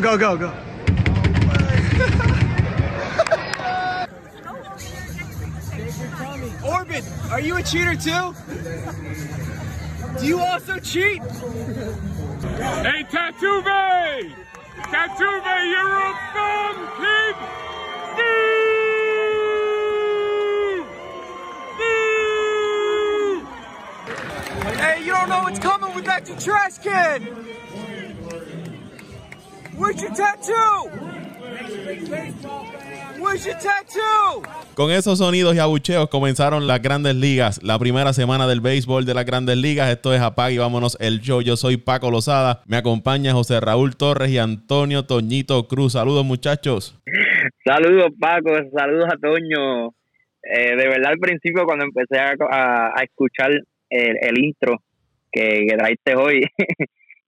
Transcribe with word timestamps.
Go, 0.00 0.16
go, 0.16 0.16
go, 0.16 0.36
go. 0.36 0.52
Orbit, 6.64 7.04
are 7.32 7.40
you 7.40 7.56
a 7.56 7.62
cheater 7.64 7.96
too? 7.96 8.32
Do 10.20 10.24
you 10.24 10.38
also 10.38 10.78
cheat? 10.78 11.20
Hey, 11.20 13.02
Tatuve! 13.10 14.32
Tatuve, 14.76 15.68
you're 15.68 15.98
a 15.98 16.14
bum, 16.32 16.76
kid! 17.00 17.34
Boo! 18.16 18.22
Boo! 21.76 23.42
Hey, 24.78 25.02
you 25.04 25.10
don't 25.10 25.28
know 25.28 25.42
what's 25.42 25.58
coming 25.58 25.92
with 25.92 26.04
that 26.04 26.24
trash 26.38 26.78
can! 26.78 27.47
Con 34.74 34.90
esos 34.92 35.18
sonidos 35.18 35.54
y 35.56 35.58
abucheos 35.58 36.08
comenzaron 36.08 36.66
las 36.66 36.80
grandes 36.80 37.14
ligas, 37.16 37.60
la 37.62 37.78
primera 37.78 38.12
semana 38.12 38.46
del 38.46 38.60
béisbol 38.60 39.04
de 39.04 39.14
las 39.14 39.24
grandes 39.24 39.56
ligas. 39.56 39.90
Esto 39.90 40.14
es 40.14 40.20
Apague 40.20 40.54
y 40.54 40.58
vámonos 40.58 40.96
el 41.00 41.20
show. 41.20 41.40
Yo 41.42 41.56
soy 41.56 41.76
Paco 41.78 42.10
Lozada, 42.10 42.62
me 42.66 42.76
acompaña 42.76 43.32
José 43.32 43.60
Raúl 43.60 43.96
Torres 43.96 44.30
y 44.30 44.38
Antonio 44.38 45.04
Toñito 45.04 45.66
Cruz. 45.66 45.94
Saludos 45.94 46.24
muchachos. 46.24 46.96
Saludos 47.64 48.10
Paco, 48.20 48.50
saludos 48.76 49.08
a 49.12 49.16
Toño. 49.16 49.88
Eh, 50.42 50.76
de 50.76 50.88
verdad 50.88 51.12
al 51.12 51.18
principio 51.18 51.64
cuando 51.64 51.84
empecé 51.84 52.18
a, 52.20 52.32
a- 52.50 52.92
a 52.96 53.02
escuchar 53.02 53.50
el, 53.90 54.16
el 54.20 54.38
intro 54.44 54.80
que, 55.32 55.66
que 55.68 55.76
traiste 55.76 56.14
hoy, 56.14 56.40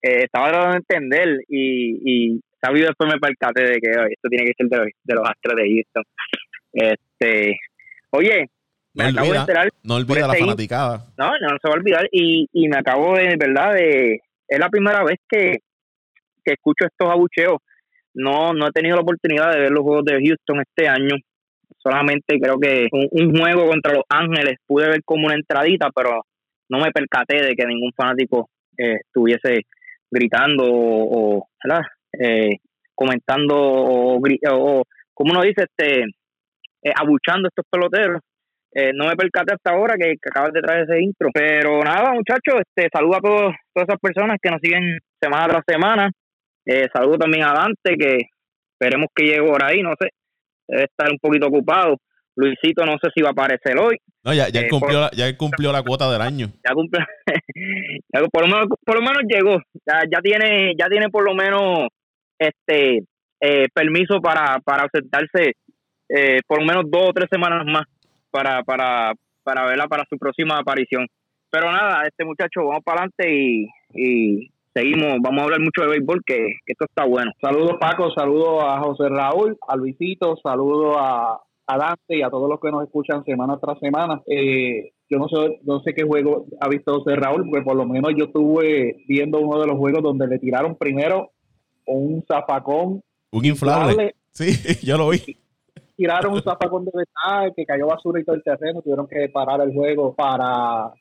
eh, 0.02 0.22
estaba 0.24 0.48
tratando 0.48 0.70
de 0.72 0.76
entender 0.78 1.38
y, 1.48 2.34
y 2.36 2.40
sabido 2.60 2.88
después 2.88 3.12
me 3.12 3.18
percaté 3.18 3.62
de 3.62 3.78
que 3.80 3.90
oye, 3.90 4.12
esto 4.12 4.28
tiene 4.28 4.44
que 4.44 4.54
ser 4.56 4.66
de 4.68 4.76
los, 4.76 4.86
de 5.04 5.14
los 5.14 5.28
Astros 5.28 5.56
de 5.56 5.70
Houston. 5.74 6.04
Este, 6.72 7.56
oye, 8.10 8.46
me 8.94 9.04
No 9.04 9.10
acabo 9.10 9.24
de 9.24 9.30
olvida, 9.30 9.40
enterar 9.40 9.70
no 9.84 9.94
olvida 9.94 10.26
la 10.26 10.32
este 10.32 10.44
fanaticada. 10.44 11.06
no, 11.16 11.30
no 11.30 11.48
se 11.62 11.68
va 11.68 11.74
a 11.74 11.78
olvidar. 11.78 12.08
Y, 12.10 12.48
y 12.52 12.68
me 12.68 12.78
acabo 12.78 13.14
de, 13.14 13.36
verdad, 13.36 13.74
de. 13.74 14.20
Es 14.48 14.58
la 14.58 14.68
primera 14.68 15.04
vez 15.04 15.18
que, 15.28 15.58
que 16.44 16.52
escucho 16.54 16.86
estos 16.86 17.08
abucheos. 17.08 17.58
No, 18.14 18.52
no 18.52 18.66
he 18.66 18.72
tenido 18.72 18.96
la 18.96 19.02
oportunidad 19.02 19.52
de 19.52 19.60
ver 19.60 19.70
los 19.70 19.84
juegos 19.84 20.04
de 20.04 20.20
Houston 20.20 20.60
este 20.60 20.88
año. 20.88 21.16
Solamente 21.78 22.38
creo 22.40 22.58
que 22.58 22.88
un, 22.90 23.08
un 23.12 23.38
juego 23.38 23.68
contra 23.68 23.94
los 23.94 24.02
Ángeles 24.08 24.58
pude 24.66 24.88
ver 24.88 25.02
como 25.04 25.26
una 25.26 25.36
entradita, 25.36 25.90
pero 25.94 26.22
no 26.68 26.80
me 26.80 26.90
percaté 26.90 27.42
de 27.42 27.54
que 27.54 27.66
ningún 27.66 27.92
fanático 27.96 28.50
eh, 28.76 28.96
estuviese 29.06 29.66
gritando 30.10 30.64
o, 30.64 31.36
o, 31.38 31.48
¿verdad? 31.62 31.82
Eh, 32.18 32.56
comentando 32.94 33.56
o, 33.56 34.20
como 35.14 35.32
uno 35.32 35.42
dice, 35.42 35.64
este, 35.64 36.02
eh, 36.82 36.92
abuchando 36.96 37.46
a 37.46 37.50
estos 37.50 37.64
peloteros. 37.70 38.20
Eh, 38.72 38.92
no 38.94 39.06
me 39.06 39.16
percaté 39.16 39.52
hasta 39.54 39.72
ahora 39.72 39.96
que, 39.98 40.12
que 40.12 40.28
acabas 40.30 40.52
de 40.52 40.60
traer 40.60 40.84
ese 40.88 41.02
intro. 41.02 41.28
Pero 41.34 41.82
nada, 41.82 42.12
muchachos, 42.12 42.60
este, 42.60 42.88
saludo 42.92 43.16
a 43.16 43.20
todos, 43.20 43.54
todas 43.74 43.88
esas 43.88 43.98
personas 44.00 44.36
que 44.40 44.50
nos 44.50 44.60
siguen 44.62 44.98
semana 45.20 45.48
tras 45.48 45.64
semana. 45.66 46.10
Eh, 46.66 46.86
saludo 46.92 47.18
también 47.18 47.44
a 47.44 47.52
Dante, 47.54 47.96
que 47.98 48.18
esperemos 48.72 49.08
que 49.14 49.24
llegue 49.24 49.42
por 49.42 49.62
ahí, 49.64 49.82
no 49.82 49.90
sé, 50.00 50.10
debe 50.68 50.84
estar 50.84 51.10
un 51.10 51.18
poquito 51.18 51.48
ocupado. 51.48 51.96
Luisito 52.36 52.86
no 52.86 52.92
sé 53.02 53.10
si 53.14 53.22
va 53.22 53.30
a 53.30 53.32
aparecer 53.32 53.76
hoy. 53.78 53.96
No, 54.24 54.32
ya, 54.32 54.48
ya, 54.48 54.60
él 54.60 54.66
Eh, 54.66 54.68
cumplió 54.70 55.00
por- 55.00 55.00
la, 55.00 55.10
ya 55.16 55.36
cumplió 55.36 55.72
la 55.72 55.82
cuota 55.82 56.10
del 56.12 56.22
año. 56.22 56.46
Ya 56.66 56.72
cumple, 56.74 57.00
ya 58.14 58.20
por, 58.32 58.42
lo 58.42 58.48
menos, 58.48 58.66
por 58.84 58.94
lo 58.94 59.00
menos 59.02 59.22
llegó. 59.28 59.58
Ya, 59.86 60.02
ya 60.10 60.20
tiene, 60.22 60.72
ya 60.78 60.86
tiene 60.88 61.08
por 61.08 61.24
lo 61.24 61.34
menos 61.34 61.88
este 62.40 63.04
eh, 63.40 63.68
permiso 63.72 64.20
para, 64.20 64.58
para 64.64 64.84
ausentarse 64.84 65.52
eh, 66.08 66.40
por 66.46 66.60
lo 66.60 66.66
menos 66.66 66.84
dos 66.90 67.10
o 67.10 67.12
tres 67.12 67.28
semanas 67.30 67.64
más 67.66 67.84
para, 68.30 68.62
para, 68.64 69.12
para 69.44 69.66
verla 69.66 69.86
para 69.86 70.04
su 70.08 70.18
próxima 70.18 70.58
aparición. 70.58 71.06
Pero 71.50 71.70
nada, 71.70 72.06
este 72.06 72.24
muchacho, 72.24 72.66
vamos 72.66 72.82
para 72.84 73.02
adelante 73.02 73.32
y, 73.32 73.68
y 73.92 74.50
seguimos. 74.72 75.18
Vamos 75.20 75.40
a 75.40 75.44
hablar 75.44 75.60
mucho 75.60 75.82
de 75.82 75.88
béisbol, 75.88 76.22
que, 76.24 76.38
esto 76.66 76.84
está 76.88 77.04
bueno. 77.04 77.32
Saludos 77.40 77.76
Paco, 77.80 78.10
saludos 78.12 78.64
a 78.64 78.80
José 78.80 79.08
Raúl, 79.08 79.56
a 79.68 79.76
Luisito, 79.76 80.36
saludos 80.42 80.96
a, 80.98 81.38
a 81.66 81.78
Dante 81.78 82.16
y 82.16 82.22
a 82.22 82.30
todos 82.30 82.48
los 82.48 82.60
que 82.60 82.70
nos 82.70 82.84
escuchan 82.84 83.24
semana 83.24 83.58
tras 83.60 83.78
semana. 83.80 84.20
Eh, 84.26 84.92
yo 85.08 85.18
no 85.18 85.28
sé, 85.28 85.60
no 85.64 85.80
sé 85.80 85.92
qué 85.92 86.04
juego 86.04 86.46
ha 86.60 86.68
visto 86.68 87.00
José 87.00 87.16
Raúl, 87.16 87.44
porque 87.50 87.64
por 87.64 87.76
lo 87.76 87.84
menos 87.84 88.12
yo 88.16 88.26
estuve 88.26 88.96
viendo 89.08 89.40
uno 89.40 89.60
de 89.60 89.66
los 89.66 89.76
juegos 89.76 90.02
donde 90.02 90.28
le 90.28 90.38
tiraron 90.38 90.76
primero 90.76 91.30
un 91.86 92.24
zafacón, 92.26 93.02
Un 93.32 93.44
inflable. 93.44 93.90
inflable, 93.92 94.14
Sí, 94.32 94.52
yo 94.86 94.96
lo 94.96 95.08
vi. 95.10 95.18
tiraron 95.96 96.34
un 96.34 96.42
zafacón 96.42 96.84
de 96.84 96.92
verdad 96.94 97.52
que 97.54 97.64
cayó 97.66 97.86
basura 97.86 98.20
y 98.20 98.24
todo 98.24 98.36
el 98.36 98.42
terreno, 98.42 98.80
tuvieron 98.82 99.06
que 99.08 99.28
parar 99.28 99.60
el 99.60 99.72
juego 99.74 100.14
para, 100.14 100.92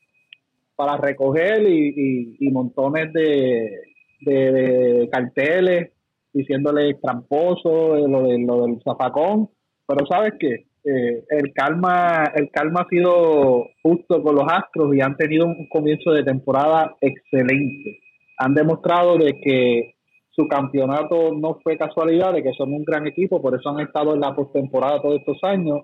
para 0.75 0.97
recoger 0.97 1.61
y, 1.69 1.89
y- 1.95 2.37
y 2.39 2.51
montones 2.51 3.13
de, 3.13 3.81
de- 4.21 4.51
de 4.51 5.09
carteles 5.11 5.91
diciéndole 6.33 6.93
tramposo 6.95 7.95
lo, 8.07 8.23
de, 8.27 8.39
lo 8.39 8.65
del 8.65 8.81
zafacón, 8.83 9.49
pero 9.87 10.05
sabes 10.05 10.33
qué, 10.39 10.65
Eh, 10.85 11.23
el 11.29 11.51
calma 11.53 12.31
el 12.35 12.49
calma 12.51 12.81
ha 12.81 12.87
sido 12.89 13.65
justo 13.83 14.23
con 14.23 14.33
los 14.35 14.45
Astros 14.47 14.95
y 14.95 15.01
han 15.01 15.17
tenido 15.17 15.45
un 15.45 15.67
comienzo 15.67 16.11
de 16.13 16.23
temporada 16.23 16.95
excelente. 17.01 17.99
Han 18.37 18.53
demostrado 18.53 19.17
de 19.17 19.33
que 19.43 19.95
su 20.31 20.47
campeonato 20.47 21.33
no 21.33 21.59
fue 21.63 21.77
casualidad, 21.77 22.33
de 22.33 22.43
que 22.43 22.53
son 22.53 22.73
un 22.73 22.83
gran 22.83 23.05
equipo, 23.07 23.41
por 23.41 23.55
eso 23.55 23.69
han 23.69 23.81
estado 23.81 24.13
en 24.13 24.21
la 24.21 24.35
postemporada 24.35 25.01
todos 25.01 25.19
estos 25.19 25.37
años. 25.43 25.81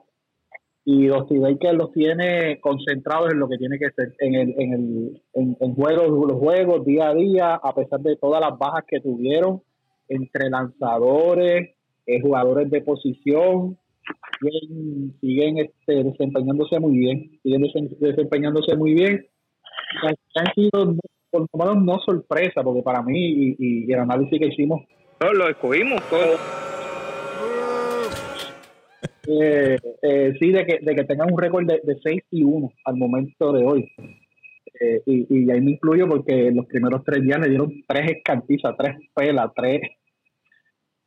Y 0.87 1.07
Dusty 1.07 1.39
Baker 1.39 1.73
los 1.73 1.91
tiene 1.93 2.59
concentrados 2.61 3.31
en 3.31 3.39
lo 3.39 3.49
que 3.49 3.57
tiene 3.57 3.79
que 3.79 3.89
ser, 3.89 4.13
en 4.19 4.35
el, 4.35 4.53
en 4.59 4.73
el 4.73 5.21
en, 5.33 5.57
en 5.59 5.73
juegos, 5.73 6.09
los 6.09 6.37
juegos 6.39 6.85
día 6.85 7.09
a 7.09 7.15
día, 7.15 7.55
a 7.55 7.73
pesar 7.73 7.99
de 8.01 8.15
todas 8.17 8.39
las 8.39 8.57
bajas 8.59 8.83
que 8.87 9.01
tuvieron 9.01 9.61
entre 10.09 10.49
lanzadores, 10.51 11.71
eh, 12.05 12.21
jugadores 12.21 12.69
de 12.69 12.81
posición, 12.81 13.79
siguen, 15.21 15.57
este, 15.57 16.03
desempeñándose 16.03 16.79
muy 16.79 16.97
bien, 16.97 17.39
siguen 17.41 17.63
desempeñándose 17.99 18.75
muy 18.75 18.93
bien. 18.93 19.25
Han- 20.03 20.53
sido, 20.53 20.95
por 21.35 21.67
lo 21.67 21.73
menos 21.73 21.83
no 21.83 21.99
sorpresa, 21.99 22.63
porque 22.63 22.81
para 22.81 23.01
mí 23.01 23.17
y, 23.17 23.55
y 23.59 23.91
el 23.91 23.99
análisis 23.99 24.39
que 24.39 24.47
hicimos 24.47 24.81
Todos 25.19 25.33
lo 25.35 25.49
escogimos, 25.49 26.01
todos. 26.09 26.39
eh, 29.27 29.77
eh, 30.01 30.33
sí, 30.39 30.51
de 30.51 30.65
que, 30.65 30.79
de 30.81 30.95
que 30.95 31.03
tengan 31.03 31.31
un 31.31 31.39
récord 31.39 31.65
de, 31.65 31.81
de 31.83 31.99
6 32.01 32.23
y 32.31 32.43
1 32.43 32.71
al 32.85 32.95
momento 32.97 33.51
de 33.51 33.65
hoy. 33.65 33.91
Eh, 34.79 35.01
y, 35.05 35.25
y 35.29 35.51
ahí 35.51 35.61
me 35.61 35.71
incluyo 35.71 36.07
porque 36.07 36.51
los 36.51 36.65
primeros 36.65 37.03
tres 37.03 37.23
días 37.23 37.39
le 37.39 37.49
dieron 37.49 37.71
tres 37.87 38.11
escantizas, 38.11 38.75
tres 38.77 38.97
pelas, 39.13 39.51
tres, 39.55 39.81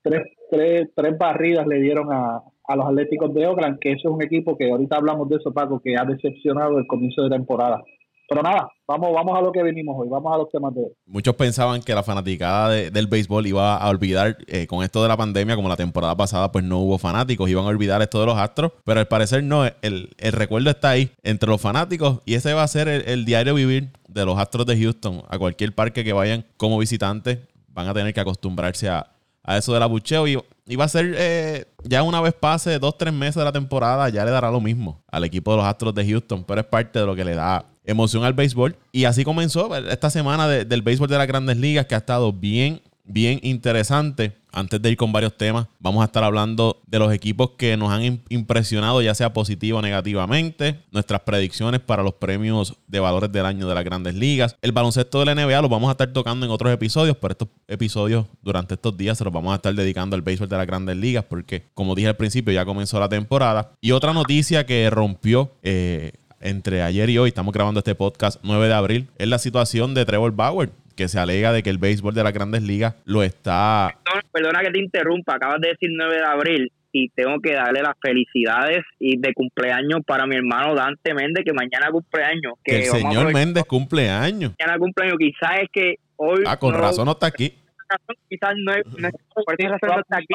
tres, 0.03 0.23
tres, 0.51 0.89
tres 0.95 1.19
barridas 1.19 1.67
le 1.67 1.81
dieron 1.81 2.11
a, 2.11 2.43
a 2.69 2.77
los 2.77 2.87
Atléticos 2.87 3.33
de 3.35 3.47
Oakland, 3.47 3.79
que 3.79 3.93
eso 3.93 4.09
es 4.09 4.15
un 4.15 4.23
equipo 4.23 4.57
que 4.57 4.71
ahorita 4.71 4.97
hablamos 4.97 5.29
de 5.29 5.37
eso, 5.37 5.53
Paco, 5.53 5.81
que 5.81 5.97
ha 5.97 6.05
decepcionado 6.05 6.79
el 6.79 6.87
comienzo 6.87 7.23
de 7.23 7.31
temporada. 7.31 7.83
Pero 8.29 8.43
nada, 8.43 8.69
vamos, 8.87 9.11
vamos 9.15 9.39
a 9.39 9.41
lo 9.41 9.51
que 9.51 9.63
venimos 9.63 9.97
hoy, 9.99 10.07
vamos 10.11 10.31
a 10.35 10.37
los 10.37 10.51
temas 10.51 10.75
de. 10.75 10.83
Muchos 11.07 11.35
pensaban 11.35 11.81
que 11.83 11.95
la 11.95 12.03
fanaticada 12.03 12.69
de- 12.69 12.91
del 12.91 13.07
béisbol 13.07 13.47
iba 13.47 13.77
a 13.79 13.89
olvidar 13.89 14.37
eh, 14.49 14.67
con 14.67 14.85
esto 14.85 15.03
de 15.03 15.09
la 15.09 15.17
pandemia, 15.17 15.57
como 15.57 15.69
la 15.71 15.77
temporada 15.77 16.15
pasada, 16.15 16.53
pues 16.53 16.63
no 16.63 16.79
hubo 16.79 16.99
fanáticos, 16.99 17.49
iban 17.49 17.65
a 17.65 17.69
olvidar 17.69 18.03
esto 18.03 18.21
de 18.21 18.27
los 18.27 18.37
astros, 18.37 18.73
pero 18.85 19.01
al 19.01 19.09
parecer 19.09 19.43
no, 19.45 19.65
el, 19.65 20.11
el 20.19 20.33
recuerdo 20.33 20.69
está 20.69 20.91
ahí 20.91 21.11
entre 21.23 21.49
los 21.49 21.59
fanáticos 21.61 22.21
y 22.27 22.35
ese 22.35 22.53
va 22.53 22.65
a 22.65 22.69
ser 22.69 22.89
el, 22.89 23.09
el 23.09 23.25
diario 23.25 23.55
vivir 23.55 23.93
de 24.09 24.27
los 24.27 24.39
astros 24.39 24.67
de 24.67 24.79
Houston. 24.79 25.23
A 25.29 25.39
cualquier 25.39 25.75
parque 25.75 26.05
que 26.05 26.13
vayan 26.13 26.45
como 26.59 26.77
visitantes, 26.79 27.39
van 27.69 27.89
a 27.89 27.95
tener 27.95 28.13
que 28.13 28.21
acostumbrarse 28.21 28.91
a, 28.91 29.07
a 29.43 29.57
eso 29.57 29.73
del 29.73 29.83
abucheo 29.83 30.27
y, 30.29 30.39
y 30.67 30.77
va 30.77 30.85
a 30.85 30.89
ser, 30.89 31.15
eh, 31.17 31.65
ya 31.83 32.03
una 32.03 32.21
vez 32.21 32.35
pase 32.35 32.79
dos, 32.79 32.99
tres 32.99 33.15
meses 33.15 33.37
de 33.37 33.45
la 33.45 33.53
temporada, 33.53 34.07
ya 34.11 34.23
le 34.27 34.31
dará 34.33 34.51
lo 34.51 34.61
mismo 34.61 35.01
al 35.11 35.25
equipo 35.25 35.53
de 35.53 35.57
los 35.57 35.67
astros 35.67 35.95
de 35.95 36.07
Houston, 36.07 36.45
pero 36.45 36.61
es 36.61 36.67
parte 36.67 36.99
de 36.99 37.07
lo 37.07 37.17
que 37.17 37.25
le 37.25 37.35
da 37.35 37.65
emoción 37.89 38.23
al 38.25 38.35
béisbol. 38.35 38.77
Y 38.93 39.05
así 39.05 39.25
comenzó 39.25 39.75
esta 39.77 40.11
semana 40.11 40.47
de- 40.47 40.65
del 40.65 40.83
béisbol 40.83 41.09
de 41.09 41.19
las 41.19 41.27
grandes 41.27 41.57
ligas, 41.57 41.87
que 41.87 41.95
ha 41.97 41.99
estado 41.99 42.33
bien, 42.33 42.81
bien 43.05 43.41
interesante. 43.43 44.37
Antes 44.51 44.81
de 44.81 44.91
ir 44.91 44.97
con 44.97 45.13
varios 45.13 45.37
temas, 45.37 45.67
vamos 45.79 46.01
a 46.03 46.07
estar 46.07 46.25
hablando 46.25 46.81
de 46.87 46.99
los 46.99 47.13
equipos 47.13 47.51
que 47.59 47.77
nos 47.77 47.91
han 47.93 48.01
im- 48.03 48.19
impresionado, 48.31 49.03
ya 49.03 49.15
sea 49.15 49.33
positivo 49.35 49.79
o 49.79 49.83
negativamente, 49.83 50.79
nuestras 50.91 51.21
predicciones 51.21 51.81
para 51.81 52.03
los 52.03 52.15
premios 52.15 52.75
de 52.87 52.99
valores 52.99 53.31
del 53.31 53.45
año 53.45 53.69
de 53.69 53.75
las 53.75 53.85
grandes 53.85 54.15
ligas. 54.15 54.57
El 54.63 54.73
baloncesto 54.73 55.21
de 55.21 55.27
la 55.27 55.33
NBA 55.35 55.61
lo 55.61 55.69
vamos 55.69 55.89
a 55.89 55.93
estar 55.93 56.09
tocando 56.15 56.47
en 56.47 56.51
otros 56.51 56.73
episodios, 56.73 57.17
pero 57.21 57.33
estos 57.33 57.49
episodios 57.69 58.25
durante 58.43 58.75
estos 58.75 58.97
días 58.97 59.19
se 59.19 59.25
los 59.25 59.33
vamos 59.33 59.53
a 59.53 59.57
estar 59.57 59.75
dedicando 59.75 60.17
al 60.17 60.23
béisbol 60.23 60.49
de 60.49 60.57
las 60.57 60.67
grandes 60.67 60.97
ligas, 60.97 61.25
porque 61.29 61.65
como 61.75 61.95
dije 61.95 62.09
al 62.09 62.17
principio, 62.17 62.53
ya 62.53 62.65
comenzó 62.65 62.99
la 62.99 63.09
temporada. 63.09 63.73
Y 63.83 63.93
otra 63.93 64.15
noticia 64.15 64.65
que 64.65 64.89
rompió 64.89 65.53
eh, 65.63 66.13
entre 66.41 66.83
ayer 66.83 67.11
y 67.11 67.19
hoy, 67.19 67.29
estamos 67.29 67.53
grabando 67.53 67.79
este 67.81 67.95
podcast 67.95 68.41
9 68.45 68.69
de 68.69 68.75
abril, 68.75 69.09
es 69.19 69.29
la 69.29 69.39
situación 69.39 69.95
de 69.95 70.05
Trevor 70.05 70.33
Bauer, 70.33 70.71
que 70.97 71.09
se 71.09 71.19
alega 71.19 71.53
de 71.53 71.63
que 71.63 71.71
el 71.71 71.79
béisbol 71.79 72.15
de 72.15 72.25
las 72.25 72.33
grandes 72.33 72.63
ligas 72.63 72.95
lo 73.05 73.23
está 73.23 73.95
Perdona, 74.05 74.23
perdona 74.33 74.61
que 74.63 74.71
te 74.71 74.81
interrumpa, 74.81 75.35
acabas 75.37 75.61
de 75.61 75.69
decir 75.69 75.91
9 75.93 76.15
de 76.17 76.25
abril 76.25 76.73
y 76.91 77.09
tengo 77.11 77.39
que 77.41 77.53
darle 77.53 77.83
las 77.83 77.95
felicidades 78.01 78.81
y 78.99 79.19
de 79.19 79.33
cumpleaños 79.35 80.01
para 80.07 80.27
mi 80.27 80.37
hermano 80.37 80.75
Dante 80.75 81.13
Méndez, 81.15 81.45
que 81.45 81.53
mañana 81.53 81.91
cumpleaños. 81.93 82.55
que 82.65 82.79
el 82.79 82.85
señor 82.85 83.33
Méndez 83.33 83.65
cumple 83.65 84.09
años. 84.11 84.55
Mañana 84.59 84.79
cumpleaños, 84.79 85.17
quizás 85.19 85.61
es 85.63 85.69
que 85.73 85.97
hoy. 86.17 86.43
Ah, 86.47 86.57
con 86.57 86.73
no- 86.73 86.79
razón 86.81 87.05
no 87.05 87.13
está 87.13 87.27
aquí. 87.27 87.55
Quizás 88.29 88.51
no 88.65 88.73
es. 88.73 88.85
no 88.99 89.09
es- 89.09 89.15
por 89.47 89.55
esa 89.59 89.69
razón 89.79 89.91
no 89.97 90.01
está 90.01 90.17
aquí 90.17 90.35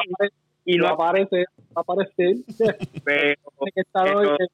y 0.64 0.76
no 0.76 0.86
no 0.88 0.94
aparece, 0.94 1.44
va 1.76 1.76
a 1.76 1.80
aparecer. 1.80 2.36
pero, 3.04 3.34
que 3.74 3.82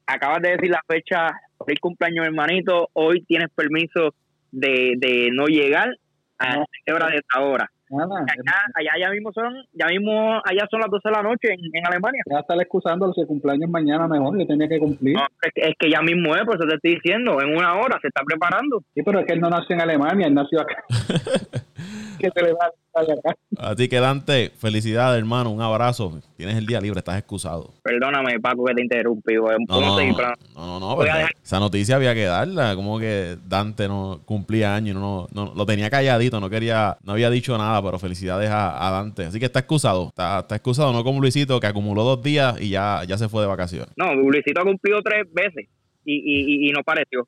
acabas 0.07 0.41
de 0.41 0.49
decir 0.51 0.69
la 0.69 0.81
fecha, 0.87 1.29
el 1.67 1.79
cumpleaños 1.79 2.25
hermanito, 2.25 2.89
hoy 2.93 3.21
tienes 3.23 3.49
permiso 3.55 4.13
de, 4.51 4.93
de 4.97 5.29
no 5.31 5.45
llegar 5.45 5.89
a 6.39 6.55
No. 6.55 6.65
esta 6.73 6.95
hora 6.95 7.07
de 7.07 7.17
esta 7.17 7.39
hora. 7.41 7.69
Nada, 7.93 8.19
Allá, 8.21 8.53
allá 8.75 8.91
ya 9.01 9.09
mismo 9.11 9.33
son, 9.33 9.53
ya 9.73 9.87
mismo, 9.87 10.41
allá 10.45 10.65
son 10.71 10.79
las 10.79 10.89
12 10.89 11.09
de 11.09 11.11
la 11.13 11.23
noche 11.23 11.51
en, 11.51 11.59
en 11.73 11.85
Alemania. 11.85 12.23
ya 12.25 12.39
estar 12.39 12.57
excusando 12.61 13.11
si 13.13 13.19
el 13.19 13.27
cumpleaños 13.27 13.69
mañana 13.69 14.07
mejor, 14.07 14.37
que 14.37 14.45
tenía 14.45 14.69
que 14.69 14.79
cumplir. 14.79 15.15
No, 15.17 15.23
es, 15.41 15.51
que, 15.53 15.61
es 15.69 15.75
que 15.77 15.89
ya 15.91 16.01
mismo 16.01 16.33
es, 16.33 16.43
por 16.45 16.55
eso 16.55 16.65
te 16.69 16.75
estoy 16.75 16.95
diciendo, 16.95 17.41
en 17.41 17.49
una 17.53 17.75
hora 17.75 17.99
se 18.01 18.07
está 18.07 18.21
preparando. 18.25 18.81
Sí, 18.95 19.03
pero 19.03 19.19
es 19.19 19.25
que 19.25 19.33
él 19.33 19.41
no 19.41 19.49
nació 19.49 19.75
en 19.75 19.81
Alemania, 19.81 20.25
él 20.27 20.33
nació 20.33 20.61
acá. 20.61 20.81
que 22.19 22.29
se 22.33 22.43
le 22.43 22.53
va. 22.53 22.69
Así 23.57 23.87
que 23.87 23.99
Dante, 23.99 24.51
felicidades 24.57 25.19
hermano, 25.19 25.51
un 25.51 25.61
abrazo. 25.61 26.19
Tienes 26.37 26.57
el 26.57 26.65
día 26.65 26.81
libre, 26.81 26.99
estás 26.99 27.17
excusado. 27.17 27.73
Perdóname, 27.83 28.39
Paco, 28.39 28.65
que 28.65 28.73
te 28.73 28.81
interrumpí. 28.81 29.35
No, 29.35 29.81
no, 29.81 29.99
no, 29.99 30.79
no, 30.79 30.79
no, 30.79 31.03
esa 31.43 31.59
noticia 31.59 31.95
había 31.95 32.13
que 32.13 32.25
darla, 32.25 32.75
como 32.75 32.99
que 32.99 33.37
Dante 33.47 33.87
no 33.87 34.21
cumplía 34.25 34.75
años, 34.75 34.95
no, 34.95 35.27
no, 35.33 35.53
lo 35.55 35.65
tenía 35.65 35.89
calladito, 35.89 36.39
no 36.39 36.49
quería, 36.49 36.97
no 37.03 37.13
había 37.13 37.29
dicho 37.29 37.57
nada, 37.57 37.81
pero 37.81 37.99
felicidades 37.99 38.49
a, 38.49 38.87
a 38.87 38.91
Dante. 38.91 39.25
Así 39.25 39.39
que 39.39 39.45
está 39.45 39.59
excusado, 39.59 40.07
está, 40.07 40.39
está 40.39 40.55
excusado, 40.55 40.91
no 40.93 41.03
como 41.03 41.21
Luisito 41.21 41.59
que 41.59 41.67
acumuló 41.67 42.03
dos 42.03 42.21
días 42.21 42.59
y 42.59 42.69
ya, 42.69 43.03
ya 43.07 43.17
se 43.17 43.29
fue 43.29 43.41
de 43.41 43.47
vacaciones 43.47 43.89
No, 43.95 44.13
Luisito 44.13 44.61
ha 44.61 44.63
cumplido 44.63 45.01
tres 45.01 45.25
veces 45.31 45.67
y, 46.05 46.13
y, 46.15 46.65
y, 46.65 46.69
y 46.69 46.71
no 46.71 46.83
pareció. 46.83 47.27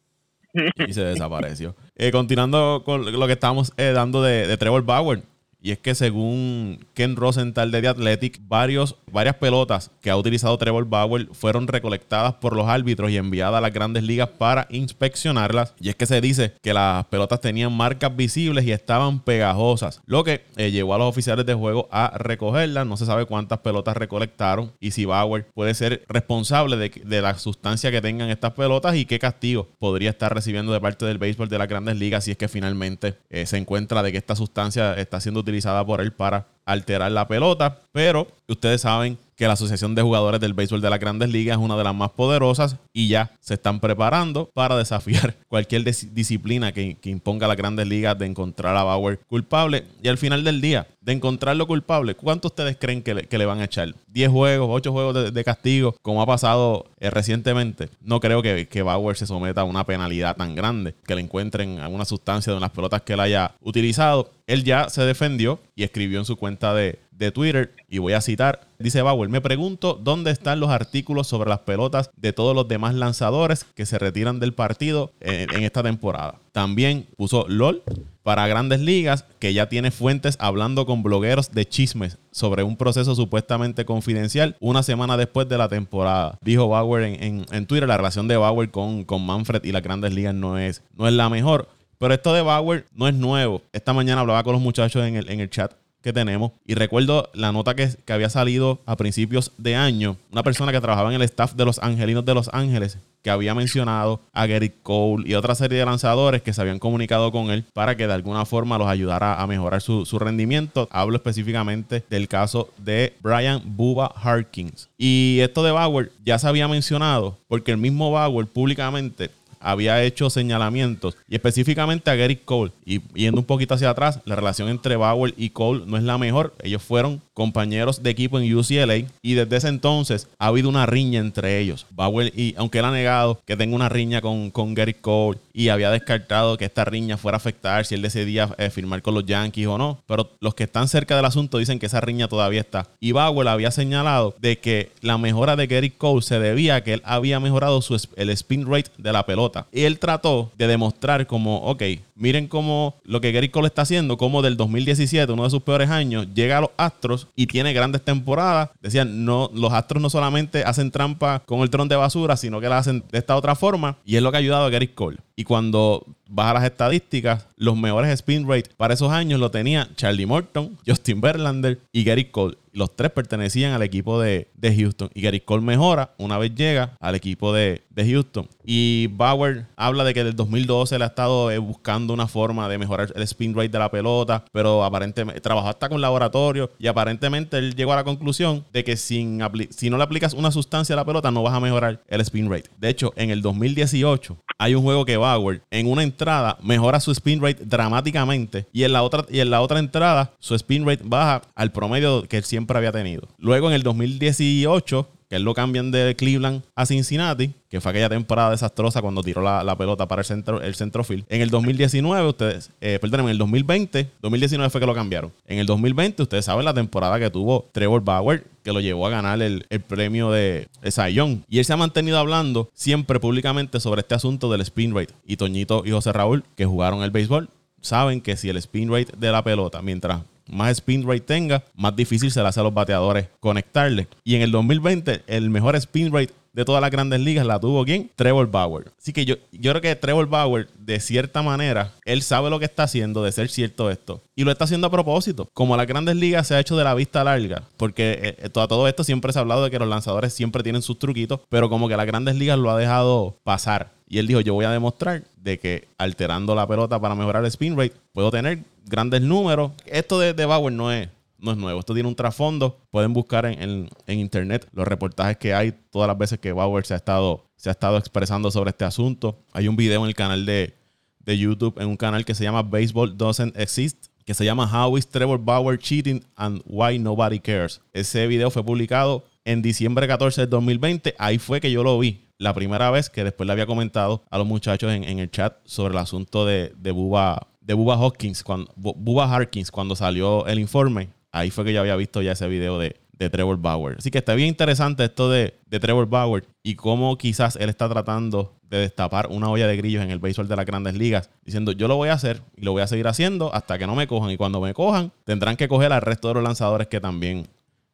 y 0.87 0.93
se 0.93 1.03
desapareció. 1.03 1.75
Eh, 1.95 2.11
continuando 2.11 2.81
con 2.83 3.11
lo 3.11 3.27
que 3.27 3.33
estábamos 3.33 3.71
eh, 3.77 3.91
dando 3.93 4.23
de, 4.23 4.47
de 4.47 4.57
Trevor 4.57 4.83
Bauer. 4.83 5.21
Y 5.63 5.71
es 5.71 5.79
que 5.79 5.95
según 5.95 6.85
Ken 6.93 7.15
Rosenthal 7.15 7.71
de 7.71 7.81
The 7.81 7.87
Athletic, 7.87 8.41
varios, 8.49 8.97
varias 9.09 9.37
pelotas 9.37 9.91
que 10.01 10.09
ha 10.09 10.17
utilizado 10.17 10.57
Trevor 10.57 10.85
Bauer 10.89 11.29
fueron 11.31 11.69
recolectadas 11.69 12.33
por 12.33 12.53
los 12.53 12.67
árbitros 12.67 13.09
y 13.11 13.15
enviadas 13.15 13.59
a 13.59 13.61
las 13.61 13.71
grandes 13.71 14.03
ligas 14.03 14.27
para 14.27 14.67
inspeccionarlas. 14.69 15.73
Y 15.79 15.87
es 15.87 15.95
que 15.95 16.05
se 16.05 16.19
dice 16.19 16.53
que 16.61 16.73
las 16.73 17.05
pelotas 17.05 17.39
tenían 17.39 17.71
marcas 17.71 18.13
visibles 18.13 18.65
y 18.65 18.73
estaban 18.73 19.21
pegajosas, 19.21 20.01
lo 20.05 20.25
que 20.25 20.43
eh, 20.57 20.69
llevó 20.69 20.95
a 20.95 20.97
los 20.97 21.07
oficiales 21.07 21.45
de 21.45 21.53
juego 21.53 21.87
a 21.91 22.11
recogerlas. 22.17 22.85
No 22.85 22.97
se 22.97 23.05
sabe 23.05 23.25
cuántas 23.25 23.59
pelotas 23.59 23.95
recolectaron 23.95 24.73
y 24.81 24.91
si 24.91 25.05
Bauer 25.05 25.47
puede 25.53 25.75
ser 25.75 26.03
responsable 26.09 26.75
de, 26.75 26.89
de 26.89 27.21
la 27.21 27.37
sustancia 27.37 27.89
que 27.89 28.01
tengan 28.01 28.29
estas 28.29 28.51
pelotas 28.51 28.97
y 28.97 29.05
qué 29.05 29.17
castigo 29.17 29.69
podría 29.79 30.09
estar 30.09 30.35
recibiendo 30.35 30.73
de 30.73 30.81
parte 30.81 31.05
del 31.05 31.19
béisbol 31.19 31.47
de 31.47 31.57
las 31.57 31.69
grandes 31.69 31.95
ligas 31.95 32.25
si 32.25 32.31
es 32.31 32.37
que 32.37 32.49
finalmente 32.49 33.15
eh, 33.29 33.45
se 33.45 33.55
encuentra 33.55 34.03
de 34.03 34.11
que 34.11 34.17
esta 34.17 34.35
sustancia 34.35 34.95
está 34.95 35.21
siendo 35.21 35.39
utilizada 35.39 35.52
por 35.85 36.01
él 36.01 36.13
para 36.13 36.47
alterar 36.65 37.11
la 37.11 37.27
pelota. 37.27 37.79
Pero 37.91 38.27
ustedes 38.47 38.81
saben 38.81 39.17
que 39.35 39.47
la 39.47 39.53
Asociación 39.53 39.95
de 39.95 40.01
Jugadores 40.01 40.39
del 40.39 40.53
Béisbol 40.53 40.81
de 40.81 40.89
las 40.89 40.99
Grandes 40.99 41.29
Ligas 41.29 41.57
es 41.57 41.63
una 41.63 41.75
de 41.75 41.83
las 41.83 41.95
más 41.95 42.11
poderosas 42.11 42.77
y 42.93 43.07
ya 43.07 43.31
se 43.39 43.55
están 43.55 43.79
preparando 43.79 44.49
para 44.53 44.77
desafiar 44.77 45.35
cualquier 45.47 45.83
dis- 45.83 46.09
disciplina 46.13 46.71
que, 46.71 46.97
imponga 47.03 47.45
a 47.45 47.49
las 47.49 47.57
Grandes 47.57 47.87
Ligas 47.87 48.17
de 48.17 48.25
encontrar 48.25 48.75
a 48.77 48.83
Bauer 48.83 49.19
culpable. 49.27 49.85
Y 50.01 50.07
al 50.07 50.17
final 50.17 50.43
del 50.43 50.61
día, 50.61 50.87
de 51.01 51.13
encontrarlo 51.13 51.67
culpable, 51.67 52.15
¿cuánto 52.15 52.47
ustedes 52.47 52.77
creen 52.79 53.01
que 53.01 53.13
le, 53.13 53.45
van 53.45 53.59
a 53.59 53.65
echar? 53.65 53.93
¿10 54.13 54.29
juegos, 54.29 54.69
8 54.71 54.91
juegos 54.91 55.33
de, 55.33 55.43
castigo, 55.43 55.95
como 56.01 56.21
ha 56.21 56.25
pasado 56.25 56.85
eh, 56.99 57.09
recientemente? 57.09 57.89
No 58.01 58.19
creo 58.19 58.41
que, 58.41 58.67
que 58.67 58.81
Bauer 58.83 59.17
se 59.17 59.25
someta 59.25 59.61
a 59.61 59.65
una 59.65 59.85
penalidad 59.85 60.35
tan 60.35 60.55
grande, 60.55 60.95
que 61.05 61.15
le 61.15 61.21
encuentren 61.21 61.79
alguna 61.79 62.05
sustancia 62.05 62.53
de 62.53 62.59
las 62.59 62.69
pelotas 62.69 63.01
que 63.01 63.13
él 63.13 63.19
haya 63.19 63.55
utilizado. 63.61 64.31
Él 64.45 64.63
ya 64.63 64.89
se 64.89 65.03
defendió 65.03 65.59
y 65.75 65.83
escribió 65.83 66.19
en 66.19 66.25
su 66.25 66.35
cuenta 66.35 66.52
de, 66.59 66.99
Twitter, 67.31 67.73
y 67.87 67.99
voy 67.99 68.11
a 68.13 68.19
citar, 68.21 68.67
dice 68.79 69.01
Bauer, 69.01 69.29
me 69.29 69.39
pregunto 69.39 69.97
dónde 70.01 70.29
están 70.31 70.59
los 70.59 70.69
artículos 70.69 71.25
sobre 71.25 71.49
las 71.49 71.59
pelotas 71.59 72.11
de 72.17 72.33
todos 72.33 72.53
los 72.53 72.67
demás 72.67 72.95
lanzadores 72.95 73.63
que 73.75 73.85
se 73.85 73.97
retiran 73.97 74.41
del 74.41 74.53
partido 74.53 75.11
en, 75.21 75.49
en 75.53 75.63
esta 75.63 75.81
temporada. 75.83 76.35
También 76.51 77.07
puso 77.15 77.45
LOL 77.47 77.81
para 78.23 78.45
grandes 78.47 78.81
ligas, 78.81 79.23
que 79.39 79.53
ya 79.53 79.69
tiene 79.69 79.89
fuentes 79.91 80.35
hablando 80.39 80.85
con 80.85 81.01
blogueros 81.01 81.51
de 81.51 81.65
chismes 81.67 82.17
sobre 82.31 82.63
un 82.63 82.75
proceso 82.75 83.15
supuestamente 83.15 83.85
confidencial 83.85 84.57
una 84.59 84.83
semana 84.83 85.15
después 85.15 85.47
de 85.47 85.57
la 85.57 85.69
temporada. 85.69 86.37
Dijo 86.41 86.67
Bauer 86.67 87.03
en, 87.03 87.23
en- 87.23 87.45
en 87.51 87.65
Twitter, 87.67 87.87
la 87.87 87.95
relación 87.97 88.27
de 88.27 88.35
Bauer 88.37 88.69
con, 88.69 89.03
con 89.05 89.25
Manfred 89.25 89.63
y 89.63 89.71
las 89.71 89.81
grandes 89.83 90.13
ligas 90.13 90.35
no 90.35 90.57
es, 90.57 90.83
no 90.97 91.07
es 91.07 91.13
la 91.13 91.29
mejor. 91.29 91.69
Pero 91.99 92.13
esto 92.13 92.33
de 92.33 92.41
Bauer 92.41 92.85
no 92.93 93.07
es 93.07 93.13
nuevo. 93.13 93.61
Esta 93.71 93.93
mañana 93.93 94.19
hablaba 94.21 94.43
con 94.43 94.51
los 94.53 94.61
muchachos 94.61 95.05
en 95.05 95.15
el, 95.15 95.29
en 95.29 95.39
el 95.39 95.49
chat 95.49 95.71
que 96.03 96.13
tenemos 96.13 96.51
y 96.67 96.75
recuerdo 96.75 97.29
la 97.33 97.51
nota 97.51 97.73
que, 97.73 97.89
que 98.05 98.13
había 98.13 98.29
salido 98.29 98.81
a 98.85 98.97
principios 98.97 99.51
de 99.57 99.75
año. 99.75 100.17
Una 100.31 100.43
persona 100.43 100.71
que 100.71 100.81
trabajaba 100.81 101.09
en 101.09 101.15
el 101.15 101.23
staff 101.23 101.53
de 101.53 101.65
los 101.65 101.79
Angelinos 101.79 102.25
de 102.25 102.33
Los 102.35 102.49
Ángeles 102.53 102.97
que 103.23 103.29
había 103.29 103.55
mencionado 103.55 104.19
a 104.33 104.45
Gary 104.45 104.71
Cole 104.83 105.23
y 105.25 105.33
otra 105.33 105.55
serie 105.55 105.79
de 105.79 105.85
lanzadores 105.85 106.41
que 106.41 106.53
se 106.53 106.61
habían 106.61 106.77
comunicado 106.77 107.31
con 107.31 107.49
él 107.49 107.63
para 107.73 107.95
que 107.95 108.05
de 108.05 108.13
alguna 108.13 108.45
forma 108.45 108.77
los 108.77 108.87
ayudara 108.87 109.41
a 109.41 109.47
mejorar 109.47 109.81
su, 109.81 110.05
su 110.05 110.19
rendimiento. 110.19 110.89
Hablo 110.91 111.15
específicamente 111.15 112.03
del 112.09 112.27
caso 112.27 112.69
de 112.77 113.13
Brian 113.21 113.61
Buba 113.63 114.07
Harkins. 114.07 114.89
Y 114.97 115.39
esto 115.39 115.63
de 115.63 115.71
Bauer 115.71 116.11
ya 116.25 116.37
se 116.37 116.47
había 116.47 116.67
mencionado 116.67 117.37
porque 117.47 117.71
el 117.71 117.77
mismo 117.77 118.11
Bauer 118.11 118.45
públicamente 118.45 119.31
había 119.63 120.03
hecho 120.03 120.29
señalamientos 120.29 121.17
y 121.27 121.35
específicamente 121.35 122.11
a 122.11 122.15
Gary 122.15 122.35
Cole. 122.35 122.71
Y 122.85 123.01
yendo 123.13 123.41
un 123.41 123.45
poquito 123.45 123.73
hacia 123.73 123.89
atrás, 123.89 124.19
la 124.25 124.35
relación 124.35 124.69
entre 124.69 124.95
Bauer 124.95 125.33
y 125.37 125.49
Cole 125.49 125.83
no 125.87 125.97
es 125.97 126.03
la 126.03 126.17
mejor. 126.17 126.53
Ellos 126.61 126.81
fueron 126.81 127.21
compañeros 127.33 128.03
de 128.03 128.09
equipo 128.09 128.39
en 128.39 128.55
UCLA 128.55 129.07
y 129.21 129.33
desde 129.33 129.55
ese 129.55 129.67
entonces 129.67 130.27
ha 130.37 130.47
habido 130.47 130.69
una 130.69 130.85
riña 130.85 131.19
entre 131.19 131.59
ellos. 131.59 131.85
Bauer, 131.91 132.31
y 132.35 132.53
aunque 132.57 132.79
él 132.79 132.85
ha 132.85 132.91
negado 132.91 133.41
que 133.45 133.57
tenga 133.57 133.75
una 133.75 133.89
riña 133.89 134.21
con, 134.21 134.51
con 134.51 134.73
Gary 134.73 134.93
Cole 134.93 135.39
y 135.53 135.69
había 135.69 135.91
descartado 135.91 136.57
que 136.57 136.65
esta 136.65 136.85
riña 136.85 137.17
fuera 137.17 137.37
a 137.37 137.37
afectar 137.37 137.85
si 137.85 137.95
él 137.95 138.01
decidía 138.01 138.53
eh, 138.57 138.69
firmar 138.69 139.01
con 139.01 139.13
los 139.13 139.25
Yankees 139.25 139.67
o 139.67 139.77
no, 139.77 140.01
pero 140.07 140.31
los 140.39 140.55
que 140.55 140.63
están 140.63 140.87
cerca 140.87 141.15
del 141.15 141.25
asunto 141.25 141.57
dicen 141.57 141.79
que 141.79 141.85
esa 141.87 142.01
riña 142.01 142.27
todavía 142.27 142.61
está. 142.61 142.87
Y 142.99 143.11
Bauer 143.11 143.47
había 143.47 143.71
señalado 143.71 144.35
de 144.39 144.59
que 144.59 144.91
la 145.01 145.17
mejora 145.17 145.55
de 145.55 145.67
Gary 145.67 145.89
Cole 145.89 146.21
se 146.21 146.39
debía 146.39 146.75
a 146.75 146.83
que 146.83 146.95
él 146.95 147.01
había 147.05 147.39
mejorado 147.39 147.81
su, 147.81 147.93
el 148.15 148.29
spin 148.31 148.65
rate 148.65 148.91
de 148.97 149.11
la 149.11 149.25
pelota. 149.25 149.52
Y 149.71 149.83
él 149.83 149.99
trató 149.99 150.51
de 150.57 150.67
demostrar 150.67 151.27
como, 151.27 151.57
ok, 151.57 151.83
miren 152.15 152.47
cómo 152.47 152.95
lo 153.03 153.21
que 153.21 153.31
Gary 153.31 153.49
Cole 153.49 153.67
está 153.67 153.83
haciendo, 153.83 154.17
como 154.17 154.41
del 154.41 154.57
2017, 154.57 155.31
uno 155.31 155.43
de 155.43 155.49
sus 155.49 155.63
peores 155.63 155.89
años, 155.89 156.27
llega 156.33 156.57
a 156.57 156.61
los 156.61 156.71
Astros 156.77 157.27
y 157.35 157.47
tiene 157.47 157.73
grandes 157.73 158.03
temporadas. 158.03 158.69
Decían, 158.81 159.25
no, 159.25 159.49
los 159.53 159.73
Astros 159.73 160.01
no 160.01 160.09
solamente 160.09 160.63
hacen 160.63 160.91
trampa 160.91 161.43
con 161.45 161.61
el 161.61 161.69
tron 161.69 161.87
de 161.87 161.95
basura, 161.95 162.37
sino 162.37 162.59
que 162.59 162.69
la 162.69 162.77
hacen 162.77 163.03
de 163.11 163.17
esta 163.17 163.35
otra 163.35 163.55
forma. 163.55 163.97
Y 164.05 164.15
es 164.15 164.21
lo 164.21 164.31
que 164.31 164.37
ha 164.37 164.39
ayudado 164.39 164.65
a 164.65 164.69
Gary 164.69 164.89
Cole. 164.89 165.17
Y 165.35 165.45
cuando 165.45 166.05
vas 166.29 166.47
a 166.47 166.53
las 166.53 166.63
estadísticas, 166.63 167.47
los 167.57 167.77
mejores 167.77 168.11
spin 168.11 168.47
rate 168.47 168.69
para 168.77 168.93
esos 168.93 169.11
años 169.11 169.39
lo 169.39 169.51
tenía 169.51 169.89
Charlie 169.95 170.25
Morton, 170.25 170.77
Justin 170.85 171.21
Verlander 171.21 171.79
y 171.91 172.03
Gary 172.03 172.25
Cole. 172.25 172.57
Los 172.71 172.95
tres 172.95 173.11
pertenecían 173.11 173.73
al 173.73 173.83
equipo 173.83 174.19
de, 174.19 174.49
de 174.55 174.75
Houston. 174.75 175.09
Y 175.13 175.21
Gary 175.21 175.41
Cole 175.41 175.61
mejora 175.61 176.15
una 176.17 176.39
vez 176.39 176.55
llega 176.55 176.97
al 176.99 177.13
equipo 177.13 177.53
de, 177.53 177.83
de 177.91 178.11
Houston. 178.11 178.47
Y 178.63 179.07
Bauer 179.11 179.67
habla 179.75 180.03
de 180.03 180.13
que 180.15 180.23
del 180.23 180.35
2012 180.35 180.97
le 180.97 181.03
ha 181.03 181.07
estado 181.07 181.51
eh, 181.51 181.59
buscando 181.59 182.02
una 182.11 182.27
forma 182.27 182.67
de 182.67 182.77
mejorar 182.77 183.13
el 183.15 183.21
spin 183.23 183.55
rate 183.55 183.69
de 183.69 183.79
la 183.79 183.89
pelota, 183.89 184.43
pero 184.51 184.83
aparentemente 184.83 185.39
trabajó 185.39 185.69
hasta 185.69 185.87
con 185.87 186.01
laboratorio 186.01 186.71
y 186.77 186.87
aparentemente 186.87 187.57
él 187.57 187.75
llegó 187.75 187.93
a 187.93 187.97
la 187.97 188.03
conclusión 188.03 188.65
de 188.73 188.83
que 188.83 188.97
sin 188.97 189.41
si 189.69 189.89
no 189.89 189.97
le 189.97 190.03
aplicas 190.03 190.33
una 190.33 190.51
sustancia 190.51 190.93
a 190.93 190.97
la 190.97 191.05
pelota 191.05 191.31
no 191.31 191.43
vas 191.43 191.53
a 191.53 191.59
mejorar 191.59 192.01
el 192.07 192.21
spin 192.21 192.49
rate. 192.49 192.69
De 192.77 192.89
hecho, 192.89 193.13
en 193.15 193.29
el 193.29 193.41
2018 193.41 194.37
hay 194.57 194.75
un 194.75 194.83
juego 194.83 195.05
que 195.05 195.17
Bauer 195.17 195.61
en 195.71 195.87
una 195.87 196.03
entrada 196.03 196.57
mejora 196.61 196.99
su 196.99 197.11
spin 197.11 197.41
rate 197.41 197.65
dramáticamente 197.65 198.67
y 198.73 198.83
en 198.83 198.93
la 198.93 199.03
otra 199.03 199.25
y 199.29 199.39
en 199.39 199.49
la 199.49 199.61
otra 199.61 199.79
entrada 199.79 200.33
su 200.39 200.55
spin 200.55 200.85
rate 200.85 201.03
baja 201.05 201.41
al 201.55 201.71
promedio 201.71 202.23
que 202.23 202.41
siempre 202.41 202.77
había 202.77 202.91
tenido. 202.91 203.27
Luego 203.37 203.67
en 203.67 203.75
el 203.75 203.83
2018 203.83 205.07
que 205.33 205.37
él 205.37 205.43
lo 205.43 205.55
cambian 205.55 205.89
de 205.89 206.15
Cleveland 206.15 206.61
a 206.75 206.85
Cincinnati, 206.85 207.51
que 207.67 207.81
fue 207.81 207.89
aquella 207.89 208.07
temporada 208.07 208.51
desastrosa 208.51 209.01
cuando 209.01 209.23
tiró 209.23 209.41
la, 209.41 209.75
pelota 209.75 210.07
para 210.07 210.21
el 210.21 210.25
centro. 210.25 210.61
En 210.61 211.41
el 211.41 211.49
2019, 211.49 212.27
ustedes, 212.27 212.69
eh, 212.81 212.99
en 213.01 213.27
el 213.27 213.37
2020, 213.39 214.11
2019 214.21 214.69
fue 214.69 214.79
que 214.79 214.85
lo 214.85 214.93
cambiaron. 214.93 215.31
En 215.47 215.57
el 215.57 215.65
2020, 215.65 216.21
ustedes 216.21 216.45
saben 216.45 216.65
la 216.65 216.73
temporada 216.75 217.19
que 217.19 217.31
tuvo 217.31 217.67
Trevor 217.71 218.03
Bauer, 218.03 218.43
que 218.63 218.71
lo 218.71 218.79
llevó 218.79 219.07
a 219.07 219.09
ganar 219.09 219.41
el, 219.41 219.65
premio 219.87 220.29
de, 220.29 220.67
de 220.83 221.41
Y 221.49 221.57
él 221.57 221.65
se 221.65 221.73
ha 221.73 221.77
mantenido 221.77 222.19
hablando 222.19 222.69
siempre 222.75 223.19
públicamente 223.19 223.79
sobre 223.79 224.01
este 224.01 224.13
asunto 224.13 224.51
del 224.51 224.61
spin 224.61 224.93
rate. 224.93 225.15
Y 225.25 225.37
Toñito 225.37 225.81
y 225.83 225.89
José 225.89 226.13
Raúl, 226.13 226.43
que 226.55 226.65
jugaron 226.65 227.01
el 227.01 227.09
béisbol, 227.09 227.49
saben 227.81 228.21
que 228.21 228.37
si 228.37 228.49
el 228.49 228.57
spin 228.57 228.91
rate 228.91 229.17
de 229.17 229.31
la 229.31 229.43
pelota, 229.43 229.81
mientras 229.81 230.21
más 230.53 230.71
spin 230.71 231.07
rate 231.07 231.21
tenga, 231.21 231.63
más 231.75 231.95
difícil 231.95 232.31
se 232.31 232.41
le 232.41 232.47
hace 232.47 232.59
a 232.59 232.63
los 232.63 232.73
bateadores 232.73 233.27
conectarle. 233.39 234.07
Y 234.23 234.35
en 234.35 234.41
el 234.41 234.51
2020, 234.51 235.23
el 235.27 235.49
mejor 235.49 235.75
spin 235.75 236.11
rate 236.13 236.33
de 236.53 236.65
todas 236.65 236.81
las 236.81 236.91
grandes 236.91 237.19
ligas 237.19 237.45
la 237.45 237.59
tuvo 237.59 237.83
quién? 237.83 238.11
Trevor 238.15 238.49
Bauer. 238.49 238.91
Así 238.99 239.11
que 239.11 239.25
yo, 239.25 239.35
yo 239.51 239.71
creo 239.71 239.81
que 239.81 239.95
Trevor 239.95 240.27
Bauer, 240.27 240.69
de 240.77 240.99
cierta 240.99 241.41
manera, 241.41 241.93
él 242.05 242.21
sabe 242.21 242.49
lo 242.49 242.59
que 242.59 242.65
está 242.65 242.83
haciendo 242.83 243.23
de 243.23 243.31
ser 243.31 243.49
cierto 243.49 243.89
esto. 243.89 244.21
Y 244.35 244.43
lo 244.43 244.51
está 244.51 244.65
haciendo 244.65 244.87
a 244.87 244.91
propósito. 244.91 245.49
Como 245.53 245.75
las 245.75 245.87
grandes 245.87 246.15
ligas 246.15 246.47
se 246.47 246.55
ha 246.55 246.59
hecho 246.59 246.77
de 246.77 246.83
la 246.83 246.93
vista 246.93 247.23
larga. 247.23 247.63
Porque 247.77 248.11
eh, 248.21 248.35
eh, 248.39 248.49
todo, 248.49 248.67
todo 248.67 248.87
esto 248.87 249.03
siempre 249.03 249.33
se 249.33 249.39
ha 249.39 249.41
hablado 249.41 249.63
de 249.63 249.71
que 249.71 249.79
los 249.79 249.87
lanzadores 249.87 250.33
siempre 250.33 250.63
tienen 250.63 250.83
sus 250.83 250.99
truquitos. 250.99 251.41
Pero 251.49 251.69
como 251.69 251.87
que 251.87 251.97
las 251.97 252.05
grandes 252.05 252.35
ligas 252.35 252.59
lo 252.59 252.69
ha 252.69 252.77
dejado 252.77 253.35
pasar. 253.43 253.91
Y 254.13 254.19
él 254.19 254.27
dijo, 254.27 254.41
yo 254.41 254.53
voy 254.53 254.65
a 254.65 254.69
demostrar 254.69 255.23
de 255.37 255.57
que 255.57 255.87
alterando 255.97 256.53
la 256.53 256.67
pelota 256.67 257.01
para 257.01 257.15
mejorar 257.15 257.41
el 257.43 257.47
spin 257.47 257.75
rate, 257.75 257.95
puedo 258.11 258.29
tener 258.29 258.59
grandes 258.85 259.23
números. 259.23 259.71
Esto 259.87 260.19
de, 260.19 260.33
Bauer 260.45 260.71
no 260.71 260.91
es, 260.91 261.09
no 261.39 261.49
es 261.49 261.57
nuevo. 261.57 261.79
Esto 261.79 261.95
tiene 261.95 262.07
un 262.07 262.15
trasfondo. 262.15 262.77
Pueden 262.91 263.11
buscar 263.11 263.47
en, 263.47 263.89
internet 264.05 264.67
los 264.71 264.87
reportajes 264.87 265.37
que 265.37 265.55
hay 265.55 265.73
todas 265.89 266.07
las 266.07 266.15
veces 266.15 266.37
que 266.37 266.51
Bauer 266.51 266.85
se 266.85 266.93
ha 266.93 266.97
estado, 266.97 267.43
se 267.55 267.69
ha 267.69 267.71
estado 267.71 267.97
expresando 267.97 268.51
sobre 268.51 268.69
este 268.69 268.85
asunto. 268.85 269.39
Hay 269.51 269.67
un 269.67 269.75
video 269.75 270.03
en 270.03 270.09
el 270.09 270.13
canal 270.13 270.45
de, 270.45 270.75
de 271.21 271.35
YouTube, 271.35 271.79
en 271.79 271.87
un 271.87 271.97
canal 271.97 272.23
que 272.23 272.35
se 272.35 272.43
llama 272.43 272.61
Baseball 272.61 273.17
Doesn't 273.17 273.57
Exist, 273.59 274.09
que 274.27 274.35
se 274.35 274.45
llama 274.45 274.69
How 274.71 274.95
is 274.95 275.07
Trevor 275.07 275.39
Bauer 275.39 275.79
Cheating 275.79 276.23
and 276.35 276.61
Why 276.67 276.99
Nobody 276.99 277.39
Cares. 277.39 277.81
Ese 277.93 278.27
video 278.27 278.51
fue 278.51 278.63
publicado 278.63 279.25
en 279.43 279.63
diciembre 279.63 280.07
14 280.07 280.41
del 280.41 280.51
2020. 280.51 281.15
Ahí 281.17 281.39
fue 281.39 281.59
que 281.59 281.71
yo 281.71 281.81
lo 281.81 281.97
vi. 281.97 282.23
La 282.43 282.53
primera 282.53 282.91
vez 282.91 283.09
que 283.09 283.23
después 283.23 283.47
le 283.47 283.53
había 283.53 283.65
comentado 283.65 284.23
a 284.29 284.37
los 284.37 284.45
muchachos 284.45 284.91
en, 284.91 285.19
el 285.19 285.31
chat 285.31 285.55
sobre 285.63 285.93
el 285.93 285.97
asunto 285.97 286.45
de, 286.45 286.73
de 286.77 286.91
Buba 286.91 287.47
de 287.61 287.73
Bubba 287.73 287.95
Hawkins, 287.95 288.43
cuando, 288.43 288.71
Bubba 288.75 289.33
Harkins, 289.33 289.71
cuando 289.71 289.95
salió 289.95 290.45
el 290.47 290.59
informe, 290.59 291.09
ahí 291.31 291.49
fue 291.49 291.63
que 291.63 291.73
yo 291.73 291.79
había 291.79 291.95
visto 291.95 292.21
ya 292.21 292.33
ese 292.33 292.47
video 292.47 292.77
de, 292.77 292.99
Trevor 293.31 293.55
Bauer. 293.55 293.95
Así 293.99 294.11
que 294.11 294.17
está 294.17 294.35
bien 294.35 294.49
interesante 294.49 295.05
esto 295.05 295.29
de, 295.29 295.53
Trevor 295.69 296.09
Bauer 296.09 296.45
y 296.61 296.75
cómo 296.75 297.17
quizás 297.17 297.55
él 297.55 297.69
está 297.69 297.87
tratando 297.87 298.53
de 298.69 298.79
destapar 298.79 299.27
una 299.27 299.49
olla 299.49 299.65
de 299.65 299.77
grillos 299.77 300.03
en 300.03 300.11
el 300.11 300.19
béisbol 300.19 300.49
de 300.49 300.57
las 300.57 300.65
grandes 300.65 300.95
ligas, 300.95 301.29
diciendo 301.45 301.71
yo 301.71 301.87
lo 301.87 301.95
voy 301.95 302.09
a 302.09 302.13
hacer 302.13 302.41
y 302.57 302.65
lo 302.65 302.73
voy 302.73 302.81
a 302.81 302.87
seguir 302.87 303.07
haciendo 303.07 303.55
hasta 303.55 303.79
que 303.79 303.87
no 303.87 303.95
me 303.95 304.07
cojan 304.07 304.29
y 304.29 304.35
cuando 304.35 304.59
me 304.59 304.73
cojan 304.73 305.13
tendrán 305.23 305.55
que 305.55 305.69
coger 305.69 305.93
al 305.93 306.01
resto 306.01 306.27
de 306.27 306.33
los 306.33 306.43
lanzadores 306.43 306.87
que 306.87 306.99
también 306.99 307.47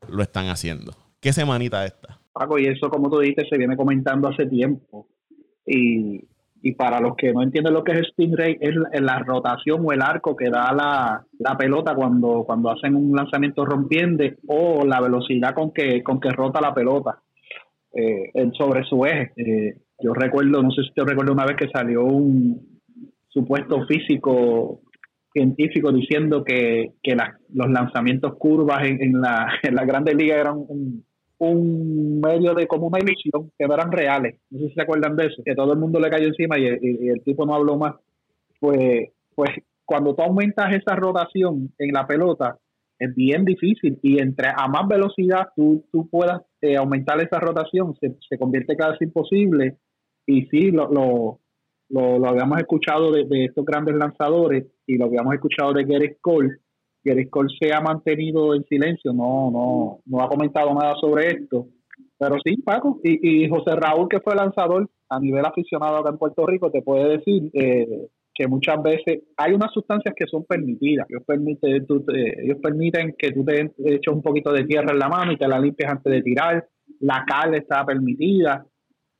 lo 0.07 0.23
están 0.23 0.47
haciendo. 0.47 0.95
¿Qué 1.19 1.31
semanita 1.31 1.85
esta? 1.85 2.18
Y 2.59 2.65
eso 2.65 2.89
como 2.89 3.09
tú 3.09 3.19
dices 3.19 3.47
se 3.49 3.57
viene 3.57 3.75
comentando 3.75 4.27
hace 4.27 4.45
tiempo 4.45 5.07
y 5.65 6.23
y 6.61 6.73
para 6.73 6.99
los 6.99 7.15
que 7.15 7.31
no 7.31 7.41
entienden 7.41 7.73
lo 7.73 7.83
que 7.83 7.93
es 7.93 7.99
spin 8.09 8.35
rate, 8.35 8.57
es 8.61 8.75
la, 9.01 9.19
rotación 9.19 9.85
o 9.85 9.91
el 9.91 10.01
arco 10.01 10.35
que 10.35 10.49
da 10.49 10.73
la, 10.73 11.25
la, 11.39 11.57
pelota 11.57 11.95
cuando, 11.95 12.43
cuando 12.45 12.71
hacen 12.71 12.95
un 12.95 13.15
lanzamiento 13.15 13.65
rompiente 13.65 14.37
o 14.47 14.85
la 14.85 14.99
velocidad 14.99 15.53
con 15.53 15.71
que, 15.71 16.03
con 16.03 16.19
que 16.19 16.29
rota 16.29 16.59
la 16.59 16.73
pelota 16.73 17.21
eh, 17.93 18.31
sobre 18.57 18.83
su 18.83 19.05
eje. 19.05 19.31
Eh, 19.37 19.77
yo 20.01 20.13
recuerdo, 20.13 20.61
no 20.61 20.71
sé 20.71 20.83
si 20.83 20.91
te 20.93 21.03
recuerdo 21.03 21.33
una 21.33 21.45
vez 21.45 21.55
que 21.55 21.69
salió 21.69 22.03
un 22.03 22.81
supuesto 23.29 23.85
físico 23.85 24.81
científico 25.31 25.91
diciendo 25.91 26.43
que, 26.43 26.93
que 27.03 27.15
los 27.53 27.69
lanzamientos 27.69 28.35
curvas 28.37 28.83
en, 28.83 29.01
en, 29.01 29.21
la, 29.21 29.47
en 29.63 29.75
la 29.75 29.85
Grandes 29.85 30.15
Ligas 30.15 30.39
eran 30.39 30.57
un, 30.57 31.05
un 31.39 32.19
medio 32.19 32.53
de 32.53 32.67
como 32.67 32.87
una 32.87 32.99
ilusión 32.99 33.51
que 33.57 33.65
no 33.65 33.73
eran 33.73 33.91
reales. 33.91 34.39
No 34.49 34.59
sé 34.59 34.67
si 34.67 34.73
se 34.73 34.81
acuerdan 34.81 35.15
de 35.15 35.27
eso, 35.27 35.41
que 35.43 35.55
todo 35.55 35.73
el 35.73 35.79
mundo 35.79 35.99
le 35.99 36.09
cayó 36.09 36.27
encima 36.27 36.59
y, 36.59 36.65
el 36.65 37.23
tipo 37.23 37.45
no 37.45 37.55
habló 37.55 37.77
más. 37.77 37.95
Pues, 38.59 39.09
pues 39.33 39.51
cuando 39.85 40.13
tú 40.13 40.21
aumentas 40.21 40.73
esa 40.73 40.95
rotación 40.95 41.73
en 41.77 41.91
la 41.93 42.05
pelota, 42.05 42.57
es 42.99 43.15
bien 43.15 43.45
difícil 43.45 43.97
y 44.03 44.19
entre 44.19 44.49
a 44.49 44.67
más 44.67 44.85
velocidad 44.87 45.47
tú, 45.55 45.85
tú 45.91 46.09
puedas 46.09 46.41
eh, 46.61 46.75
aumentar 46.75 47.21
esa 47.21 47.39
rotación, 47.39 47.95
se, 47.95 48.15
se, 48.27 48.37
convierte 48.37 48.75
casi 48.75 49.05
imposible. 49.05 49.77
Y 50.25 50.45
sí, 50.47 50.71
lo, 50.71 50.89
lo, 50.91 51.39
lo, 51.89 52.27
habíamos 52.27 52.59
escuchado 52.59 53.11
de, 53.11 53.23
de, 53.25 53.45
estos 53.45 53.65
grandes 53.65 53.95
lanzadores 53.95 54.65
y 54.85 54.97
lo 54.97 55.05
habíamos 55.05 55.33
escuchado 55.33 55.71
de 55.71 55.85
Gary 55.85 56.17
Cole, 56.19 56.57
Gary 57.03 57.29
Cole 57.29 57.49
se 57.59 57.73
ha 57.73 57.81
mantenido 57.81 58.53
en 58.53 58.63
silencio, 58.65 59.13
no, 59.13 59.49
no, 59.51 59.99
no 60.05 60.23
ha 60.23 60.29
comentado 60.29 60.73
nada 60.73 60.95
sobre 60.99 61.27
esto. 61.27 61.67
Pero 62.17 62.35
sí, 62.43 62.57
Paco, 62.57 62.99
y, 63.03 63.43
y 63.45 63.49
José 63.49 63.75
Raúl, 63.75 64.09
que 64.09 64.19
fue 64.19 64.35
lanzador 64.35 64.89
a 65.09 65.19
nivel 65.19 65.45
aficionado 65.45 65.97
acá 65.97 66.09
en 66.09 66.17
Puerto 66.17 66.45
Rico, 66.45 66.69
te 66.69 66.81
puede 66.81 67.17
decir 67.17 67.49
eh, 67.53 68.07
que 68.33 68.47
muchas 68.47 68.81
veces 68.81 69.23
hay 69.37 69.53
unas 69.53 69.71
sustancias 69.73 70.13
que 70.15 70.27
son 70.27 70.45
permitidas. 70.45 71.07
Ellos, 71.09 71.23
permiten, 71.25 71.85
ellos 72.41 72.57
permiten 72.61 73.15
que 73.17 73.31
tú 73.31 73.43
te 73.43 73.71
eches 73.85 74.13
un 74.13 74.21
poquito 74.21 74.51
de 74.53 74.65
tierra 74.65 74.91
en 74.91 74.99
la 74.99 75.09
mano 75.09 75.31
y 75.31 75.37
te 75.37 75.47
la 75.47 75.59
limpies 75.59 75.89
antes 75.89 76.11
de 76.11 76.21
tirar. 76.21 76.67
La 77.01 77.25
cal 77.27 77.55
está 77.55 77.85
permitida. 77.85 78.65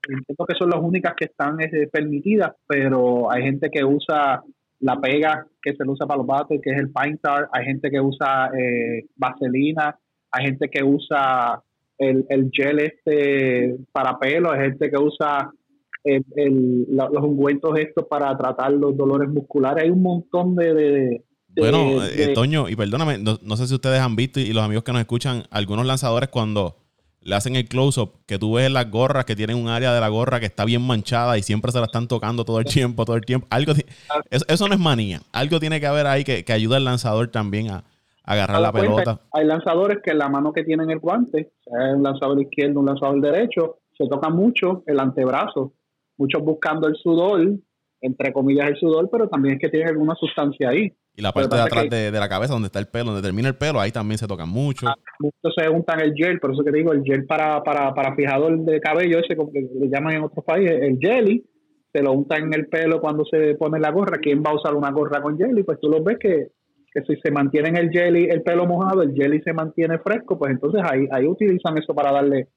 Entiendo 0.07 0.45
que 0.45 0.55
son 0.55 0.69
las 0.69 0.81
únicas 0.81 1.13
que 1.17 1.25
están 1.25 1.59
eh, 1.61 1.87
permitidas, 1.91 2.55
pero 2.67 3.31
hay 3.31 3.43
gente 3.43 3.69
que 3.69 3.83
usa 3.83 4.41
la 4.79 4.99
pega 4.99 5.45
que 5.61 5.75
se 5.75 5.83
usa 5.87 6.07
para 6.07 6.19
los 6.19 6.27
bates, 6.27 6.59
que 6.63 6.71
es 6.71 6.77
el 6.77 6.91
Pine 6.91 7.17
Tar, 7.21 7.49
hay 7.51 7.65
gente 7.65 7.89
que 7.89 7.99
usa 7.99 8.49
eh, 8.57 9.05
vaselina, 9.15 9.97
hay 10.31 10.45
gente 10.45 10.69
que 10.69 10.83
usa 10.83 11.61
el, 11.97 12.25
el, 12.29 12.49
gel 12.53 12.79
este 12.79 13.75
para 13.91 14.17
pelo, 14.17 14.51
hay 14.51 14.61
gente 14.61 14.89
que 14.89 14.97
usa 14.97 15.51
el, 16.03 16.87
los 16.89 17.23
ungüentos 17.23 17.77
estos 17.77 18.05
para 18.07 18.37
tratar 18.37 18.71
los 18.71 18.95
dolores 18.95 19.29
musculares, 19.29 19.83
hay 19.83 19.89
un 19.89 20.01
montón 20.01 20.55
de... 20.55 21.23
bueno, 21.57 22.03
eh, 22.05 22.33
Toño, 22.33 22.69
y 22.69 22.75
perdóname, 22.75 23.17
no, 23.17 23.37
no 23.41 23.57
sé 23.57 23.67
si 23.67 23.75
ustedes 23.75 23.99
han 23.99 24.15
visto 24.15 24.39
y 24.39 24.53
los 24.53 24.63
amigos 24.63 24.83
que 24.83 24.93
nos 24.93 25.01
escuchan, 25.01 25.43
algunos 25.51 25.85
lanzadores 25.85 26.29
cuando 26.29 26.77
le 27.21 27.35
hacen 27.35 27.55
el 27.55 27.67
close-up, 27.67 28.13
que 28.25 28.39
tú 28.39 28.53
ves 28.53 28.71
las 28.71 28.89
gorras 28.89 29.25
que 29.25 29.35
tienen 29.35 29.57
un 29.57 29.67
área 29.67 29.93
de 29.93 29.99
la 29.99 30.07
gorra 30.07 30.39
que 30.39 30.45
está 30.45 30.65
bien 30.65 30.81
manchada 30.81 31.37
y 31.37 31.43
siempre 31.43 31.71
se 31.71 31.79
la 31.79 31.85
están 31.85 32.07
tocando 32.07 32.45
todo 32.45 32.59
el 32.59 32.65
tiempo, 32.65 33.05
todo 33.05 33.15
el 33.15 33.25
tiempo. 33.25 33.47
Algo 33.49 33.73
eso, 34.29 34.67
no 34.67 34.73
es 34.73 34.79
manía. 34.79 35.21
Algo 35.31 35.59
tiene 35.59 35.79
que 35.79 35.87
haber 35.87 36.07
ahí 36.07 36.23
que, 36.23 36.45
que 36.45 36.53
ayude 36.53 36.77
al 36.77 36.85
lanzador 36.85 37.27
también 37.29 37.69
a, 37.69 37.83
agarrar 38.29 38.61
la 38.61 38.71
pelota. 38.71 39.19
Hay 39.33 39.45
lanzadores 39.45 39.99
que 40.03 40.13
la 40.13 40.29
mano 40.29 40.53
que 40.53 40.63
tienen 40.63 40.91
el 40.91 40.99
guante, 40.99 41.51
sea 41.63 41.95
un 41.95 42.03
lanzador 42.03 42.39
izquierdo, 42.39 42.79
un 42.79 42.85
lanzador 42.85 43.19
derecho, 43.21 43.79
se 43.97 44.07
toca 44.07 44.29
mucho 44.29 44.83
el 44.85 44.99
antebrazo. 44.99 45.73
Muchos 46.15 46.43
buscando 46.43 46.87
el 46.87 46.95
sudor, 46.95 47.41
entre 48.01 48.31
comillas 48.31 48.67
el 48.67 48.77
sudor, 48.77 49.09
pero 49.11 49.27
también 49.29 49.55
es 49.55 49.61
que 49.61 49.69
tiene 49.69 49.89
alguna 49.89 50.13
sustancia 50.13 50.69
ahí. 50.69 50.93
Y 51.19 51.21
la 51.21 51.33
parte 51.33 51.53
de 51.53 51.61
atrás 51.61 51.89
de, 51.89 52.11
la 52.11 52.29
cabeza, 52.29 52.53
donde 52.53 52.67
está 52.67 52.79
el 52.79 52.87
pelo, 52.87 53.07
donde 53.07 53.21
termina 53.21 53.49
el 53.49 53.55
pelo, 53.55 53.81
ahí 53.81 53.91
también 53.91 54.17
se 54.17 54.25
toca 54.25 54.45
mucho. 54.45 54.87
Ah, 54.87 54.95
muchos 55.19 55.53
se 55.53 55.67
untan 55.67 55.99
el 55.99 56.13
gel, 56.15 56.39
por 56.39 56.53
eso 56.53 56.63
que 56.63 56.71
digo, 56.71 56.93
el 56.93 57.03
gel 57.03 57.25
para, 57.25 57.61
para, 57.61 57.93
para 57.93 58.15
fijador 58.15 58.57
de 58.59 58.79
cabello, 58.79 59.19
ese 59.19 59.35
como 59.35 59.51
que 59.51 59.59
le 59.59 59.89
llaman 59.89 60.15
en 60.15 60.23
otros 60.23 60.45
países, 60.45 60.81
el 60.81 60.97
jelly, 60.97 61.43
se 61.91 62.01
lo 62.01 62.13
untan 62.13 62.43
en 62.43 62.53
el 62.53 62.67
pelo 62.67 63.01
cuando 63.01 63.25
se 63.25 63.55
pone 63.55 63.81
la 63.81 63.91
gorra. 63.91 64.19
¿Quién 64.21 64.41
va 64.41 64.51
a 64.51 64.55
usar 64.55 64.73
una 64.75 64.91
gorra 64.91 65.21
con 65.21 65.37
jelly? 65.37 65.63
Pues 65.63 65.77
tú 65.81 65.89
lo 65.89 66.01
ves 66.01 66.19
que, 66.19 66.51
que 66.93 67.01
si 67.01 67.19
se 67.19 67.31
mantiene 67.31 67.67
en 67.67 67.77
el 67.77 67.89
jelly 67.89 68.29
el 68.29 68.41
pelo 68.41 68.65
mojado, 68.65 69.01
el 69.01 69.13
jelly 69.13 69.41
se 69.41 69.51
mantiene 69.51 69.99
fresco, 69.99 70.39
pues 70.39 70.53
entonces 70.53 70.81
ahí, 70.89 71.05
ahí 71.11 71.27
utilizan 71.27 71.77
eso 71.77 71.93
para 71.93 72.13
darle 72.13 72.47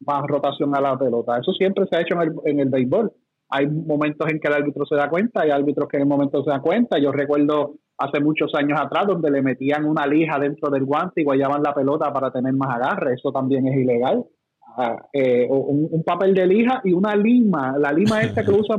más 0.00 0.24
rotación 0.26 0.74
a 0.74 0.80
la 0.80 0.98
pelota. 0.98 1.38
Eso 1.38 1.52
siempre 1.52 1.84
se 1.88 1.96
ha 1.96 2.00
hecho 2.00 2.14
en 2.14 2.22
el, 2.22 2.32
en 2.46 2.58
el 2.58 2.68
béisbol. 2.68 3.12
Hay 3.50 3.68
momentos 3.68 4.28
en 4.28 4.40
que 4.40 4.48
el 4.48 4.54
árbitro 4.54 4.84
se 4.86 4.96
da 4.96 5.08
cuenta, 5.08 5.42
hay 5.42 5.50
árbitros 5.50 5.88
que 5.88 5.98
en 5.98 6.02
el 6.02 6.08
momento 6.08 6.42
se 6.42 6.50
dan 6.50 6.62
cuenta. 6.62 6.98
Yo 6.98 7.12
recuerdo 7.12 7.76
hace 7.98 8.20
muchos 8.20 8.54
años 8.54 8.78
atrás, 8.80 9.06
donde 9.06 9.30
le 9.30 9.42
metían 9.42 9.84
una 9.84 10.06
lija 10.06 10.38
dentro 10.38 10.70
del 10.70 10.84
guante 10.84 11.20
y 11.20 11.24
guayaban 11.24 11.62
la 11.62 11.74
pelota 11.74 12.12
para 12.12 12.30
tener 12.30 12.52
más 12.54 12.76
agarre. 12.76 13.14
Eso 13.14 13.32
también 13.32 13.66
es 13.66 13.76
ilegal. 13.76 14.24
Ah, 14.76 14.96
eh, 15.12 15.46
un, 15.50 16.04
papel 16.04 16.32
de 16.34 16.46
lija 16.46 16.80
y 16.84 16.92
una 16.92 17.16
lima, 17.16 17.76
la 17.76 17.90
lima 17.92 18.20
esta 18.22 18.44
que 18.44 18.52
usan 18.52 18.78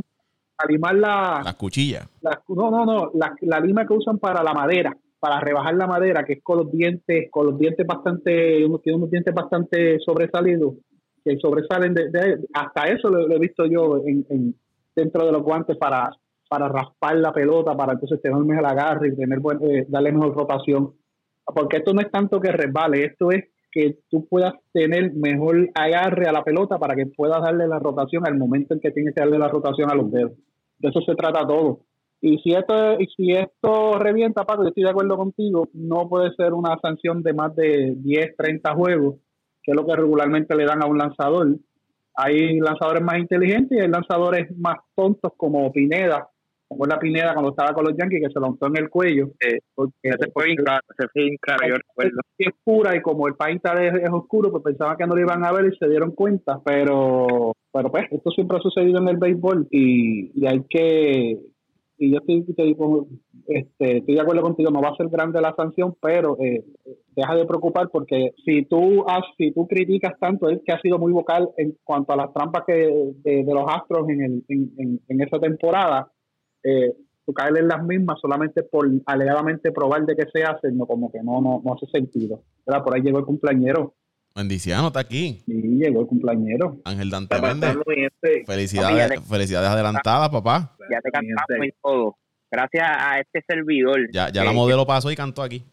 para 0.56 0.72
limar 0.72 0.94
la, 0.94 1.40
Las 1.44 1.54
cuchillas. 1.56 2.08
la- 2.22 2.40
no, 2.48 2.70
no, 2.70 2.86
no, 2.86 3.10
la, 3.14 3.34
la 3.42 3.60
lima 3.60 3.86
que 3.86 3.92
usan 3.92 4.18
para 4.18 4.42
la 4.42 4.54
madera, 4.54 4.96
para 5.18 5.38
rebajar 5.40 5.74
la 5.74 5.86
madera, 5.86 6.24
que 6.24 6.34
es 6.34 6.42
con 6.42 6.56
los 6.58 6.72
dientes, 6.72 7.28
con 7.30 7.46
los 7.46 7.58
dientes 7.58 7.86
bastante, 7.86 8.64
uno 8.64 8.78
tiene 8.78 8.96
unos 8.96 9.10
dientes 9.10 9.34
bastante 9.34 9.98
sobresalidos, 10.00 10.74
que 11.22 11.36
sobresalen 11.36 11.92
de, 11.92 12.08
de- 12.10 12.38
hasta 12.54 12.84
eso 12.88 13.10
lo, 13.10 13.28
lo 13.28 13.34
he 13.36 13.38
visto 13.38 13.66
yo 13.66 13.98
en, 14.06 14.24
en- 14.30 14.54
dentro 14.96 15.26
de 15.26 15.32
los 15.32 15.42
guantes 15.42 15.76
para, 15.76 16.10
para 16.50 16.68
raspar 16.68 17.16
la 17.16 17.32
pelota, 17.32 17.76
para 17.76 17.92
entonces 17.92 18.20
tener 18.20 18.36
mejor 18.42 18.66
agarre 18.66 19.08
y 19.08 19.16
tener 19.16 19.38
buen- 19.38 19.62
eh, 19.62 19.86
darle 19.88 20.10
mejor 20.10 20.34
rotación. 20.34 20.94
Porque 21.46 21.76
esto 21.76 21.94
no 21.94 22.00
es 22.00 22.10
tanto 22.10 22.40
que 22.40 22.50
resbale, 22.50 23.04
esto 23.04 23.30
es 23.30 23.44
que 23.70 23.98
tú 24.10 24.26
puedas 24.28 24.54
tener 24.72 25.12
mejor 25.14 25.70
agarre 25.74 26.26
a 26.28 26.32
la 26.32 26.42
pelota 26.42 26.76
para 26.76 26.96
que 26.96 27.06
puedas 27.06 27.40
darle 27.40 27.68
la 27.68 27.78
rotación 27.78 28.26
al 28.26 28.36
momento 28.36 28.74
en 28.74 28.80
que 28.80 28.90
tienes 28.90 29.14
que 29.14 29.20
darle 29.20 29.38
la 29.38 29.46
rotación 29.46 29.88
a 29.92 29.94
los 29.94 30.10
dedos. 30.10 30.32
De 30.78 30.88
eso 30.88 31.00
se 31.02 31.14
trata 31.14 31.46
todo. 31.46 31.82
Y 32.20 32.38
si 32.38 32.52
esto 32.52 32.74
si 33.16 33.30
esto 33.30 33.98
revienta, 34.00 34.44
Paco, 34.44 34.64
yo 34.64 34.70
estoy 34.70 34.82
de 34.82 34.90
acuerdo 34.90 35.16
contigo, 35.16 35.68
no 35.72 36.08
puede 36.08 36.34
ser 36.34 36.52
una 36.52 36.76
sanción 36.82 37.22
de 37.22 37.32
más 37.32 37.54
de 37.54 37.94
10, 37.96 38.36
30 38.36 38.74
juegos, 38.74 39.14
que 39.62 39.70
es 39.70 39.76
lo 39.76 39.86
que 39.86 39.94
regularmente 39.94 40.56
le 40.56 40.64
dan 40.64 40.82
a 40.82 40.86
un 40.86 40.98
lanzador. 40.98 41.56
Hay 42.16 42.58
lanzadores 42.58 43.02
más 43.04 43.18
inteligentes 43.18 43.78
y 43.78 43.80
hay 43.80 43.88
lanzadores 43.88 44.50
más 44.58 44.78
tontos 44.96 45.32
como 45.36 45.70
Pineda. 45.72 46.28
Como 46.70 46.86
la 46.86 47.00
Pineda 47.00 47.32
cuando 47.32 47.50
estaba 47.50 47.74
con 47.74 47.84
los 47.84 47.96
Yankees, 47.96 48.28
que 48.28 48.32
se 48.32 48.38
lo 48.38 48.56
en 48.60 48.76
el 48.76 48.88
cuello. 48.88 49.30
porque, 49.74 49.92
Ese 50.04 50.30
fue 50.32 50.44
bien 50.44 50.58
claro, 50.58 50.80
ese 50.96 51.08
fue 51.12 51.22
bien 51.24 51.36
claro, 51.40 51.66
yo 51.68 51.74
recuerdo. 51.74 52.20
es 52.38 52.46
oscura 52.46 52.94
y 52.94 53.02
como 53.02 53.26
el 53.26 53.34
país 53.34 53.56
está 53.56 53.72
es, 53.84 53.92
es 54.00 54.08
oscuro, 54.08 54.52
pues 54.52 54.62
pensaban 54.62 54.96
que 54.96 55.04
no 55.04 55.16
lo 55.16 55.20
iban 55.20 55.44
a 55.44 55.50
ver 55.50 55.64
y 55.64 55.76
se 55.76 55.88
dieron 55.88 56.12
cuenta. 56.12 56.60
Pero, 56.64 57.54
pero 57.72 57.90
pues, 57.90 58.04
esto 58.12 58.30
siempre 58.30 58.58
ha 58.58 58.60
sucedido 58.60 59.00
en 59.00 59.08
el 59.08 59.16
béisbol 59.16 59.66
y, 59.68 60.30
y 60.40 60.46
hay 60.46 60.62
que. 60.70 61.40
Y 61.98 62.12
yo 62.12 62.18
estoy, 62.18 62.44
te 62.54 62.62
digo, 62.62 63.08
este, 63.48 63.96
estoy 63.98 64.14
de 64.14 64.20
acuerdo 64.20 64.42
contigo, 64.42 64.70
no 64.70 64.80
va 64.80 64.90
a 64.90 64.96
ser 64.96 65.08
grande 65.08 65.40
la 65.40 65.56
sanción, 65.56 65.96
pero 66.00 66.36
eh, 66.40 66.64
deja 67.16 67.34
de 67.34 67.46
preocupar 67.46 67.88
porque 67.90 68.30
si 68.44 68.64
tú 68.66 69.04
has, 69.08 69.24
si 69.36 69.50
tú 69.50 69.66
criticas 69.66 70.12
tanto, 70.20 70.48
él 70.48 70.62
que 70.64 70.72
ha 70.72 70.80
sido 70.80 71.00
muy 71.00 71.10
vocal 71.10 71.50
en 71.56 71.76
cuanto 71.82 72.12
a 72.12 72.16
las 72.16 72.32
trampas 72.32 72.62
que 72.64 72.74
de, 72.74 73.44
de 73.44 73.52
los 73.54 73.64
Astros 73.66 74.08
en, 74.08 74.22
el, 74.22 74.44
en, 74.46 74.70
en, 74.78 75.00
en 75.08 75.20
esa 75.20 75.40
temporada, 75.40 76.08
eh, 76.62 76.92
tú 77.26 77.32
caes 77.32 77.54
en 77.56 77.68
las 77.68 77.82
mismas 77.84 78.18
solamente 78.20 78.62
por 78.62 78.88
alegadamente 79.06 79.72
probar 79.72 80.04
de 80.06 80.16
qué 80.16 80.26
se 80.32 80.42
hace, 80.44 80.70
no, 80.72 80.86
como 80.86 81.10
que 81.10 81.22
no, 81.22 81.40
no, 81.40 81.62
no 81.64 81.74
hace 81.74 81.86
sentido. 81.86 82.42
¿verdad? 82.66 82.82
Por 82.84 82.94
ahí 82.94 83.02
llegó 83.02 83.18
el 83.18 83.24
cumpleañero. 83.24 83.94
Bendiciano 84.34 84.88
está 84.88 85.00
aquí. 85.00 85.42
Sí, 85.44 85.52
llegó 85.52 86.02
el 86.02 86.06
cumpleañero. 86.06 86.78
Ángel 86.84 87.10
Dante. 87.10 87.34
Felicidades, 88.46 89.20
felicidades 89.28 89.68
adelantadas, 89.70 90.28
papá. 90.30 90.76
Ya 90.90 91.00
te 91.00 91.10
cantamos 91.10 91.66
y 91.66 91.72
todo. 91.82 92.16
Gracias 92.50 92.84
a 92.88 93.18
este 93.20 93.42
servidor. 93.46 93.98
Ya, 94.12 94.30
ya 94.30 94.44
la 94.44 94.52
modelo 94.52 94.86
pasó 94.86 95.10
y 95.10 95.16
cantó 95.16 95.42
aquí. 95.42 95.64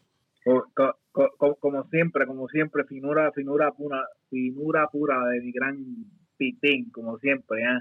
Co- 0.44 0.64
co- 0.74 0.94
co- 1.12 1.30
co- 1.36 1.56
como 1.56 1.84
siempre, 1.90 2.26
como 2.26 2.48
siempre, 2.48 2.84
finura, 2.84 3.32
finura 3.32 3.72
pura, 3.72 4.04
finura 4.30 4.88
pura 4.90 5.16
de 5.30 5.40
mi 5.40 5.52
gran 5.52 5.76
pitín, 6.36 6.90
como 6.90 7.18
siempre, 7.18 7.60
¿eh? 7.62 7.78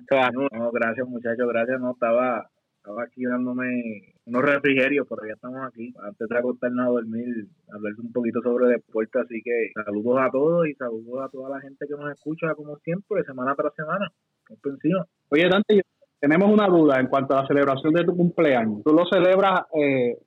No, 0.51 0.71
gracias 0.71 1.07
muchachos, 1.07 1.47
gracias, 1.47 1.79
no, 1.79 1.91
estaba, 1.91 2.49
estaba 2.87 3.03
aquí 3.03 3.23
dándome 3.25 4.13
unos 4.25 4.41
refrigerios, 4.43 5.05
pero 5.09 5.27
ya 5.27 5.33
estamos 5.33 5.59
aquí, 5.67 5.93
antes 6.01 6.27
de 6.27 6.37
acostarnos 6.37 6.85
a 6.87 6.89
dormir, 6.89 7.47
hablar 7.73 7.93
un 8.01 8.13
poquito 8.13 8.39
sobre 8.41 8.67
deporte, 8.67 9.19
así 9.19 9.41
que 9.43 9.71
saludos 9.83 10.17
a 10.21 10.29
todos 10.31 10.67
y 10.67 10.73
saludos 10.75 11.21
a 11.25 11.29
toda 11.29 11.49
la 11.49 11.59
gente 11.61 11.85
que 11.85 11.95
nos 11.95 12.09
escucha, 12.11 12.55
como 12.55 12.77
siempre, 12.77 13.23
semana 13.25 13.55
tras 13.55 13.73
semana, 13.75 14.09
encima. 14.63 15.05
Oye, 15.29 15.49
Dante, 15.49 15.75
yo- 15.75 15.81
tenemos 16.21 16.49
una 16.49 16.67
duda 16.67 16.99
en 17.01 17.07
cuanto 17.07 17.35
a 17.37 17.41
la 17.41 17.47
celebración 17.47 17.93
de 17.93 18.05
tu 18.05 18.15
cumpleaños. 18.15 18.81
Tú 18.85 18.93
lo 18.93 19.05
celebras, 19.05 19.61
eh, 19.75 20.17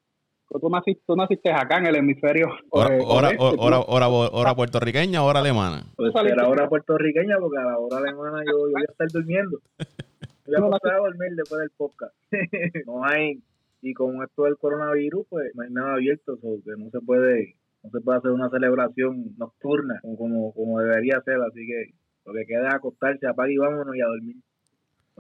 tú, 0.51 0.69
naciste, 0.69 1.03
tú 1.07 1.17
naciste 1.17 1.51
acá 1.51 1.79
en 1.79 1.87
el 1.87 1.97
hemisferio. 1.97 2.47
Hora, 2.71 2.95
eh, 2.95 3.01
hora, 3.03 3.31
hora, 3.59 3.79
hora, 3.81 4.09
hora 4.09 4.55
puertorriqueña, 4.55 5.23
hora 5.25 5.41
alemana. 5.41 5.83
Pues 5.97 6.13
saliste- 6.13 6.39
a 6.39 6.43
la 6.45 6.49
hora 6.51 6.69
puertorriqueña, 6.69 7.39
porque 7.41 7.59
a 7.59 7.65
la 7.65 7.79
hora 7.79 7.97
alemana 7.99 8.43
yo, 8.45 8.53
yo 8.67 8.73
voy 8.73 8.83
a 8.87 8.91
estar 8.93 9.09
durmiendo. 9.09 9.59
Voy 10.59 10.67
a 10.67 10.71
pasar 10.71 10.95
a 10.95 10.99
dormir 10.99 11.37
después 11.37 11.61
del 11.61 11.71
podcast. 11.71 12.15
no 12.87 13.05
hay, 13.05 13.43
y 13.83 13.95
con 13.95 14.23
esto 14.23 14.45
del 14.45 14.57
coronavirus, 14.57 15.27
pues 15.29 15.53
no 15.55 15.63
hay 15.63 15.71
nada 15.71 15.95
abierto, 15.95 16.37
so 16.37 16.59
que 16.65 16.73
no 16.77 16.91
se 16.91 17.01
puede 17.01 17.57
no 17.83 17.91
se 17.91 18.01
puede 18.01 18.19
hacer 18.19 18.31
una 18.33 18.51
celebración 18.51 19.37
nocturna 19.39 20.01
como, 20.03 20.17
como, 20.19 20.53
como 20.53 20.81
debería 20.81 21.21
ser, 21.23 21.37
así 21.41 21.67
que 21.67 21.95
lo 22.27 22.35
que 22.35 22.45
queda 22.47 22.69
es 22.69 22.75
acostarse, 22.75 23.27
apague 23.27 23.55
y 23.55 23.59
vámonos 23.59 23.97
y 23.97 24.01
a 24.03 24.07
dormir. 24.07 24.37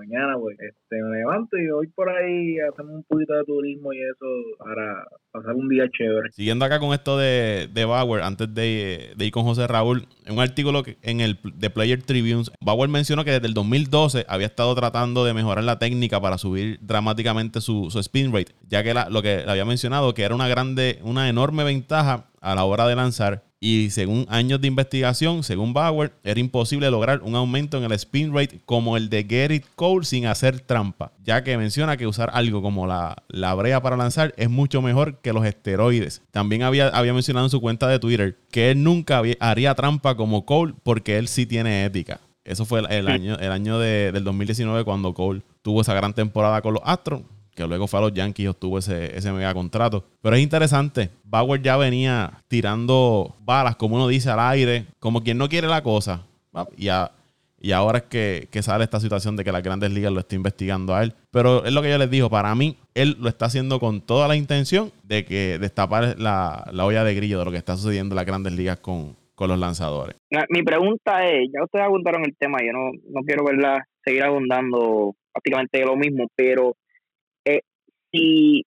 Mañana, 0.00 0.34
pues, 0.40 0.56
este, 0.60 0.96
me 1.02 1.18
levanto 1.18 1.58
y 1.58 1.68
voy 1.70 1.86
por 1.88 2.08
ahí, 2.08 2.56
hacemos 2.72 2.94
un 2.94 3.04
poquito 3.04 3.34
de 3.34 3.44
turismo 3.44 3.92
y 3.92 3.98
eso 3.98 4.26
para 4.58 5.04
pasar 5.30 5.54
un 5.54 5.68
día 5.68 5.84
chévere. 5.92 6.30
Siguiendo 6.32 6.64
acá 6.64 6.78
con 6.80 6.94
esto 6.94 7.18
de, 7.18 7.68
de 7.70 7.84
Bauer, 7.84 8.22
antes 8.22 8.52
de, 8.54 9.12
de 9.14 9.24
ir 9.26 9.30
con 9.30 9.44
José 9.44 9.66
Raúl, 9.66 10.06
en 10.24 10.32
un 10.34 10.40
artículo 10.40 10.82
que- 10.82 10.96
en 11.02 11.20
el 11.20 11.38
The 11.58 11.68
Player 11.68 12.02
Tribunes, 12.02 12.50
Bauer 12.62 12.88
mencionó 12.88 13.24
que 13.24 13.32
desde 13.32 13.46
el 13.46 13.52
2012 13.54 14.24
había 14.26 14.46
estado 14.46 14.74
tratando 14.74 15.24
de 15.26 15.34
mejorar 15.34 15.64
la 15.64 15.78
técnica 15.78 16.18
para 16.20 16.38
subir 16.38 16.78
dramáticamente 16.80 17.60
su, 17.60 17.90
su 17.90 17.98
spin 18.00 18.32
rate, 18.32 18.52
ya 18.68 18.82
que 18.82 18.94
la- 18.94 19.10
lo 19.10 19.20
que 19.20 19.42
le 19.44 19.50
había 19.50 19.66
mencionado, 19.66 20.14
que 20.14 20.22
era 20.22 20.34
una 20.34 20.48
grande, 20.48 20.98
una 21.02 21.28
enorme 21.28 21.62
ventaja 21.64 22.30
a 22.40 22.54
la 22.54 22.64
hora 22.64 22.86
de 22.86 22.96
lanzar. 22.96 23.42
Y 23.62 23.90
según 23.90 24.24
años 24.30 24.58
de 24.62 24.68
investigación, 24.68 25.42
según 25.42 25.74
Bauer, 25.74 26.12
era 26.24 26.40
imposible 26.40 26.90
lograr 26.90 27.20
un 27.22 27.34
aumento 27.34 27.76
en 27.76 27.84
el 27.84 27.92
spin 27.92 28.32
rate 28.34 28.58
como 28.64 28.96
el 28.96 29.10
de 29.10 29.26
Gerrit 29.28 29.66
Cole 29.76 30.06
sin 30.06 30.24
hacer 30.24 30.60
trampa, 30.60 31.12
ya 31.22 31.44
que 31.44 31.58
menciona 31.58 31.98
que 31.98 32.06
usar 32.06 32.30
algo 32.32 32.62
como 32.62 32.86
la, 32.86 33.22
la 33.28 33.52
brea 33.54 33.82
para 33.82 33.98
lanzar 33.98 34.32
es 34.38 34.48
mucho 34.48 34.80
mejor 34.80 35.18
que 35.18 35.34
los 35.34 35.44
esteroides. 35.44 36.22
También 36.30 36.62
había, 36.62 36.88
había 36.88 37.12
mencionado 37.12 37.44
en 37.46 37.50
su 37.50 37.60
cuenta 37.60 37.86
de 37.86 37.98
Twitter 37.98 38.38
que 38.50 38.70
él 38.70 38.82
nunca 38.82 39.18
había- 39.18 39.36
haría 39.40 39.74
trampa 39.74 40.16
como 40.16 40.46
Cole 40.46 40.72
porque 40.82 41.18
él 41.18 41.28
sí 41.28 41.44
tiene 41.44 41.84
ética. 41.84 42.18
Eso 42.44 42.64
fue 42.64 42.80
el, 42.80 42.90
el 42.90 43.08
año, 43.08 43.36
el 43.38 43.52
año 43.52 43.78
de- 43.78 44.10
del 44.10 44.24
2019 44.24 44.84
cuando 44.84 45.12
Cole 45.12 45.42
tuvo 45.60 45.82
esa 45.82 45.92
gran 45.92 46.14
temporada 46.14 46.62
con 46.62 46.72
los 46.72 46.82
Astros, 46.86 47.20
que 47.54 47.66
luego 47.66 47.86
fue 47.86 47.98
a 47.98 48.02
los 48.02 48.12
Yankees 48.14 48.44
y 48.44 48.48
obtuvo 48.48 48.78
ese, 48.78 49.16
ese 49.16 49.32
mega 49.32 49.52
contrato. 49.54 50.04
Pero 50.22 50.36
es 50.36 50.42
interesante, 50.42 51.10
Bauer 51.24 51.60
ya 51.62 51.76
venía 51.76 52.32
tirando 52.48 53.34
balas, 53.44 53.76
como 53.76 53.96
uno 53.96 54.08
dice, 54.08 54.30
al 54.30 54.40
aire, 54.40 54.86
como 54.98 55.22
quien 55.22 55.38
no 55.38 55.48
quiere 55.48 55.66
la 55.66 55.82
cosa. 55.82 56.24
¿va? 56.56 56.66
Y, 56.76 56.88
a- 56.88 57.10
y 57.62 57.72
ahora 57.72 57.98
es 57.98 58.04
que, 58.04 58.48
que 58.50 58.62
sale 58.62 58.84
esta 58.84 59.00
situación 59.00 59.36
de 59.36 59.44
que 59.44 59.52
las 59.52 59.62
grandes 59.62 59.90
ligas 59.92 60.12
lo 60.12 60.20
está 60.20 60.34
investigando 60.34 60.94
a 60.94 61.02
él. 61.02 61.12
Pero 61.30 61.64
es 61.64 61.72
lo 61.72 61.82
que 61.82 61.90
yo 61.90 61.98
les 61.98 62.10
digo, 62.10 62.30
para 62.30 62.54
mí, 62.54 62.76
él 62.94 63.16
lo 63.20 63.28
está 63.28 63.46
haciendo 63.46 63.78
con 63.80 64.00
toda 64.00 64.28
la 64.28 64.36
intención 64.36 64.90
de 65.02 65.24
que 65.24 65.58
destapar 65.58 66.16
la, 66.18 66.66
la 66.72 66.84
olla 66.86 67.04
de 67.04 67.14
grillo 67.14 67.38
de 67.38 67.44
lo 67.44 67.50
que 67.50 67.58
está 67.58 67.76
sucediendo 67.76 68.14
en 68.14 68.16
las 68.16 68.24
grandes 68.26 68.54
ligas 68.54 68.78
con, 68.78 69.14
con 69.34 69.48
los 69.48 69.58
lanzadores. 69.58 70.16
Mi 70.48 70.62
pregunta 70.62 71.26
es, 71.28 71.48
ya 71.52 71.62
ustedes 71.62 71.84
abundaron 71.84 72.24
el 72.24 72.34
tema, 72.38 72.58
yo 72.64 72.72
no, 72.72 72.90
no 73.10 73.20
quiero 73.26 73.44
verla 73.44 73.84
seguir 74.02 74.22
abundando 74.22 75.14
prácticamente 75.32 75.84
lo 75.84 75.96
mismo, 75.96 76.26
pero 76.34 76.74
si, 78.12 78.62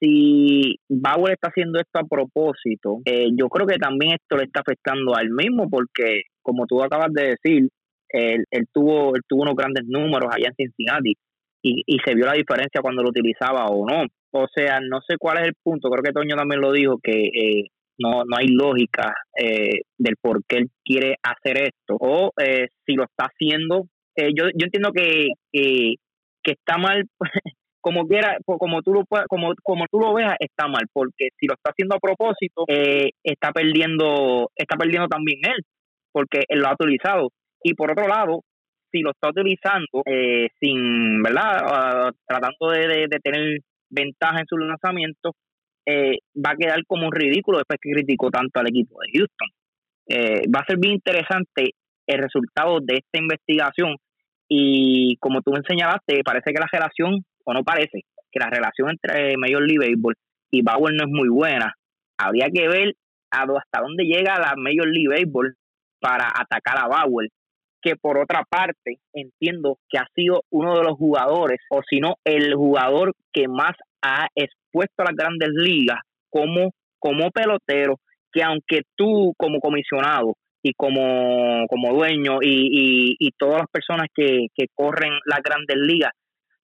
si 0.00 0.76
Bauer 0.88 1.32
está 1.32 1.48
haciendo 1.48 1.80
esto 1.80 1.98
a 1.98 2.06
propósito, 2.08 3.00
eh, 3.04 3.28
yo 3.36 3.48
creo 3.48 3.66
que 3.66 3.76
también 3.76 4.14
esto 4.14 4.36
le 4.36 4.44
está 4.44 4.60
afectando 4.60 5.14
al 5.14 5.30
mismo, 5.30 5.68
porque 5.68 6.22
como 6.42 6.66
tú 6.66 6.82
acabas 6.82 7.12
de 7.12 7.36
decir, 7.36 7.68
él, 8.10 8.44
él 8.50 8.64
tuvo 8.72 9.14
él 9.14 9.22
tuvo 9.28 9.42
unos 9.42 9.54
grandes 9.54 9.84
números 9.86 10.30
allá 10.32 10.48
en 10.48 10.54
Cincinnati 10.54 11.12
y, 11.62 11.82
y 11.86 11.98
se 12.04 12.14
vio 12.14 12.24
la 12.24 12.32
diferencia 12.32 12.80
cuando 12.80 13.02
lo 13.02 13.10
utilizaba 13.10 13.66
o 13.66 13.86
no. 13.86 14.06
O 14.30 14.46
sea, 14.54 14.80
no 14.80 15.00
sé 15.06 15.16
cuál 15.18 15.38
es 15.38 15.48
el 15.48 15.54
punto, 15.62 15.90
creo 15.90 16.02
que 16.02 16.12
Toño 16.12 16.36
también 16.36 16.60
lo 16.60 16.72
dijo, 16.72 16.98
que 17.02 17.28
eh, 17.28 17.64
no, 17.98 18.24
no 18.24 18.36
hay 18.36 18.48
lógica 18.48 19.12
eh, 19.38 19.82
del 19.98 20.16
por 20.20 20.44
qué 20.46 20.58
él 20.58 20.70
quiere 20.84 21.16
hacer 21.22 21.62
esto. 21.62 21.96
O 21.98 22.32
eh, 22.40 22.68
si 22.86 22.94
lo 22.94 23.04
está 23.04 23.26
haciendo, 23.26 23.86
eh, 24.16 24.30
yo, 24.34 24.44
yo 24.54 24.64
entiendo 24.64 24.92
que, 24.92 25.28
que, 25.52 25.94
que 26.42 26.52
está 26.52 26.78
mal, 26.78 27.04
como 27.88 28.06
quiera, 28.06 28.36
como 28.44 28.82
tú 28.82 28.92
lo 28.92 29.04
como, 29.06 29.54
como 29.62 29.86
tú 29.90 29.98
lo 29.98 30.12
veas, 30.12 30.36
está 30.40 30.68
mal, 30.68 30.84
porque 30.92 31.28
si 31.40 31.46
lo 31.46 31.54
está 31.54 31.70
haciendo 31.70 31.96
a 31.96 31.98
propósito, 31.98 32.66
eh, 32.68 33.12
está 33.24 33.50
perdiendo, 33.50 34.50
está 34.54 34.76
perdiendo 34.76 35.08
también 35.08 35.38
él, 35.42 35.64
porque 36.12 36.42
él 36.48 36.58
lo 36.58 36.68
ha 36.68 36.74
utilizado. 36.74 37.30
Y 37.62 37.72
por 37.72 37.90
otro 37.90 38.06
lado, 38.06 38.42
si 38.92 39.00
lo 39.00 39.12
está 39.12 39.30
utilizando 39.30 40.02
eh, 40.04 40.48
sin, 40.60 41.22
¿verdad? 41.22 41.62
Ah, 41.64 42.10
tratando 42.26 42.72
de, 42.72 43.08
tener 43.24 43.60
ventaja 43.88 44.40
en 44.40 44.46
su 44.46 44.58
lanzamiento, 44.58 45.32
eh, 45.86 46.18
va 46.36 46.50
a 46.50 46.56
quedar 46.56 46.84
como 46.86 47.06
un 47.06 47.12
ridículo 47.12 47.56
después 47.56 47.78
que 47.80 47.92
criticó 47.92 48.28
tanto 48.28 48.60
al 48.60 48.68
equipo 48.68 48.98
de 49.00 49.18
Houston. 49.18 49.48
Eh, 50.08 50.42
va 50.54 50.60
a 50.60 50.66
ser 50.66 50.76
bien 50.76 50.92
interesante 50.92 51.72
el 52.06 52.18
resultado 52.18 52.80
de 52.82 52.96
esta 52.96 53.18
investigación 53.18 53.96
y 54.46 55.16
como 55.20 55.40
tú 55.42 55.52
me 55.52 55.60
parece 56.24 56.52
que 56.52 56.60
la 56.60 56.68
relación, 56.70 57.22
o 57.48 57.54
no 57.54 57.64
parece, 57.64 58.02
que 58.30 58.38
la 58.38 58.50
relación 58.50 58.90
entre 58.90 59.36
Major 59.38 59.62
League 59.62 59.78
Baseball 59.78 60.14
y 60.50 60.62
Bauer 60.62 60.92
no 60.94 61.04
es 61.04 61.10
muy 61.10 61.28
buena. 61.28 61.72
Habría 62.18 62.48
que 62.52 62.68
ver 62.68 62.94
hasta 63.30 63.80
dónde 63.80 64.04
llega 64.04 64.38
la 64.38 64.54
Major 64.56 64.86
League 64.86 65.08
Baseball 65.08 65.54
para 65.98 66.28
atacar 66.28 66.78
a 66.78 66.88
Bauer 66.88 67.30
que 67.80 67.96
por 67.96 68.18
otra 68.18 68.42
parte 68.48 68.98
entiendo 69.14 69.78
que 69.88 69.98
ha 69.98 70.06
sido 70.14 70.42
uno 70.50 70.76
de 70.76 70.84
los 70.84 70.96
jugadores, 70.96 71.60
o 71.70 71.80
si 71.88 72.00
no, 72.00 72.16
el 72.24 72.54
jugador 72.54 73.14
que 73.32 73.46
más 73.48 73.76
ha 74.02 74.26
expuesto 74.34 75.02
a 75.02 75.04
las 75.04 75.16
grandes 75.16 75.50
ligas 75.50 76.00
como, 76.28 76.72
como 76.98 77.30
pelotero, 77.30 77.96
que 78.32 78.42
aunque 78.42 78.82
tú 78.96 79.32
como 79.38 79.60
comisionado 79.60 80.34
y 80.62 80.72
como, 80.74 81.66
como 81.68 81.94
dueño 81.94 82.38
y, 82.42 83.16
y, 83.18 83.30
todas 83.38 83.58
las 83.58 83.70
personas 83.70 84.08
que, 84.12 84.48
que 84.56 84.66
corren 84.74 85.12
las 85.24 85.40
grandes 85.40 85.76
ligas, 85.76 86.10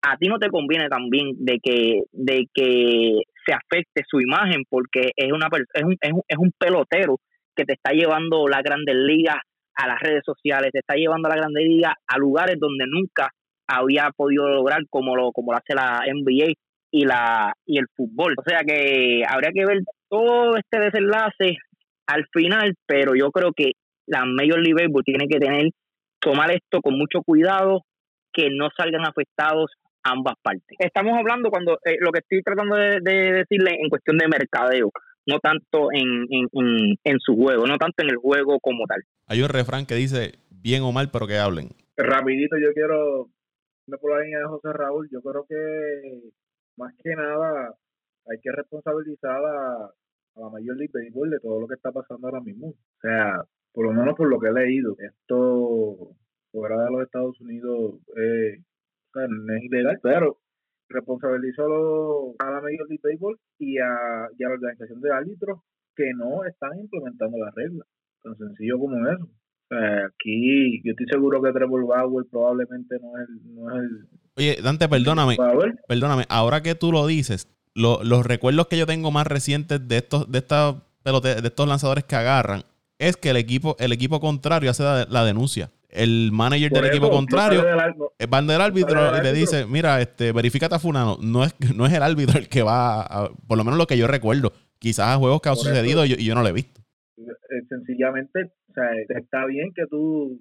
a 0.06 0.16
ti 0.16 0.28
no 0.28 0.38
te 0.38 0.50
conviene 0.50 0.88
también 0.88 1.32
de 1.38 1.58
que, 1.62 2.02
de 2.12 2.46
que 2.52 3.20
se 3.46 3.52
afecte 3.52 4.02
su 4.08 4.20
imagen 4.20 4.62
porque 4.68 5.10
es, 5.16 5.32
una, 5.32 5.48
es, 5.72 5.82
un, 5.82 5.96
es, 6.00 6.12
un, 6.12 6.22
es 6.28 6.38
un 6.38 6.52
pelotero 6.58 7.18
que 7.56 7.64
te 7.64 7.74
está 7.74 7.92
llevando 7.92 8.46
las 8.48 8.62
grandes 8.62 8.94
ligas 8.94 9.36
a 9.76 9.88
las 9.88 10.00
redes 10.00 10.22
sociales, 10.24 10.70
te 10.72 10.80
está 10.80 10.94
llevando 10.94 11.28
a 11.28 11.34
la 11.34 11.40
Grande 11.40 11.64
Liga 11.64 11.94
a 12.06 12.18
lugares 12.18 12.58
donde 12.58 12.86
nunca 12.86 13.30
había 13.66 14.10
podido 14.16 14.48
lograr 14.48 14.82
como 14.90 15.16
lo, 15.16 15.32
como 15.32 15.52
lo 15.52 15.58
hace 15.58 15.74
la 15.74 16.00
NBA 16.06 16.52
y 16.90 17.04
la 17.04 17.52
y 17.66 17.78
el 17.78 17.86
fútbol. 17.96 18.34
O 18.38 18.42
sea 18.46 18.60
que 18.60 19.22
habría 19.26 19.50
que 19.52 19.66
ver 19.66 19.80
todo 20.08 20.56
este 20.56 20.78
desenlace 20.78 21.56
al 22.06 22.26
final, 22.32 22.74
pero 22.86 23.14
yo 23.14 23.30
creo 23.30 23.52
que 23.52 23.72
la 24.06 24.24
Major 24.24 24.60
League 24.60 24.74
Baseball 24.74 25.04
tiene 25.04 25.26
que 25.26 25.38
tener 25.38 25.70
tomar 26.20 26.50
esto 26.52 26.80
con 26.80 26.96
mucho 26.96 27.22
cuidado, 27.22 27.82
que 28.32 28.48
no 28.50 28.68
salgan 28.76 29.06
afectados 29.06 29.70
ambas 30.04 30.34
partes. 30.42 30.76
Estamos 30.78 31.18
hablando 31.18 31.50
cuando 31.50 31.78
eh, 31.84 31.96
lo 31.98 32.12
que 32.12 32.20
estoy 32.20 32.42
tratando 32.42 32.76
de, 32.76 33.00
de, 33.00 33.32
decirle 33.32 33.76
en 33.80 33.88
cuestión 33.88 34.18
de 34.18 34.28
mercadeo, 34.28 34.90
no 35.26 35.40
tanto 35.40 35.88
en, 35.92 36.26
en, 36.30 36.48
en, 36.52 36.96
en 37.02 37.18
su 37.20 37.34
juego, 37.34 37.66
no 37.66 37.78
tanto 37.78 38.02
en 38.02 38.10
el 38.10 38.16
juego 38.16 38.60
como 38.60 38.86
tal. 38.86 39.02
Hay 39.26 39.42
un 39.42 39.48
refrán 39.48 39.86
que 39.86 39.94
dice 39.94 40.32
bien 40.50 40.82
o 40.82 40.92
mal, 40.92 41.10
pero 41.10 41.26
que 41.26 41.38
hablen. 41.38 41.70
Rapidito, 41.96 42.56
yo 42.58 42.72
quiero, 42.72 43.30
me 43.86 43.96
por 43.98 44.12
la 44.12 44.24
línea 44.24 44.38
de 44.40 44.46
José 44.46 44.72
Raúl, 44.72 45.08
yo 45.10 45.20
creo 45.22 45.46
que 45.48 46.30
más 46.76 46.92
que 47.02 47.14
nada 47.14 47.74
hay 48.26 48.38
que 48.42 48.52
responsabilizar 48.52 49.44
a, 49.44 49.90
la 50.36 50.48
Major 50.48 50.76
League 50.76 50.90
Baseball 50.92 51.30
de 51.30 51.38
todo 51.38 51.60
lo 51.60 51.68
que 51.68 51.74
está 51.74 51.92
pasando 51.92 52.26
ahora 52.26 52.40
mismo. 52.40 52.68
O 52.68 53.00
sea, 53.00 53.44
por 53.72 53.86
lo 53.86 53.92
menos 53.92 54.16
por 54.16 54.28
lo 54.28 54.40
que 54.40 54.48
he 54.48 54.52
leído, 54.52 54.96
esto 54.98 56.16
fuera 56.50 56.84
de 56.84 56.90
los 56.90 57.02
Estados 57.02 57.40
Unidos 57.40 58.00
eh, 58.16 58.58
es 59.14 59.62
ilegal, 59.62 59.98
pero 60.02 60.38
responsabilizó 60.88 62.34
a 62.38 62.50
la 62.50 62.60
Major 62.60 62.88
League 62.88 63.00
Baseball 63.02 63.38
y 63.58 63.78
a, 63.78 64.28
y 64.38 64.44
a 64.44 64.48
la 64.48 64.54
organización 64.54 65.00
de 65.00 65.12
árbitros 65.12 65.60
que 65.96 66.12
no 66.14 66.44
están 66.44 66.78
implementando 66.78 67.38
las 67.38 67.54
reglas 67.54 67.86
tan 68.22 68.36
sencillo 68.36 68.78
como 68.78 68.96
eso. 69.08 69.28
aquí 70.06 70.82
yo 70.82 70.92
estoy 70.92 71.06
seguro 71.10 71.42
que 71.42 71.52
Trevor 71.52 71.86
Bauer 71.86 72.26
probablemente 72.30 72.96
no 73.00 73.18
es 73.18 73.28
el... 73.28 73.54
No 73.54 73.76
es 73.76 73.82
el 73.82 74.08
Oye, 74.36 74.58
Dante, 74.62 74.88
perdóname. 74.88 75.36
Perdóname, 75.86 76.24
ahora 76.28 76.60
que 76.60 76.74
tú 76.74 76.90
lo 76.90 77.06
dices, 77.06 77.48
los 77.74 78.26
recuerdos 78.26 78.66
que 78.66 78.78
yo 78.78 78.86
tengo 78.86 79.12
más 79.12 79.26
recientes 79.26 79.86
de 79.86 79.98
estos, 79.98 80.30
de 80.30 80.38
estas 80.38 80.76
de 81.04 81.40
estos 81.44 81.68
lanzadores 81.68 82.04
que 82.04 82.16
agarran, 82.16 82.62
es 82.98 83.16
que 83.16 83.30
el 83.30 83.36
equipo, 83.36 83.76
el 83.78 83.92
equipo 83.92 84.20
contrario 84.20 84.70
hace 84.70 84.82
la, 84.82 85.24
denuncia. 85.24 85.70
El 85.94 86.30
manager 86.32 86.72
del 86.72 86.86
equipo 86.86 87.08
contrario 87.08 87.62
va 87.64 88.42
del 88.42 88.60
árbitro 88.60 89.16
y 89.16 89.22
le 89.22 89.32
dice, 89.32 89.66
mira, 89.66 90.00
este, 90.00 90.32
verifícate 90.32 90.74
a 90.74 90.78
Fulano. 90.78 91.18
No 91.22 91.44
es, 91.44 91.54
no 91.76 91.86
es 91.86 91.92
el 91.92 92.02
árbitro 92.02 92.38
el 92.38 92.48
que 92.48 92.62
va, 92.62 93.02
a, 93.02 93.30
por 93.48 93.56
lo 93.56 93.64
menos 93.64 93.78
lo 93.78 93.86
que 93.86 93.96
yo 93.96 94.06
recuerdo. 94.06 94.52
Quizás 94.78 95.14
a 95.14 95.18
juegos 95.18 95.40
que 95.40 95.48
han 95.48 95.56
sucedido 95.56 96.04
y 96.04 96.24
yo 96.24 96.34
no 96.34 96.42
lo 96.42 96.48
he 96.48 96.52
visto. 96.52 96.84
Eh, 97.16 97.62
sencillamente, 97.68 98.52
o 98.70 98.72
sea, 98.72 98.90
está 99.08 99.46
bien 99.46 99.72
que 99.72 99.86
tú, 99.86 100.40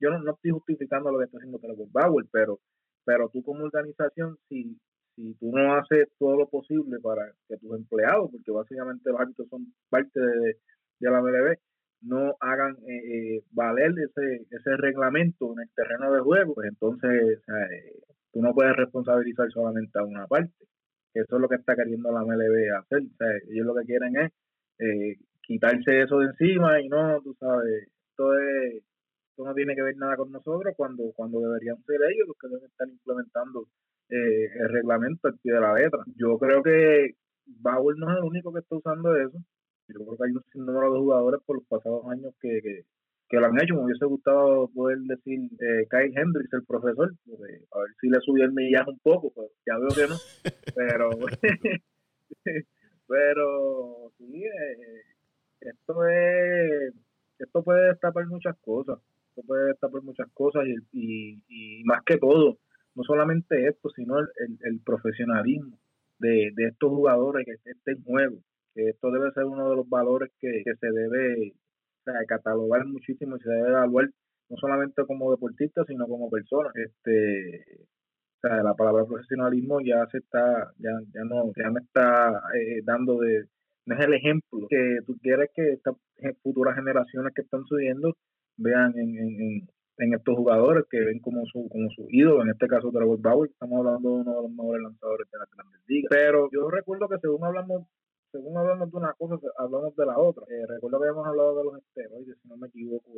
yo 0.00 0.10
no, 0.10 0.32
estoy 0.32 0.50
justificando 0.50 1.12
lo 1.12 1.18
que 1.18 1.26
está 1.26 1.38
haciendo 1.38 1.58
Trevor 1.58 1.86
Bauer, 1.92 2.26
pero, 2.32 2.58
pero 3.04 3.28
tú 3.28 3.42
como 3.42 3.64
organización, 3.64 4.36
si, 4.48 4.76
si 5.14 5.34
tú 5.34 5.52
no 5.52 5.74
haces 5.76 6.08
todo 6.18 6.36
lo 6.36 6.48
posible 6.48 6.98
para 7.00 7.32
que 7.48 7.56
tus 7.58 7.76
empleados, 7.76 8.30
porque 8.32 8.50
básicamente 8.50 9.10
los 9.10 9.20
hábitos 9.20 9.48
son 9.48 9.72
parte 9.88 10.18
de, 10.20 10.56
la 11.00 11.22
MLB, 11.22 11.56
no 12.00 12.36
hagan 12.40 12.76
eh, 12.86 13.36
eh, 13.36 13.44
valer 13.52 13.92
ese, 13.98 14.46
ese 14.50 14.76
reglamento 14.76 15.52
en 15.54 15.60
el 15.60 15.70
terreno 15.74 16.12
de 16.12 16.20
juego, 16.20 16.54
pues 16.54 16.68
entonces 16.68 17.42
tú 18.32 18.42
no 18.42 18.54
puedes 18.54 18.76
responsabilizar 18.76 19.50
solamente 19.50 19.98
a 19.98 20.04
una 20.04 20.26
parte. 20.26 20.52
Eso 21.14 21.36
es 21.36 21.40
lo 21.40 21.48
que 21.48 21.56
está 21.56 21.74
queriendo 21.74 22.12
la 22.12 22.22
MLB 22.22 22.76
hacer. 22.78 23.02
Ellos 23.50 23.66
lo 23.66 23.74
que 23.74 23.84
quieren 23.84 24.16
es 24.16 24.32
eh, 24.78 25.16
quitarse 25.42 26.02
eso 26.02 26.18
de 26.18 26.26
encima 26.26 26.80
y 26.80 26.88
no, 26.88 27.20
tú 27.22 27.34
sabes, 27.40 27.88
esto, 28.10 28.38
es, 28.38 28.74
esto 29.30 29.44
no 29.44 29.54
tiene 29.54 29.74
que 29.74 29.82
ver 29.82 29.96
nada 29.96 30.16
con 30.16 30.30
nosotros 30.30 30.74
cuando, 30.76 31.04
cuando 31.16 31.40
deberían 31.40 31.82
ser 31.84 32.00
ellos 32.10 32.28
los 32.28 32.36
que 32.38 32.48
deben 32.48 32.70
estar 32.70 32.88
implementando 32.88 33.66
eh, 34.10 34.46
el 34.54 34.68
reglamento 34.68 35.28
al 35.28 35.38
pie 35.38 35.52
de 35.54 35.60
la 35.60 35.74
letra. 35.74 36.00
Yo 36.16 36.38
creo 36.38 36.62
que 36.62 37.14
Bauer 37.46 37.96
no 37.96 38.12
es 38.12 38.18
el 38.18 38.24
único 38.24 38.52
que 38.52 38.60
está 38.60 38.76
usando 38.76 39.16
eso. 39.16 39.38
Yo 39.88 40.04
creo 40.04 40.16
que 40.16 40.24
hay 40.24 40.32
un 40.32 40.44
sinnúmero 40.52 40.92
de 40.92 40.98
jugadores 40.98 41.40
por 41.46 41.56
los 41.56 41.66
pasados 41.66 42.04
años 42.06 42.34
que, 42.40 42.84
que, 43.28 43.36
lo 43.36 43.46
han 43.46 43.60
hecho. 43.60 43.74
Me 43.74 43.84
hubiese 43.84 44.04
gustado 44.04 44.68
poder 44.68 44.98
decir 44.98 45.40
eh, 45.60 45.86
Kyle 45.90 46.16
Hendricks, 46.16 46.52
el 46.52 46.64
profesor, 46.64 47.12
a 47.72 47.78
ver 47.80 47.90
si 48.00 48.08
le 48.08 48.20
subió 48.20 48.44
el 48.44 48.52
millaje 48.52 48.90
un 48.90 48.98
poco, 48.98 49.30
pues 49.30 49.50
ya 49.66 49.78
veo 49.78 49.88
que 49.88 50.08
no. 50.08 50.16
Pero, 50.74 51.10
pero 53.08 54.12
sí, 54.18 54.44
eh, 54.44 55.02
esto 55.60 56.06
es 56.06 56.94
esto 57.38 57.62
puede 57.62 57.88
destapar 57.88 58.26
muchas 58.26 58.56
cosas 58.58 58.98
esto 59.30 59.42
puede 59.46 59.68
destapar 59.68 60.02
muchas 60.02 60.28
cosas 60.32 60.64
y, 60.92 61.40
y, 61.48 61.84
más 61.84 62.02
que 62.04 62.18
todo 62.18 62.58
no 62.94 63.02
solamente 63.04 63.66
esto 63.66 63.88
sino 63.90 64.18
el, 64.18 64.28
el, 64.62 64.80
profesionalismo 64.80 65.78
de, 66.18 66.50
de, 66.54 66.66
estos 66.66 66.90
jugadores 66.90 67.46
que 67.46 67.70
estén 67.70 67.96
en 67.96 68.04
juego 68.04 68.36
esto 68.74 69.10
debe 69.10 69.32
ser 69.32 69.44
uno 69.44 69.70
de 69.70 69.76
los 69.76 69.88
valores 69.88 70.30
que, 70.38 70.62
que 70.64 70.74
se 70.76 70.90
debe 70.90 71.54
catalogar 72.26 72.86
muchísimo 72.86 73.36
y 73.36 73.40
se 73.40 73.50
debe 73.50 73.68
evaluar 73.68 74.08
no 74.48 74.56
solamente 74.56 75.04
como 75.06 75.30
deportista 75.30 75.84
sino 75.86 76.06
como 76.06 76.30
persona 76.30 76.70
este 76.74 77.86
o 78.42 78.48
la 78.48 78.74
palabra 78.74 79.04
profesionalismo 79.04 79.80
ya 79.80 80.06
se 80.10 80.18
está 80.18 80.72
ya 80.78 80.90
ya 81.12 81.24
no 81.24 81.52
ya 81.54 81.70
me 81.70 81.80
está 81.80 82.40
eh, 82.54 82.80
dando 82.82 83.18
de 83.18 83.46
no 83.84 83.94
es 83.94 84.00
el 84.06 84.14
ejemplo 84.14 84.66
que 84.70 85.00
tú 85.06 85.18
quieres 85.20 85.50
que 85.54 85.72
estas 85.72 85.96
futuras 86.42 86.76
generaciones 86.76 87.34
que 87.34 87.42
están 87.42 87.64
subiendo 87.66 88.14
vean 88.56 88.96
en, 88.96 89.16
en, 89.18 89.68
en 89.98 90.14
estos 90.14 90.36
jugadores 90.36 90.84
que 90.90 91.00
ven 91.00 91.18
como 91.20 91.44
su 91.46 91.68
como 91.68 91.90
su 91.90 92.06
ídolo, 92.10 92.42
en 92.42 92.50
este 92.50 92.66
caso 92.66 92.90
Trevor 92.90 93.20
Bauer, 93.20 93.50
estamos 93.50 93.78
hablando 93.78 94.08
de 94.08 94.20
uno 94.20 94.36
de 94.36 94.42
los 94.42 94.50
mejores 94.50 94.82
lanzadores 94.82 95.30
de 95.30 95.38
la 95.38 95.46
grandes 95.52 95.80
ligas. 95.86 96.08
Pero 96.10 96.48
yo 96.52 96.70
recuerdo 96.70 97.08
que 97.08 97.18
según 97.18 97.44
hablamos 97.44 97.86
según 98.30 98.56
hablamos 98.56 98.90
de 98.90 98.96
una 98.96 99.12
cosa, 99.14 99.36
hablamos 99.58 99.94
de 99.96 100.06
la 100.06 100.18
otra. 100.18 100.44
Eh, 100.48 100.66
recuerdo 100.66 101.00
que 101.00 101.08
habíamos 101.08 101.26
hablado 101.26 101.56
de 101.58 101.64
los 101.64 101.78
esteroides, 101.78 102.36
si 102.42 102.48
no 102.48 102.56
me 102.56 102.68
equivoco, 102.68 103.10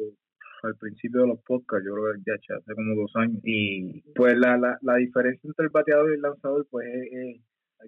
al 0.62 0.76
principio 0.76 1.22
de 1.22 1.28
los 1.28 1.40
podcasts, 1.42 1.86
yo 1.86 1.94
creo 1.94 2.12
que 2.14 2.20
ya 2.26 2.56
hace 2.56 2.74
como 2.74 2.94
dos 2.94 3.12
años. 3.16 3.40
Y 3.44 4.02
pues 4.14 4.36
la, 4.38 4.56
la, 4.56 4.78
la 4.82 4.96
diferencia 4.96 5.48
entre 5.48 5.64
el 5.64 5.70
bateador 5.70 6.10
y 6.10 6.14
el 6.14 6.22
lanzador, 6.22 6.66
pues 6.70 6.86
es, 6.86 7.40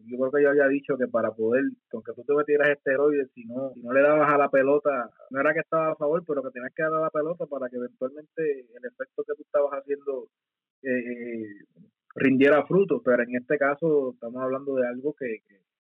yo 0.07 0.17
creo 0.19 0.31
que 0.33 0.43
yo 0.43 0.51
había 0.51 0.69
dicho 0.69 0.97
que 0.97 1.07
para 1.07 1.33
poder, 1.33 1.65
aunque 1.93 2.13
tú 2.15 2.25
te 2.25 2.35
metieras 2.35 2.71
esteroides, 2.71 3.31
si 3.35 3.45
no, 3.45 3.73
no 3.77 3.93
le 3.93 4.01
dabas 4.01 4.33
a 4.33 4.39
la 4.39 4.49
pelota, 4.49 5.11
no 5.31 5.41
era 5.41 5.53
que 5.53 5.61
estaba 5.61 5.93
a 5.93 5.97
favor, 5.97 6.25
pero 6.27 6.43
que 6.43 6.51
tenías 6.51 6.73
que 6.75 6.83
dar 6.83 6.95
a 6.95 7.01
la 7.01 7.11
pelota 7.11 7.47
para 7.47 7.69
que 7.69 7.77
eventualmente 7.77 8.61
el 8.61 8.85
efecto 8.85 9.23
que 9.27 9.35
tú 9.35 9.43
estabas 9.43 9.73
haciendo 9.73 10.29
eh, 10.83 11.45
rindiera 12.15 12.65
fruto. 12.67 13.03
Pero 13.05 13.23
en 13.23 13.37
este 13.37 13.59
caso 13.59 14.13
estamos 14.15 14.43
hablando 14.43 14.75
de 14.77 14.87
algo 14.89 15.15
que, 15.15 15.41
que, 15.47 15.57
que 15.57 15.72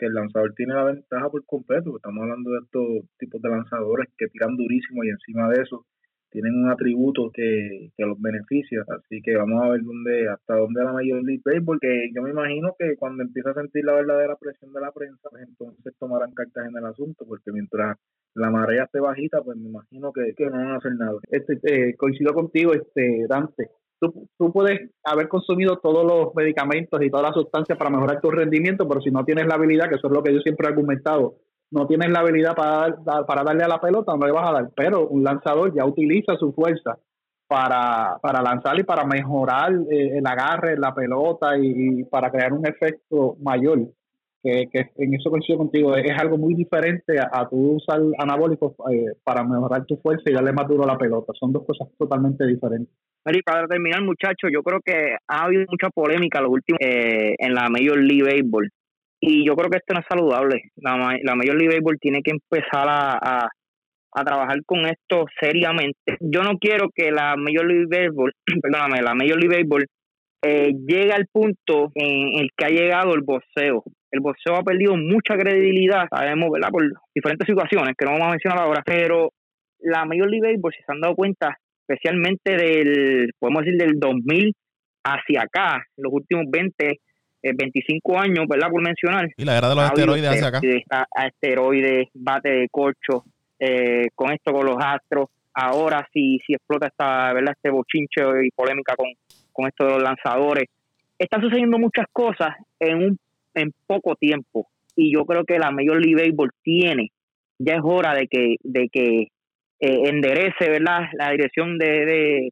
el 0.00 0.14
lanzador 0.14 0.54
tiene 0.54 0.74
la 0.74 0.84
ventaja 0.84 1.28
por 1.30 1.44
completo. 1.46 1.96
Estamos 1.96 2.22
hablando 2.22 2.50
de 2.50 2.58
estos 2.64 3.16
tipos 3.18 3.40
de 3.42 3.50
lanzadores 3.50 4.08
que 4.16 4.28
tiran 4.28 4.56
durísimo 4.56 5.04
y 5.04 5.10
encima 5.10 5.48
de 5.48 5.62
eso 5.62 5.86
tienen 6.30 6.54
un 6.54 6.70
atributo 6.70 7.30
que, 7.32 7.90
que, 7.96 8.06
los 8.06 8.20
beneficia. 8.20 8.84
Así 8.88 9.20
que 9.22 9.36
vamos 9.36 9.62
a 9.62 9.68
ver 9.70 9.82
dónde, 9.82 10.28
hasta 10.28 10.56
dónde 10.56 10.84
la 10.84 10.92
Major 10.92 11.22
League 11.22 11.42
porque 11.64 12.10
yo 12.14 12.22
me 12.22 12.30
imagino 12.30 12.74
que 12.78 12.96
cuando 12.96 13.22
empieza 13.22 13.50
a 13.50 13.54
sentir 13.54 13.84
la 13.84 13.94
verdadera 13.94 14.36
presión 14.36 14.72
de 14.72 14.80
la 14.80 14.92
prensa, 14.92 15.28
pues 15.30 15.44
entonces 15.46 15.94
tomarán 15.98 16.32
cartas 16.32 16.68
en 16.68 16.76
el 16.76 16.84
asunto, 16.84 17.24
porque 17.26 17.52
mientras 17.52 17.96
la 18.34 18.50
marea 18.50 18.84
esté 18.84 19.00
bajita, 19.00 19.42
pues 19.42 19.58
me 19.58 19.68
imagino 19.68 20.12
que, 20.12 20.32
no 20.44 20.50
van 20.52 20.68
a 20.68 20.76
hacer 20.76 20.94
nada. 20.94 21.18
Este, 21.28 21.58
eh, 21.64 21.96
coincido 21.96 22.32
contigo, 22.32 22.72
este 22.74 23.26
Dante. 23.28 23.70
Tú, 24.00 24.28
tú 24.38 24.52
puedes 24.52 24.90
haber 25.04 25.28
consumido 25.28 25.78
todos 25.78 26.04
los 26.04 26.34
medicamentos 26.34 27.00
y 27.02 27.10
todas 27.10 27.26
las 27.26 27.34
sustancias 27.34 27.76
para 27.76 27.90
mejorar 27.90 28.20
tu 28.20 28.30
rendimiento, 28.30 28.88
pero 28.88 29.00
si 29.00 29.10
no 29.10 29.24
tienes 29.24 29.46
la 29.46 29.54
habilidad, 29.54 29.88
que 29.88 29.96
eso 29.96 30.06
es 30.06 30.12
lo 30.12 30.22
que 30.22 30.32
yo 30.32 30.40
siempre 30.40 30.66
he 30.66 30.70
argumentado, 30.70 31.36
no 31.70 31.86
tienes 31.86 32.10
la 32.10 32.20
habilidad 32.20 32.54
para, 32.54 32.96
para 33.26 33.44
darle 33.44 33.64
a 33.64 33.68
la 33.68 33.80
pelota, 33.80 34.16
no 34.16 34.26
le 34.26 34.32
vas 34.32 34.48
a 34.48 34.52
dar. 34.52 34.70
Pero 34.74 35.06
un 35.06 35.22
lanzador 35.22 35.74
ya 35.74 35.84
utiliza 35.84 36.34
su 36.36 36.52
fuerza 36.52 36.98
para, 37.50 38.18
para 38.22 38.42
lanzar 38.42 38.78
y 38.78 38.84
para 38.84 39.04
mejorar 39.04 39.72
eh, 39.90 40.18
el 40.18 40.26
agarre, 40.26 40.76
la 40.76 40.94
pelota 40.94 41.58
y, 41.58 42.04
para 42.04 42.30
crear 42.30 42.52
un 42.52 42.64
efecto 42.66 43.36
mayor. 43.40 43.80
Que, 44.42 44.68
que 44.72 44.90
en 44.96 45.14
eso 45.14 45.30
coincido 45.30 45.58
contigo, 45.58 45.94
es, 45.96 46.18
algo 46.18 46.38
muy 46.38 46.54
diferente 46.54 47.18
a, 47.20 47.48
tu 47.48 47.76
usar 47.76 48.00
anabólicos 48.18 48.72
eh, 48.90 49.12
para 49.22 49.44
mejorar 49.44 49.84
tu 49.86 49.96
fuerza 49.98 50.24
y 50.26 50.32
darle 50.32 50.52
más 50.52 50.66
duro 50.68 50.84
a 50.84 50.86
la 50.86 50.98
pelota. 50.98 51.32
Son 51.38 51.52
dos 51.52 51.64
cosas 51.66 51.88
totalmente 51.98 52.46
diferentes. 52.46 52.94
Para 53.44 53.66
terminar, 53.68 54.02
muchachos, 54.02 54.50
yo 54.52 54.62
creo 54.62 54.80
que 54.82 55.16
ha 55.28 55.44
habido 55.44 55.64
mucha 55.70 55.90
polémica 55.90 56.40
los 56.40 56.52
últimos 56.52 56.78
eh, 56.80 57.34
en 57.38 57.54
la 57.54 57.68
Major 57.68 57.98
League 57.98 58.22
Baseball. 58.22 58.70
Y 59.20 59.46
yo 59.46 59.54
creo 59.54 59.68
que 59.68 59.76
esto 59.76 59.92
no 59.92 60.00
es 60.00 60.06
saludable. 60.08 60.62
La, 60.76 60.96
la 61.22 61.34
Major 61.34 61.54
League 61.54 61.74
Baseball 61.74 61.98
tiene 62.00 62.22
que 62.22 62.30
empezar 62.30 62.88
a, 62.88 63.46
a, 64.14 64.24
trabajar 64.24 64.56
con 64.64 64.86
esto 64.86 65.26
seriamente. 65.38 66.16
Yo 66.20 66.42
no 66.42 66.58
quiero 66.58 66.88
que 66.94 67.10
la 67.10 67.36
Major 67.36 67.66
League 67.66 67.86
Baseball, 67.90 68.32
perdóname, 68.62 69.02
la 69.02 69.14
Major 69.14 69.38
League 69.38 69.54
Baseball 69.54 69.86
eh, 70.42 70.72
llegue 70.86 71.12
al 71.12 71.26
punto 71.30 71.90
en 71.94 72.40
el 72.40 72.48
que 72.56 72.64
ha 72.64 72.70
llegado 72.70 73.14
el 73.14 73.20
boxeo 73.20 73.84
el 74.10 74.20
boxeo 74.20 74.56
ha 74.56 74.62
perdido 74.62 74.96
mucha 74.96 75.36
credibilidad, 75.36 76.08
sabemos, 76.10 76.50
¿verdad? 76.50 76.70
Por 76.70 76.84
diferentes 77.14 77.46
situaciones 77.46 77.94
que 77.96 78.04
no 78.04 78.12
vamos 78.12 78.28
a 78.28 78.30
mencionar 78.30 78.60
ahora, 78.60 78.82
pero 78.84 79.30
la 79.80 80.04
Major 80.04 80.28
League 80.28 80.46
Baseball, 80.46 80.72
si 80.72 80.82
se 80.82 80.92
han 80.92 81.00
dado 81.00 81.14
cuenta, 81.14 81.58
especialmente 81.86 82.56
del, 82.56 83.32
podemos 83.38 83.64
decir, 83.64 83.78
del 83.78 83.98
2000 83.98 84.54
hacia 85.04 85.42
acá, 85.42 85.82
los 85.96 86.12
últimos 86.12 86.44
20, 86.50 87.00
25 87.42 88.12
eh, 88.12 88.18
años, 88.18 88.46
¿verdad? 88.48 88.68
Por 88.70 88.82
mencionar. 88.82 89.28
Y 89.36 89.44
la 89.44 89.58
era 89.58 89.68
de 89.68 89.74
los 89.74 89.84
asteroides 89.84 90.28
hacia 90.28 90.48
acá. 90.48 91.06
asteroides, 91.14 92.08
bate 92.14 92.50
de 92.50 92.68
corcho, 92.68 93.24
eh, 93.58 94.08
con 94.14 94.32
esto, 94.32 94.52
con 94.52 94.66
los 94.66 94.76
astros. 94.78 95.28
Ahora 95.54 96.06
sí, 96.12 96.38
si 96.46 96.54
explota 96.54 96.88
esta, 96.88 97.32
¿verdad? 97.32 97.54
Este 97.56 97.70
bochinche 97.70 98.22
y 98.44 98.50
polémica 98.50 98.94
con, 98.96 99.08
con 99.52 99.66
esto 99.66 99.84
de 99.84 99.92
los 99.92 100.02
lanzadores. 100.02 100.64
Están 101.18 101.42
sucediendo 101.42 101.78
muchas 101.78 102.06
cosas 102.12 102.56
en 102.78 102.96
un 102.96 103.18
en 103.54 103.72
poco 103.86 104.16
tiempo. 104.16 104.68
Y 104.96 105.12
yo 105.14 105.24
creo 105.24 105.44
que 105.44 105.58
la 105.58 105.70
Major 105.70 106.04
League 106.04 106.20
Baseball 106.20 106.50
tiene, 106.62 107.10
ya 107.58 107.74
es 107.74 107.80
hora 107.82 108.14
de 108.14 108.26
que, 108.26 108.56
de 108.62 108.88
que 108.90 109.28
eh, 109.80 110.08
enderece 110.08 110.68
¿verdad? 110.68 111.08
la 111.12 111.30
dirección 111.30 111.78
de, 111.78 112.04
de 112.06 112.50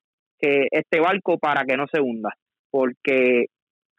este 0.70 1.00
barco 1.00 1.38
para 1.38 1.64
que 1.64 1.76
no 1.76 1.86
se 1.92 2.00
hunda. 2.00 2.30
Porque, 2.70 3.46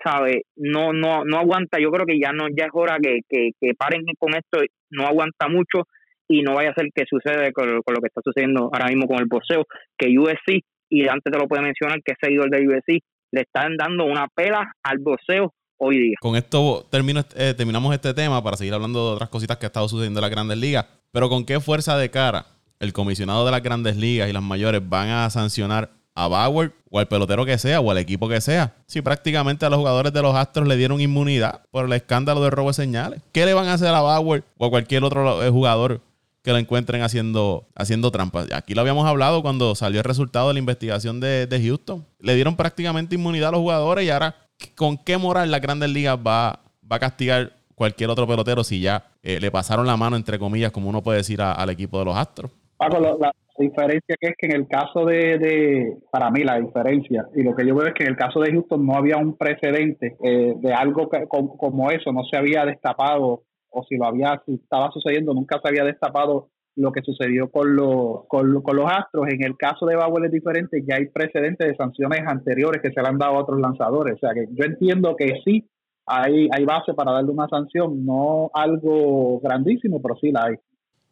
¿sabe? 0.03 0.43
No, 0.55 0.93
no, 0.93 1.25
no 1.25 1.37
aguanta, 1.37 1.79
yo 1.79 1.91
creo 1.91 2.05
que 2.05 2.19
ya 2.19 2.31
no, 2.31 2.47
ya 2.49 2.65
es 2.65 2.71
hora 2.73 2.97
que, 3.01 3.19
que, 3.27 3.73
paren 3.75 4.03
con 4.17 4.33
esto, 4.33 4.59
no 4.91 5.05
aguanta 5.05 5.47
mucho 5.47 5.87
y 6.27 6.41
no 6.41 6.55
vaya 6.55 6.69
a 6.71 6.75
ser 6.75 6.89
que 6.93 7.05
sucede 7.09 7.51
con, 7.51 7.67
lo 7.67 7.81
que 7.81 8.07
está 8.07 8.21
sucediendo 8.23 8.69
ahora 8.71 8.87
mismo 8.87 9.07
con 9.07 9.19
el 9.19 9.25
boxeo, 9.25 9.65
que 9.97 10.15
USC, 10.17 10.63
y 10.89 11.07
antes 11.07 11.31
te 11.31 11.39
lo 11.39 11.47
puede 11.47 11.63
mencionar, 11.63 12.01
que 12.03 12.13
seguidor 12.21 12.49
de 12.51 12.67
USC, 12.67 13.03
le 13.31 13.41
están 13.41 13.75
dando 13.77 14.05
una 14.05 14.27
pela 14.27 14.71
al 14.83 14.99
boxeo 14.99 15.53
hoy 15.79 15.97
día. 15.97 16.15
Con 16.21 16.35
esto 16.35 16.85
termino, 16.89 17.25
eh, 17.35 17.53
terminamos 17.57 17.93
este 17.93 18.13
tema 18.13 18.43
para 18.43 18.55
seguir 18.55 18.73
hablando 18.73 19.07
de 19.07 19.13
otras 19.15 19.29
cositas 19.29 19.57
que 19.57 19.65
ha 19.65 19.67
estado 19.67 19.89
sucediendo 19.89 20.19
en 20.19 20.21
las 20.21 20.31
grandes 20.31 20.57
ligas. 20.57 20.85
Pero 21.11 21.27
con 21.29 21.43
qué 21.43 21.59
fuerza 21.59 21.97
de 21.97 22.11
cara 22.11 22.45
el 22.79 22.93
comisionado 22.93 23.45
de 23.45 23.51
las 23.51 23.63
grandes 23.63 23.97
ligas 23.97 24.29
y 24.29 24.33
las 24.33 24.43
mayores 24.43 24.87
van 24.87 25.09
a 25.09 25.29
sancionar 25.29 25.89
a 26.15 26.27
Bauer 26.27 26.73
o 26.89 26.99
al 26.99 27.07
pelotero 27.07 27.45
que 27.45 27.57
sea 27.57 27.79
o 27.79 27.91
al 27.91 27.97
equipo 27.97 28.27
que 28.27 28.41
sea. 28.41 28.75
Si 28.85 29.01
prácticamente 29.01 29.65
a 29.65 29.69
los 29.69 29.79
jugadores 29.79 30.13
de 30.13 30.21
los 30.21 30.35
Astros 30.35 30.67
le 30.67 30.75
dieron 30.75 31.01
inmunidad 31.01 31.61
por 31.71 31.85
el 31.85 31.93
escándalo 31.93 32.41
de 32.41 32.49
robo 32.49 32.69
de 32.69 32.73
señales. 32.73 33.21
¿Qué 33.31 33.45
le 33.45 33.53
van 33.53 33.67
a 33.67 33.73
hacer 33.73 33.89
a 33.89 34.01
Bauer 34.01 34.43
o 34.57 34.65
a 34.65 34.69
cualquier 34.69 35.03
otro 35.03 35.43
eh, 35.43 35.49
jugador 35.49 36.01
que 36.41 36.51
lo 36.51 36.57
encuentren 36.57 37.01
haciendo, 37.01 37.67
haciendo 37.75 38.11
trampas? 38.11 38.47
Aquí 38.53 38.73
lo 38.73 38.81
habíamos 38.81 39.05
hablado 39.05 39.41
cuando 39.41 39.75
salió 39.75 39.99
el 39.99 40.05
resultado 40.05 40.49
de 40.49 40.53
la 40.55 40.59
investigación 40.59 41.19
de, 41.19 41.47
de 41.47 41.61
Houston. 41.61 42.05
Le 42.19 42.35
dieron 42.35 42.55
prácticamente 42.55 43.15
inmunidad 43.15 43.49
a 43.49 43.51
los 43.53 43.61
jugadores 43.61 44.05
y 44.05 44.09
ahora 44.09 44.35
¿con 44.75 44.97
qué 44.97 45.17
moral 45.17 45.51
la 45.51 45.59
Grandes 45.59 45.89
Ligas 45.89 46.17
va, 46.17 46.59
va 46.89 46.95
a 46.95 46.99
castigar 46.99 47.51
cualquier 47.75 48.09
otro 48.09 48.27
pelotero 48.27 48.63
si 48.63 48.81
ya 48.81 49.03
eh, 49.23 49.39
le 49.39 49.51
pasaron 49.51 49.87
la 49.87 49.97
mano, 49.97 50.15
entre 50.15 50.37
comillas, 50.37 50.71
como 50.71 50.89
uno 50.89 51.01
puede 51.01 51.19
decir, 51.19 51.41
al 51.41 51.69
equipo 51.69 51.99
de 51.99 52.05
los 52.05 52.17
Astros? 52.17 52.51
Paco, 52.77 52.99
la, 52.99 53.31
diferencia 53.57 54.15
que 54.19 54.27
es 54.27 54.35
que 54.37 54.45
en 54.47 54.55
el 54.55 54.67
caso 54.67 55.05
de, 55.05 55.97
para 56.11 56.31
mí 56.31 56.43
la 56.43 56.59
diferencia, 56.59 57.27
y 57.35 57.43
lo 57.43 57.53
que 57.53 57.67
yo 57.67 57.75
veo 57.75 57.87
es 57.87 57.93
que 57.93 58.03
en 58.03 58.11
el 58.11 58.15
caso 58.15 58.39
de 58.39 58.51
Houston 58.51 58.85
no 58.85 58.95
había 58.95 59.17
un 59.17 59.37
precedente 59.37 60.15
eh, 60.23 60.53
de 60.57 60.73
algo 60.73 61.09
como, 61.27 61.91
eso, 61.91 62.13
no 62.13 62.23
se 62.23 62.37
había 62.37 62.65
destapado, 62.65 63.43
o 63.69 63.83
si 63.83 63.97
lo 63.97 64.05
había, 64.05 64.41
si 64.45 64.55
estaba 64.55 64.91
sucediendo, 64.91 65.33
nunca 65.33 65.59
se 65.61 65.67
había 65.67 65.83
destapado 65.83 66.49
lo 66.79 66.91
que 66.91 67.01
sucedió 67.01 67.49
con, 67.49 67.75
los 67.75 68.25
con, 68.27 68.51
los 68.51 68.85
Astros. 68.85 69.27
En 69.27 69.43
el 69.43 69.57
caso 69.57 69.85
de 69.85 69.95
Bauer 69.95 70.25
es 70.25 70.31
diferente, 70.31 70.83
ya 70.87 70.95
hay 70.95 71.07
precedentes 71.07 71.67
de 71.67 71.75
sanciones 71.75 72.21
anteriores 72.25 72.81
que 72.81 72.91
se 72.91 73.01
le 73.01 73.07
han 73.07 73.17
dado 73.17 73.35
a 73.35 73.41
otros 73.41 73.59
lanzadores. 73.59 74.15
O 74.15 74.17
sea 74.19 74.33
que 74.33 74.45
yo 74.51 74.65
entiendo 74.65 75.15
que 75.15 75.41
sí 75.43 75.69
hay, 76.05 76.47
hay 76.51 76.65
base 76.65 76.93
para 76.93 77.11
darle 77.11 77.31
una 77.31 77.47
sanción, 77.47 78.05
no 78.05 78.49
algo 78.53 79.39
grandísimo, 79.41 80.01
pero 80.01 80.15
sí 80.15 80.31
la 80.31 80.45
hay. 80.45 80.55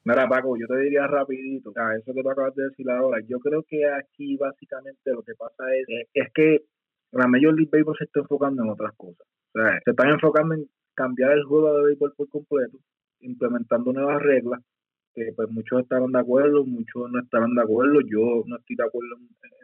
Mira, 0.05 0.27
Paco, 0.29 0.55
yo 0.57 0.67
te 0.67 0.77
diría 0.79 1.05
rapidito, 1.05 1.69
o 1.69 1.91
eso 1.91 2.13
que 2.13 2.23
tú 2.23 2.29
acabas 2.29 2.55
de 2.55 2.63
decir 2.69 2.89
ahora, 2.89 3.19
yo 3.27 3.39
creo 3.39 3.61
que 3.67 3.85
aquí 3.85 4.37
básicamente 4.37 5.11
lo 5.11 5.21
que 5.21 5.35
pasa 5.35 5.65
es, 5.75 6.07
es 6.13 6.31
que 6.33 6.61
la 7.11 7.27
Major 7.27 7.53
League 7.53 7.69
Baseball 7.69 7.97
se 7.97 8.05
está 8.05 8.21
enfocando 8.21 8.63
en 8.63 8.69
otras 8.69 8.93
cosas. 8.95 9.27
O 9.53 9.59
sea, 9.59 9.79
se 9.83 9.91
están 9.91 10.11
enfocando 10.11 10.55
en 10.55 10.69
cambiar 10.95 11.33
el 11.33 11.43
juego 11.43 11.77
de 11.77 11.87
béisbol 11.87 12.13
por 12.15 12.29
completo, 12.29 12.77
implementando 13.19 13.91
nuevas 13.91 14.21
reglas, 14.21 14.61
que 15.17 15.33
pues 15.35 15.49
muchos 15.49 15.81
estarán 15.81 16.11
de 16.11 16.19
acuerdo, 16.19 16.63
muchos 16.63 17.09
no 17.09 17.19
estarán 17.19 17.55
de 17.55 17.61
acuerdo, 17.63 18.01
yo 18.01 18.43
no 18.45 18.57
estoy 18.57 18.75
de 18.75 18.83
acuerdo 18.83 19.15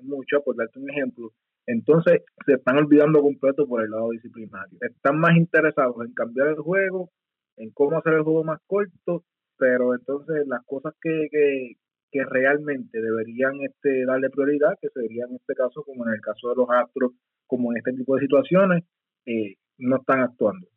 en, 0.02 0.08
muchas, 0.08 0.42
por 0.42 0.56
darte 0.56 0.80
un 0.80 0.89
ejemplo. 0.89 1.32
Entonces 1.68 2.24
se 2.44 2.54
están 2.54 2.78
olvidando 2.78 3.22
completo 3.22 3.68
por 3.68 3.84
el 3.84 3.92
lado 3.92 4.10
disciplinario. 4.10 4.80
Están 4.82 5.20
más 5.20 5.38
interesados 5.38 5.96
en 6.04 6.13
cambiar 6.13 6.48
el 6.48 6.56
juego, 6.56 7.12
en 7.58 7.70
cómo 7.70 7.98
hacer 7.98 8.13
el 8.13 8.24
juego 8.24 8.44
más 8.44 8.60
corto, 8.66 9.24
pero 9.58 9.94
entonces 9.94 10.48
las 10.48 10.66
cosas 10.66 10.96
que, 11.00 11.28
que, 11.30 11.74
que 12.12 12.26
realmente 12.26 13.00
deberían 13.00 13.62
este, 13.62 14.06
darle 14.06 14.32
prioridad, 14.32 14.74
que 14.82 14.89
sería 14.89 15.26
en 15.30 15.36
este 15.36 15.54
caso, 15.54 15.84
como 15.84 16.08
en 16.08 16.16
el 16.16 16.22
caso 16.22 16.50
de 16.50 16.56
los 16.56 16.68
Astros, 16.72 17.12
como 17.46 17.72
en 17.72 17.78
este 17.78 17.94
tipo 17.94 18.16
de 18.16 18.22
situaciones, 18.22 18.84
eh, 19.28 19.54
no 19.78 19.98
están 19.98 20.22
actuando. 20.22 20.68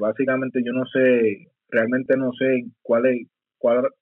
básicamente 0.00 0.60
yo 0.64 0.72
no 0.72 0.86
sé, 0.86 1.46
realmente 1.68 2.16
no 2.16 2.32
sé 2.32 2.64
cuál 2.82 3.06
es, 3.06 3.28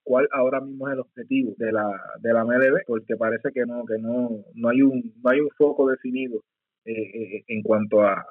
cuál, 0.02 0.28
ahora 0.32 0.60
mismo 0.60 0.88
es 0.88 0.94
el 0.94 1.00
objetivo 1.00 1.54
de 1.56 1.72
la, 1.72 1.88
de 2.20 2.32
la 2.32 2.44
MLB, 2.44 2.84
porque 2.86 3.16
parece 3.16 3.50
que 3.54 3.64
no, 3.66 3.84
que 3.84 3.98
no, 4.00 4.30
no 4.54 4.68
hay 4.68 4.82
un, 4.82 5.14
no 5.22 5.30
hay 5.30 5.40
un 5.40 5.48
foco 5.56 5.88
definido 5.88 6.40
eh, 6.84 6.92
eh, 6.92 7.44
en 7.48 7.62
cuanto 7.62 8.02
a, 8.02 8.24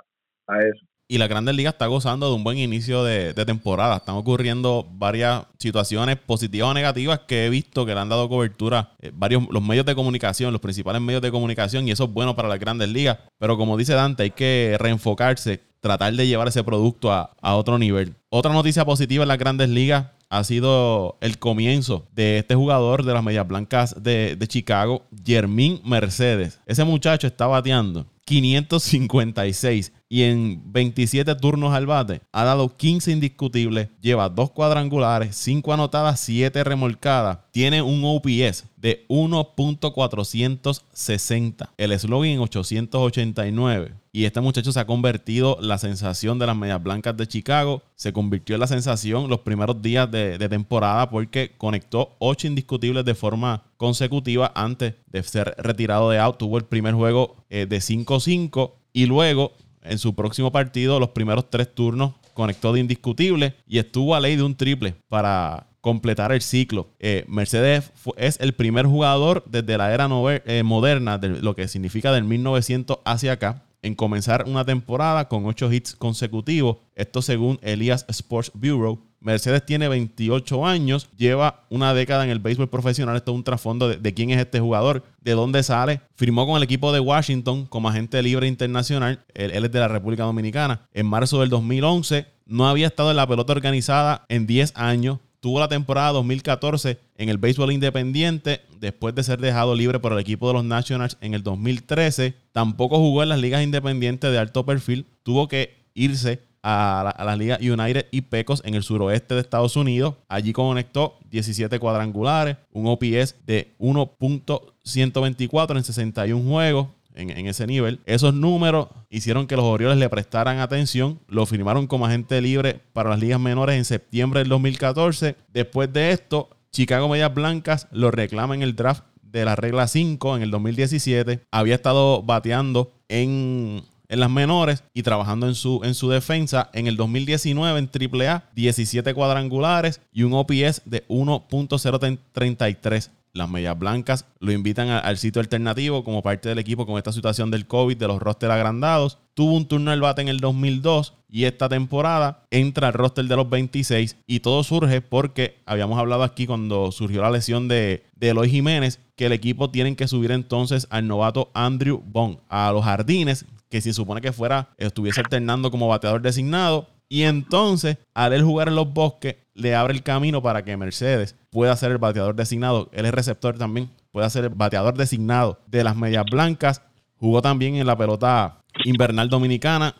eso. 0.60 0.86
Y 1.08 1.18
la 1.18 1.28
Grandes 1.28 1.56
Ligas 1.56 1.74
está 1.74 1.88
gozando 1.88 2.30
de 2.30 2.36
un 2.36 2.44
buen 2.44 2.58
inicio 2.58 3.04
de, 3.04 3.34
temporada. 3.46 3.98
Están 3.98 4.16
ocurriendo 4.16 4.86
varias 4.92 5.46
situaciones 5.60 6.18
positivas 6.18 6.70
o 6.70 6.74
negativas 6.74 7.20
que 7.20 7.46
he 7.46 7.50
visto 7.50 7.86
que 7.86 7.94
le 7.94 8.00
han 8.00 8.10
dado 8.10 8.28
cobertura 8.28 8.92
eh, 9.02 9.12
varios 9.14 9.48
los 9.50 9.64
medios 9.64 9.86
de 9.86 9.96
comunicación, 9.96 10.52
los 10.52 10.62
principales 10.62 11.02
medios 11.02 11.22
de 11.22 11.32
comunicación, 11.32 11.88
y 11.88 11.92
eso 11.92 12.06
es 12.06 12.14
bueno 12.14 12.36
para 12.36 12.50
las 12.50 12.60
Grandes 12.60 12.90
Ligas. 12.90 13.20
Pero 13.40 13.58
como 13.58 13.78
dice 13.78 13.94
Dante, 13.94 14.24
hay 14.24 14.32
que 14.32 14.76
reenfocarse, 14.78 15.62
tratar 15.80 16.14
de 16.14 16.28
llevar 16.28 16.50
ese 16.50 16.64
producto 16.64 17.12
a, 17.12 17.32
a 17.42 17.56
otro 17.56 17.78
nivel. 17.78 18.16
Otra 18.30 18.52
noticia 18.52 18.84
positiva 18.84 19.24
en 19.24 19.30
las 19.30 19.38
Grandes 19.38 19.70
Ligas 19.70 20.08
ha 20.32 20.46
sido 20.46 21.18
el 21.20 21.38
comienzo 21.40 22.08
de 22.16 22.38
este 22.38 22.56
jugador 22.56 23.04
de 23.04 23.14
las 23.14 23.22
Medias 23.22 23.46
Blancas 23.46 24.02
de, 24.02 24.38
Chicago, 24.48 25.04
Jermín 25.26 25.82
Mercedes. 25.84 26.62
Ese 26.66 26.86
muchacho 26.86 27.28
está 27.28 27.48
bateando 27.48 28.06
556 28.32 29.92
y 30.08 30.24
en 30.24 30.72
27 30.72 31.36
turnos 31.36 31.74
al 31.74 31.86
bate 31.86 32.22
ha 32.32 32.46
dado 32.46 32.78
15 32.78 33.12
indiscutibles, 33.12 33.90
lleva 34.00 34.30
dos 34.30 34.52
cuadrangulares, 34.52 35.36
5 35.36 35.74
anotadas, 35.74 36.22
7 36.22 36.64
remolcadas, 36.64 37.40
tiene 37.52 37.82
un 37.82 38.06
OPS 38.06 38.68
de 38.78 39.06
1.460, 39.10 41.72
el 41.78 42.00
slogan 42.00 42.30
en 42.30 42.40
889. 42.40 43.96
Y 44.14 44.26
este 44.26 44.42
muchacho 44.42 44.74
se 44.74 44.80
ha 44.80 44.86
convertido 44.86 45.58
la 45.62 45.78
sensación 45.78 46.38
de 46.38 46.46
las 46.46 46.58
Medias 46.58 46.84
Blancas 46.84 47.16
de 47.16 47.28
Chicago. 47.28 47.82
Se 47.96 48.12
convirtió 48.12 48.56
en 48.56 48.60
la 48.60 48.68
sensación 48.68 49.30
los 49.30 49.40
primeros 49.40 49.82
días 49.82 50.12
de, 50.12 50.38
temporada 50.50 51.10
porque 51.10 51.54
conectó 51.58 52.18
8 52.20 52.48
indiscutibles 52.48 53.06
de 53.06 53.16
forma 53.16 53.64
consecutiva 53.82 54.52
antes 54.54 54.94
de 55.08 55.24
ser 55.24 55.56
retirado 55.58 56.12
de 56.12 56.20
out. 56.20 56.38
Tuvo 56.38 56.60
el 56.60 56.66
primer 56.66 56.94
juego 56.94 57.36
eh, 57.50 57.66
de 57.68 57.78
5-5 57.78 58.74
y 58.94 59.08
luego 59.08 59.54
en 59.82 59.98
su 59.98 60.14
próximo 60.14 60.52
partido, 60.52 61.00
los 61.00 61.10
primeros 61.10 61.50
tres 61.50 61.74
turnos, 61.74 62.14
conectó 62.36 62.74
de 62.74 62.80
indiscutible 62.80 63.56
y 63.68 63.80
estuvo 63.80 64.14
a 64.14 64.20
ley 64.20 64.36
de 64.36 64.44
un 64.44 64.54
triple 64.54 64.94
para 65.10 65.66
completar 65.82 66.32
el 66.32 66.44
ciclo. 66.44 66.90
Eh, 67.00 67.26
Mercedes 67.28 67.92
es 68.18 68.40
el 68.40 68.54
primer 68.54 68.86
jugador 68.86 69.44
desde 69.48 69.76
la 69.80 69.92
era 69.92 70.08
eh, 70.46 70.62
moderna, 70.62 71.18
de 71.18 71.30
lo 71.30 71.56
que 71.56 71.68
significa 71.68 72.12
del 72.12 72.26
1900 72.26 73.00
hacia 73.04 73.32
acá, 73.32 73.64
en 73.82 73.96
comenzar 73.96 74.46
una 74.48 74.64
temporada 74.64 75.28
con 75.28 75.48
ocho 75.48 75.74
hits 75.74 75.96
consecutivos. 75.96 76.78
Esto 76.94 77.24
según 77.24 77.58
Elias 77.64 78.06
Sports 78.10 78.52
Bureau. 78.54 79.00
Mercedes 79.22 79.64
tiene 79.64 79.88
28 79.88 80.66
años, 80.66 81.08
lleva 81.16 81.64
una 81.70 81.94
década 81.94 82.24
en 82.24 82.32
el 82.32 82.40
béisbol 82.40 82.70
profesional. 82.70 83.16
Esto 83.16 83.32
es 83.32 83.36
un 83.36 83.44
trasfondo 83.44 83.88
de, 83.88 84.14
quién 84.16 84.32
es 84.32 84.40
este 84.40 84.60
jugador, 84.60 85.04
de 85.22 85.34
dónde 85.34 85.62
sale. 85.62 86.02
Firmó 86.16 86.48
con 86.48 86.58
el 86.58 86.64
equipo 86.64 86.92
de 86.92 87.00
Washington 87.00 87.68
como 87.68 87.88
agente 87.88 88.22
libre 88.24 88.48
internacional. 88.48 89.24
Él, 89.36 89.52
es 89.64 89.72
de 89.72 89.80
la 89.80 89.88
República 89.88 90.24
Dominicana. 90.24 90.82
En 90.92 91.06
marzo 91.06 91.40
del 91.40 91.50
2011 91.50 92.26
no 92.48 92.68
había 92.68 92.88
estado 92.88 93.12
en 93.12 93.18
la 93.18 93.28
pelota 93.28 93.54
organizada 93.54 94.26
en 94.28 94.48
10 94.48 94.74
años. 94.76 95.20
Tuvo 95.40 95.60
la 95.60 95.68
temporada 95.68 96.14
2014 96.14 96.98
en 97.18 97.30
el 97.30 97.38
béisbol 97.38 97.72
independiente 97.72 98.62
después 98.80 99.14
de 99.14 99.24
ser 99.24 99.40
dejado 99.40 99.76
libre 99.76 100.00
por 100.00 100.14
el 100.14 100.20
equipo 100.20 100.48
de 100.48 100.54
los 100.56 100.66
Nationals 100.66 101.18
en 101.22 101.36
el 101.36 101.44
2013. 101.44 102.34
Tampoco 102.52 102.98
jugó 102.98 103.22
en 103.22 103.30
las 103.30 103.40
ligas 103.40 103.64
independientes 103.64 104.32
de 104.32 104.40
alto 104.40 104.66
perfil. 104.66 105.06
Tuvo 105.22 105.48
que 105.48 105.86
irse 105.94 106.42
a, 106.64 107.24
las 107.26 107.38
ligas 107.38 107.60
United 107.62 108.08
y 108.12 108.22
Pecos 108.22 108.62
en 108.66 108.76
el 108.76 108.84
suroeste 108.84 109.36
de 109.36 109.42
Estados 109.42 109.76
Unidos. 109.76 110.16
Allí 110.28 110.54
conectó 110.54 111.18
17 111.30 111.80
cuadrangulares, 111.80 112.58
un 112.72 112.88
OPS 112.88 113.36
de 113.46 113.74
1.124 113.80 115.78
en 115.78 115.84
61 115.84 116.50
juegos. 116.50 116.88
En, 117.14 117.30
en, 117.30 117.46
ese 117.46 117.68
nivel. 117.68 118.00
Esos 118.06 118.34
números 118.34 118.88
hicieron 119.10 119.46
que 119.46 119.58
los 119.58 119.66
Orioles 119.66 119.98
le 119.98 120.08
prestaran 120.08 120.60
atención. 120.60 121.20
Lo 121.28 121.46
firmaron 121.46 121.86
como 121.86 122.06
agente 122.06 122.40
libre 122.40 122.80
para 122.94 123.10
las 123.10 123.20
ligas 123.20 123.38
menores 123.38 123.76
en 123.76 123.84
septiembre 123.84 124.40
del 124.40 124.48
2014. 124.48 125.36
Después 125.52 125.92
de 125.92 126.12
esto, 126.12 126.50
Chicago 126.72 127.10
Medias 127.10 127.34
Blancas 127.34 127.90
lo 127.92 128.12
reclama 128.12 128.56
en 128.56 128.62
el 128.62 128.78
draft 128.78 129.04
de 129.24 129.46
la 129.46 129.56
regla 129.56 129.88
5 129.88 130.38
en 130.38 130.44
el 130.44 130.52
2017. 130.52 131.42
Había 131.52 131.76
estado 131.76 132.24
bateando 132.24 132.94
en 133.10 133.84
en 134.12 134.20
las 134.20 134.30
menores 134.30 134.84
y 134.94 135.04
trabajando 135.04 135.48
en 135.48 135.56
su, 135.56 135.82
en 135.84 135.96
su 135.96 136.10
defensa. 136.10 136.70
En 136.74 136.86
el 136.86 136.98
2019 136.98 137.80
en 137.80 137.90
AAA, 137.90 138.44
17 138.54 139.14
cuadrangulares 139.14 140.02
y 140.12 140.24
un 140.24 140.34
OPS 140.34 140.82
de 140.86 141.08
1.033. 141.08 143.10
Las 143.34 143.50
Medias 143.50 143.80
Blancas 143.80 144.26
lo 144.42 144.52
invitan 144.52 144.90
al 144.90 145.18
sitio 145.18 145.40
alternativo 145.40 146.04
como 146.04 146.22
parte 146.22 146.50
del 146.50 146.60
equipo 146.60 146.86
con 146.86 146.98
esta 146.98 147.14
situación 147.14 147.50
del 147.50 147.66
COVID, 147.66 147.96
de 147.96 148.10
los 148.10 148.22
roster 148.22 148.52
agrandados. 148.52 149.20
Tuvo 149.34 149.56
un 149.56 149.66
turno 149.66 149.92
al 149.92 150.02
bate 150.02 150.22
en 150.22 150.28
el 150.28 150.42
2002 150.42 151.14
y 151.30 151.46
esta 151.46 151.70
temporada 151.70 152.44
entra 152.52 152.90
al 152.90 152.94
roster 152.94 153.24
de 153.24 153.38
los 153.38 153.50
26 153.50 154.18
y 154.28 154.42
todo 154.42 154.66
surge 154.66 155.00
porque 155.00 155.62
habíamos 155.66 155.98
hablado 155.98 156.24
aquí 156.24 156.46
cuando 156.46 156.92
surgió 156.92 157.22
la 157.22 157.32
lesión 157.32 157.70
de, 157.70 158.04
de 158.18 158.30
Eloy 158.32 158.50
Jiménez 158.50 159.00
que 159.16 159.28
el 159.28 159.32
equipo 159.32 159.70
tienen 159.70 159.96
que 159.96 160.10
subir 160.10 160.32
entonces 160.32 160.88
al 160.90 161.08
novato 161.08 161.50
Andrew 161.54 162.04
Bond 162.06 162.40
a 162.50 162.74
los 162.74 162.84
jardines 162.84 163.46
que 163.72 163.82
se 163.82 163.94
supone 163.94 164.20
que 164.20 164.34
fuera, 164.34 164.70
estuviese 164.78 165.22
alternando 165.22 165.72
como 165.72 165.88
bateador 165.88 166.22
designado. 166.22 166.90
Y 167.08 167.24
entonces, 167.24 167.98
al 168.14 168.34
él 168.34 168.44
jugar 168.44 168.68
en 168.68 168.76
los 168.76 168.94
bosques, 168.94 169.38
le 169.54 169.76
abre 169.76 169.94
el 169.94 170.04
camino 170.04 170.42
para 170.44 170.64
que 170.64 170.76
Mercedes 170.76 171.36
pueda 171.50 171.76
ser 171.78 171.92
el 171.92 171.98
bateador 171.98 172.36
designado. 172.36 172.90
Él 172.92 173.06
es 173.06 173.14
receptor 173.14 173.58
también, 173.58 173.90
pueda 174.12 174.30
ser 174.30 174.44
el 174.44 174.50
bateador 174.50 174.96
designado 174.96 175.60
de 175.68 175.86
las 175.86 175.96
medias 175.96 176.26
blancas. 176.30 176.82
Jugó 177.18 177.42
también 177.42 177.76
en 177.76 177.88
la 177.88 177.98
pelota 177.98 178.62
invernal 178.84 179.30
dominicana, 179.30 179.96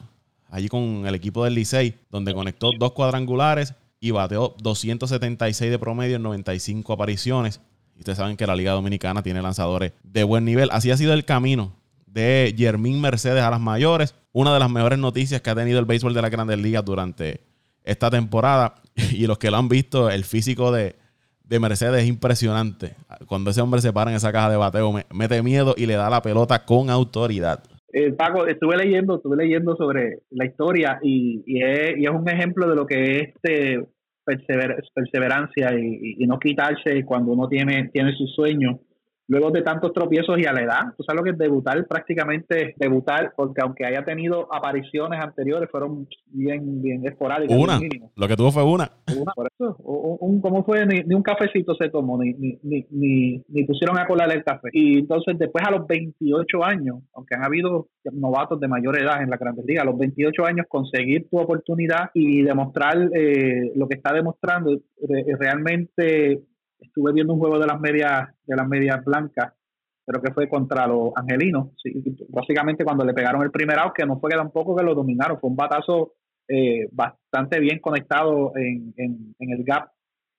allí 0.50 0.68
con 0.68 1.06
el 1.08 1.16
equipo 1.16 1.46
del 1.46 1.56
Licey, 1.56 1.98
donde 2.10 2.34
conectó 2.34 2.72
dos 2.78 2.92
cuadrangulares 2.92 3.74
y 4.02 4.12
bateó 4.12 4.56
276 4.62 5.72
de 5.72 5.80
promedio 5.80 6.18
en 6.18 6.24
95 6.24 6.92
apariciones. 6.92 7.62
Ustedes 7.98 8.18
saben 8.18 8.36
que 8.36 8.48
la 8.48 8.56
Liga 8.56 8.74
Dominicana 8.74 9.22
tiene 9.24 9.42
lanzadores 9.42 9.94
de 10.04 10.24
buen 10.24 10.44
nivel. 10.44 10.70
Así 10.72 10.92
ha 10.92 10.98
sido 10.98 11.14
el 11.14 11.24
camino 11.24 11.81
de 12.12 12.54
Jermín 12.58 13.02
Mercedes 13.02 13.44
a 13.44 13.50
las 13.50 13.60
mayores. 13.60 14.16
Una 14.34 14.54
de 14.54 14.60
las 14.60 14.72
mejores 14.72 15.00
noticias 15.00 15.42
que 15.42 15.50
ha 15.50 15.56
tenido 15.56 15.80
el 15.80 15.86
béisbol 15.86 16.14
de 16.14 16.22
la 16.22 16.30
Grandes 16.30 16.60
Ligas 16.60 16.86
durante 16.86 17.42
esta 17.84 18.10
temporada. 18.10 18.76
Y 19.14 19.26
los 19.26 19.38
que 19.38 19.50
lo 19.50 19.58
han 19.58 19.70
visto, 19.70 20.10
el 20.10 20.26
físico 20.26 20.72
de, 20.72 20.96
Mercedes 21.60 22.04
es 22.04 22.08
impresionante. 22.08 22.96
Cuando 23.28 23.52
ese 23.52 23.62
hombre 23.62 23.82
se 23.82 23.92
para 23.92 24.12
en 24.12 24.18
esa 24.18 24.32
caja 24.32 24.50
de 24.50 24.58
bateo, 24.58 24.94
mete 25.14 25.42
miedo 25.44 25.74
y 25.78 25.86
le 25.86 25.96
da 25.96 26.10
la 26.10 26.22
pelota 26.22 26.66
con 26.66 26.90
autoridad. 26.90 27.64
Eh, 27.92 28.14
Paco, 28.14 28.48
estuve 28.48 28.78
leyendo, 28.78 29.18
estuve 29.18 29.36
leyendo 29.36 29.76
sobre 29.76 30.20
la 30.30 30.46
historia 30.46 31.00
y, 31.04 31.44
es, 31.62 32.10
un 32.10 32.30
ejemplo 32.30 32.70
de 32.70 32.76
lo 32.76 32.86
que 32.86 33.18
es 33.18 33.30
este 33.36 33.86
perseverancia 34.94 35.78
y, 35.78 36.16
y, 36.20 36.28
no 36.28 36.40
quitarse 36.40 37.04
cuando 37.04 37.32
uno 37.34 37.50
tiene, 37.50 37.90
tiene 37.92 38.16
sus 38.16 38.34
sueños 38.34 38.78
luego 39.32 39.50
de 39.50 39.62
tantos 39.62 39.94
tropiezos 39.94 40.38
y 40.40 40.46
a 40.46 40.52
la 40.52 40.62
edad. 40.62 40.82
Tú 40.98 41.04
sabes 41.04 41.22
lo 41.22 41.24
que 41.24 41.30
es 41.30 41.38
debutar, 41.38 41.88
prácticamente 41.88 42.76
debutar, 42.76 43.32
porque 43.34 43.62
aunque 43.62 43.86
haya 43.86 44.04
tenido 44.04 44.54
apariciones 44.54 45.22
anteriores, 45.22 45.70
fueron 45.72 46.06
bien, 46.26 46.82
bien 46.82 47.08
esporádicas. 47.08 47.58
Una, 47.58 47.80
lo 48.18 48.28
que 48.28 48.36
tuvo 48.36 48.52
fue 48.52 48.64
una. 48.64 48.92
Una, 49.18 49.32
por 49.34 49.48
eso. 49.48 49.78
Un, 49.80 50.42
¿Cómo 50.42 50.66
fue? 50.66 50.86
Ni, 50.86 51.16
un 51.16 51.24
cafecito 51.24 51.74
se 51.76 51.88
tomó, 51.88 52.22
ni, 52.22 52.34
ni, 52.34 52.60
ni, 52.62 53.42
ni, 53.48 53.64
pusieron 53.64 53.98
a 53.98 54.06
colar 54.06 54.30
el 54.34 54.44
café. 54.44 54.68
Y 54.74 55.00
entonces 55.00 55.40
después 55.40 55.64
a 55.66 55.72
los 55.72 55.88
28 55.88 56.66
años, 56.66 56.98
aunque 57.14 57.36
han 57.36 57.46
habido 57.46 57.88
novatos 58.12 58.60
de 58.60 58.68
mayor 58.68 59.02
edad 59.02 59.24
en 59.24 59.30
la 59.30 59.38
Grandes 59.38 59.64
Ligas, 59.66 59.84
a 59.84 59.92
los 59.92 59.98
28 59.98 60.46
años 60.46 60.66
conseguir 60.68 61.30
tu 61.30 61.40
oportunidad 61.40 62.10
y 62.14 62.42
demostrar 62.42 62.98
eh, 63.16 63.72
lo 63.76 63.88
que 63.88 63.96
está 63.96 64.12
demostrando, 64.12 64.78
realmente 65.40 66.42
estuve 66.82 67.14
viendo 67.14 67.34
un 67.34 67.40
juego 67.40 67.60
de 67.60 67.68
las 67.68 67.80
medias 67.80 68.30
de 68.44 68.56
las 68.56 68.68
medias 68.68 69.04
blancas 69.06 69.54
pero 70.06 70.22
que 70.22 70.34
fue 70.34 70.50
contra 70.50 70.88
los 70.88 71.12
angelinos 71.16 71.70
básicamente 72.30 72.84
cuando 72.84 73.06
le 73.06 73.14
pegaron 73.14 73.44
el 73.44 73.52
primer 73.52 73.80
out 73.80 73.94
que 73.94 74.06
no 74.06 74.20
fue 74.20 74.32
que 74.32 74.38
tampoco 74.38 74.76
que 74.76 74.84
lo 74.84 74.96
dominaron 74.96 75.40
fue 75.40 75.50
un 75.50 75.56
batazo 75.56 76.14
eh, 76.48 76.88
bastante 76.92 77.60
bien 77.60 77.80
conectado 77.80 78.52
en, 78.56 78.94
en, 78.98 79.36
el 79.40 79.64
gap 79.64 79.90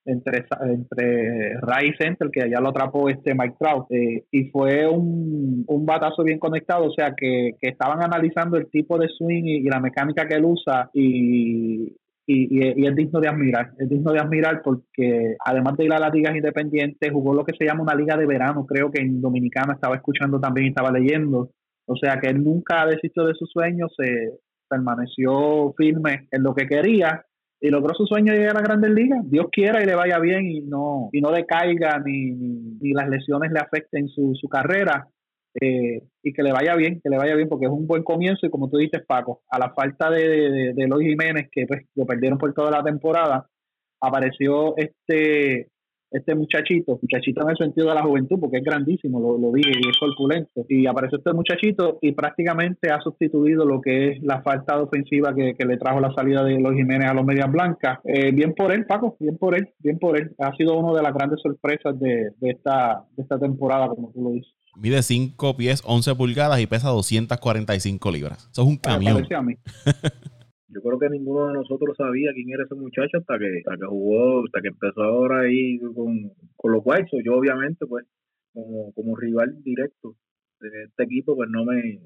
entre 0.05 0.45
entre 0.67 1.55
Ray 1.61 1.95
Center 1.97 2.29
que 2.31 2.43
allá 2.43 2.61
lo 2.61 2.71
atrapó 2.71 3.09
este 3.09 3.35
Mike 3.35 3.55
Trout 3.59 3.87
eh, 3.91 4.25
y 4.33 4.51
fue 4.51 4.87
un, 4.89 5.65
un 5.67 5.87
batazo 5.87 6.25
bien 6.25 6.41
conectado 6.41 6.87
o 6.87 6.93
sea 6.93 7.15
que, 7.17 7.53
que 7.61 7.69
estaban 7.69 8.03
analizando 8.03 8.57
el 8.57 8.69
tipo 8.69 8.99
de 8.99 9.09
swing 9.09 9.45
y, 9.45 9.57
y 9.59 9.69
la 9.69 9.79
mecánica 9.79 10.27
que 10.27 10.35
él 10.35 10.45
usa 10.45 10.91
y, 10.93 11.97
y, 12.27 12.87
es 12.87 12.95
digno 12.95 13.21
de 13.21 13.29
admirar, 13.29 13.73
es 13.79 13.89
digno 13.89 14.13
de 14.13 14.21
admirar 14.21 14.63
porque 14.63 15.37
además 15.45 15.77
de 15.77 15.85
ir 15.87 15.93
a 15.93 15.99
las 15.99 16.15
ligas 16.15 16.37
independientes, 16.37 17.13
jugó 17.13 17.35
lo 17.35 17.45
que 17.45 17.57
se 17.57 17.65
llama 17.65 17.83
una 17.83 17.95
liga 17.95 18.17
de 18.17 18.27
verano, 18.27 18.67
creo 18.67 18.91
que 18.91 19.03
en 19.03 19.21
Dominicana 19.21 19.75
estaba 19.75 19.97
escuchando 19.97 20.41
también 20.41 20.67
y 20.67 20.71
estaba 20.71 20.93
leyendo, 20.93 21.51
o 21.87 21.97
sea 21.97 22.21
que 22.21 22.29
él 22.29 22.43
nunca 22.43 22.87
desistió 22.87 23.25
de 23.25 23.35
sus 23.35 23.51
sueños, 23.51 23.93
se 23.97 24.39
permaneció 24.69 25.75
firme 25.77 26.29
en 26.31 26.43
lo 26.43 26.55
que 26.55 26.67
quería 26.67 27.25
y 27.61 27.71
logró 27.71 27.95
su 27.95 28.07
sueño 28.07 28.33
de 28.33 28.41
llegar 28.41 28.57
a 28.57 28.61
la 28.61 28.67
Grandes 28.67 28.91
Ligas. 28.91 29.21
Dios 29.31 29.47
quiera 29.53 29.83
y 29.83 29.87
le 29.87 29.95
vaya 29.95 30.19
bien 30.19 30.47
y 30.47 30.63
no 30.63 31.11
y 31.13 31.21
no 31.21 31.31
decaiga 31.31 32.01
ni, 32.05 32.33
ni, 32.33 32.93
las 32.93 33.09
lesiones 33.09 33.53
le 33.53 33.61
afecten 33.61 34.09
su, 34.09 34.35
su 34.35 34.49
carrera. 34.49 35.07
Eh, 35.61 36.03
y 36.23 36.33
que 36.33 36.43
le 36.43 36.53
vaya 36.53 36.75
bien, 36.77 37.01
que 37.03 37.11
le 37.11 37.19
vaya 37.19 37.35
bien, 37.35 37.49
porque 37.49 37.67
es 37.67 37.73
un 37.73 37.87
buen 37.87 38.03
comienzo 38.03 38.47
y 38.47 38.51
como 38.51 38.71
tú 38.71 38.79
dices, 38.79 39.03
Paco, 39.07 39.43
a 39.51 39.59
la 39.59 39.73
falta 39.75 40.11
de, 40.11 40.29
de, 40.51 40.73
de 40.75 41.05
Jiménez, 41.05 41.49
que 41.53 41.67
pues 41.67 41.83
lo 41.95 42.07
perdieron 42.07 42.39
por 42.39 42.55
toda 42.55 42.71
la 42.71 42.83
temporada, 42.83 43.47
apareció 44.01 44.77
este 44.77 45.69
este 46.13 46.35
muchachito, 46.35 46.99
muchachito 47.01 47.43
en 47.43 47.51
el 47.51 47.57
sentido 47.57 47.89
de 47.89 47.95
la 47.95 48.03
juventud, 48.03 48.39
porque 48.39 48.59
es 48.59 48.65
grandísimo, 48.65 49.19
lo, 49.19 49.39
lo 49.39 49.53
dije, 49.53 49.73
y 49.75 49.89
es 49.89 49.97
corpulento, 49.99 50.65
y 50.69 50.87
apareció 50.87 51.19
este 51.19 51.33
muchachito 51.33 51.99
y 52.01 52.13
prácticamente 52.13 52.91
ha 52.91 53.01
sustituido 53.01 53.65
lo 53.65 53.81
que 53.81 54.11
es 54.11 54.23
la 54.23 54.43
falta 54.43 54.77
de 54.77 54.83
ofensiva 54.83 55.35
que, 55.35 55.57
le 55.63 55.77
trajo 55.79 56.01
la 56.01 56.13
salida 56.13 56.45
de 56.45 56.61
los 56.61 56.75
Jiménez 56.75 57.09
a 57.09 57.15
los 57.15 57.25
Medias 57.25 57.51
Blancas. 57.51 58.01
Eh, 58.05 58.33
bien 58.33 58.53
por 58.53 58.73
él, 58.73 58.85
Paco, 58.85 59.17
bien 59.21 59.39
por 59.39 59.57
él, 59.57 59.69
bien 59.79 59.99
por 59.99 60.19
él. 60.19 60.35
Ha 60.39 60.55
sido 60.57 60.77
una 60.77 60.97
de 60.97 61.03
las 61.03 61.15
grandes 61.15 61.41
sorpresas 61.41 61.99
de, 61.99 62.33
de, 62.37 62.51
esta, 62.51 63.05
de 63.17 63.23
esta 63.23 63.39
temporada, 63.39 63.89
como 63.89 64.11
tú 64.13 64.23
lo 64.23 64.31
dices. 64.31 64.53
Mide 64.77 65.03
5 65.03 65.57
pies, 65.57 65.83
11 65.85 66.15
pulgadas 66.15 66.61
y 66.61 66.67
pesa 66.67 66.89
245 66.89 68.11
libras. 68.11 68.49
Eso 68.51 68.63
es 68.63 68.69
un 68.69 68.77
camión. 68.79 69.23
Yo 70.69 70.81
creo 70.81 70.99
que 70.99 71.11
ninguno 71.11 71.49
de 71.49 71.55
nosotros 71.55 71.95
sabía 71.97 72.33
quién 72.33 72.49
era 72.51 72.65
ese 72.65 72.75
muchacho 72.75 73.19
hasta 73.19 73.39
que, 73.39 73.59
hasta 73.59 73.77
que 73.77 73.87
jugó, 73.87 74.43
hasta 74.45 74.63
que 74.63 74.69
empezó 74.69 75.03
ahora 75.03 75.41
ahí 75.43 75.79
con, 75.95 76.33
con 76.57 76.73
los 76.73 76.81
White 76.83 77.11
Yo 77.23 77.35
obviamente, 77.35 77.85
pues, 77.87 78.07
como, 78.55 78.91
como 78.95 79.15
rival 79.17 79.63
directo 79.63 80.17
de 80.61 80.85
este 80.85 81.03
equipo, 81.03 81.37
pues 81.37 81.51
no 81.51 81.65
me, 81.65 82.01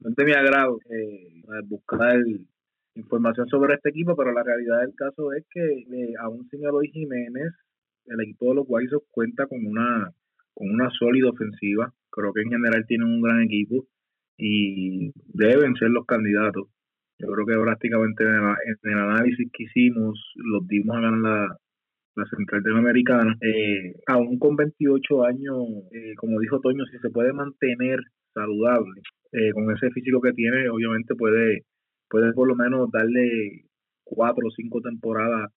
no 0.00 0.14
te 0.14 0.24
me 0.24 0.34
agrado 0.34 0.78
eh, 0.90 1.42
buscar 1.64 2.22
información 2.94 3.48
sobre 3.48 3.74
este 3.74 3.90
equipo, 3.90 4.14
pero 4.14 4.32
la 4.32 4.42
realidad 4.42 4.80
del 4.80 4.94
caso 4.94 5.32
es 5.32 5.44
que 5.50 5.60
eh, 5.60 6.14
aún 6.20 6.48
sin 6.48 6.64
Eloy 6.64 6.88
Jiménez, 6.92 7.52
el 8.06 8.20
equipo 8.20 8.50
de 8.50 8.54
los 8.56 8.66
White 8.68 8.96
cuenta 9.10 9.46
con 9.46 9.66
una 9.66 10.12
con 10.56 10.70
una 10.70 10.90
sólida 10.90 11.28
ofensiva. 11.28 11.92
Creo 12.10 12.32
que 12.32 12.40
en 12.40 12.50
general 12.50 12.86
tienen 12.86 13.08
un 13.08 13.20
gran 13.20 13.42
equipo 13.42 13.86
y 14.38 15.12
deben 15.26 15.74
ser 15.76 15.90
los 15.90 16.06
candidatos. 16.06 16.68
Yo 17.18 17.28
creo 17.28 17.46
que 17.46 17.62
prácticamente 17.62 18.24
en 18.24 18.92
el, 18.92 18.98
análisis 18.98 19.50
que 19.52 19.64
hicimos 19.64 20.18
los 20.36 20.66
dimos 20.66 20.96
a 20.96 21.00
ganar 21.00 21.18
la, 21.18 21.56
la 22.16 22.24
Central 22.24 22.76
Americana. 22.76 23.36
Eh, 23.40 23.94
aún 24.06 24.38
con 24.38 24.56
28 24.56 25.24
años, 25.24 25.56
eh, 25.92 26.14
como 26.16 26.40
dijo 26.40 26.60
Toño, 26.60 26.84
si 26.86 26.98
se 26.98 27.10
puede 27.10 27.32
mantener 27.34 28.00
saludable 28.32 29.02
eh, 29.32 29.50
con 29.52 29.70
ese 29.74 29.90
físico 29.90 30.20
que 30.22 30.32
tiene, 30.32 30.68
obviamente 30.70 31.14
puede, 31.14 31.64
puede 32.08 32.32
por 32.32 32.48
lo 32.48 32.56
menos 32.56 32.90
darle 32.90 33.64
cuatro 34.04 34.48
o 34.48 34.50
cinco 34.50 34.80
temporadas 34.80 35.50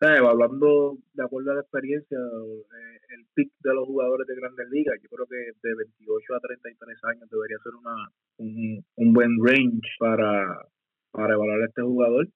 eh, 0.00 0.16
evaluando 0.18 0.98
de 1.14 1.24
acuerdo 1.24 1.52
a 1.52 1.54
la 1.54 1.60
experiencia, 1.60 2.18
eh, 2.18 3.14
el 3.16 3.26
pick 3.34 3.52
de 3.60 3.74
los 3.74 3.86
jugadores 3.86 4.26
de 4.26 4.36
Grandes 4.36 4.68
Ligas, 4.70 4.96
yo 5.02 5.08
creo 5.08 5.26
que 5.26 5.68
de 5.68 5.74
28 5.74 6.34
a 6.34 6.40
33 6.40 6.98
años 7.04 7.30
debería 7.30 7.58
ser 7.58 7.74
una 7.74 8.10
un, 8.38 9.12
buen 9.12 9.38
range 9.42 9.88
para, 9.98 10.66
para 11.10 11.34
evaluar 11.34 11.62
a 11.62 11.66
este 11.66 11.82
jugador. 11.82 12.28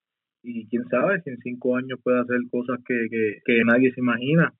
y 0.42 0.66
quién 0.68 0.88
sabe 0.88 1.22
si 1.22 1.30
en 1.30 1.38
cinco 1.38 1.76
años 1.76 2.00
puede 2.02 2.20
hacer 2.20 2.40
cosas 2.50 2.80
que, 2.84 3.06
que, 3.44 3.62
nadie 3.64 3.92
se 3.92 4.00
imagina. 4.00 4.52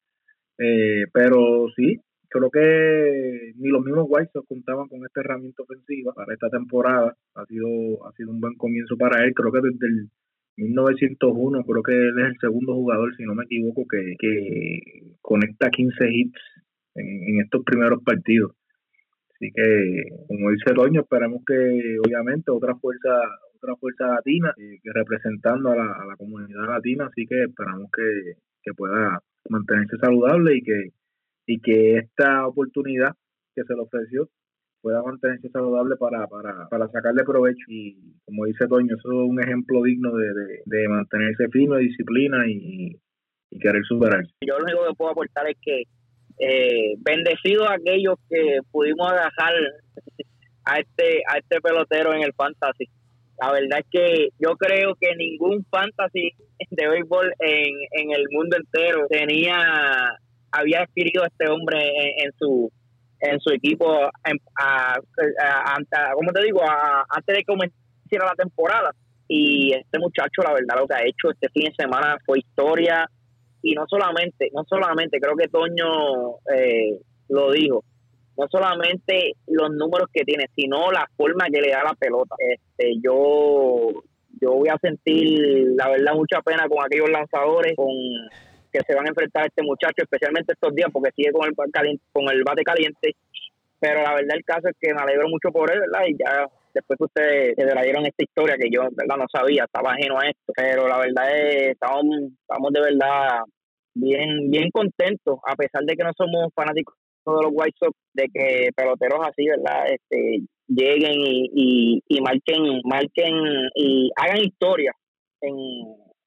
Eh, 0.58 1.06
pero 1.12 1.66
sí, 1.74 1.98
creo 2.28 2.50
que 2.50 3.52
ni 3.56 3.68
los 3.68 3.84
mismos 3.84 4.06
White 4.08 4.40
contaban 4.46 4.88
con 4.88 5.04
esta 5.04 5.20
herramienta 5.20 5.62
ofensiva 5.64 6.12
para 6.14 6.34
esta 6.34 6.48
temporada. 6.50 7.16
Ha 7.34 7.46
sido, 7.46 8.06
ha 8.06 8.12
sido 8.12 8.30
un 8.30 8.40
buen 8.40 8.54
comienzo 8.54 8.96
para 8.96 9.24
él. 9.24 9.34
Creo 9.34 9.50
que 9.50 9.60
desde 9.60 9.86
el 9.86 10.10
1901, 10.56 11.64
creo 11.64 11.82
que 11.82 11.92
él 11.92 12.18
es 12.20 12.26
el 12.26 12.38
segundo 12.40 12.74
jugador, 12.74 13.14
si 13.16 13.24
no 13.24 13.34
me 13.34 13.44
equivoco, 13.44 13.86
que, 13.88 14.14
que 14.18 14.80
conecta 15.20 15.70
15 15.70 16.08
hits 16.10 16.40
en, 16.94 17.40
estos 17.40 17.64
primeros 17.64 18.02
partidos. 18.02 18.52
Así 19.34 19.50
que, 19.54 20.04
como 20.28 20.50
dice 20.50 20.72
Doño, 20.74 21.00
esperamos 21.02 21.42
que 21.46 21.98
obviamente 22.04 22.50
otra 22.50 22.76
fuerza 22.76 23.10
otra 23.56 23.76
fuerza 23.76 24.08
latina 24.08 24.52
eh, 24.56 24.80
representando 24.92 25.70
a 25.70 25.76
la, 25.76 25.92
a 25.92 26.04
la, 26.04 26.16
comunidad 26.16 26.66
latina, 26.66 27.06
así 27.06 27.26
que 27.26 27.44
esperamos 27.44 27.90
que, 27.96 28.34
que 28.60 28.74
pueda 28.74 29.20
mantenerse 29.48 29.96
saludable 29.98 30.56
y 30.56 30.62
que 30.62 30.90
y 31.46 31.60
que 31.60 31.96
esta 31.98 32.46
oportunidad 32.46 33.14
que 33.54 33.64
se 33.64 33.74
le 33.74 33.80
ofreció 33.80 34.28
pueda 34.82 35.02
mantenerse 35.02 35.48
saludable 35.50 35.96
para, 35.96 36.26
para, 36.26 36.68
para 36.68 36.88
sacarle 36.88 37.24
provecho. 37.24 37.64
Y 37.68 37.96
como 38.24 38.46
dice 38.46 38.66
Toño, 38.66 38.94
eso 38.96 39.08
es 39.08 39.30
un 39.30 39.40
ejemplo 39.40 39.82
digno 39.82 40.10
de, 40.14 40.60
de, 40.64 40.88
mantenerse 40.88 41.48
firme, 41.48 41.78
disciplina 41.78 42.44
y, 42.46 42.98
y, 43.50 43.58
querer 43.58 43.82
superarse. 43.84 44.32
Yo 44.46 44.58
lo 44.58 44.64
único 44.64 44.86
que 44.88 44.94
puedo 44.96 45.12
aportar 45.12 45.48
es 45.48 45.56
que 45.62 45.82
eh, 46.38 46.94
bendecidos 46.98 47.68
aquellos 47.70 48.16
que 48.28 48.58
pudimos 48.70 49.06
agarrar 49.06 49.54
a 50.64 50.78
este, 50.78 51.22
a 51.28 51.38
este 51.38 51.60
pelotero 51.60 52.12
en 52.12 52.22
el 52.22 52.32
fantasy. 52.34 52.86
La 53.40 53.52
verdad 53.52 53.80
es 53.80 53.86
que 53.90 54.28
yo 54.38 54.56
creo 54.56 54.94
que 55.00 55.14
ningún 55.16 55.64
fantasy 55.70 56.32
de 56.70 56.88
béisbol 56.88 57.32
en, 57.40 57.74
en 57.92 58.10
el 58.12 58.24
mundo 58.30 58.56
entero 58.56 59.06
tenía 59.08 60.18
había 60.52 60.82
adquirido 60.82 61.24
este 61.24 61.50
hombre 61.50 61.78
en, 62.18 62.30
su 62.38 62.70
en 63.22 63.40
su 63.40 63.52
equipo 63.52 63.88
a, 63.94 64.98
como 66.14 66.32
te 66.32 66.42
digo 66.42 66.60
antes 67.08 67.36
de 67.36 67.44
comenzar 67.44 67.72
la 68.12 68.34
temporada. 68.36 68.90
Y 69.28 69.72
este 69.72 69.98
muchacho 69.98 70.42
la 70.42 70.52
verdad 70.52 70.76
lo 70.80 70.86
que 70.86 70.94
ha 70.94 71.06
hecho 71.06 71.30
este 71.30 71.48
fin 71.50 71.64
de 71.64 71.74
semana 71.74 72.16
fue 72.26 72.40
historia. 72.40 73.06
Y 73.62 73.74
no 73.74 73.84
solamente 73.88 74.50
no 74.52 74.64
solamente 74.68 75.20
creo 75.20 75.36
que 75.36 75.48
Toño 75.48 76.36
eh, 76.54 76.98
lo 77.28 77.52
dijo 77.52 77.84
no 78.36 78.46
solamente 78.50 79.32
los 79.46 79.70
números 79.70 80.08
que 80.12 80.24
tiene 80.24 80.46
sino 80.56 80.90
la 80.90 81.06
forma 81.16 81.46
que 81.52 81.60
le 81.60 81.70
da 81.70 81.84
la 81.84 81.94
pelota. 81.94 82.34
Este 82.38 82.94
yo 83.02 84.02
yo 84.40 84.52
voy 84.54 84.68
a 84.68 84.78
sentir 84.80 85.68
la 85.76 85.88
verdad 85.88 86.14
mucha 86.14 86.42
pena 86.42 86.66
con 86.68 86.84
aquellos 86.84 87.10
lanzadores 87.10 87.74
con 87.76 87.88
que 88.72 88.80
se 88.86 88.94
van 88.94 89.06
a 89.06 89.10
enfrentar 89.10 89.44
a 89.44 89.46
este 89.46 89.62
muchacho, 89.62 90.02
especialmente 90.02 90.54
estos 90.54 90.74
días, 90.74 90.88
porque 90.92 91.10
sigue 91.14 91.32
con 91.32 91.46
el, 91.46 91.54
con 91.54 92.24
el 92.30 92.42
bate 92.44 92.62
caliente. 92.62 93.14
Pero 93.78 94.02
la 94.02 94.14
verdad, 94.14 94.36
el 94.36 94.44
caso 94.44 94.68
es 94.68 94.76
que 94.80 94.94
me 94.94 95.02
alegro 95.02 95.28
mucho 95.28 95.50
por 95.50 95.70
él, 95.72 95.80
¿verdad? 95.80 96.06
Y 96.06 96.16
ya 96.16 96.46
después 96.72 96.96
que 96.96 97.04
ustedes 97.04 97.54
se 97.56 97.82
dieron 97.82 98.06
esta 98.06 98.22
historia 98.22 98.56
que 98.56 98.70
yo, 98.70 98.82
¿verdad? 98.92 99.16
No 99.18 99.26
sabía, 99.30 99.64
estaba 99.64 99.92
ajeno 99.92 100.18
a 100.18 100.28
esto. 100.28 100.52
Pero 100.56 100.88
la 100.88 100.98
verdad 100.98 101.36
es, 101.36 101.72
estamos, 101.72 102.04
estamos 102.40 102.72
de 102.72 102.80
verdad 102.80 103.40
bien, 103.94 104.50
bien 104.50 104.70
contentos, 104.70 105.38
a 105.46 105.54
pesar 105.56 105.82
de 105.82 105.96
que 105.96 106.04
no 106.04 106.12
somos 106.16 106.52
fanáticos 106.54 106.94
de 107.26 107.32
los 107.32 107.52
White 107.52 107.76
Sox, 107.78 107.96
de 108.14 108.28
que 108.32 108.70
peloteros 108.74 109.20
así, 109.26 109.46
¿verdad? 109.46 109.86
Este, 109.90 110.40
lleguen 110.68 111.20
y, 111.20 111.50
y, 111.54 112.02
y 112.08 112.20
marquen, 112.20 112.80
marquen 112.84 113.34
y 113.74 114.10
hagan 114.16 114.44
historia 114.44 114.92
en, 115.40 115.54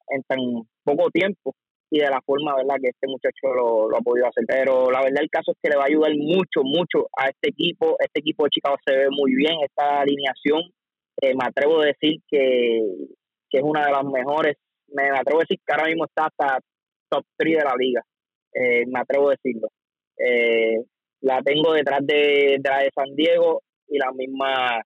en 0.08 0.22
tan 0.28 0.38
poco 0.84 1.10
tiempo 1.10 1.54
y 1.90 2.00
de 2.00 2.10
la 2.10 2.20
forma 2.22 2.56
verdad 2.56 2.76
que 2.82 2.88
este 2.88 3.06
muchacho 3.06 3.54
lo, 3.54 3.96
ha 3.96 4.00
podido 4.00 4.26
hacer. 4.26 4.44
Pero 4.46 4.90
la 4.90 5.02
verdad 5.02 5.22
el 5.22 5.30
caso 5.30 5.52
es 5.52 5.58
que 5.62 5.70
le 5.70 5.76
va 5.76 5.84
a 5.84 5.86
ayudar 5.86 6.12
mucho, 6.16 6.62
mucho 6.64 7.08
a 7.16 7.28
este 7.28 7.50
equipo. 7.50 7.96
Este 7.98 8.20
equipo 8.20 8.44
de 8.44 8.50
Chicago 8.50 8.76
se 8.84 8.96
ve 8.96 9.08
muy 9.10 9.34
bien. 9.34 9.54
Esta 9.62 10.00
alineación, 10.00 10.62
eh, 11.22 11.34
me 11.34 11.46
atrevo 11.46 11.80
a 11.80 11.86
decir 11.86 12.20
que, 12.28 12.78
es 13.52 13.62
una 13.62 13.86
de 13.86 13.92
las 13.92 14.04
mejores. 14.04 14.56
Me, 14.88 15.08
atrevo 15.08 15.40
a 15.40 15.44
decir 15.48 15.58
que 15.64 15.72
ahora 15.72 15.88
mismo 15.88 16.04
está 16.04 16.26
hasta 16.26 16.60
top 17.08 17.24
3 17.38 17.56
de 17.56 17.64
la 17.64 17.74
liga. 17.78 18.02
Eh, 18.52 18.84
me 18.86 19.00
atrevo 19.00 19.28
a 19.28 19.32
decirlo. 19.32 19.68
Eh, 20.18 20.82
la 21.22 21.40
tengo 21.42 21.72
detrás 21.72 22.00
de, 22.06 22.60
la 22.62 22.80
de 22.80 22.90
San 22.94 23.14
Diego 23.14 23.62
y 23.88 23.98
la 23.98 24.12
misma 24.12 24.82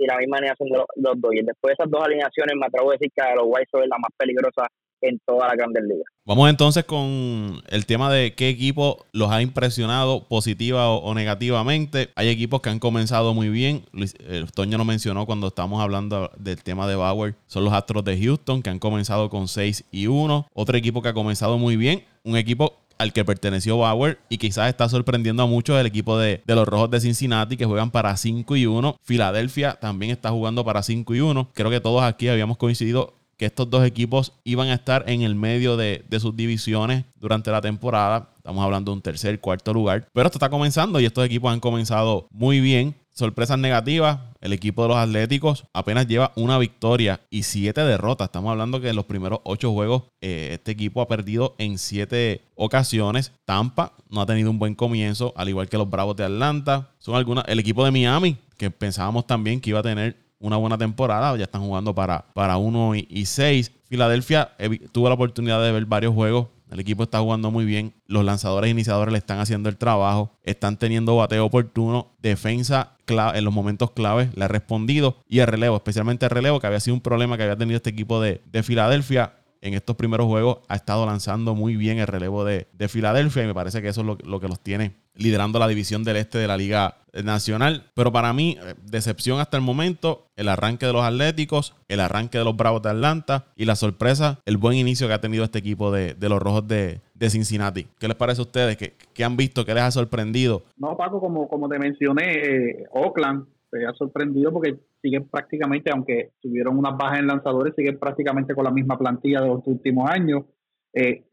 y 0.00 0.06
la 0.06 0.16
misma 0.16 0.38
alineación 0.38 0.68
de 0.70 0.78
los, 0.78 1.20
dos. 1.20 1.30
Y 1.34 1.42
después 1.44 1.70
de 1.70 1.72
esas 1.74 1.90
dos 1.90 2.02
alineaciones, 2.02 2.56
me 2.56 2.66
atrevo 2.66 2.90
a 2.90 2.94
decir 2.94 3.12
que 3.14 3.22
los 3.36 3.44
White 3.46 3.68
Sox 3.70 3.84
es 3.84 3.90
la 3.90 3.98
más 3.98 4.10
peligrosa 4.16 4.66
en 5.02 5.18
toda 5.26 5.48
la 5.48 5.54
Grandes 5.54 5.84
Ligas. 5.84 6.04
Vamos 6.24 6.48
entonces 6.50 6.84
con 6.84 7.62
el 7.68 7.86
tema 7.86 8.12
de 8.12 8.34
qué 8.34 8.48
equipo 8.48 9.04
los 9.12 9.30
ha 9.30 9.42
impresionado 9.42 10.26
positiva 10.28 10.90
o, 10.90 11.14
negativamente. 11.14 12.10
Hay 12.14 12.28
equipos 12.28 12.60
que 12.60 12.70
han 12.70 12.78
comenzado 12.78 13.34
muy 13.34 13.48
bien. 13.48 13.82
Luis, 13.92 14.14
eh, 14.20 14.44
Toño 14.54 14.78
lo 14.78 14.84
mencionó 14.84 15.26
cuando 15.26 15.48
estábamos 15.48 15.82
hablando 15.82 16.30
del 16.38 16.62
tema 16.62 16.86
de 16.86 16.96
Bauer. 16.96 17.34
Son 17.46 17.64
los 17.64 17.72
Astros 17.72 18.04
de 18.04 18.18
Houston 18.18 18.62
que 18.62 18.70
han 18.70 18.78
comenzado 18.78 19.28
con 19.28 19.48
6 19.48 19.84
y 19.90 20.06
1. 20.06 20.46
Otro 20.52 20.76
equipo 20.76 21.02
que 21.02 21.08
ha 21.08 21.14
comenzado 21.14 21.58
muy 21.58 21.76
bien. 21.76 22.04
Un 22.22 22.36
equipo 22.36 22.79
al 23.00 23.14
que 23.14 23.24
perteneció 23.24 23.78
Bauer 23.78 24.18
y 24.28 24.36
quizás 24.36 24.68
está 24.68 24.86
sorprendiendo 24.86 25.42
a 25.42 25.46
muchos 25.46 25.80
el 25.80 25.86
equipo 25.86 26.18
de, 26.18 26.42
de, 26.44 26.54
los 26.54 26.68
Rojos 26.68 26.90
de 26.90 27.00
Cincinnati 27.00 27.56
que 27.56 27.64
juegan 27.64 27.90
para 27.90 28.14
5 28.14 28.56
y 28.56 28.66
1. 28.66 28.98
Filadelfia 29.02 29.72
también 29.80 30.12
está 30.12 30.28
jugando 30.28 30.66
para 30.66 30.82
5 30.82 31.14
y 31.14 31.20
1. 31.20 31.48
Creo 31.54 31.70
que 31.70 31.80
todos 31.80 32.02
aquí 32.02 32.28
habíamos 32.28 32.58
coincidido 32.58 33.14
que 33.40 33.46
estos 33.46 33.70
dos 33.70 33.86
equipos 33.86 34.34
iban 34.44 34.68
a 34.68 34.74
estar 34.74 35.02
en 35.08 35.22
el 35.22 35.34
medio 35.34 35.78
de, 35.78 36.04
sus 36.20 36.36
divisiones 36.36 37.06
durante 37.18 37.50
la 37.50 37.62
temporada. 37.62 38.28
Estamos 38.36 38.62
hablando 38.62 38.90
de 38.90 38.96
un 38.96 39.00
tercer, 39.00 39.40
cuarto 39.40 39.72
lugar. 39.72 40.06
Pero 40.12 40.26
esto 40.26 40.36
está 40.36 40.50
comenzando 40.50 41.00
y 41.00 41.06
estos 41.06 41.24
equipos 41.24 41.50
han 41.50 41.58
comenzado 41.58 42.28
muy 42.30 42.60
bien. 42.60 42.94
Sorpresas 43.20 43.58
negativas, 43.58 44.18
el 44.40 44.54
equipo 44.54 44.80
de 44.80 44.88
los 44.88 44.96
Atléticos 44.96 45.66
apenas 45.74 46.06
lleva 46.06 46.32
una 46.36 46.56
victoria 46.56 47.20
y 47.28 47.42
siete 47.42 47.82
derrotas. 47.82 48.28
Estamos 48.28 48.50
hablando 48.50 48.80
que 48.80 48.88
en 48.88 48.96
los 48.96 49.04
primeros 49.04 49.40
ocho 49.44 49.72
juegos 49.72 50.04
eh, 50.22 50.48
este 50.52 50.70
equipo 50.70 51.02
ha 51.02 51.06
perdido 51.06 51.54
en 51.58 51.76
siete 51.76 52.40
ocasiones. 52.54 53.32
Tampa 53.44 53.92
no 54.08 54.22
ha 54.22 54.26
tenido 54.26 54.50
un 54.50 54.58
buen 54.58 54.74
comienzo, 54.74 55.34
al 55.36 55.50
igual 55.50 55.68
que 55.68 55.76
los 55.76 55.90
Bravos 55.90 56.16
de 56.16 56.24
Atlanta. 56.24 56.94
Son 56.98 57.14
algunas, 57.14 57.44
el 57.46 57.58
equipo 57.58 57.84
de 57.84 57.90
Miami, 57.90 58.38
que 58.56 58.70
pensábamos 58.70 59.26
también 59.26 59.60
que 59.60 59.68
iba 59.68 59.80
a 59.80 59.82
tener 59.82 60.16
una 60.38 60.56
buena 60.56 60.78
temporada. 60.78 61.36
Ya 61.36 61.44
están 61.44 61.60
jugando 61.60 61.94
para, 61.94 62.24
para 62.32 62.56
1 62.56 62.94
y 63.06 63.26
6. 63.26 63.70
Filadelfia 63.84 64.52
tuvo 64.92 65.08
la 65.08 65.14
oportunidad 65.14 65.62
de 65.62 65.72
ver 65.72 65.84
varios 65.84 66.14
juegos. 66.14 66.46
El 66.70 66.80
equipo 66.80 67.02
está 67.02 67.20
jugando 67.20 67.50
muy 67.50 67.64
bien. 67.64 67.94
Los 68.06 68.24
lanzadores 68.24 68.70
iniciadores 68.70 69.12
le 69.12 69.18
están 69.18 69.40
haciendo 69.40 69.68
el 69.68 69.76
trabajo. 69.76 70.32
Están 70.44 70.76
teniendo 70.76 71.16
bateo 71.16 71.44
oportuno. 71.44 72.12
Defensa 72.20 72.96
en 73.34 73.44
los 73.44 73.52
momentos 73.52 73.90
claves 73.90 74.30
le 74.36 74.44
ha 74.44 74.48
respondido. 74.48 75.16
Y 75.28 75.40
el 75.40 75.46
relevo, 75.46 75.76
especialmente 75.76 76.26
el 76.26 76.30
relevo, 76.30 76.60
que 76.60 76.66
había 76.66 76.80
sido 76.80 76.94
un 76.94 77.00
problema 77.00 77.36
que 77.36 77.42
había 77.42 77.56
tenido 77.56 77.76
este 77.76 77.90
equipo 77.90 78.20
de, 78.20 78.40
de 78.46 78.62
Filadelfia 78.62 79.34
en 79.60 79.74
estos 79.74 79.96
primeros 79.96 80.26
juegos 80.26 80.58
ha 80.68 80.76
estado 80.76 81.06
lanzando 81.06 81.54
muy 81.54 81.76
bien 81.76 81.98
el 81.98 82.06
relevo 82.06 82.44
de, 82.44 82.66
Filadelfia 82.88 83.44
y 83.44 83.46
me 83.46 83.54
parece 83.54 83.82
que 83.82 83.88
eso 83.88 84.00
es 84.00 84.06
lo, 84.06 84.40
que 84.40 84.48
los 84.48 84.60
tiene 84.60 84.96
liderando 85.14 85.58
la 85.58 85.68
división 85.68 86.02
del 86.02 86.16
este 86.16 86.38
de 86.38 86.46
la 86.48 86.56
Liga 86.56 86.96
Nacional. 87.24 87.84
Pero 87.94 88.10
para 88.10 88.32
mí, 88.32 88.56
eh, 88.60 88.74
decepción 88.84 89.38
hasta 89.38 89.56
el 89.56 89.62
momento, 89.62 90.26
el 90.36 90.48
arranque 90.48 90.86
de 90.86 90.92
los 90.92 91.04
Atléticos, 91.04 91.76
el 91.88 92.00
arranque 92.00 92.38
de 92.38 92.44
los 92.44 92.56
Bravos 92.56 92.82
de 92.82 92.90
Atlanta 92.90 93.44
y 93.54 93.66
la 93.66 93.76
sorpresa, 93.76 94.40
el 94.46 94.56
buen 94.56 94.76
inicio 94.76 95.06
que 95.06 95.12
ha 95.14 95.20
tenido 95.20 95.44
este 95.44 95.58
equipo 95.58 95.92
de, 95.92 96.16
los 96.20 96.40
Rojos 96.40 96.66
de, 96.66 97.00
Cincinnati. 97.28 97.86
¿Qué 97.98 98.08
les 98.08 98.16
parece 98.16 98.40
a 98.40 98.44
ustedes? 98.44 98.76
¿Qué, 98.76 99.24
han 99.24 99.36
visto? 99.36 99.64
¿Qué 99.64 99.74
les 99.74 99.82
ha 99.82 99.90
sorprendido? 99.90 100.62
No, 100.78 100.96
Paco, 100.96 101.20
como, 101.20 101.48
como 101.48 101.68
te 101.68 101.78
mencioné, 101.78 102.32
eh, 102.32 102.84
Oakland 102.92 103.46
se 103.70 103.84
ha 103.86 103.92
sorprendido 103.92 104.52
porque 104.52 104.78
siguen 105.00 105.28
prácticamente, 105.28 105.90
aunque 105.90 106.30
tuvieron 106.40 106.78
unas 106.78 106.96
bajas 106.96 107.20
en 107.20 107.26
lanzadores, 107.26 107.74
siguen 107.74 107.98
prácticamente 107.98 108.54
con 108.54 108.64
la 108.64 108.70
misma 108.70 108.98
plantilla 108.98 109.40
de 109.40 109.48
los 109.48 109.66
últimos 109.66 110.08
años. 110.10 110.44
Eh, 110.92 111.24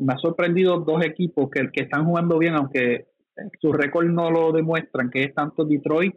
me 0.00 0.12
ha 0.12 0.18
sorprendido 0.18 0.80
dos 0.80 1.04
equipos 1.04 1.48
que, 1.50 1.70
que 1.72 1.82
están 1.82 2.04
jugando 2.04 2.38
bien, 2.38 2.54
aunque 2.54 3.06
su 3.60 3.72
récord 3.72 4.06
no 4.06 4.30
lo 4.30 4.52
demuestran, 4.52 5.10
que 5.10 5.24
es 5.24 5.34
tanto 5.34 5.64
Detroit 5.64 6.14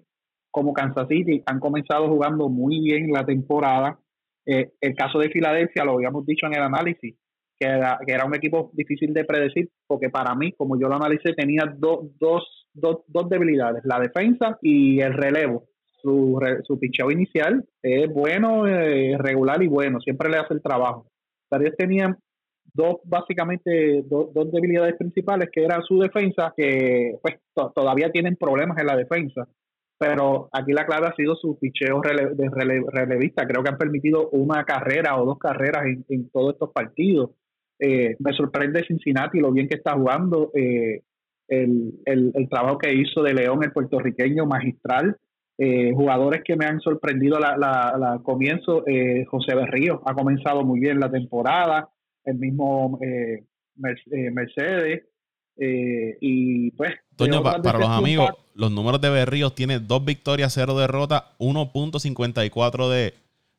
como 0.52 0.74
Kansas 0.74 1.08
City. 1.08 1.42
Han 1.46 1.60
comenzado 1.60 2.08
jugando 2.08 2.50
muy 2.50 2.82
bien 2.82 3.12
la 3.12 3.26
temporada. 3.26 4.00
Eh, 4.46 4.72
el 4.82 4.96
caso 4.96 5.20
de 5.20 5.30
Filadelfia, 5.30 5.86
lo 5.86 5.94
habíamos 5.94 6.26
dicho 6.26 6.46
en 6.48 6.56
el 6.56 6.64
análisis, 6.64 7.16
que 7.58 7.66
era, 7.66 8.00
que 8.06 8.14
era 8.14 8.26
un 8.26 8.36
equipo 8.36 8.72
difícil 8.74 9.14
de 9.14 9.24
predecir, 9.24 9.70
porque 9.88 10.10
para 10.10 10.36
mí, 10.36 10.52
como 10.54 10.78
yo 10.78 10.90
lo 10.90 10.96
analicé, 10.96 11.34
tenía 11.34 11.74
dos, 11.78 12.10
dos, 12.20 12.44
dos 12.74 13.30
debilidades, 13.30 13.84
la 13.86 14.00
defensa 14.00 14.58
y 14.62 15.00
el 15.00 15.14
relevo 15.14 15.70
su, 16.04 16.40
su 16.66 16.78
picheo 16.78 17.10
inicial 17.10 17.64
es 17.82 18.14
bueno, 18.14 18.68
eh, 18.68 19.18
regular 19.18 19.64
y 19.64 19.68
bueno, 19.68 20.00
siempre 20.02 20.30
le 20.30 20.38
hace 20.38 20.54
el 20.54 20.62
trabajo. 20.62 21.08
Pero 21.50 21.64
ellos 21.64 21.78
tenían 21.78 22.18
dos, 22.74 22.98
básicamente, 23.06 24.04
dos 24.08 24.52
debilidades 24.52 24.96
principales, 24.98 25.50
que 25.52 25.64
era 25.64 25.82
su 25.82 26.00
defensa, 26.00 26.54
que 26.56 27.18
pues 27.22 27.36
todavía 27.74 28.12
tienen 28.12 28.36
problemas 28.36 28.78
en 28.80 28.88
la 28.88 28.98
defensa, 28.98 29.48
pero 30.00 30.50
aquí 30.52 30.74
la 30.74 30.86
clave 30.86 31.08
ha 31.08 31.16
sido 31.16 31.36
su 31.36 31.58
picheo 31.60 32.02
de 32.02 32.50
rele- 32.50 32.86
relevista. 32.92 33.46
Creo 33.48 33.64
que 33.64 33.70
han 33.70 33.78
permitido 33.78 34.30
una 34.32 34.64
carrera 34.66 35.16
o 35.18 35.26
dos 35.26 35.38
carreras 35.38 35.86
en, 35.86 36.04
en 36.10 36.30
todos 36.30 36.54
estos 36.54 36.72
partidos. 36.72 37.32
Eh, 37.80 38.16
me 38.20 38.34
sorprende 38.34 38.84
Cincinnati 38.86 39.40
lo 39.40 39.52
bien 39.52 39.68
que 39.68 39.76
está 39.76 39.94
jugando, 39.94 40.52
eh, 40.56 41.02
el, 41.48 41.94
el, 42.06 42.32
el 42.34 42.50
trabajo 42.50 42.78
que 42.78 42.94
hizo 42.94 43.22
de 43.22 43.34
León, 43.34 43.64
el 43.64 43.72
puertorriqueño 43.72 44.46
magistral. 44.46 45.18
Eh, 45.58 45.92
jugadores 45.94 46.42
que 46.44 46.56
me 46.56 46.66
han 46.66 46.80
sorprendido 46.80 47.40
la, 47.40 47.56
la, 47.58 47.96
la 47.98 48.20
comienzo, 48.24 48.84
eh, 48.88 49.24
José 49.26 49.54
Berrío 49.56 50.02
ha 50.06 50.14
comenzado 50.16 50.64
muy 50.64 50.80
bien 50.80 51.00
la 51.00 51.12
temporada, 51.12 51.90
el 52.26 52.36
mismo 52.40 52.98
eh, 53.02 53.44
eh, 54.12 54.32
Mercedes, 54.32 55.04
eh, 55.58 56.18
y 56.22 56.72
pues... 56.72 56.94
Toño, 57.16 57.44
pa- 57.44 57.62
para 57.62 57.78
los 57.78 57.90
amigos, 57.90 58.32
los 58.56 58.72
números 58.72 59.00
de 59.00 59.12
Berríos 59.12 59.54
tiene 59.54 59.80
dos 59.80 60.04
victorias, 60.04 60.54
cero 60.54 60.76
derrotas, 60.76 61.24
1.54 61.38 62.90
de, 62.90 63.14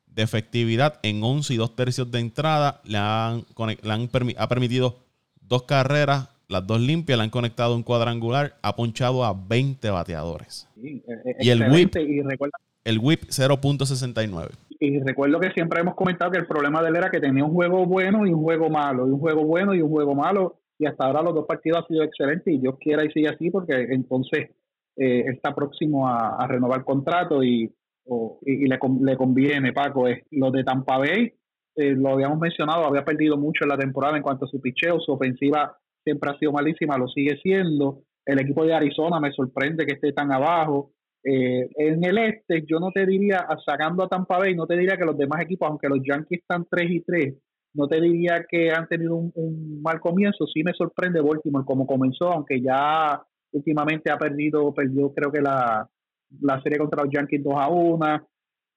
de 0.07 0.21
efectividad 0.23 0.99
en 1.03 1.23
11 1.23 1.53
y 1.53 1.57
2 1.57 1.75
tercios 1.75 2.11
de 2.11 2.19
entrada. 2.19 2.81
Le 2.83 2.97
han, 2.97 3.45
le 3.81 3.91
han 3.93 4.09
ha 4.37 4.49
permitido 4.49 4.97
dos 5.39 5.63
carreras, 5.63 6.29
las 6.47 6.65
dos 6.67 6.79
limpias, 6.81 7.17
le 7.17 7.23
han 7.23 7.29
conectado 7.29 7.75
un 7.75 7.83
cuadrangular, 7.83 8.55
ha 8.61 8.75
ponchado 8.75 9.23
a 9.25 9.33
20 9.33 9.89
bateadores. 9.89 10.67
Sí, 10.81 11.03
eh, 11.07 11.13
eh, 11.25 11.35
Y 11.41 11.49
el 11.49 11.61
excelente, 11.61 12.01
Y 12.01 12.21
recuerda, 12.21 12.57
El 12.83 12.99
whip 12.99 13.21
0.69. 13.29 14.49
y 14.79 14.99
recuerdo 14.99 15.39
que 15.39 15.51
siempre 15.51 15.81
hemos 15.81 15.95
comentado 15.95 16.31
que 16.31 16.37
el 16.37 16.45
problema 16.47 16.81
de 16.81 16.89
él 16.89 16.95
era 16.97 17.09
que 17.09 17.19
tenía 17.19 17.43
un 17.43 17.53
juego 17.53 17.85
bueno 17.85 18.25
y 18.27 18.33
un 18.33 18.41
juego 18.43 18.69
malo, 18.69 19.07
y 19.07 19.11
un 19.11 19.19
juego 19.19 19.43
bueno 19.45 19.73
y 19.73 19.81
un 19.81 19.89
juego 19.89 20.13
malo, 20.15 20.55
y 20.77 20.85
hasta 20.85 21.05
ahora 21.05 21.21
los 21.23 21.33
dos 21.33 21.45
partidos 21.47 21.79
han 21.79 21.87
sido 21.87 22.03
excelentes, 22.03 22.53
y 22.53 22.59
Dios 22.59 22.75
quiera 22.79 23.03
y 23.05 23.11
siga 23.11 23.31
así, 23.31 23.49
porque 23.49 23.73
entonces 23.89 24.49
eh, 24.97 25.23
está 25.33 25.53
próximo 25.55 26.07
a, 26.07 26.35
a 26.37 26.47
renovar 26.47 26.83
contrato 26.83 27.43
y, 27.43 27.73
o- 28.05 28.39
y, 28.45 28.65
y 28.65 28.67
le, 28.67 28.77
le 29.01 29.17
conviene, 29.17 29.73
Paco. 29.73 30.07
Es, 30.07 30.23
los 30.31 30.51
de 30.51 30.63
Tampa 30.63 30.97
Bay, 30.97 31.33
eh, 31.77 31.91
lo 31.95 32.09
habíamos 32.09 32.39
mencionado, 32.39 32.85
había 32.85 33.03
perdido 33.03 33.35
mucho 33.37 33.63
en 33.63 33.69
la 33.69 33.77
temporada 33.77 34.15
en 34.17 34.23
cuanto 34.23 34.45
a 34.45 34.47
su 34.47 34.61
picheo, 34.61 34.99
su 34.99 35.11
ofensiva 35.13 35.77
siempre 36.05 36.29
ha 36.29 36.37
sido 36.37 36.53
malísima, 36.53 36.97
lo 36.97 37.09
sigue 37.09 37.37
siendo. 37.41 38.03
El 38.25 38.39
equipo 38.39 38.63
de 38.63 38.73
Arizona 38.73 39.19
me 39.19 39.33
sorprende 39.33 39.85
que 39.85 39.95
esté 39.95 40.13
tan 40.13 40.31
abajo. 40.31 40.91
Eh, 41.23 41.67
en 41.77 42.05
el 42.05 42.17
este, 42.19 42.63
yo 42.65 42.79
no 42.79 42.91
te 42.91 43.05
diría, 43.05 43.45
sacando 43.65 44.03
a 44.03 44.07
Tampa 44.07 44.37
Bay, 44.37 44.55
no 44.55 44.67
te 44.67 44.77
diría 44.77 44.95
que 44.95 45.05
los 45.05 45.17
demás 45.17 45.41
equipos, 45.41 45.67
aunque 45.67 45.89
los 45.89 45.99
Yankees 46.07 46.39
están 46.41 46.65
3 46.69 46.91
y 46.91 47.01
3, 47.01 47.35
no 47.73 47.87
te 47.87 47.99
diría 47.99 48.45
que 48.47 48.71
han 48.71 48.87
tenido 48.87 49.15
un, 49.15 49.31
un 49.35 49.81
mal 49.81 49.99
comienzo. 49.99 50.45
Sí 50.47 50.63
me 50.63 50.73
sorprende 50.73 51.19
Baltimore 51.19 51.65
como 51.65 51.85
comenzó, 51.85 52.31
aunque 52.31 52.61
ya 52.61 53.21
últimamente 53.51 54.11
ha 54.11 54.17
perdido, 54.17 54.73
perdió 54.73 55.13
creo 55.13 55.31
que 55.31 55.41
la, 55.41 55.89
la 56.41 56.61
serie 56.61 56.77
contra 56.77 57.03
los 57.03 57.13
Yankees 57.13 57.43
2 57.43 57.53
a 57.57 57.67
1 57.69 58.27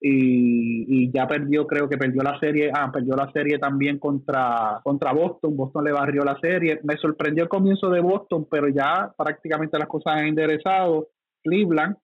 y, 0.01 1.05
y 1.05 1.12
ya 1.12 1.26
perdió, 1.26 1.66
creo 1.66 1.88
que 1.88 1.99
perdió 1.99 2.22
la 2.22 2.38
serie, 2.38 2.70
ah, 2.72 2.90
perdió 2.92 3.16
la 3.16 3.30
serie 3.32 3.59
también 3.59 3.99
contra, 3.99 4.80
contra 4.84 5.12
Boston, 5.12 5.57
Boston 5.57 5.84
le 5.84 5.92
barrió 5.92 6.24
la 6.24 6.38
serie, 6.40 6.80
me 6.84 6.96
sorprendió 6.96 7.44
el 7.44 7.49
comienzo 7.49 7.90
de 7.90 8.01
Boston, 8.01 8.46
pero 8.51 8.68
ya 8.68 9.12
prácticamente 9.16 9.78
las 9.78 9.88
cosas 9.88 10.16
han 10.16 10.26
enderezado, 10.26 11.09
Cleveland, 11.42 11.96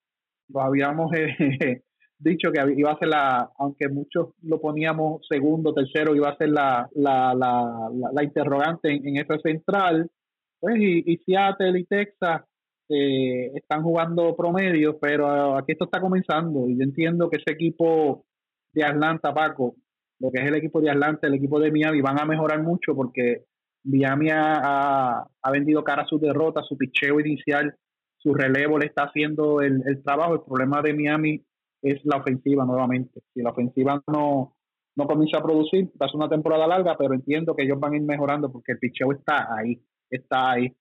lo 0.49 0.61
habíamos 0.61 1.13
eh, 1.15 1.83
dicho 2.19 2.51
que 2.51 2.61
iba 2.77 2.91
a 2.91 2.99
ser 2.99 3.09
la, 3.09 3.51
aunque 3.59 3.89
muchos 3.89 4.31
lo 4.43 4.61
poníamos 4.61 5.25
segundo, 5.29 5.73
tercero, 5.73 6.17
iba 6.17 6.31
a 6.31 6.37
ser 6.37 6.49
la, 6.49 6.89
la, 6.95 7.33
la, 7.35 7.91
la, 8.13 8.25
interrogante 8.25 8.91
en, 8.91 9.07
en 9.07 9.17
esa 9.19 9.39
central, 9.39 10.11
pues 10.59 10.77
y, 10.79 11.05
y 11.07 11.17
Seattle 11.19 11.79
y 11.79 11.85
Texas 11.85 12.43
eh, 12.89 13.53
están 13.55 13.83
jugando 13.83 14.37
promedio, 14.37 14.99
pero 14.99 15.57
aquí 15.57 15.73
esto 15.73 15.87
está 15.87 16.01
comenzando 16.01 16.69
y 16.69 16.77
yo 16.77 16.83
entiendo 16.85 17.31
que 17.31 17.39
ese 17.39 17.53
equipo 17.53 18.27
de 18.73 18.85
Atlanta, 18.85 19.33
Paco, 19.33 19.77
lo 20.19 20.31
que 20.31 20.41
es 20.41 20.49
el 20.49 20.55
equipo 20.57 20.81
de 20.81 20.91
Atlanta, 20.91 21.27
el 21.27 21.35
equipo 21.35 21.59
de 21.61 21.71
Miami, 21.71 22.01
van 22.01 22.21
a 22.21 22.25
mejorar 22.25 22.63
mucho 22.63 22.95
porque 22.95 23.45
Miami 23.85 24.31
ha, 24.31 25.27
ha, 25.43 25.51
vendido 25.51 25.85
cara 25.85 26.03
a 26.03 26.07
su 26.07 26.19
derrota, 26.19 26.63
su 26.63 26.77
picheo 26.77 27.21
inicial, 27.21 27.75
su 28.17 28.33
relevo 28.35 28.79
le 28.79 28.87
está 28.87 29.05
haciendo 29.05 29.61
el, 29.61 29.83
el 29.87 30.03
trabajo. 30.03 30.35
El 30.35 30.41
problema 30.41 30.81
de 30.81 30.95
Miami 30.95 31.45
es 31.83 32.01
la 32.05 32.17
ofensiva 32.17 32.65
nuevamente. 32.65 33.21
Si 33.35 33.43
la 33.43 33.51
ofensiva 33.51 34.03
no, 34.09 34.57
no 34.97 35.07
comienza 35.07 35.39
a 35.39 35.43
producir, 35.43 35.91
va 36.01 36.09
una 36.15 36.29
temporada 36.29 36.67
larga, 36.67 36.97
pero 36.97 37.15
entiendo 37.15 37.55
que 37.55 37.65
ellos 37.65 37.79
van 37.79 37.93
a 37.93 37.97
ir 37.97 38.03
mejorando 38.03 38.51
porque 38.51 38.73
el 38.73 38.79
picheo 38.79 39.13
está 39.13 39.55
ahí, 39.55 39.81
está 40.09 40.53
ahí. 40.53 40.73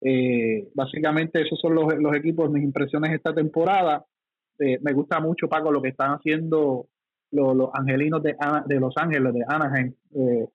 Eh, 0.00 0.68
básicamente 0.74 1.42
esos 1.42 1.58
son 1.60 1.74
los, 1.74 1.86
los, 1.98 2.14
equipos, 2.14 2.50
mis 2.50 2.62
impresiones 2.62 3.12
esta 3.12 3.34
temporada. 3.34 4.04
Eh, 4.58 4.78
me 4.80 4.92
gusta 4.92 5.20
mucho, 5.20 5.48
Paco, 5.48 5.72
lo 5.72 5.82
que 5.82 5.88
están 5.88 6.12
haciendo 6.12 6.86
los, 7.30 7.56
los 7.56 7.70
angelinos 7.74 8.22
de, 8.22 8.36
de, 8.66 8.80
Los 8.80 8.94
Ángeles, 8.96 9.34
de 9.34 9.44
Anaheim. 9.46 9.94
Eh, 10.14 10.46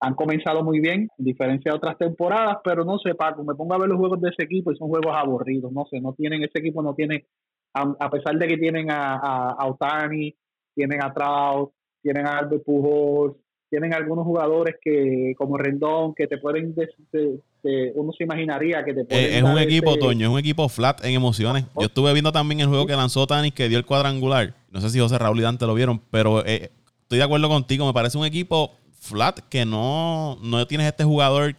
han 0.00 0.14
comenzado 0.14 0.62
muy 0.62 0.80
bien, 0.80 1.08
en 1.18 1.24
diferencia 1.24 1.72
de 1.72 1.76
otras 1.78 1.96
temporadas, 1.96 2.58
pero 2.62 2.84
no 2.84 2.98
sé, 2.98 3.14
Paco, 3.14 3.44
me 3.44 3.54
pongo 3.54 3.74
a 3.74 3.78
ver 3.78 3.88
los 3.88 3.98
juegos 3.98 4.20
de 4.20 4.28
ese 4.28 4.44
equipo 4.44 4.70
y 4.70 4.76
son 4.76 4.88
juegos 4.88 5.14
aburridos, 5.14 5.72
no 5.72 5.86
sé, 5.90 6.00
no 6.00 6.12
tienen, 6.12 6.42
ese 6.42 6.58
equipo 6.58 6.82
no 6.82 6.94
tiene, 6.94 7.24
a, 7.72 7.94
a 7.98 8.10
pesar 8.10 8.36
de 8.36 8.46
que 8.46 8.58
tienen 8.58 8.90
a, 8.90 9.54
a, 9.58 9.66
Otani, 9.66 10.36
tienen 10.74 11.02
a 11.02 11.14
Trout, 11.14 11.72
tienen 12.02 12.26
a 12.26 12.38
Albert 12.38 12.62
Pujols, 12.62 13.36
tienen 13.68 13.92
algunos 13.94 14.24
jugadores 14.24 14.76
que 14.80 15.34
como 15.36 15.58
Rendón 15.58 16.14
que 16.14 16.26
te 16.26 16.38
pueden 16.38 16.74
de, 16.74 16.88
de, 17.12 17.40
de, 17.62 17.92
uno 17.94 18.12
se 18.12 18.24
imaginaría 18.24 18.84
que 18.84 18.94
te 18.94 19.04
pueden 19.04 19.24
eh, 19.24 19.38
es 19.38 19.42
un 19.42 19.58
equipo 19.58 19.90
ese... 19.90 20.00
Toño 20.00 20.26
es 20.26 20.32
un 20.32 20.38
equipo 20.38 20.68
flat 20.68 21.04
en 21.04 21.14
emociones. 21.14 21.64
Yo 21.78 21.86
estuve 21.86 22.12
viendo 22.12 22.32
también 22.32 22.60
el 22.60 22.68
juego 22.68 22.86
que 22.86 22.94
lanzó 22.94 23.26
Tanis 23.26 23.52
que 23.52 23.68
dio 23.68 23.78
el 23.78 23.84
cuadrangular. 23.84 24.54
No 24.70 24.80
sé 24.80 24.90
si 24.90 24.98
José 24.98 25.18
Raúl 25.18 25.38
y 25.38 25.42
Dante 25.42 25.66
lo 25.66 25.74
vieron 25.74 26.00
pero 26.10 26.44
eh, 26.46 26.70
estoy 27.02 27.18
de 27.18 27.24
acuerdo 27.24 27.48
contigo. 27.48 27.86
Me 27.86 27.92
parece 27.92 28.18
un 28.18 28.24
equipo 28.24 28.72
flat 29.06 29.40
que 29.48 29.64
no 29.64 30.38
no 30.42 30.66
tienes 30.66 30.86
este 30.86 31.04
jugador 31.04 31.54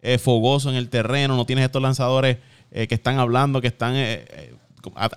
eh, 0.00 0.18
fogoso 0.18 0.68
en 0.68 0.76
el 0.76 0.88
terreno 0.88 1.36
no 1.36 1.46
tienes 1.46 1.64
estos 1.64 1.80
lanzadores 1.80 2.38
eh, 2.70 2.86
que 2.88 2.94
están 2.94 3.18
hablando 3.18 3.60
que 3.60 3.68
están 3.68 3.94
eh, 3.96 4.52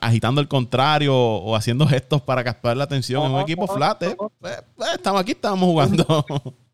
agitando 0.01 0.41
el 0.41 0.47
contrario 0.47 1.15
o 1.15 1.55
haciendo 1.55 1.85
gestos 1.87 2.21
para 2.21 2.43
captar 2.43 2.77
la 2.77 2.83
atención. 2.83 3.23
No, 3.23 3.27
es 3.27 3.33
un 3.35 3.41
equipo 3.41 3.65
no, 3.67 3.73
flat, 3.73 4.03
¿eh? 4.03 4.15
Pues, 4.17 4.63
pues, 4.75 4.93
estamos 4.93 5.21
aquí, 5.21 5.31
estamos 5.31 5.67
jugando. 5.67 6.05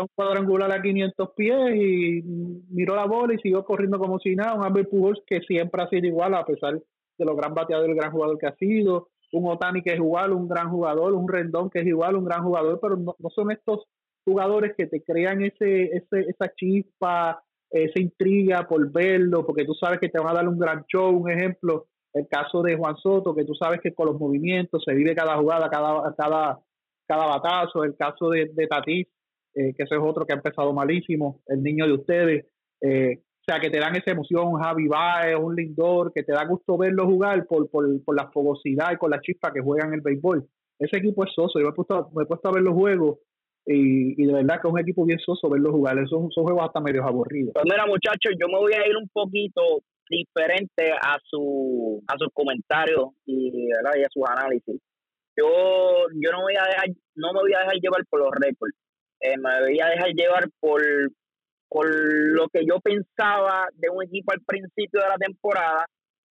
un 0.00 0.08
cuadrangular 0.14 0.72
a 0.72 0.82
500 0.82 1.30
pies 1.36 1.76
y 1.76 2.22
miró 2.70 2.96
la 2.96 3.06
bola 3.06 3.34
y 3.34 3.38
siguió 3.38 3.64
corriendo 3.64 3.98
como 3.98 4.18
si 4.18 4.34
nada. 4.34 4.54
Un 4.54 4.64
Albert 4.64 4.90
Pujols 4.90 5.20
que 5.26 5.40
siempre 5.40 5.82
ha 5.82 5.88
sido 5.88 6.06
igual 6.06 6.34
a 6.34 6.44
pesar 6.44 6.74
de 6.74 7.24
los 7.24 7.36
gran 7.36 7.54
bateadores, 7.54 7.90
el 7.90 7.96
gran 7.96 8.12
jugador 8.12 8.38
que 8.38 8.46
ha 8.46 8.56
sido. 8.56 9.08
Un 9.32 9.46
Otani 9.50 9.82
que 9.82 9.90
es 9.90 9.96
igual, 9.96 10.32
un 10.32 10.48
gran 10.48 10.70
jugador. 10.70 11.12
Un 11.12 11.28
Rendón 11.28 11.70
que 11.70 11.80
es 11.80 11.86
igual, 11.86 12.16
un 12.16 12.24
gran 12.24 12.42
jugador. 12.42 12.78
Pero 12.80 12.96
no, 12.96 13.16
no 13.18 13.30
son 13.30 13.50
estos 13.50 13.84
jugadores 14.24 14.74
que 14.76 14.86
te 14.86 15.02
crean 15.02 15.42
ese, 15.42 15.84
ese 15.84 16.20
esa 16.28 16.52
chispa, 16.54 17.42
esa 17.70 18.00
intriga 18.00 18.66
por 18.66 18.90
verlo, 18.90 19.44
porque 19.44 19.64
tú 19.64 19.74
sabes 19.74 20.00
que 20.00 20.08
te 20.08 20.18
van 20.18 20.30
a 20.30 20.34
dar 20.34 20.48
un 20.48 20.58
gran 20.58 20.84
show. 20.86 21.10
Un 21.10 21.30
ejemplo, 21.30 21.86
el 22.14 22.26
caso 22.28 22.62
de 22.62 22.76
Juan 22.76 22.96
Soto, 22.96 23.34
que 23.34 23.44
tú 23.44 23.54
sabes 23.54 23.80
que 23.80 23.94
con 23.94 24.06
los 24.06 24.18
movimientos 24.18 24.82
se 24.84 24.94
vive 24.94 25.14
cada 25.14 25.36
jugada, 25.36 25.68
cada, 25.68 26.14
cada, 26.16 26.58
cada 27.06 27.26
batazo, 27.26 27.84
el 27.84 27.96
caso 27.96 28.30
de, 28.30 28.50
de 28.52 28.66
Tatis, 28.66 29.06
eh, 29.54 29.74
que 29.74 29.84
ese 29.84 29.94
es 29.94 30.00
otro 30.02 30.24
que 30.26 30.32
ha 30.32 30.36
empezado 30.36 30.72
malísimo, 30.72 31.40
el 31.46 31.62
niño 31.62 31.86
de 31.86 31.92
ustedes, 31.92 32.46
eh, 32.80 33.18
o 33.18 33.44
sea, 33.50 33.60
que 33.60 33.70
te 33.70 33.78
dan 33.78 33.96
esa 33.96 34.10
emoción, 34.10 34.54
Javi 34.60 34.88
Baez, 34.88 35.36
un 35.40 35.56
Lindor, 35.56 36.12
que 36.12 36.22
te 36.22 36.32
da 36.32 36.44
gusto 36.44 36.76
verlo 36.76 37.06
jugar 37.06 37.46
por, 37.46 37.70
por, 37.70 38.04
por 38.04 38.14
la 38.14 38.30
fogosidad 38.30 38.92
y 38.92 38.98
con 38.98 39.10
la 39.10 39.20
chispa 39.20 39.52
que 39.52 39.60
juegan 39.60 39.94
el 39.94 40.02
béisbol. 40.02 40.46
Ese 40.78 40.98
equipo 40.98 41.24
es 41.24 41.32
soso, 41.34 41.58
yo 41.58 41.64
me 41.64 41.70
he 41.70 41.74
puesto, 41.74 42.10
me 42.14 42.24
he 42.24 42.26
puesto 42.26 42.48
a 42.48 42.52
ver 42.52 42.62
los 42.62 42.74
juegos 42.74 43.18
y, 43.64 44.22
y, 44.22 44.26
de 44.26 44.32
verdad 44.32 44.60
que 44.60 44.68
es 44.68 44.72
un 44.72 44.80
equipo 44.80 45.04
bien 45.04 45.18
soso 45.18 45.48
verlo 45.50 45.72
jugar, 45.72 45.98
esos 45.98 46.32
son 46.32 46.44
juegos 46.44 46.64
hasta 46.64 46.80
medio 46.80 47.04
aburridos. 47.04 47.52
Pues 47.54 47.64
mira 47.64 47.86
muchachos, 47.86 48.34
yo 48.38 48.48
me 48.48 48.58
voy 48.58 48.72
a 48.72 48.86
ir 48.86 48.96
un 48.96 49.08
poquito 49.08 49.62
diferente 50.08 50.92
a 50.92 51.18
su 51.24 52.02
a 52.06 52.16
sus 52.18 52.28
comentarios 52.32 53.10
y, 53.26 53.70
a 53.72 54.08
sus 54.10 54.24
análisis. 54.28 54.80
Yo 55.36 56.06
yo 56.12 56.32
no 56.32 56.42
voy 56.42 56.54
a 56.56 56.66
dejar 56.66 56.88
no 57.14 57.32
me 57.32 57.40
voy 57.40 57.54
a 57.54 57.60
dejar 57.60 57.76
llevar 57.76 58.04
por 58.08 58.20
los 58.20 58.30
récords. 58.40 58.74
Eh, 59.20 59.36
me 59.36 59.60
voy 59.60 59.80
a 59.80 59.88
dejar 59.88 60.10
llevar 60.14 60.48
por 60.60 60.82
por 61.68 61.86
lo 61.90 62.48
que 62.48 62.64
yo 62.66 62.80
pensaba 62.80 63.68
de 63.74 63.90
un 63.90 64.02
equipo 64.04 64.32
al 64.32 64.40
principio 64.40 65.00
de 65.00 65.08
la 65.08 65.16
temporada 65.16 65.86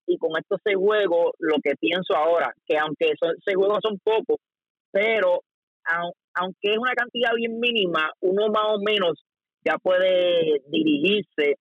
y 0.08 0.18
con 0.18 0.32
estos 0.38 0.60
seis 0.64 0.78
juegos 0.78 1.34
lo 1.40 1.58
que 1.62 1.76
pienso 1.76 2.16
ahora, 2.16 2.54
que 2.66 2.78
aunque 2.78 3.14
son, 3.20 3.36
seis 3.46 3.56
juegos 3.56 3.80
son 3.84 4.00
pocos, 4.00 4.38
pero 4.92 5.42
aunque 6.34 6.74
es 6.74 6.78
una 6.78 6.94
cantidad 6.94 7.32
bien 7.36 7.60
mínima, 7.60 8.12
uno 8.22 8.48
más 8.50 8.66
o 8.76 8.80
menos 8.80 9.24
ya 9.64 9.78
puede 9.78 10.62
dirigirse 10.68 11.58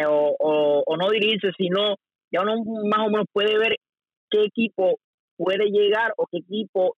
eh, 0.00 0.06
o, 0.06 0.96
no 0.96 1.10
dirigirse, 1.10 1.50
sino 1.56 1.96
ya 2.30 2.42
uno 2.42 2.62
más 2.88 3.06
o 3.06 3.10
menos 3.10 3.26
puede 3.32 3.58
ver 3.58 3.76
qué 4.30 4.44
equipo 4.44 4.98
puede 5.36 5.70
llegar 5.70 6.12
o 6.16 6.26
qué 6.30 6.38
equipo 6.38 6.96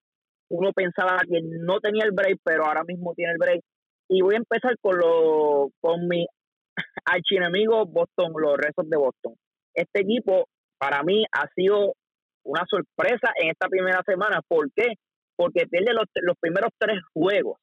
uno 0.50 0.72
pensaba 0.72 1.18
que 1.28 1.40
no 1.42 1.78
tenía 1.80 2.04
el 2.04 2.12
break, 2.12 2.38
pero 2.42 2.64
ahora 2.64 2.82
mismo 2.84 3.14
tiene 3.14 3.32
el 3.32 3.38
break. 3.38 3.60
Y 4.08 4.22
voy 4.22 4.34
a 4.34 4.38
empezar 4.38 4.74
con, 4.80 4.98
lo, 4.98 5.70
con 5.80 6.08
mi 6.08 6.26
archienemigo 7.04 7.86
Boston, 7.86 8.32
los 8.36 8.56
restos 8.56 8.88
de 8.88 8.96
Boston. 8.96 9.34
Este 9.74 10.00
equipo, 10.00 10.46
para 10.78 11.02
mí, 11.04 11.24
ha 11.30 11.46
sido 11.54 11.94
una 12.44 12.64
sorpresa 12.68 13.32
en 13.40 13.50
esta 13.50 13.68
primera 13.68 14.02
semana. 14.04 14.40
¿Por 14.48 14.72
qué? 14.74 14.94
Porque 15.36 15.66
pierde 15.68 15.92
los, 15.92 16.06
los 16.22 16.36
primeros 16.40 16.70
tres 16.78 16.98
juegos 17.14 17.58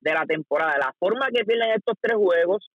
de 0.00 0.12
la 0.12 0.26
temporada. 0.26 0.78
La 0.78 0.92
forma 0.98 1.28
que 1.32 1.44
pierden 1.44 1.70
estos 1.70 1.94
tres 2.00 2.16
juegos, 2.16 2.68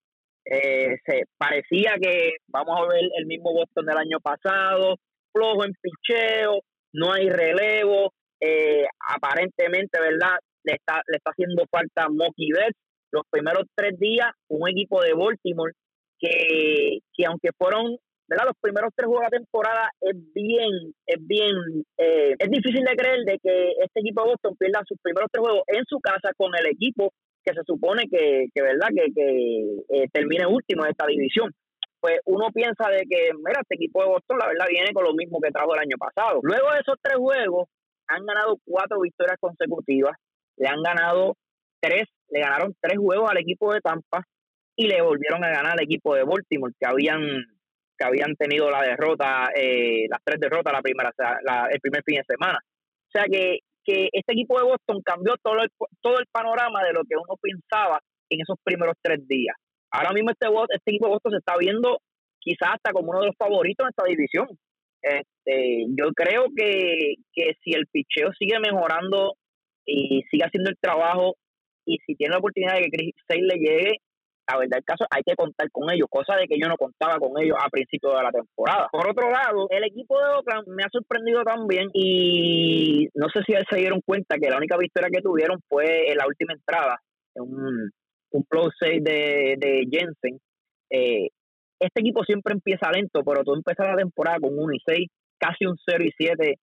eh, 0.51 0.97
se 1.05 1.23
parecía 1.37 1.95
que 2.01 2.37
vamos 2.49 2.79
a 2.79 2.87
ver 2.87 3.03
el 3.19 3.27
mismo 3.27 3.53
Boston 3.53 3.87
del 3.87 3.99
año 3.99 4.19
pasado, 4.21 4.97
flojo 5.33 5.65
en 5.65 5.73
picheo, 5.81 6.61
no 6.93 7.13
hay 7.13 7.29
relevo, 7.29 8.13
eh, 8.41 8.87
aparentemente, 9.09 10.01
¿verdad? 10.01 10.39
Le 10.65 10.75
está, 10.75 11.03
le 11.07 11.17
está 11.17 11.31
haciendo 11.31 11.65
falta 11.71 12.09
Mocky 12.09 12.53
Betts. 12.53 12.79
Los 13.13 13.23
primeros 13.31 13.65
tres 13.75 13.99
días, 13.99 14.31
un 14.49 14.69
equipo 14.69 15.03
de 15.03 15.15
Baltimore 15.15 15.73
que, 16.19 16.99
que 17.15 17.27
aunque 17.27 17.51
fueron 17.57 17.97
¿verdad? 18.29 18.47
Los 18.47 18.57
primeros 18.61 18.91
tres 18.95 19.07
juegos 19.07 19.23
de 19.31 19.37
la 19.37 19.39
temporada 19.39 19.91
es 20.01 20.17
bien, 20.35 20.93
es 21.07 21.27
bien, 21.27 21.55
eh, 21.97 22.35
es 22.39 22.51
difícil 22.51 22.83
de 22.85 22.97
creer 22.97 23.25
de 23.25 23.39
que 23.39 23.71
este 23.83 24.01
equipo 24.01 24.23
de 24.23 24.31
Boston 24.31 24.57
pierda 24.59 24.83
sus 24.87 24.99
primeros 25.01 25.31
tres 25.31 25.43
juegos 25.43 25.63
en 25.69 25.85
su 25.87 26.01
casa 26.01 26.31
con 26.37 26.51
el 26.59 26.67
equipo 26.67 27.13
que 27.47 27.55
se 27.55 27.63
supone 27.65 28.09
que, 28.11 28.47
que 28.53 28.63
verdad, 28.63 28.89
que, 28.89 29.13
que 29.15 30.03
eh, 30.03 30.09
termine 30.13 30.47
último 30.47 30.85
en 30.85 30.91
esta 30.91 31.07
división. 31.07 31.53
Pues 32.01 32.19
uno 32.25 32.51
piensa 32.53 32.91
de 32.91 33.05
que, 33.09 33.31
mira, 33.35 33.61
este 33.63 33.77
equipo 33.77 34.03
de 34.03 34.09
Boston 34.09 34.39
la 34.39 34.49
verdad 34.49 34.67
viene 34.69 34.93
con 34.93 35.05
lo 35.05 35.15
mismo 35.15 35.41
que 35.41 35.51
trajo 35.51 35.73
el 35.75 35.81
año 35.81 35.97
pasado. 35.97 36.41
Luego 36.43 36.73
de 36.73 36.81
esos 36.81 36.97
tres 37.01 37.17
juegos, 37.17 37.69
han 38.09 38.27
ganado 38.27 38.59
cuatro 38.65 39.01
victorias 39.01 39.39
consecutivas, 39.41 40.17
le 40.57 40.69
han 40.69 40.83
ganado 40.83 41.37
tres, 41.81 42.05
le 42.31 42.41
ganaron 42.41 42.75
tres 42.81 42.99
juegos 42.99 43.31
al 43.31 43.39
equipo 43.39 43.73
de 43.73 43.81
Tampa 43.81 44.23
y 44.77 44.89
le 44.89 45.01
volvieron 45.03 45.43
a 45.45 45.49
ganar 45.49 45.73
al 45.73 45.83
equipo 45.83 46.15
de 46.15 46.25
Baltimore, 46.25 46.75
que 46.79 46.87
habían 46.87 47.21
que 47.99 48.05
habían 48.05 48.37
tenido 48.37 48.71
la 48.71 48.83
derrota, 48.83 49.49
eh, 49.57 50.07
las 50.11 50.21
tres 50.23 50.39
derrotas 50.39 50.71
la 50.71 50.83
primera, 50.83 51.11
el 51.71 51.81
primer 51.81 52.03
fin 52.05 52.17
de 52.17 52.25
semana. 52.25 52.59
O 52.63 53.11
sea 53.11 53.25
que, 53.25 53.61
que 53.87 54.09
este 54.13 54.33
equipo 54.33 54.59
de 54.59 54.65
Boston 54.65 55.01
cambió 55.03 55.35
todo 55.43 55.63
el, 55.63 55.71
todo 56.03 56.19
el 56.19 56.27
panorama 56.33 56.83
de 56.83 56.93
lo 56.93 57.03
que 57.09 57.17
uno 57.17 57.37
pensaba 57.41 58.01
en 58.29 58.41
esos 58.41 58.57
primeros 58.65 58.97
tres 59.01 59.27
días. 59.29 59.57
Ahora 59.91 60.13
mismo 60.13 60.31
este, 60.31 60.49
este 60.75 60.91
equipo 60.91 61.07
de 61.07 61.13
Boston 61.13 61.33
se 61.33 61.39
está 61.39 61.57
viendo 61.57 62.01
quizás 62.41 62.75
hasta 62.75 62.93
como 62.93 63.11
uno 63.11 63.21
de 63.21 63.27
los 63.27 63.37
favoritos 63.37 63.85
en 63.85 63.91
esta 63.91 64.05
división. 64.05 64.49
Este, 65.03 65.87
yo 65.97 66.11
creo 66.15 66.47
que, 66.57 67.15
que 67.33 67.55
si 67.63 67.71
el 67.71 67.87
picheo 67.87 68.33
sigue 68.39 68.59
mejorando 68.59 69.35
y 69.85 70.23
sigue 70.31 70.45
haciendo 70.45 70.71
el 70.71 70.79
trabajo 70.81 71.37
y 71.85 71.99
si 72.05 72.17
tiene 72.17 72.33
la 72.33 72.39
oportunidad 72.39 72.75
de 72.75 72.83
que 72.83 72.91
Chris 72.91 73.15
Sale 73.29 73.43
le 73.43 73.59
llegue, 73.59 73.93
la 74.49 74.59
verdad 74.59 74.79
el 74.79 74.85
caso 74.85 75.05
hay 75.11 75.23
que 75.25 75.35
contar 75.35 75.71
con 75.71 75.91
ellos, 75.91 76.09
cosa 76.09 76.37
de 76.37 76.47
que 76.47 76.59
yo 76.61 76.69
no 76.69 76.77
contaba 76.77 77.19
con 77.19 77.33
ellos 77.43 77.57
a 77.61 77.69
principio 77.69 78.11
de 78.11 78.23
la 78.23 78.31
temporada. 78.31 78.89
Por 78.93 79.09
otro 79.09 79.31
lado, 79.31 79.67
el 79.71 79.85
equipo 79.85 80.19
de 80.19 80.35
Oakland 80.35 80.69
me 80.69 80.85
ha 80.85 80.89
sorprendido 80.91 81.43
también 81.43 81.89
y 81.93 83.09
no 83.15 83.29
sé 83.29 83.41
si 83.47 83.55
se 83.69 83.77
dieron 83.77 84.01
cuenta 84.05 84.37
que 84.39 84.51
la 84.51 84.59
única 84.59 84.77
victoria 84.77 85.11
que 85.13 85.23
tuvieron 85.23 85.61
fue 85.69 86.11
en 86.11 86.17
la 86.17 86.27
última 86.27 86.53
entrada, 86.55 87.01
un, 87.35 87.91
un 88.31 88.45
plus 88.45 88.73
6 88.79 89.03
de, 89.03 89.57
de 89.59 89.89
Jensen. 89.91 90.39
Eh, 90.91 91.29
este 91.81 92.01
equipo 92.01 92.25
siempre 92.25 92.55
empieza 92.55 92.91
lento, 92.91 93.23
pero 93.25 93.43
tú 93.43 93.55
empiezas 93.55 93.89
la 93.89 93.97
temporada 93.97 94.39
con 94.41 94.59
1 94.59 94.73
y 94.73 94.79
6, 94.87 95.09
casi 95.39 95.67
un 95.67 95.77
0 95.85 96.05
y 96.05 96.13
7. 96.17 96.59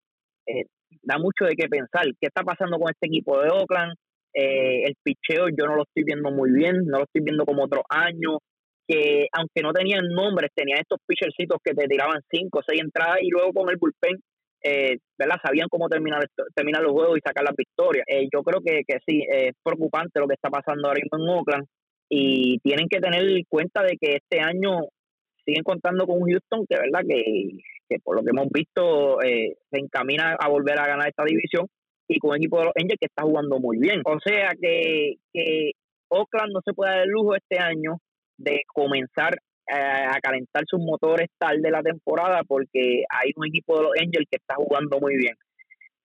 Eh, 0.48 0.66
da 1.04 1.18
mucho 1.18 1.46
de 1.46 1.56
qué 1.56 1.68
pensar. 1.68 2.06
¿Qué 2.20 2.28
está 2.28 2.44
pasando 2.44 2.78
con 2.80 2.90
este 2.90 3.08
equipo 3.08 3.40
de 3.42 3.50
Oakland? 3.50 3.96
Eh, 4.34 4.86
el 4.86 4.96
picheo 5.04 5.48
yo 5.50 5.66
no 5.68 5.76
lo 5.76 5.84
estoy 5.84 6.04
viendo 6.04 6.32
muy 6.32 6.52
bien, 6.52 6.86
no 6.86 7.00
lo 7.00 7.04
estoy 7.04 7.22
viendo 7.22 7.46
como 7.46 7.64
otros 7.66 7.84
años, 7.90 8.40
que 8.88 9.28
aunque 9.32 9.62
no 9.62 9.72
tenían 9.72 10.08
nombres, 10.10 10.50
tenían 10.56 10.80
estos 10.80 11.00
pitchercitos 11.06 11.60
que 11.64 11.74
te 11.74 11.88
tiraban 11.88 12.22
cinco 12.32 12.60
o 12.60 12.64
seis 12.68 12.82
entradas 12.82 13.20
y 13.22 13.30
luego 13.30 13.54
con 13.54 13.70
el 13.70 13.78
bullpen, 13.78 14.20
eh, 14.64 14.98
¿verdad? 15.18 15.38
Sabían 15.44 15.68
cómo 15.70 15.88
terminar, 15.88 16.26
terminar 16.56 16.82
los 16.82 16.94
juegos 16.94 17.18
y 17.18 17.22
sacar 17.22 17.44
las 17.44 17.56
victorias. 17.56 18.06
Eh, 18.08 18.28
yo 18.34 18.42
creo 18.44 18.60
que, 18.62 18.82
que 18.88 19.00
sí, 19.06 19.24
es 19.30 19.54
preocupante 19.64 20.20
lo 20.20 20.28
que 20.28 20.36
está 20.36 20.50
pasando 20.50 20.88
ahora 20.88 21.02
mismo 21.02 21.20
en 21.20 21.38
Oakland 21.38 21.66
y 22.10 22.60
tienen 22.60 22.88
que 22.90 23.00
tener 23.00 23.24
cuenta 23.48 23.84
de 23.84 23.98
que 24.00 24.16
este 24.18 24.40
año 24.40 24.88
siguen 25.46 25.64
contando 25.64 26.06
con 26.08 26.22
Houston 26.22 26.66
que, 26.68 26.78
¿verdad? 26.78 27.02
Que, 27.08 27.58
que 27.90 28.00
por 28.04 28.16
lo 28.16 28.24
que 28.24 28.30
hemos 28.30 28.48
visto 28.52 29.20
se 29.22 29.80
encamina 29.80 30.36
a 30.40 30.50
volver 30.50 30.80
a 30.80 30.88
ganar 30.88 31.08
esta 31.08 31.24
división 31.26 31.68
y 32.14 32.20
con 32.20 32.32
un 32.32 32.38
equipo 32.38 32.60
de 32.60 32.66
los 32.66 32.74
Angels 32.76 33.00
que 33.00 33.08
está 33.08 33.24
jugando 33.24 33.60
muy 33.60 33.78
bien. 33.78 34.02
O 34.06 34.20
sea 34.20 34.52
que, 34.60 35.16
que 35.34 35.72
Oakland 36.10 36.54
no 36.54 36.62
se 36.64 36.74
puede 36.74 36.92
dar 36.92 37.04
el 37.04 37.10
lujo 37.10 37.36
este 37.36 37.60
año 37.60 37.98
de 38.38 38.62
comenzar 38.68 39.34
eh, 39.34 40.06
a 40.10 40.20
calentar 40.22 40.64
sus 40.68 40.80
motores 40.80 41.30
tarde 41.38 41.72
la 41.72 41.82
temporada 41.82 42.42
porque 42.48 43.04
hay 43.10 43.32
un 43.36 43.48
equipo 43.48 43.78
de 43.78 43.84
los 43.84 43.92
Angels 44.00 44.28
que 44.30 44.38
está 44.38 44.56
jugando 44.56 45.00
muy 45.00 45.16
bien 45.16 45.36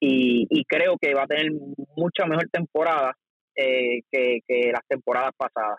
y, 0.00 0.46
y 0.48 0.64
creo 0.64 0.96
que 1.00 1.14
va 1.14 1.24
a 1.24 1.26
tener 1.26 1.50
mucha 1.96 2.24
mejor 2.26 2.48
temporada 2.50 3.14
eh, 3.56 4.02
que, 4.10 4.38
que 4.46 4.70
las 4.72 4.86
temporadas 4.86 5.32
pasadas. 5.36 5.78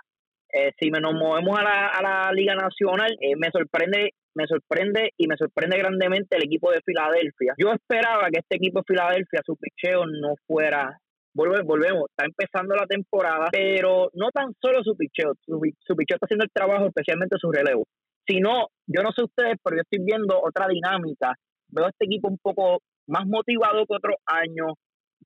Eh, 0.52 0.72
si 0.80 0.90
nos 0.90 1.14
movemos 1.14 1.58
a 1.58 1.64
la, 1.64 1.88
a 1.88 2.02
la 2.02 2.32
Liga 2.34 2.54
Nacional, 2.56 3.16
me 3.38 3.50
sorprende 3.52 4.14
me 4.40 4.48
sorprende 4.48 5.12
y 5.18 5.28
me 5.28 5.36
sorprende 5.36 5.78
grandemente 5.78 6.38
el 6.38 6.44
equipo 6.44 6.72
de 6.72 6.80
Filadelfia. 6.86 7.54
Yo 7.58 7.74
esperaba 7.74 8.30
que 8.32 8.40
este 8.40 8.56
equipo 8.56 8.80
de 8.80 8.86
Filadelfia, 8.88 9.42
su 9.46 9.58
picheo 9.58 10.06
no 10.06 10.36
fuera 10.48 10.98
volvemos, 11.34 11.66
volvemos, 11.66 12.04
está 12.10 12.26
empezando 12.26 12.76
la 12.76 12.88
temporada, 12.88 13.48
pero 13.52 14.10
no 14.14 14.30
tan 14.32 14.54
solo 14.62 14.84
su 14.84 14.96
picheo, 14.96 15.34
su, 15.46 15.60
picheo 15.96 16.16
está 16.16 16.26
haciendo 16.26 16.46
el 16.46 16.52
trabajo, 16.52 16.88
especialmente 16.88 17.38
su 17.40 17.52
relevo, 17.52 17.84
sino, 18.28 18.68
yo 18.88 19.04
no 19.04 19.12
sé 19.12 19.24
ustedes, 19.24 19.56
pero 19.64 19.78
yo 19.78 19.82
estoy 19.82 20.04
viendo 20.04 20.40
otra 20.42 20.68
dinámica, 20.68 21.36
veo 21.70 21.88
este 21.88 22.06
equipo 22.06 22.28
un 22.28 22.40
poco 22.42 22.80
más 23.08 23.26
motivado 23.28 23.86
que 23.86 23.96
otros 23.96 24.16
años, 24.26 24.74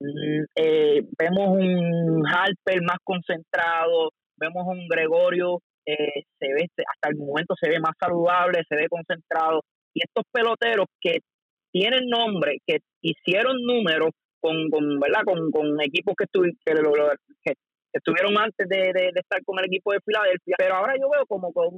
mm, 0.00 0.44
eh, 0.56 1.02
vemos 1.18 1.48
un 1.56 2.22
Harper 2.26 2.82
más 2.82 2.98
concentrado, 3.02 4.10
vemos 4.36 4.64
un 4.66 4.86
Gregorio 4.88 5.60
eh, 5.86 6.22
se 6.38 6.46
ve, 6.46 6.66
hasta 6.92 7.08
el 7.10 7.16
momento 7.16 7.54
se 7.60 7.68
ve 7.68 7.78
más 7.80 7.94
saludable, 7.98 8.62
se 8.68 8.76
ve 8.76 8.88
concentrado. 8.88 9.60
Y 9.94 10.00
estos 10.02 10.24
peloteros 10.32 10.86
que 11.00 11.18
tienen 11.72 12.08
nombre, 12.08 12.58
que 12.66 12.78
hicieron 13.02 13.56
números 13.62 14.10
con, 14.40 14.70
con 14.70 15.00
¿verdad? 15.00 15.22
Con, 15.24 15.50
con 15.50 15.80
equipos 15.80 16.14
que, 16.16 16.26
que, 16.32 17.52
estuvieron 17.92 18.36
antes 18.38 18.68
de, 18.68 18.92
de, 18.92 19.10
estar 19.14 19.42
con 19.44 19.58
el 19.58 19.66
equipo 19.66 19.92
de 19.92 20.00
Filadelfia, 20.04 20.56
pero 20.58 20.74
ahora 20.74 20.94
yo 21.00 21.08
veo 21.08 21.24
como 21.26 21.52
con 21.52 21.68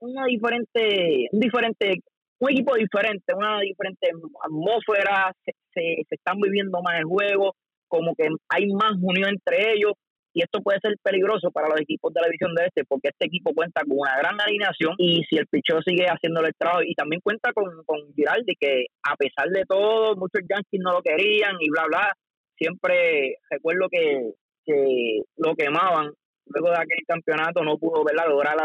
una 0.00 0.26
diferente, 0.26 1.28
un 1.32 1.40
diferente, 1.40 1.94
un 2.38 2.50
equipo 2.50 2.74
diferente, 2.74 3.34
una 3.34 3.60
diferente 3.60 4.08
atmósfera, 4.44 5.32
se, 5.44 5.52
se, 5.72 6.02
se 6.08 6.14
están 6.14 6.38
viviendo 6.40 6.80
más 6.82 6.98
el 6.98 7.04
juego, 7.04 7.54
como 7.88 8.14
que 8.14 8.28
hay 8.50 8.66
más 8.72 8.92
unión 9.00 9.30
entre 9.30 9.72
ellos, 9.72 9.92
y 10.34 10.42
esto 10.42 10.60
puede 10.60 10.78
ser 10.80 10.94
peligroso 11.02 11.50
para 11.50 11.68
los 11.68 11.80
equipos 11.80 12.12
de 12.12 12.20
la 12.20 12.26
división 12.26 12.54
de 12.54 12.66
este 12.66 12.84
porque 12.84 13.08
este 13.08 13.26
equipo 13.26 13.52
cuenta 13.54 13.82
con 13.82 13.98
una 13.98 14.16
gran 14.18 14.40
alineación 14.40 14.94
y 14.98 15.24
si 15.28 15.36
el 15.36 15.46
picheo 15.46 15.80
sigue 15.82 16.06
haciéndole 16.06 16.48
el 16.48 16.54
trabajo 16.56 16.82
y 16.84 16.94
también 16.94 17.20
cuenta 17.22 17.52
con, 17.52 17.64
con 17.84 17.98
Giraldi 18.14 18.54
que 18.60 18.86
a 19.02 19.16
pesar 19.16 19.48
de 19.48 19.64
todo 19.66 20.16
muchos 20.16 20.42
Yankees 20.48 20.80
no 20.82 20.92
lo 20.92 21.02
querían 21.02 21.56
y 21.60 21.70
bla 21.70 21.84
bla 21.88 22.12
siempre 22.56 23.36
recuerdo 23.50 23.88
que, 23.90 24.32
que 24.64 25.22
lo 25.36 25.54
quemaban 25.54 26.12
luego 26.46 26.70
de 26.70 26.76
aquel 26.76 27.04
campeonato 27.06 27.62
no 27.62 27.78
pudo 27.78 28.04
¿verdad? 28.04 28.28
lograr 28.28 28.56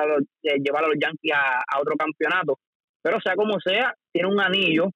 eh, 0.43 0.59
llevar 0.64 0.84
a 0.84 0.88
los 0.88 0.97
Yankees 0.99 1.34
a, 1.34 1.80
otro 1.80 1.95
campeonato 1.95 2.59
pero 3.01 3.20
sea 3.22 3.36
como 3.36 3.59
sea 3.59 3.93
tiene 4.11 4.30
un 4.30 4.39
anillo 4.39 4.89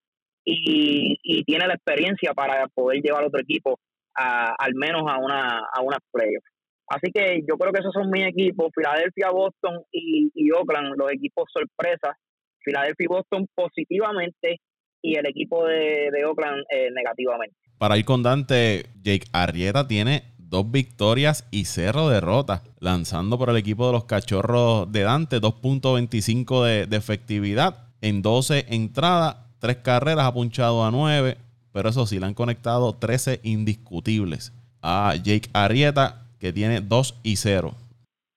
y, 0.44 1.18
y 1.24 1.44
tiene 1.44 1.68
la 1.68 1.74
experiencia 1.74 2.34
para 2.34 2.68
poder 2.68 3.02
llevar 3.02 3.24
a 3.24 3.28
otro 3.28 3.42
equipo 3.42 3.80
a, 4.16 4.54
al 4.58 4.76
menos 4.76 5.04
a 5.08 5.18
una 5.18 5.60
a 5.74 5.82
una 5.82 5.98
playoffs 6.12 6.57
Así 6.88 7.12
que 7.12 7.42
yo 7.48 7.58
creo 7.58 7.74
que 7.74 7.82
esos 7.82 7.94
son 7.94 8.10
mis 8.10 8.26
equipos, 8.26 8.72
Filadelfia, 8.74 9.30
Boston 9.32 9.84
y, 9.92 10.52
Oakland, 10.52 10.96
los 10.98 11.12
equipos 11.12 11.50
sorpresas. 11.52 12.16
Filadelfia 12.60 13.06
y 13.06 13.08
Boston 13.08 13.48
positivamente 13.54 14.60
y 15.02 15.16
el 15.16 15.28
equipo 15.28 15.66
de, 15.66 16.10
Oakland 16.26 16.64
eh, 16.70 16.90
negativamente. 16.92 17.56
Para 17.78 17.98
ir 17.98 18.06
con 18.06 18.24
Dante, 18.24 18.86
Jake 19.02 19.28
Arrieta 19.32 19.88
tiene 19.88 20.24
dos 20.38 20.70
victorias 20.70 21.48
y 21.52 21.66
cero 21.66 22.10
derrotas, 22.10 22.64
lanzando 22.80 23.38
por 23.38 23.50
el 23.50 23.58
equipo 23.58 23.88
de 23.88 23.94
los 23.94 24.06
cachorros 24.06 24.92
de 24.92 25.02
Dante 25.02 25.40
2.25 25.40 26.66
de, 26.66 26.88
de, 26.88 26.98
efectividad 26.98 27.90
en 28.02 28.22
12 28.22 28.66
entradas, 28.70 29.38
tres 29.60 29.78
carreras, 29.78 30.26
ha 30.26 30.34
punchado 30.34 30.84
a 30.86 30.92
9, 30.92 31.38
pero 31.72 31.90
eso 31.90 32.06
sí, 32.06 32.20
le 32.20 32.26
han 32.26 32.34
conectado 32.34 32.94
13 32.94 33.42
indiscutibles 33.44 34.54
a 34.82 35.16
Jake 35.16 35.50
Arrieta 35.54 36.27
que 36.40 36.54
tiene 36.54 36.82
2 36.82 37.22
y 37.24 37.36
0. 37.36 37.72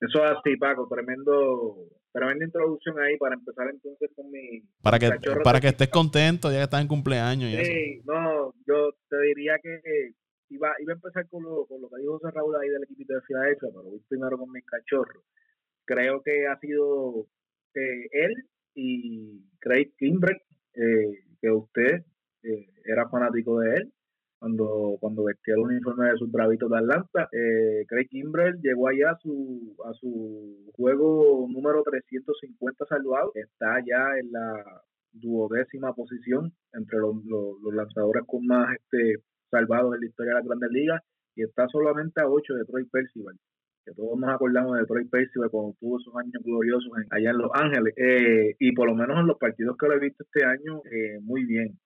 Eso 0.00 0.24
es 0.24 0.30
así, 0.30 0.56
Paco, 0.56 0.88
tremendo, 0.88 1.76
tremenda 2.12 2.44
introducción 2.44 2.98
ahí 3.00 3.16
para 3.18 3.34
empezar 3.34 3.68
entonces 3.70 4.10
con 4.16 4.30
mi... 4.30 4.62
Para 4.82 4.98
que, 4.98 5.10
para 5.44 5.60
que 5.60 5.68
estés 5.68 5.88
contento 5.88 6.50
ya 6.50 6.58
que 6.58 6.64
estás 6.64 6.80
en 6.80 6.88
cumpleaños. 6.88 7.50
Y 7.50 7.64
sí, 7.64 8.02
no, 8.04 8.54
yo 8.66 8.92
te 9.08 9.20
diría 9.20 9.58
que 9.62 10.12
iba, 10.48 10.72
iba 10.80 10.92
a 10.92 10.96
empezar 10.96 11.28
con 11.28 11.42
lo, 11.42 11.66
con 11.66 11.82
lo 11.82 11.88
que 11.90 12.00
dijo 12.00 12.18
José 12.18 12.30
Raúl 12.34 12.56
ahí 12.56 12.68
del 12.68 12.84
equipito 12.84 13.14
de 13.14 13.22
Filadelfia, 13.22 13.68
pero 13.70 13.82
voy 13.82 14.00
primero 14.08 14.38
con 14.38 14.50
mis 14.50 14.64
cachorros. 14.64 15.22
Creo 15.84 16.22
que 16.22 16.46
ha 16.46 16.58
sido 16.60 17.26
eh, 17.74 18.08
él 18.12 18.34
y 18.74 19.44
Craig 19.58 19.92
Kimbrell, 19.98 20.40
eh, 20.74 21.24
que 21.40 21.50
usted 21.50 22.04
eh, 22.42 22.68
era 22.84 23.08
fanático 23.08 23.60
de 23.60 23.74
él 23.74 23.92
cuando, 24.40 24.96
cuando 24.98 25.24
vestía 25.24 25.54
el 25.54 25.60
uniforme 25.60 26.10
de 26.10 26.16
sus 26.16 26.32
bravitos 26.32 26.70
de 26.70 26.78
Atlanta. 26.78 27.28
Eh, 27.30 27.84
Craig 27.86 28.08
Kimbrell 28.08 28.58
llegó 28.62 28.88
allá 28.88 29.10
a 29.10 29.18
su, 29.18 29.76
a 29.84 29.92
su 29.92 30.72
juego 30.74 31.46
número 31.48 31.82
350 31.82 32.86
salvado. 32.86 33.32
Está 33.34 33.78
ya 33.86 34.18
en 34.18 34.32
la 34.32 34.82
duodécima 35.12 35.92
posición 35.92 36.52
entre 36.72 36.98
los, 36.98 37.16
los, 37.26 37.74
lanzadores 37.74 38.24
con 38.26 38.46
más 38.46 38.74
este 38.74 39.22
salvados 39.50 39.94
en 39.94 40.00
la 40.00 40.06
historia 40.06 40.30
de 40.30 40.38
las 40.38 40.46
grandes 40.46 40.70
ligas 40.70 41.02
y 41.34 41.42
está 41.42 41.66
solamente 41.68 42.20
a 42.20 42.28
8 42.28 42.54
de 42.54 42.64
Troy 42.64 42.84
Percival 42.86 43.36
que 43.84 43.92
todos 43.92 44.16
nos 44.16 44.30
acordamos 44.30 44.78
de 44.78 44.86
Troy 44.86 45.08
Percival 45.08 45.50
cuando 45.50 45.74
tuvo 45.80 45.98
esos 45.98 46.14
años 46.14 46.40
gloriosos 46.44 46.92
allá 47.10 47.30
en 47.30 47.38
Los 47.38 47.50
Ángeles 47.52 47.92
eh, 47.96 48.54
y 48.60 48.72
por 48.72 48.86
lo 48.86 48.94
menos 48.94 49.18
en 49.18 49.26
los 49.26 49.38
partidos 49.38 49.76
que 49.76 49.88
lo 49.88 49.94
he 49.94 49.98
visto 49.98 50.22
este 50.22 50.44
año 50.44 50.80
eh, 50.92 51.18
muy 51.20 51.44
bien 51.44 51.76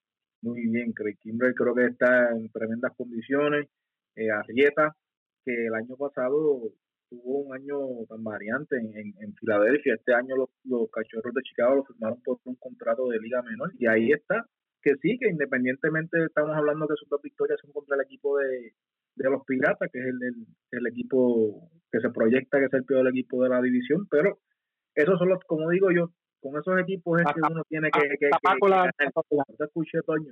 muy 0.45 0.67
bien. 0.67 0.93
Craig 0.93 1.17
Kimbrell 1.21 1.55
creo 1.55 1.73
que 1.73 1.85
está 1.85 2.31
en 2.31 2.49
tremendas 2.49 2.93
condiciones. 2.95 3.67
Eh, 4.15 4.29
Arrieta, 4.29 4.95
que 5.43 5.67
el 5.67 5.73
año 5.73 5.97
pasado 5.97 6.61
tuvo 7.09 7.39
un 7.41 7.53
año 7.53 8.05
tan 8.07 8.23
variante 8.23 8.77
en, 8.77 9.13
en, 9.19 9.33
Filadelfia. 9.35 9.95
Este 9.95 10.13
año 10.13 10.35
los, 10.35 10.49
los, 10.63 10.89
cachorros 10.91 11.33
de 11.33 11.41
Chicago 11.41 11.75
lo 11.75 11.83
firmaron 11.83 12.21
por 12.23 12.39
un 12.45 12.55
contrato 12.55 13.09
de 13.09 13.19
liga 13.19 13.41
menor. 13.41 13.71
Y 13.77 13.87
ahí 13.87 14.11
está. 14.11 14.45
Que 14.81 14.95
sí, 15.01 15.17
que 15.19 15.29
independientemente 15.29 16.23
estamos 16.23 16.55
hablando 16.55 16.87
que 16.87 16.95
sus 16.95 17.09
dos 17.09 17.21
victorias 17.21 17.59
son 17.59 17.71
contra 17.71 17.95
el 17.95 18.03
equipo 18.03 18.37
de, 18.37 18.73
de 19.15 19.29
los 19.29 19.43
Piratas, 19.45 19.89
que 19.91 19.99
es 19.99 20.05
el, 20.05 20.45
el, 20.71 20.87
equipo 20.87 21.69
que 21.91 21.99
se 21.99 22.09
proyecta 22.09 22.59
que 22.59 22.65
es 22.65 22.73
el 22.73 22.85
peor 22.85 23.07
equipo 23.07 23.41
de 23.43 23.49
la 23.49 23.61
división, 23.61 24.07
pero 24.11 24.37
esos 24.93 25.17
son 25.17 25.29
los, 25.29 25.39
como 25.47 25.69
digo 25.69 25.91
yo, 25.91 26.11
con 26.45 26.59
esos 26.59 26.79
equipos 26.79 27.19
es 27.19 27.25
que 27.33 27.41
uno 27.51 27.63
tiene 27.67 27.89
que, 27.89 28.17
que, 28.19 28.27
hasta 28.27 28.37
Paco 28.39 28.67
la, 28.67 28.91
te 28.97 29.63
escuché, 29.63 29.99
Toño. 30.05 30.31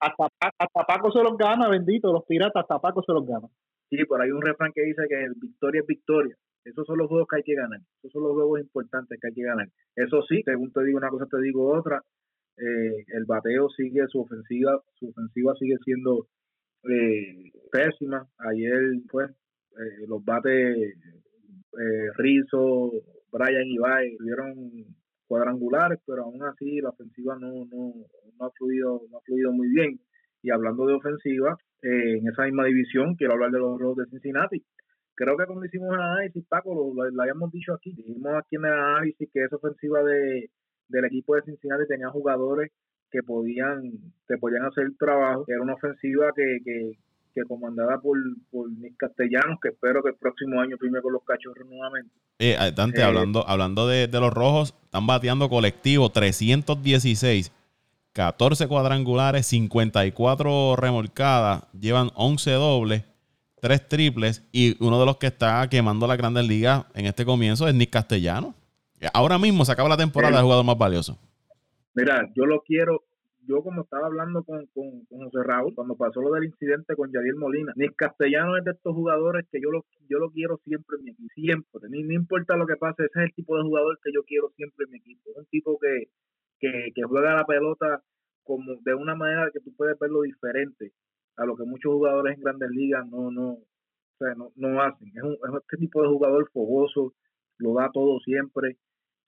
Hasta, 0.00 0.84
Paco 0.86 1.12
se 1.12 1.22
los 1.22 1.36
gana, 1.38 1.68
bendito, 1.68 2.12
los 2.12 2.24
piratas, 2.24 2.62
hasta 2.62 2.80
Paco 2.80 3.00
se 3.06 3.12
los 3.12 3.24
gana. 3.24 3.46
Sí, 3.88 4.04
por 4.06 4.20
ahí 4.20 4.32
un 4.32 4.42
refrán 4.42 4.72
que 4.74 4.82
dice 4.82 5.02
que 5.08 5.22
el 5.22 5.34
victoria 5.36 5.82
es 5.82 5.86
victoria. 5.86 6.34
Esos 6.64 6.84
son 6.84 6.98
los 6.98 7.08
juegos 7.08 7.28
que 7.30 7.36
hay 7.36 7.42
que 7.44 7.54
ganar. 7.54 7.78
Esos 8.02 8.10
son 8.12 8.24
los 8.24 8.32
juegos 8.32 8.60
importantes 8.60 9.18
que 9.20 9.28
hay 9.28 9.34
que 9.34 9.44
ganar. 9.44 9.68
Eso 9.94 10.22
sí, 10.22 10.42
según 10.44 10.72
te 10.72 10.82
digo 10.82 10.98
una 10.98 11.10
cosa, 11.10 11.26
te 11.30 11.40
digo 11.40 11.72
otra. 11.72 12.02
Eh, 12.56 13.04
el 13.14 13.24
bateo 13.24 13.68
sigue, 13.68 14.06
su 14.08 14.20
ofensiva, 14.20 14.82
su 14.98 15.10
ofensiva 15.10 15.54
sigue 15.60 15.76
siendo 15.84 16.26
eh, 16.90 17.52
pésima. 17.70 18.26
Ayer, 18.38 18.80
pues, 19.10 19.30
eh, 19.30 20.06
los 20.08 20.24
bates 20.24 20.76
eh, 20.76 22.10
Rizzo, 22.16 22.92
Brian 23.30 23.66
y 23.66 23.74
Ibai 23.74 24.16
tuvieron 24.16 24.54
cuadrangulares, 25.26 26.00
pero 26.06 26.24
aún 26.24 26.42
así 26.42 26.80
la 26.80 26.90
ofensiva 26.90 27.36
no, 27.40 27.48
no, 27.66 27.94
no, 28.38 28.46
ha, 28.46 28.50
fluido, 28.52 29.02
no 29.10 29.18
ha 29.18 29.20
fluido 29.22 29.52
muy 29.52 29.68
bien. 29.68 30.00
Y 30.42 30.50
hablando 30.50 30.86
de 30.86 30.94
ofensiva, 30.94 31.56
eh, 31.82 32.18
en 32.18 32.28
esa 32.28 32.44
misma 32.44 32.64
división, 32.64 33.14
quiero 33.16 33.34
hablar 33.34 33.50
de 33.50 33.58
los 33.58 33.78
Rojos 33.78 33.98
de 33.98 34.10
Cincinnati. 34.10 34.62
Creo 35.14 35.36
que 35.36 35.46
cuando 35.46 35.64
hicimos 35.64 35.94
el 35.94 36.00
análisis, 36.00 36.44
Paco, 36.48 36.74
lo, 36.74 37.22
habíamos 37.22 37.50
dicho 37.52 37.72
aquí, 37.74 37.94
dijimos 37.94 38.32
aquí 38.36 38.56
en 38.56 38.64
el 38.64 38.72
análisis 38.72 39.28
que 39.32 39.44
esa 39.44 39.56
ofensiva 39.56 40.02
de, 40.02 40.50
del 40.88 41.04
equipo 41.04 41.36
de 41.36 41.42
Cincinnati 41.42 41.86
tenía 41.86 42.08
jugadores 42.08 42.72
que 43.10 43.22
podían, 43.22 43.80
que 44.26 44.36
podían 44.38 44.64
hacer 44.64 44.88
trabajo, 44.98 45.44
era 45.46 45.62
una 45.62 45.74
ofensiva 45.74 46.32
que, 46.34 46.58
que, 46.64 46.92
que 47.34 47.42
comandada 47.42 48.00
por, 48.00 48.16
por 48.50 48.70
mis 48.70 48.96
castellanos, 48.96 49.58
que 49.60 49.68
espero 49.70 50.02
que 50.02 50.10
el 50.10 50.16
próximo 50.16 50.60
año 50.60 50.76
firme 50.78 51.02
con 51.02 51.12
los 51.12 51.22
cachorros 51.24 51.66
nuevamente. 51.68 52.10
Eh, 52.38 52.56
Dante, 52.74 53.00
eh, 53.00 53.04
hablando, 53.04 53.46
hablando 53.48 53.88
de, 53.88 54.08
los 54.08 54.32
rojos, 54.32 54.74
están 54.84 55.06
bateando 55.06 55.48
colectivo 55.48 56.10
316, 56.10 57.52
14 58.12 58.68
cuadrangulares, 58.68 59.46
54 59.46 60.76
remolcadas, 60.76 61.64
llevan 61.78 62.10
11 62.14 62.50
dobles, 62.52 63.04
3 63.60 63.88
triples 63.88 64.44
y 64.52 64.76
uno 64.84 65.00
de 65.00 65.06
los 65.06 65.16
que 65.16 65.26
está 65.26 65.68
quemando 65.68 66.06
la 66.06 66.16
grandes 66.16 66.46
ligas 66.46 66.84
en 66.94 67.06
este 67.06 67.24
comienzo 67.24 67.66
es 67.66 67.74
Nick 67.74 67.90
Castellano. 67.90 68.54
Ahora 69.12 69.38
mismo 69.38 69.64
se 69.64 69.72
acaba 69.72 69.88
la 69.88 69.96
temporada 69.96 70.36
de 70.36 70.42
jugador 70.42 70.64
más 70.64 70.78
valioso. 70.78 71.18
Mira, 71.94 72.30
yo 72.34 72.46
lo 72.46 72.62
quiero 72.62 73.04
yo 73.46 73.62
como 73.62 73.82
estaba 73.82 74.06
hablando 74.06 74.42
con, 74.44 74.66
con, 74.74 75.04
José 75.08 75.42
Raúl, 75.44 75.74
cuando 75.74 75.96
pasó 75.96 76.20
lo 76.20 76.32
del 76.32 76.44
incidente 76.44 76.96
con 76.96 77.12
Yadier 77.12 77.36
Molina, 77.36 77.72
ni 77.76 77.88
Castellano 77.90 78.56
es 78.56 78.64
de 78.64 78.72
estos 78.72 78.94
jugadores 78.94 79.46
que 79.50 79.60
yo 79.60 79.70
lo, 79.70 79.84
yo 80.08 80.18
lo 80.18 80.30
quiero 80.30 80.58
siempre 80.64 80.96
en 80.98 81.04
mi 81.04 81.10
equipo, 81.12 81.32
siempre, 81.34 81.80
ni, 81.90 82.02
no 82.02 82.12
importa 82.14 82.56
lo 82.56 82.66
que 82.66 82.76
pase, 82.76 83.04
ese 83.04 83.20
es 83.20 83.24
el 83.26 83.34
tipo 83.34 83.56
de 83.56 83.62
jugador 83.62 83.98
que 84.02 84.12
yo 84.12 84.22
quiero 84.24 84.50
siempre 84.56 84.84
en 84.86 84.92
mi 84.92 84.98
equipo, 84.98 85.30
un 85.36 85.46
tipo 85.46 85.78
que, 85.78 86.08
que, 86.58 86.90
que 86.94 87.02
juega 87.02 87.34
la 87.34 87.44
pelota 87.46 88.02
como 88.44 88.76
de 88.82 88.94
una 88.94 89.14
manera 89.14 89.50
que 89.52 89.60
tú 89.60 89.74
puedes 89.76 89.98
verlo 89.98 90.22
diferente 90.22 90.92
a 91.36 91.44
lo 91.44 91.56
que 91.56 91.64
muchos 91.64 91.92
jugadores 91.92 92.36
en 92.36 92.42
grandes 92.42 92.70
ligas 92.70 93.06
no, 93.08 93.30
no, 93.30 93.50
o 93.52 93.66
sea, 94.18 94.34
no, 94.34 94.52
no 94.56 94.80
hacen. 94.82 95.08
Es, 95.14 95.22
un, 95.22 95.32
es 95.32 95.62
este 95.62 95.76
tipo 95.78 96.02
de 96.02 96.08
jugador 96.08 96.48
fogoso, 96.52 97.14
lo 97.58 97.74
da 97.74 97.90
todo 97.92 98.20
siempre, 98.20 98.76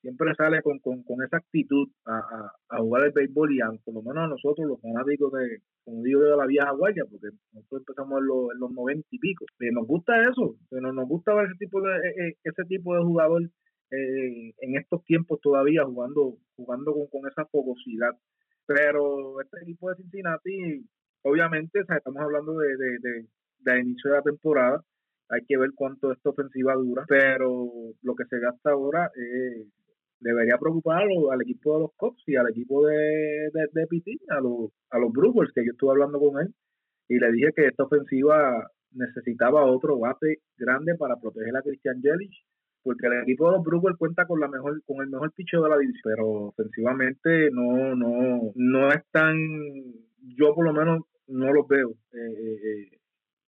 siempre 0.01 0.35
sale 0.37 0.63
con, 0.63 0.79
con, 0.79 1.03
con 1.03 1.23
esa 1.25 1.39
actitud 1.39 1.89
a, 2.05 2.51
a, 2.69 2.79
jugar 2.79 3.05
el 3.05 3.13
béisbol 3.13 3.55
y 3.55 3.61
a, 3.61 3.71
por 3.85 3.95
lo 3.95 4.03
menos 4.03 4.25
a 4.25 4.29
nosotros, 4.29 4.67
los 4.67 4.81
fanáticos 4.81 5.33
de, 5.33 5.61
como 5.85 6.03
digo 6.03 6.23
de 6.23 6.37
la 6.37 6.47
vieja 6.47 6.71
guardia, 6.73 7.05
porque 7.11 7.29
nosotros 7.53 7.83
empezamos 7.83 8.21
en 8.21 8.27
los, 8.27 8.53
en 8.53 8.61
los 8.61 8.71
90 8.73 9.07
y 9.11 9.19
pico. 9.19 9.45
Y 9.61 9.71
nos 9.71 9.87
gusta 9.87 10.21
eso, 10.23 10.57
nos, 10.71 10.95
nos 10.95 11.09
gusta 11.09 11.35
ver 11.35 11.47
ese 11.47 11.59
tipo 11.59 11.81
de, 11.81 11.93
e, 11.97 12.29
e, 12.29 12.37
ese 12.45 12.65
tipo 12.65 12.95
de 12.95 13.03
jugador 13.03 13.43
eh, 13.91 14.53
en 14.59 14.77
estos 14.77 15.05
tiempos 15.05 15.41
todavía 15.41 15.85
jugando, 15.85 16.39
jugando 16.57 16.93
con, 16.93 17.07
con 17.09 17.31
esa 17.31 17.45
fogosidad. 17.47 18.13
Pero 18.67 19.41
este 19.41 19.63
equipo 19.63 19.91
de 19.91 19.97
Cincinnati, 19.97 20.85
obviamente, 21.23 21.81
estamos 21.81 22.23
hablando 22.23 22.59
de, 22.59 22.77
de, 22.77 22.99
de, 22.99 23.27
de 23.61 23.81
inicio 23.81 24.11
de 24.11 24.17
la 24.17 24.23
temporada, 24.23 24.83
hay 25.29 25.45
que 25.47 25.57
ver 25.57 25.71
cuánto 25.75 26.13
esta 26.13 26.31
ofensiva 26.31 26.75
dura, 26.75 27.05
pero 27.09 27.69
lo 28.03 28.15
que 28.15 28.25
se 28.27 28.39
gasta 28.39 28.71
ahora 28.71 29.11
es 29.15 29.67
debería 30.21 30.59
preocupar 30.59 31.03
al 31.03 31.43
equipo 31.43 31.75
de 31.75 31.81
los 31.81 31.91
Cops 31.97 32.23
y 32.27 32.37
al 32.37 32.49
equipo 32.51 32.87
de, 32.87 33.51
de, 33.53 33.69
de 33.73 33.87
PT, 33.87 34.19
a 34.31 34.41
los, 34.41 34.71
a 34.91 34.99
los 34.99 35.13
Brewers, 35.13 35.53
que 35.55 35.65
yo 35.65 35.73
estuve 35.73 35.91
hablando 35.91 36.19
con 36.19 36.41
él 36.41 36.55
y 37.09 37.19
le 37.19 37.33
dije 37.33 37.53
que 37.55 37.67
esta 37.67 37.85
ofensiva 37.85 38.69
necesitaba 38.93 39.65
otro 39.65 39.99
bate 39.99 40.41
grande 40.57 40.95
para 40.97 41.17
proteger 41.17 41.57
a 41.57 41.63
Christian 41.63 42.01
Yelich, 42.03 42.45
porque 42.83 43.07
el 43.07 43.23
equipo 43.23 43.47
de 43.47 43.57
los 43.57 43.65
Brewers 43.65 43.99
cuenta 43.99 44.27
con 44.27 44.41
la 44.41 44.49
mejor 44.49 44.83
con 44.85 45.03
el 45.03 45.11
mejor 45.11 45.33
picho 45.33 45.61
de 45.63 45.69
la 45.69 45.79
división, 45.79 46.03
pero 46.05 46.29
ofensivamente 46.49 47.51
no 47.51 47.95
no 47.95 48.53
no 48.55 48.89
es 48.89 49.03
tan 49.11 49.37
yo 50.37 50.55
por 50.55 50.65
lo 50.65 50.73
menos 50.73 51.03
no 51.29 51.53
los 51.53 51.67
veo 51.69 51.91
eh, 51.91 52.19
eh, 52.19 52.59
eh, 52.65 52.99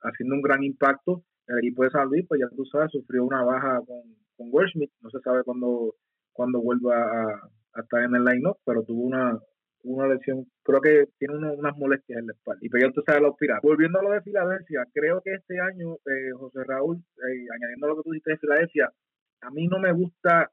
haciendo 0.02 0.34
un 0.34 0.42
gran 0.42 0.62
impacto. 0.64 1.22
El 1.46 1.58
equipo 1.58 1.84
de 1.84 1.90
San 1.90 2.08
Luis, 2.08 2.26
pues 2.28 2.40
ya 2.40 2.48
tú 2.54 2.64
sabes, 2.66 2.90
sufrió 2.90 3.24
una 3.24 3.42
baja 3.42 3.80
con, 3.86 4.02
con 4.36 4.50
Goldschmidt, 4.50 4.90
no 5.00 5.08
se 5.10 5.20
sabe 5.20 5.44
cuándo 5.44 5.94
cuando 6.38 6.62
vuelva 6.62 6.94
a, 6.94 7.80
estar 7.80 8.02
en 8.04 8.14
el 8.14 8.24
line-up, 8.24 8.58
pero 8.64 8.84
tuvo 8.84 9.02
una, 9.02 9.36
una 9.82 10.06
lesión, 10.06 10.46
creo 10.62 10.80
que 10.80 11.06
tiene 11.18 11.34
unas 11.34 11.76
molestias 11.76 12.20
en 12.20 12.26
la 12.28 12.32
espalda. 12.32 12.60
Y 12.62 12.68
pero 12.68 12.86
ya 12.86 13.00
usted 13.00 13.20
los 13.20 13.36
piratas. 13.36 13.62
Volviendo 13.62 13.98
a 13.98 14.02
lo 14.04 14.12
de 14.12 14.22
Filadelfia, 14.22 14.84
creo 14.94 15.20
que 15.20 15.34
este 15.34 15.58
año, 15.58 15.94
eh, 15.94 16.30
José 16.38 16.62
Raúl, 16.64 16.96
eh, 16.96 17.46
añadiendo 17.54 17.86
a 17.86 17.88
lo 17.90 17.96
que 17.96 18.02
tú 18.04 18.10
dijiste 18.12 18.32
de 18.32 18.38
Filadelfia, 18.38 18.92
a 19.40 19.50
mí 19.50 19.66
no 19.66 19.80
me 19.80 19.92
gusta, 19.92 20.48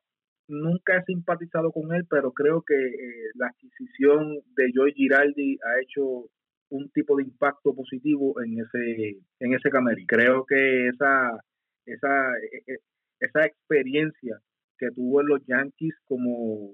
nunca 0.48 0.98
he 0.98 1.04
simpatizado 1.04 1.72
con 1.72 1.94
él, 1.94 2.06
pero 2.10 2.32
creo 2.32 2.64
que 2.64 2.76
eh, 2.76 3.30
la 3.36 3.48
adquisición 3.48 4.42
de 4.56 4.72
Joy 4.74 4.92
Giraldi 4.94 5.60
ha 5.66 5.82
hecho 5.82 6.30
un 6.70 6.90
tipo 6.90 7.16
de 7.16 7.24
impacto 7.24 7.76
positivo 7.76 8.42
en 8.42 8.60
ese 8.60 9.20
en 9.40 9.54
ese 9.54 9.70
camerino. 9.70 10.08
Creo 10.08 10.46
que 10.46 10.88
esa 10.88 11.40
esa 11.86 12.34
e, 12.42 12.74
e, 12.74 12.78
esa 13.20 13.46
experiencia 13.46 14.42
que 14.78 14.92
tuvo 14.92 15.22
en 15.22 15.28
los 15.28 15.46
Yankees 15.46 15.96
como, 16.06 16.72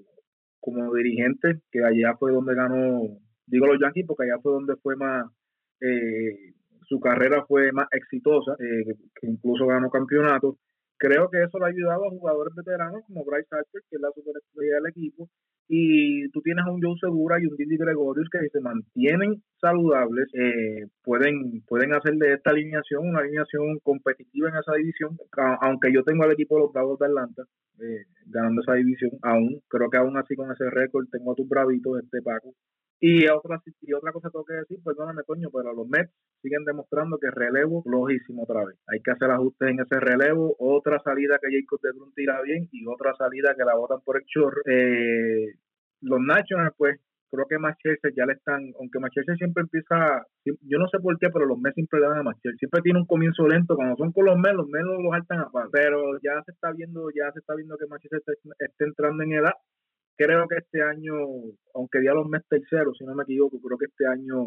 como 0.60 0.94
dirigente, 0.94 1.60
que 1.70 1.84
allá 1.84 2.16
fue 2.18 2.32
donde 2.32 2.54
ganó, 2.54 3.02
digo 3.46 3.66
los 3.66 3.80
Yankees 3.80 4.06
porque 4.06 4.24
allá 4.24 4.40
fue 4.42 4.52
donde 4.52 4.76
fue 4.76 4.96
más, 4.96 5.26
eh, 5.80 6.54
su 6.82 7.00
carrera 7.00 7.44
fue 7.46 7.72
más 7.72 7.88
exitosa, 7.92 8.52
eh, 8.58 8.94
que 9.14 9.26
incluso 9.26 9.66
ganó 9.66 9.90
campeonatos. 9.90 10.56
Creo 10.98 11.28
que 11.30 11.42
eso 11.42 11.58
le 11.58 11.64
ha 11.66 11.68
ayudado 11.68 12.06
a 12.06 12.10
jugadores 12.10 12.54
veteranos 12.54 13.02
como 13.06 13.24
Bryce 13.24 13.48
Harper, 13.50 13.82
que 13.90 13.96
es 13.96 14.02
la 14.02 14.10
superestrella 14.14 14.74
del 14.76 14.90
equipo, 14.90 15.28
y 15.68 16.28
tú 16.30 16.40
tienes 16.42 16.64
a 16.66 16.70
un 16.70 16.82
Joe 16.82 16.94
Segura 17.00 17.40
y 17.40 17.46
un 17.46 17.56
Didi 17.56 17.76
Gregorius 17.76 18.28
que 18.30 18.40
si 18.40 18.48
se 18.50 18.60
mantienen 18.60 19.42
saludables, 19.60 20.28
eh, 20.34 20.86
pueden, 21.02 21.62
pueden 21.66 21.94
hacer 21.94 22.14
de 22.14 22.34
esta 22.34 22.50
alineación 22.50 23.08
una 23.08 23.20
alineación 23.20 23.78
competitiva 23.82 24.50
en 24.50 24.56
esa 24.56 24.74
división, 24.74 25.16
aunque 25.60 25.92
yo 25.92 26.02
tengo 26.04 26.24
al 26.24 26.32
equipo 26.32 26.56
de 26.56 26.62
los 26.62 26.72
Bravos 26.72 26.98
de 26.98 27.06
Atlanta 27.06 27.42
eh, 27.80 28.04
ganando 28.26 28.60
esa 28.60 28.74
división, 28.74 29.12
aún, 29.22 29.60
creo 29.68 29.88
que 29.88 29.96
aún 29.96 30.16
así 30.16 30.36
con 30.36 30.50
ese 30.52 30.68
récord 30.70 31.06
tengo 31.10 31.32
a 31.32 31.34
tus 31.34 31.48
bravitos, 31.48 32.00
este 32.02 32.20
Paco. 32.22 32.52
Y 33.04 33.26
otra, 33.26 33.60
y 33.80 33.92
otra 33.94 34.12
cosa 34.12 34.30
tengo 34.30 34.44
que 34.44 34.54
decir, 34.54 34.78
perdóname 34.84 35.24
coño, 35.26 35.48
pero 35.52 35.74
los 35.74 35.88
Mets 35.88 36.12
siguen 36.40 36.64
demostrando 36.64 37.18
que 37.18 37.32
relevo 37.32 37.82
flojísimo 37.82 38.44
otra 38.44 38.64
vez. 38.64 38.78
Hay 38.86 39.00
que 39.02 39.10
hacer 39.10 39.28
ajustes 39.28 39.70
en 39.70 39.80
ese 39.80 39.98
relevo, 39.98 40.54
otra 40.60 41.00
salida 41.02 41.36
que 41.42 41.50
Jacob 41.50 41.80
de 41.82 41.90
Brun 41.98 42.14
tira 42.14 42.40
bien 42.42 42.68
y 42.70 42.86
otra 42.86 43.12
salida 43.16 43.56
que 43.58 43.64
la 43.64 43.74
botan 43.74 44.02
por 44.04 44.18
el 44.18 44.24
chorro. 44.26 44.62
Eh, 44.66 45.48
los 46.00 46.20
Nationals, 46.20 46.76
pues, 46.78 47.00
creo 47.28 47.46
que 47.48 47.58
Machete 47.58 48.14
ya 48.14 48.24
le 48.24 48.34
están, 48.34 48.70
aunque 48.78 49.00
Machete 49.00 49.34
siempre 49.34 49.62
empieza, 49.62 50.24
yo 50.44 50.78
no 50.78 50.86
sé 50.86 51.00
por 51.00 51.18
qué, 51.18 51.28
pero 51.30 51.44
los 51.44 51.58
Mets 51.58 51.74
siempre 51.74 51.98
le 51.98 52.06
dan 52.06 52.18
a 52.18 52.22
Machete, 52.22 52.54
siempre 52.56 52.82
tiene 52.82 53.00
un 53.00 53.06
comienzo 53.06 53.48
lento, 53.48 53.74
cuando 53.74 53.96
son 53.96 54.12
con 54.12 54.26
los 54.26 54.38
Mets, 54.38 54.54
los 54.54 54.68
Mets 54.68 54.86
los 54.86 55.12
altan 55.12 55.40
a 55.40 55.50
pero 55.72 56.20
ya 56.22 56.40
se 56.44 56.52
está 56.52 56.70
viendo, 56.70 57.10
ya 57.10 57.32
se 57.32 57.40
está 57.40 57.56
viendo 57.56 57.76
que 57.76 57.86
está, 58.16 58.32
está 58.60 58.84
entrando 58.84 59.24
en 59.24 59.32
edad, 59.32 59.54
creo 60.24 60.46
que 60.48 60.56
este 60.56 60.82
año, 60.82 61.14
aunque 61.74 62.04
ya 62.04 62.12
los 62.12 62.28
Mets 62.28 62.46
terceros, 62.48 62.96
si 62.98 63.04
no 63.04 63.14
me 63.14 63.24
equivoco, 63.24 63.60
creo 63.60 63.78
que 63.78 63.86
este 63.86 64.06
año 64.06 64.46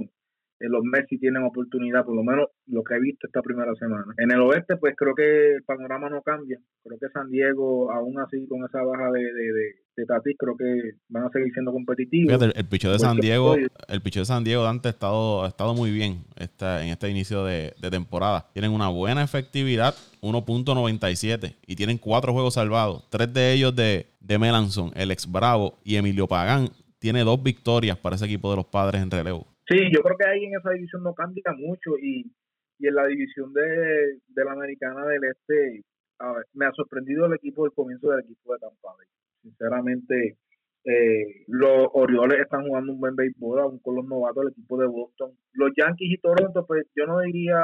los 0.60 0.84
Messi 0.84 1.18
tienen 1.18 1.44
oportunidad, 1.44 2.06
por 2.06 2.16
lo 2.16 2.24
menos 2.24 2.50
lo 2.68 2.84
que 2.84 2.96
he 2.96 3.00
visto 3.00 3.28
esta 3.28 3.42
primera 3.42 3.74
semana. 3.76 4.14
En 4.18 4.32
el 4.32 4.42
oeste, 4.42 4.78
pues 4.78 4.96
creo 4.98 5.14
que 5.14 5.56
el 5.56 5.64
panorama 5.64 6.10
no 6.10 6.22
cambia. 6.22 6.60
Creo 6.84 6.98
que 6.98 7.10
San 7.10 7.30
Diego, 7.30 7.92
aún 7.92 8.20
así, 8.20 8.48
con 8.48 8.64
esa 8.64 8.82
baja 8.84 9.12
de, 9.12 9.22
de, 9.22 9.54
de, 9.98 10.06
Tatis, 10.06 10.36
creo 10.38 10.56
que 10.56 10.98
van 11.10 11.26
a 11.26 11.30
seguir 11.30 11.52
siendo 11.54 11.72
competitivos. 11.72 12.42
el, 12.42 12.54
el 12.56 12.66
picho 12.66 12.92
de 12.92 13.00
San 13.00 13.18
Diego, 13.18 13.56
el 13.56 14.02
picho 14.02 14.22
de 14.22 14.26
San 14.26 14.44
Diego, 14.44 14.64
Dante, 14.64 14.88
ha 14.88 14.92
estado, 14.92 15.44
ha 15.44 15.48
estado 15.48 15.74
muy 15.74 15.92
bien 15.92 16.24
esta, 16.38 16.84
en 16.84 16.90
este 16.90 17.10
inicio 17.10 17.44
de, 17.44 17.74
temporada. 17.92 18.50
Tienen 18.54 18.72
una 18.72 18.90
buena 18.90 19.24
efectividad, 19.24 19.94
1.97, 20.22 21.56
y 21.68 21.76
tienen 21.76 21.98
cuatro 21.98 22.34
juegos 22.34 22.56
salvados. 22.56 23.08
Tres 23.10 23.32
de 23.34 23.54
ellos 23.54 23.76
de, 23.76 24.08
de 24.20 24.40
Melanson, 24.40 24.92
el 24.96 25.12
ex 25.12 25.30
Bravo 25.32 25.78
y 25.84 25.96
Emilio 25.98 26.28
Pagán. 26.28 26.70
Tiene 27.00 27.24
dos 27.24 27.44
victorias 27.44 27.98
para 27.98 28.16
ese 28.16 28.26
equipo 28.26 28.50
de 28.50 28.56
los 28.58 28.66
padres 28.66 29.02
en 29.02 29.12
relevo. 29.12 29.55
Sí, 29.68 29.90
yo 29.92 30.02
creo 30.02 30.18
que 30.18 30.28
ahí 30.28 30.46
en 30.46 30.58
esa 30.58 30.72
división 30.72 31.04
no 31.04 31.14
cambia 31.14 31.52
mucho 31.58 31.98
y, 32.00 32.32
y 32.78 32.88
en 32.88 32.96
la 32.96 33.08
división 33.08 33.52
de, 33.54 34.20
la 34.36 34.52
americana 34.52 35.06
del 35.06 35.24
este, 35.24 35.84
me 36.54 36.66
ha 36.66 36.72
sorprendido 36.72 37.26
el 37.26 37.34
equipo 37.34 37.64
del 37.64 37.74
comienzo 37.74 38.10
del 38.12 38.22
equipo 38.22 38.54
de 38.54 38.60
Tampa. 38.60 38.96
Sinceramente, 39.42 40.38
eh, 40.86 41.46
los 41.48 41.88
Orioles 41.94 42.42
están 42.42 42.68
jugando 42.68 42.94
un 42.94 43.00
buen 43.00 43.16
béisbol, 43.16 43.60
aún 43.60 43.80
con 43.80 43.96
los 43.96 44.06
novatos 44.06 44.44
del 44.44 44.52
equipo 44.52 44.78
de 44.78 44.88
Boston. 44.88 45.32
Los 45.54 45.72
Yankees 45.76 46.12
y 46.12 46.18
Toronto, 46.20 46.66
pues 46.66 46.86
yo 46.96 47.06
no 47.08 47.20
diría, 47.22 47.58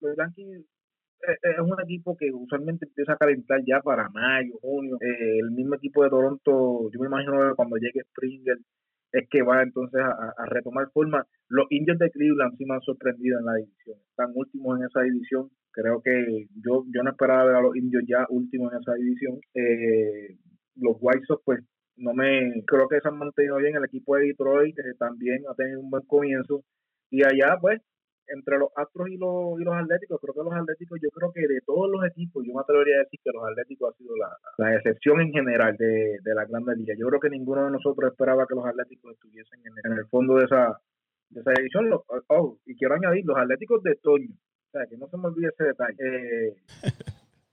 los 0.00 0.16
Yankees 0.16 0.48
eh, 0.58 1.32
eh, 1.32 1.36
es 1.42 1.60
un 1.60 1.80
equipo 1.80 2.16
que 2.16 2.32
usualmente 2.32 2.86
empieza 2.86 3.12
a 3.12 3.18
calentar 3.18 3.60
ya 3.64 3.80
para 3.80 4.08
mayo, 4.08 4.54
junio. 4.60 4.96
el 5.00 5.50
mismo 5.52 5.76
equipo 5.76 6.02
de 6.02 6.10
Toronto, 6.10 6.90
yo 6.90 7.00
me 7.00 7.06
imagino 7.06 7.54
cuando 7.54 7.76
llegue 7.76 8.02
Springer, 8.10 8.58
es 9.12 9.28
que 9.28 9.42
va 9.42 9.62
entonces 9.62 10.00
a, 10.00 10.46
retomar 10.46 10.90
forma. 10.92 11.26
Los 11.48 11.66
indios 11.70 11.98
de 11.98 12.10
Cleveland 12.10 12.56
sí 12.56 12.64
me 12.64 12.74
han 12.74 12.80
sorprendido 12.82 13.38
en 13.38 13.44
la 13.44 13.54
división. 13.54 13.96
Están 14.10 14.32
últimos 14.34 14.78
en 14.78 14.86
esa 14.86 15.02
división. 15.02 15.50
Creo 15.72 16.00
que 16.02 16.46
yo, 16.64 16.84
yo 16.94 17.02
no 17.02 17.10
esperaba 17.10 17.44
ver 17.44 17.56
a 17.56 17.62
los 17.62 17.76
indios 17.76 18.04
ya 18.06 18.26
últimos 18.28 18.72
en 18.72 18.80
esa 18.80 18.94
división. 18.94 19.40
Eh, 19.54 20.36
los 20.76 20.96
White 21.00 21.24
Sox, 21.26 21.42
pues, 21.44 21.60
no 21.96 22.14
me 22.14 22.62
creo 22.66 22.88
que 22.88 23.00
se 23.00 23.08
han 23.08 23.18
mantenido 23.18 23.56
bien. 23.56 23.76
El 23.76 23.84
equipo 23.84 24.16
de 24.16 24.26
Detroit 24.26 24.78
eh, 24.78 24.94
también 24.98 25.42
ha 25.48 25.54
tenido 25.54 25.80
un 25.80 25.90
buen 25.90 26.04
comienzo. 26.06 26.62
Y 27.10 27.24
allá, 27.24 27.58
pues, 27.60 27.80
entre 28.34 28.58
los 28.58 28.70
Astros 28.76 29.08
y 29.08 29.16
los, 29.16 29.60
y 29.60 29.64
los 29.64 29.74
Atléticos, 29.74 30.20
creo 30.20 30.34
que 30.34 30.42
los 30.42 30.54
Atléticos, 30.54 30.98
yo 31.02 31.10
creo 31.10 31.32
que 31.32 31.40
de 31.46 31.60
todos 31.66 31.90
los 31.90 32.04
equipos, 32.06 32.44
yo 32.46 32.54
me 32.54 32.60
atrevería 32.60 32.96
a 32.96 33.04
decir 33.04 33.20
que 33.22 33.30
los 33.32 33.42
Atléticos 33.44 33.92
ha 33.92 33.98
sido 33.98 34.16
la, 34.16 34.36
la 34.58 34.76
excepción 34.76 35.20
en 35.20 35.32
general 35.32 35.76
de, 35.76 36.18
de 36.22 36.34
la 36.34 36.44
Grande 36.44 36.76
Liga. 36.76 36.94
Yo 36.98 37.08
creo 37.08 37.20
que 37.20 37.30
ninguno 37.30 37.64
de 37.64 37.72
nosotros 37.72 38.10
esperaba 38.10 38.46
que 38.46 38.54
los 38.54 38.66
Atléticos 38.66 39.12
estuviesen 39.12 39.60
en, 39.84 39.92
el 39.92 40.06
fondo 40.06 40.36
de 40.36 40.44
esa, 40.44 40.80
de 41.30 41.40
esa 41.40 41.52
edición. 41.52 41.90
oh, 42.28 42.58
y 42.66 42.76
quiero 42.76 42.94
añadir, 42.94 43.24
los 43.24 43.36
Atléticos 43.36 43.82
de 43.82 43.96
Toño, 43.96 44.30
o 44.30 44.70
sea, 44.70 44.86
que 44.86 44.96
no 44.96 45.08
se 45.08 45.16
me 45.16 45.26
olvide 45.26 45.48
ese 45.48 45.64
detalle. 45.64 45.96
Eh, 46.02 46.56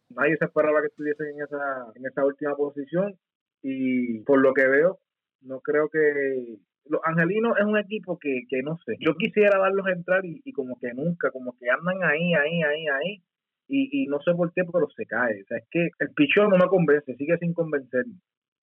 nadie 0.10 0.38
se 0.38 0.46
esperaba 0.46 0.82
que 0.82 0.88
estuviesen 0.88 1.28
en 1.28 1.42
esa, 1.44 1.92
en 1.94 2.06
esa 2.06 2.26
última 2.26 2.56
posición 2.56 3.16
y 3.62 4.22
por 4.22 4.40
lo 4.40 4.54
que 4.54 4.68
veo, 4.68 5.00
no 5.42 5.60
creo 5.60 5.90
que 5.90 6.58
los 6.90 7.02
angelinos 7.04 7.58
es 7.58 7.66
un 7.66 7.78
equipo 7.78 8.18
que, 8.20 8.44
que 8.50 8.62
no 8.62 8.78
sé, 8.86 8.96
yo 9.00 9.16
quisiera 9.16 9.60
darlos 9.60 9.86
a 9.88 9.92
entrar 9.92 10.26
y, 10.26 10.52
como 10.54 10.80
que 10.80 10.94
nunca, 10.94 11.32
como 11.32 11.58
que 11.58 11.70
andan 11.70 12.04
ahí, 12.04 12.34
ahí, 12.34 12.62
ahí, 12.64 12.88
ahí, 12.88 13.24
y, 13.68 14.04
y 14.04 14.08
no 14.08 14.20
sé 14.22 14.34
por 14.34 14.54
qué, 14.54 14.64
pero 14.64 14.88
se 14.96 15.06
cae. 15.06 15.42
O 15.42 15.46
sea, 15.46 15.58
es 15.58 15.68
que 15.70 15.90
el 16.00 16.10
pichón 16.16 16.50
no 16.50 16.58
me 16.58 16.68
convence, 16.68 17.16
sigue 17.16 17.38
sin 17.38 17.54
convencerme. 17.54 18.16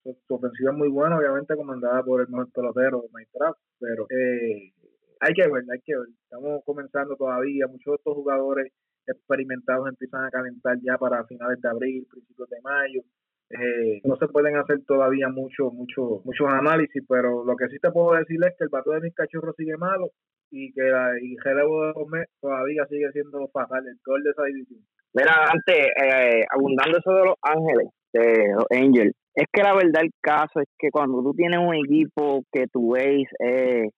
Su, 0.02 0.34
ofensiva 0.34 0.70
es 0.72 0.76
muy 0.76 0.88
buena, 0.88 1.16
obviamente 1.16 1.56
comandada 1.56 2.02
por 2.02 2.20
el 2.20 2.28
mejor 2.28 2.50
pelotero, 2.52 3.04
Minecraft, 3.12 3.58
pero 3.78 4.06
eh, 4.10 4.72
hay 5.20 5.34
que 5.34 5.48
ver, 5.48 5.64
hay 5.70 5.80
que 5.84 5.96
ver. 5.96 6.08
Estamos 6.24 6.62
comenzando 6.64 7.16
todavía, 7.16 7.66
muchos 7.66 7.92
de 7.92 7.96
estos 7.96 8.14
jugadores 8.14 8.72
experimentados 9.06 9.88
empiezan 9.88 10.24
a 10.24 10.30
calentar 10.30 10.76
ya 10.82 10.98
para 10.98 11.24
finales 11.24 11.60
de 11.60 11.68
abril, 11.68 12.06
principios 12.10 12.48
de 12.50 12.60
mayo 12.62 13.02
eh, 13.50 14.00
no 14.04 14.16
se 14.16 14.28
pueden 14.28 14.56
hacer 14.56 14.84
todavía 14.86 15.28
mucho, 15.28 15.70
mucho, 15.70 16.22
muchos 16.24 16.48
análisis, 16.48 17.02
pero 17.08 17.44
lo 17.44 17.56
que 17.56 17.68
sí 17.68 17.78
te 17.80 17.90
puedo 17.90 18.16
decir 18.16 18.38
es 18.44 18.54
que 18.58 18.64
el 18.64 18.70
pato 18.70 18.90
de 18.90 19.00
mis 19.00 19.14
cachorros 19.14 19.54
sigue 19.56 19.76
malo 19.76 20.10
y 20.50 20.72
que 20.72 20.80
el 20.80 21.36
relevo 21.42 21.86
de 21.86 21.92
los 21.94 22.26
todavía 22.40 22.86
sigue 22.86 23.10
siendo 23.12 23.48
fatal, 23.48 23.86
el 23.86 23.98
gol 24.04 24.22
de 24.22 24.30
esa 24.30 24.44
división. 24.44 24.80
Mira, 25.12 25.46
antes, 25.52 25.86
eh, 26.02 26.44
abundando 26.50 26.98
eso 26.98 27.12
de 27.12 27.24
los 27.24 27.36
ángeles, 27.42 27.88
de 28.12 28.54
los 28.54 28.66
Angels, 28.70 29.14
es 29.34 29.46
que 29.52 29.62
la 29.62 29.74
verdad 29.74 30.02
el 30.02 30.10
caso 30.20 30.60
es 30.60 30.68
que 30.78 30.90
cuando 30.90 31.22
tú 31.22 31.34
tienes 31.34 31.58
un 31.58 31.74
equipo 31.74 32.42
que 32.52 32.66
tú 32.72 32.92
ves, 32.92 33.26
eh, 33.40 33.88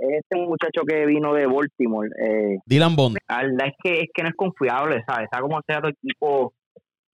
este 0.00 0.36
muchacho 0.36 0.82
que 0.86 1.06
vino 1.06 1.34
de 1.34 1.46
Baltimore, 1.46 2.08
eh, 2.22 2.58
Dylan 2.66 2.96
Bond. 2.96 3.18
La 3.28 3.42
verdad 3.42 3.68
es 3.68 3.74
que, 3.82 4.00
es 4.00 4.08
que 4.14 4.22
no 4.22 4.28
es 4.28 4.34
confiable, 4.34 5.02
¿sabes? 5.06 5.24
Está 5.24 5.40
como 5.40 5.60
sea 5.66 5.80
tu 5.80 5.88
equipo 5.88 6.52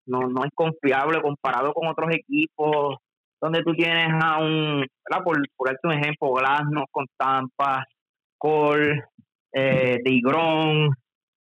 no, 0.06 0.22
no 0.22 0.44
es 0.44 0.52
confiable 0.54 1.22
comparado 1.22 1.74
con 1.74 1.88
otros 1.88 2.10
equipos 2.12 2.98
donde 3.44 3.62
tú 3.62 3.74
tienes 3.74 4.08
a 4.22 4.40
un, 4.40 4.86
por, 5.24 5.38
por 5.58 5.68
darte 5.68 5.88
un 5.88 5.94
ejemplo, 5.94 6.32
Glasno 6.32 6.86
con 6.90 7.06
Tampa, 7.18 7.86
Cole, 8.38 9.04
eh, 9.52 10.00
Digron, 10.02 10.90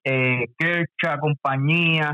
eh, 0.04 0.46
Kercha, 0.58 1.18
compañía. 1.20 2.12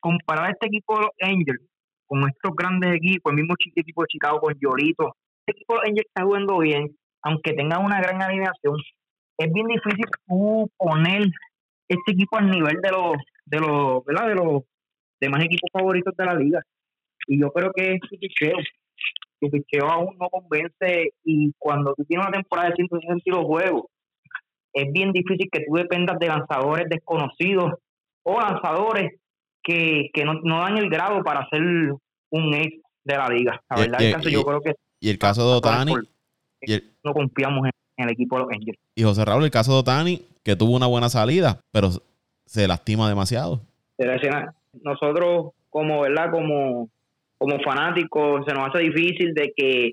Comparar 0.00 0.50
este 0.50 0.66
equipo 0.66 0.96
de 0.96 1.02
los 1.02 1.10
Angels 1.22 1.62
con 2.06 2.28
estos 2.28 2.54
grandes 2.54 2.94
equipos, 2.96 3.32
el 3.32 3.36
mismo 3.36 3.54
equipo 3.74 4.02
de 4.02 4.08
Chicago 4.08 4.40
con 4.40 4.54
Llorito, 4.60 5.16
este 5.46 5.58
equipo 5.58 5.74
de 5.74 5.78
los 5.78 5.88
Angels 5.88 6.06
está 6.08 6.24
jugando 6.24 6.58
bien, 6.58 6.94
aunque 7.22 7.54
tenga 7.54 7.78
una 7.78 8.02
gran 8.02 8.20
alineación, 8.20 8.76
es 9.38 9.52
bien 9.52 9.66
difícil 9.66 10.04
poner 10.76 11.22
este 11.88 12.12
equipo 12.12 12.36
al 12.36 12.50
nivel 12.50 12.76
de 12.82 12.90
los, 12.90 13.16
de 13.46 13.60
los, 13.60 14.04
¿verdad? 14.04 14.28
De 14.28 14.34
los 14.34 14.62
demás 15.22 15.44
equipos 15.44 15.70
favoritos 15.72 16.14
de 16.16 16.24
la 16.24 16.34
liga. 16.34 16.62
Y 17.28 17.40
yo 17.40 17.50
creo 17.52 17.72
que 17.72 17.98
su 18.08 18.18
picheo, 18.18 18.56
su 19.40 19.50
picheo 19.50 19.88
aún 19.88 20.16
no 20.18 20.28
convence 20.28 21.12
y 21.24 21.52
cuando 21.58 21.94
tú 21.94 22.04
tienes 22.04 22.26
una 22.26 22.36
temporada 22.36 22.70
de 22.70 22.76
162 22.76 23.44
juegos, 23.44 23.84
es 24.72 24.92
bien 24.92 25.12
difícil 25.12 25.48
que 25.50 25.64
tú 25.64 25.76
dependas 25.76 26.18
de 26.18 26.26
lanzadores 26.26 26.88
desconocidos 26.88 27.72
o 28.24 28.40
lanzadores 28.40 29.12
que, 29.62 30.10
no, 30.24 30.58
dan 30.58 30.78
el 30.78 30.90
grado 30.90 31.22
para 31.22 31.48
ser 31.48 31.60
un 31.60 32.54
ex 32.54 32.82
de 33.04 33.16
la 33.16 33.28
liga. 33.28 33.60
La 33.70 33.76
verdad, 33.76 34.00
y, 34.00 34.04
el 34.06 34.12
caso, 34.14 34.28
yo 34.28 34.42
creo 34.42 34.60
que... 34.60 34.74
Y 35.00 35.10
el 35.10 35.18
caso 35.18 35.48
de 35.48 35.56
Otani... 35.56 35.94
no 37.04 37.12
confiamos 37.12 37.66
en, 37.66 38.04
el 38.04 38.10
equipo 38.10 38.36
de 38.36 38.42
los 38.42 38.52
Angels. 38.52 38.78
Y 38.96 39.02
José 39.02 39.24
Raúl, 39.24 39.44
el 39.44 39.50
caso 39.50 39.72
de 39.72 39.78
Otani, 39.78 40.22
que 40.42 40.56
tuvo 40.56 40.74
una 40.74 40.86
buena 40.86 41.08
salida, 41.08 41.60
pero 41.70 41.90
se 42.46 42.66
lastima 42.66 43.08
demasiado. 43.08 43.60
Se 43.96 44.06
nosotros 44.80 45.52
como, 45.70 46.02
¿verdad? 46.02 46.30
Como, 46.30 46.88
como 47.38 47.60
fanáticos 47.60 48.44
se 48.46 48.54
nos 48.54 48.68
hace 48.68 48.84
difícil 48.84 49.34
de 49.34 49.52
que 49.56 49.92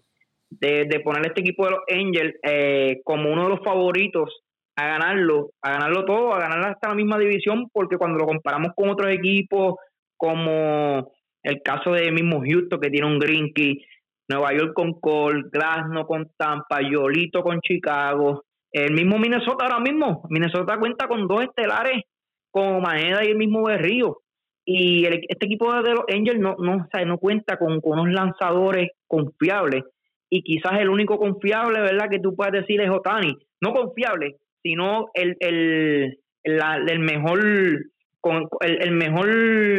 de, 0.50 1.00
poner 1.04 1.28
este 1.28 1.42
equipo 1.42 1.66
de 1.66 1.72
los 1.72 1.82
Angels 1.90 2.36
eh, 2.44 3.02
como 3.04 3.32
uno 3.32 3.44
de 3.44 3.50
los 3.50 3.64
favoritos 3.64 4.42
a 4.76 4.88
ganarlo, 4.88 5.52
a 5.62 5.72
ganarlo 5.72 6.06
todo, 6.06 6.34
a 6.34 6.40
ganar 6.40 6.72
hasta 6.72 6.90
la 6.90 6.96
misma 6.96 7.18
división, 7.18 7.70
porque 7.72 7.98
cuando 7.98 8.18
lo 8.18 8.26
comparamos 8.26 8.72
con 8.76 8.90
otros 8.90 9.12
equipos, 9.12 9.76
como 10.18 11.12
el 11.44 11.62
caso 11.62 11.92
de 11.92 12.12
mismo 12.12 12.42
Houston, 12.42 12.80
que 12.80 12.90
tiene 12.90 13.08
un 13.08 13.20
Grinky, 13.20 13.84
Nueva 14.30 14.54
York 14.54 14.74
con 14.74 14.94
Cole, 15.00 15.44
Glasno 15.52 16.06
con 16.06 16.32
Tampa, 16.38 16.80
Yolito 16.82 17.42
con 17.44 17.60
Chicago, 17.62 18.44
el 18.72 18.94
mismo 18.94 19.18
Minnesota 19.18 19.66
ahora 19.66 19.80
mismo, 19.80 20.24
Minnesota 20.30 20.78
cuenta 20.78 21.08
con 21.08 21.28
dos 21.28 21.42
estelares 21.42 22.04
como 22.52 22.80
Maeda 22.80 23.24
y 23.26 23.30
el 23.30 23.38
mismo 23.38 23.64
Berrío. 23.64 24.18
Y 24.72 25.04
este 25.08 25.48
equipo 25.48 25.74
de 25.82 25.96
los 25.96 26.04
Angels 26.14 26.40
no, 26.40 26.56
no, 26.60 26.88
no 27.08 27.18
cuenta 27.18 27.58
con, 27.58 27.80
unos 27.82 28.12
lanzadores 28.12 28.92
confiables. 29.08 29.84
Y 30.30 30.44
quizás 30.44 30.80
el 30.80 30.90
único 30.90 31.18
confiable, 31.18 31.82
¿verdad?, 31.82 32.08
que 32.08 32.20
tú 32.20 32.36
puedes 32.36 32.54
decir 32.54 32.80
es 32.80 32.92
Otani. 32.92 33.36
No 33.62 33.74
confiable, 33.74 34.36
sino 34.62 35.10
el, 35.16 35.36
el, 35.40 36.20
el 36.44 37.00
mejor 37.00 37.40
con 38.22 38.48
el, 38.62 38.92
mejor 38.92 39.28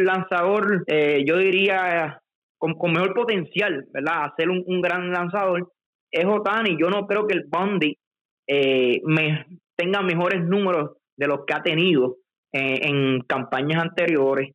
lanzador, 0.03 0.83
eh, 0.87 1.23
yo 1.25 1.37
diría, 1.37 2.19
con, 2.57 2.75
mejor 2.91 3.13
potencial, 3.13 3.85
¿verdad? 3.93 4.25
A 4.25 4.33
ser 4.35 4.49
un, 4.49 4.81
gran 4.81 5.09
lanzador, 5.09 5.71
es 6.11 6.25
Otani. 6.25 6.75
Yo 6.77 6.89
no 6.89 7.07
creo 7.07 7.25
que 7.27 7.37
el 7.37 7.45
Bundy 7.47 7.97
eh, 8.45 8.99
me, 9.05 9.45
tenga 9.77 10.01
mejores 10.01 10.43
números 10.43 10.97
de 11.15 11.27
los 11.27 11.45
que 11.47 11.53
ha 11.53 11.63
tenido 11.63 12.17
eh, 12.51 12.79
en 12.81 13.21
campañas 13.21 13.81
anteriores 13.81 14.51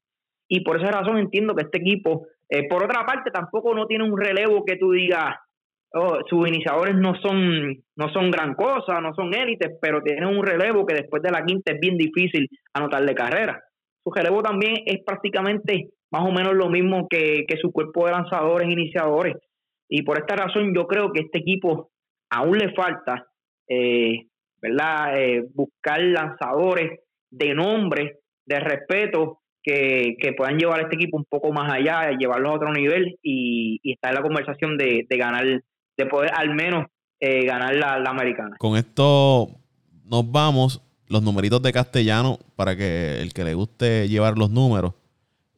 y 0.49 0.61
por 0.61 0.81
esa 0.81 0.91
razón 0.91 1.19
entiendo 1.19 1.55
que 1.55 1.63
este 1.63 1.79
equipo, 1.79 2.27
eh, 2.49 2.69
por 2.69 2.85
otra 2.85 3.05
parte, 3.05 3.31
tampoco 3.31 3.75
no 3.75 3.87
tiene 3.87 4.05
un 4.05 4.19
relevo 4.19 4.65
que 4.65 4.77
tú 4.77 4.93
digas, 4.93 5.35
oh, 5.93 6.19
sus 6.29 6.47
iniciadores 6.49 6.95
no 6.95 7.15
son, 7.21 7.75
no 7.97 8.13
son 8.13 8.31
gran 8.31 8.55
cosa, 8.55 9.01
no 9.01 9.15
son 9.15 9.35
élites, 9.35 9.77
pero 9.81 10.03
tienen 10.03 10.27
un 10.27 10.45
relevo 10.45 10.87
que 10.87 10.95
después 10.95 11.23
de 11.23 11.31
la 11.31 11.45
quinta 11.45 11.73
es 11.73 11.81
bien 11.81 11.97
difícil 11.97 12.49
anotarle 12.75 13.15
carrera. 13.15 13.63
Su 14.05 14.11
relevo 14.11 14.43
también 14.43 14.77
es 14.87 15.03
prácticamente 15.05 15.91
más 16.11 16.23
o 16.23 16.33
menos 16.33 16.55
lo 16.55 16.69
mismo 16.69 17.09
que, 17.09 17.45
que 17.49 17.57
su 17.57 17.73
cuerpo 17.73 18.07
de 18.07 18.13
lanzadores 18.13 18.69
iniciadores. 18.69 19.35
Y 19.89 20.03
por 20.03 20.19
esta 20.19 20.37
razón 20.37 20.73
yo 20.75 20.87
creo 20.87 21.13
que 21.13 21.23
este 21.23 21.39
equipo 21.39 21.91
aún 22.31 22.59
le 22.59 22.73
falta, 22.73 23.27
eh, 23.69 24.27
¿verdad? 24.61 25.21
Eh, 25.21 25.45
buscar 25.55 26.01
lanzadores 26.01 27.01
de 27.31 27.55
nombre, 27.55 28.21
de 28.47 28.61
respeto, 28.61 29.41
que, 29.67 30.33
puedan 30.37 30.59
llevar 30.59 30.81
este 30.81 30.95
equipo 30.95 31.17
un 31.17 31.25
poco 31.25 31.53
más 31.53 31.73
allá, 31.73 32.11
llevarlo 32.17 32.51
a 32.51 32.55
otro 32.55 32.73
nivel 32.73 33.19
y, 33.23 33.81
y 33.83 33.93
estar 33.93 34.11
en 34.13 34.17
la 34.17 34.23
conversación 34.23 34.79
de, 34.79 35.07
de 35.09 35.17
ganar, 35.17 35.45
de 35.45 36.07
poder 36.07 36.31
al 36.35 36.55
menos 36.55 36.87
eh, 37.19 37.45
ganar 37.45 37.75
la, 37.75 37.99
la 37.99 38.11
americana. 38.11 38.57
Con 38.59 38.77
esto 38.77 39.49
nos 40.05 40.31
vamos. 40.31 40.83
Los 41.09 41.23
numeritos 41.23 41.63
de 41.63 41.73
castellano, 41.73 42.39
para 42.57 42.77
que 42.77 43.21
el 43.21 43.33
que 43.33 43.45
le 43.45 43.55
guste 43.55 44.09
llevar 44.09 44.37
los 44.37 44.51
números. 44.51 44.93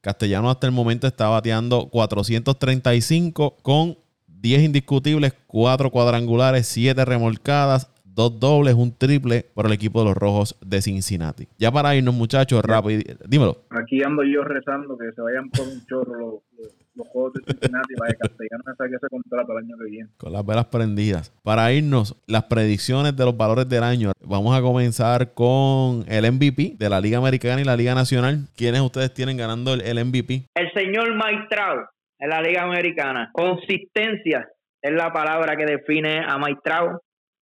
Castellano 0.02 0.50
hasta 0.50 0.66
el 0.66 0.74
momento 0.74 1.06
está 1.06 1.28
bateando 1.28 1.88
435 1.88 3.56
con 3.62 3.96
10 4.26 4.62
indiscutibles, 4.64 5.32
4 5.46 5.90
cuadrangulares, 5.90 6.66
7 6.66 7.02
remolcadas, 7.06 7.90
dos 8.18 8.40
dobles, 8.40 8.74
un 8.74 8.92
triple 8.98 9.46
por 9.54 9.66
el 9.66 9.72
equipo 9.72 10.00
de 10.00 10.06
los 10.06 10.16
Rojos 10.16 10.56
de 10.60 10.82
Cincinnati. 10.82 11.46
Ya 11.56 11.70
para 11.70 11.94
irnos, 11.94 12.12
muchachos, 12.12 12.60
rápido, 12.64 13.00
dímelo. 13.24 13.58
Aquí 13.70 14.02
ando 14.02 14.24
yo 14.24 14.42
rezando 14.42 14.98
que 14.98 15.12
se 15.12 15.22
vayan 15.22 15.48
por 15.50 15.68
un 15.68 15.86
chorro 15.86 16.18
los, 16.18 16.34
los, 16.58 16.74
los 16.96 17.08
Juegos 17.08 17.34
de 17.34 17.52
Cincinnati 17.52 17.94
para 17.94 18.10
que 18.10 18.18
Castellano 18.18 18.64
me 18.66 18.74
saque 18.74 18.96
ese 18.96 19.06
contrato 19.08 19.52
el 19.52 19.64
año 19.64 19.76
que 19.78 19.90
viene. 19.90 20.08
Con 20.16 20.32
las 20.32 20.44
velas 20.44 20.64
prendidas. 20.64 21.32
Para 21.44 21.72
irnos, 21.72 22.16
las 22.26 22.42
predicciones 22.44 23.16
de 23.16 23.24
los 23.24 23.36
valores 23.36 23.68
del 23.68 23.84
año. 23.84 24.10
Vamos 24.20 24.58
a 24.58 24.62
comenzar 24.62 25.32
con 25.32 26.04
el 26.08 26.32
MVP 26.32 26.74
de 26.76 26.88
la 26.90 27.00
Liga 27.00 27.18
Americana 27.18 27.60
y 27.60 27.64
la 27.64 27.76
Liga 27.76 27.94
Nacional. 27.94 28.48
¿Quiénes 28.56 28.80
ustedes 28.80 29.14
tienen 29.14 29.36
ganando 29.36 29.74
el, 29.74 29.82
el 29.82 30.04
MVP? 30.04 30.46
El 30.56 30.72
señor 30.72 31.14
Mike 31.14 31.46
Trout 31.50 31.86
en 32.18 32.30
la 32.30 32.42
Liga 32.42 32.64
Americana. 32.64 33.30
Consistencia 33.32 34.48
es 34.82 34.92
la 34.92 35.12
palabra 35.12 35.56
que 35.56 35.66
define 35.66 36.24
a 36.26 36.36
Mike 36.36 36.62
Trout 36.64 37.00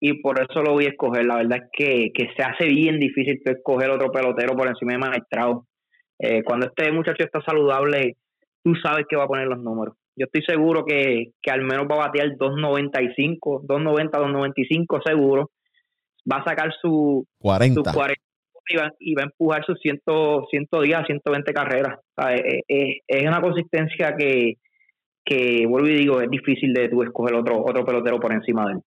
y 0.01 0.15
por 0.23 0.41
eso 0.41 0.63
lo 0.63 0.73
voy 0.73 0.87
a 0.87 0.91
escoger. 0.91 1.27
La 1.27 1.37
verdad 1.37 1.59
es 1.59 1.71
que, 1.73 2.11
que 2.15 2.33
se 2.35 2.43
hace 2.43 2.67
bien 2.67 2.99
difícil 2.99 3.41
escoger 3.45 3.91
otro 3.91 4.11
pelotero 4.11 4.57
por 4.57 4.67
encima 4.67 5.11
de 5.11 5.23
Trout. 5.31 5.65
Eh, 6.19 6.43
cuando 6.43 6.67
este 6.67 6.91
muchacho 6.91 7.25
está 7.25 7.41
saludable, 7.43 8.17
tú 8.65 8.75
sabes 8.83 9.05
que 9.09 9.17
va 9.17 9.25
a 9.25 9.29
poner 9.29 9.47
los 9.47 9.59
números. 9.59 9.95
Yo 10.17 10.25
estoy 10.25 10.43
seguro 10.43 10.85
que, 10.85 11.33
que 11.41 11.51
al 11.51 11.63
menos 11.63 11.87
va 11.91 11.97
a 11.97 12.07
batear 12.09 12.29
2.95, 12.31 13.67
2.90, 13.67 14.11
2.95 14.11 15.03
seguro. 15.05 15.51
Va 16.31 16.39
a 16.39 16.45
sacar 16.45 16.73
su 16.81 17.27
40. 17.39 17.91
Su 17.91 17.97
40 17.97 18.23
y, 18.69 18.77
va, 18.77 18.93
y 18.99 19.15
va 19.15 19.23
a 19.23 19.27
empujar 19.27 19.65
sus 19.65 19.79
100, 19.81 20.03
110 20.51 21.07
120 21.07 21.53
carreras. 21.53 21.99
O 21.99 22.23
sea, 22.23 22.35
es, 22.35 22.63
es, 22.69 22.97
es, 23.07 23.23
una 23.27 23.41
consistencia 23.41 24.15
que, 24.17 24.55
que, 25.25 25.67
vuelvo 25.67 25.89
y 25.89 25.97
digo, 25.97 26.21
es 26.21 26.31
difícil 26.31 26.73
de 26.73 26.89
tú 26.89 27.03
escoger 27.03 27.35
otro, 27.35 27.65
otro 27.65 27.85
pelotero 27.85 28.21
por 28.21 28.33
encima 28.33 28.67
de 28.67 28.73
él. 28.75 28.81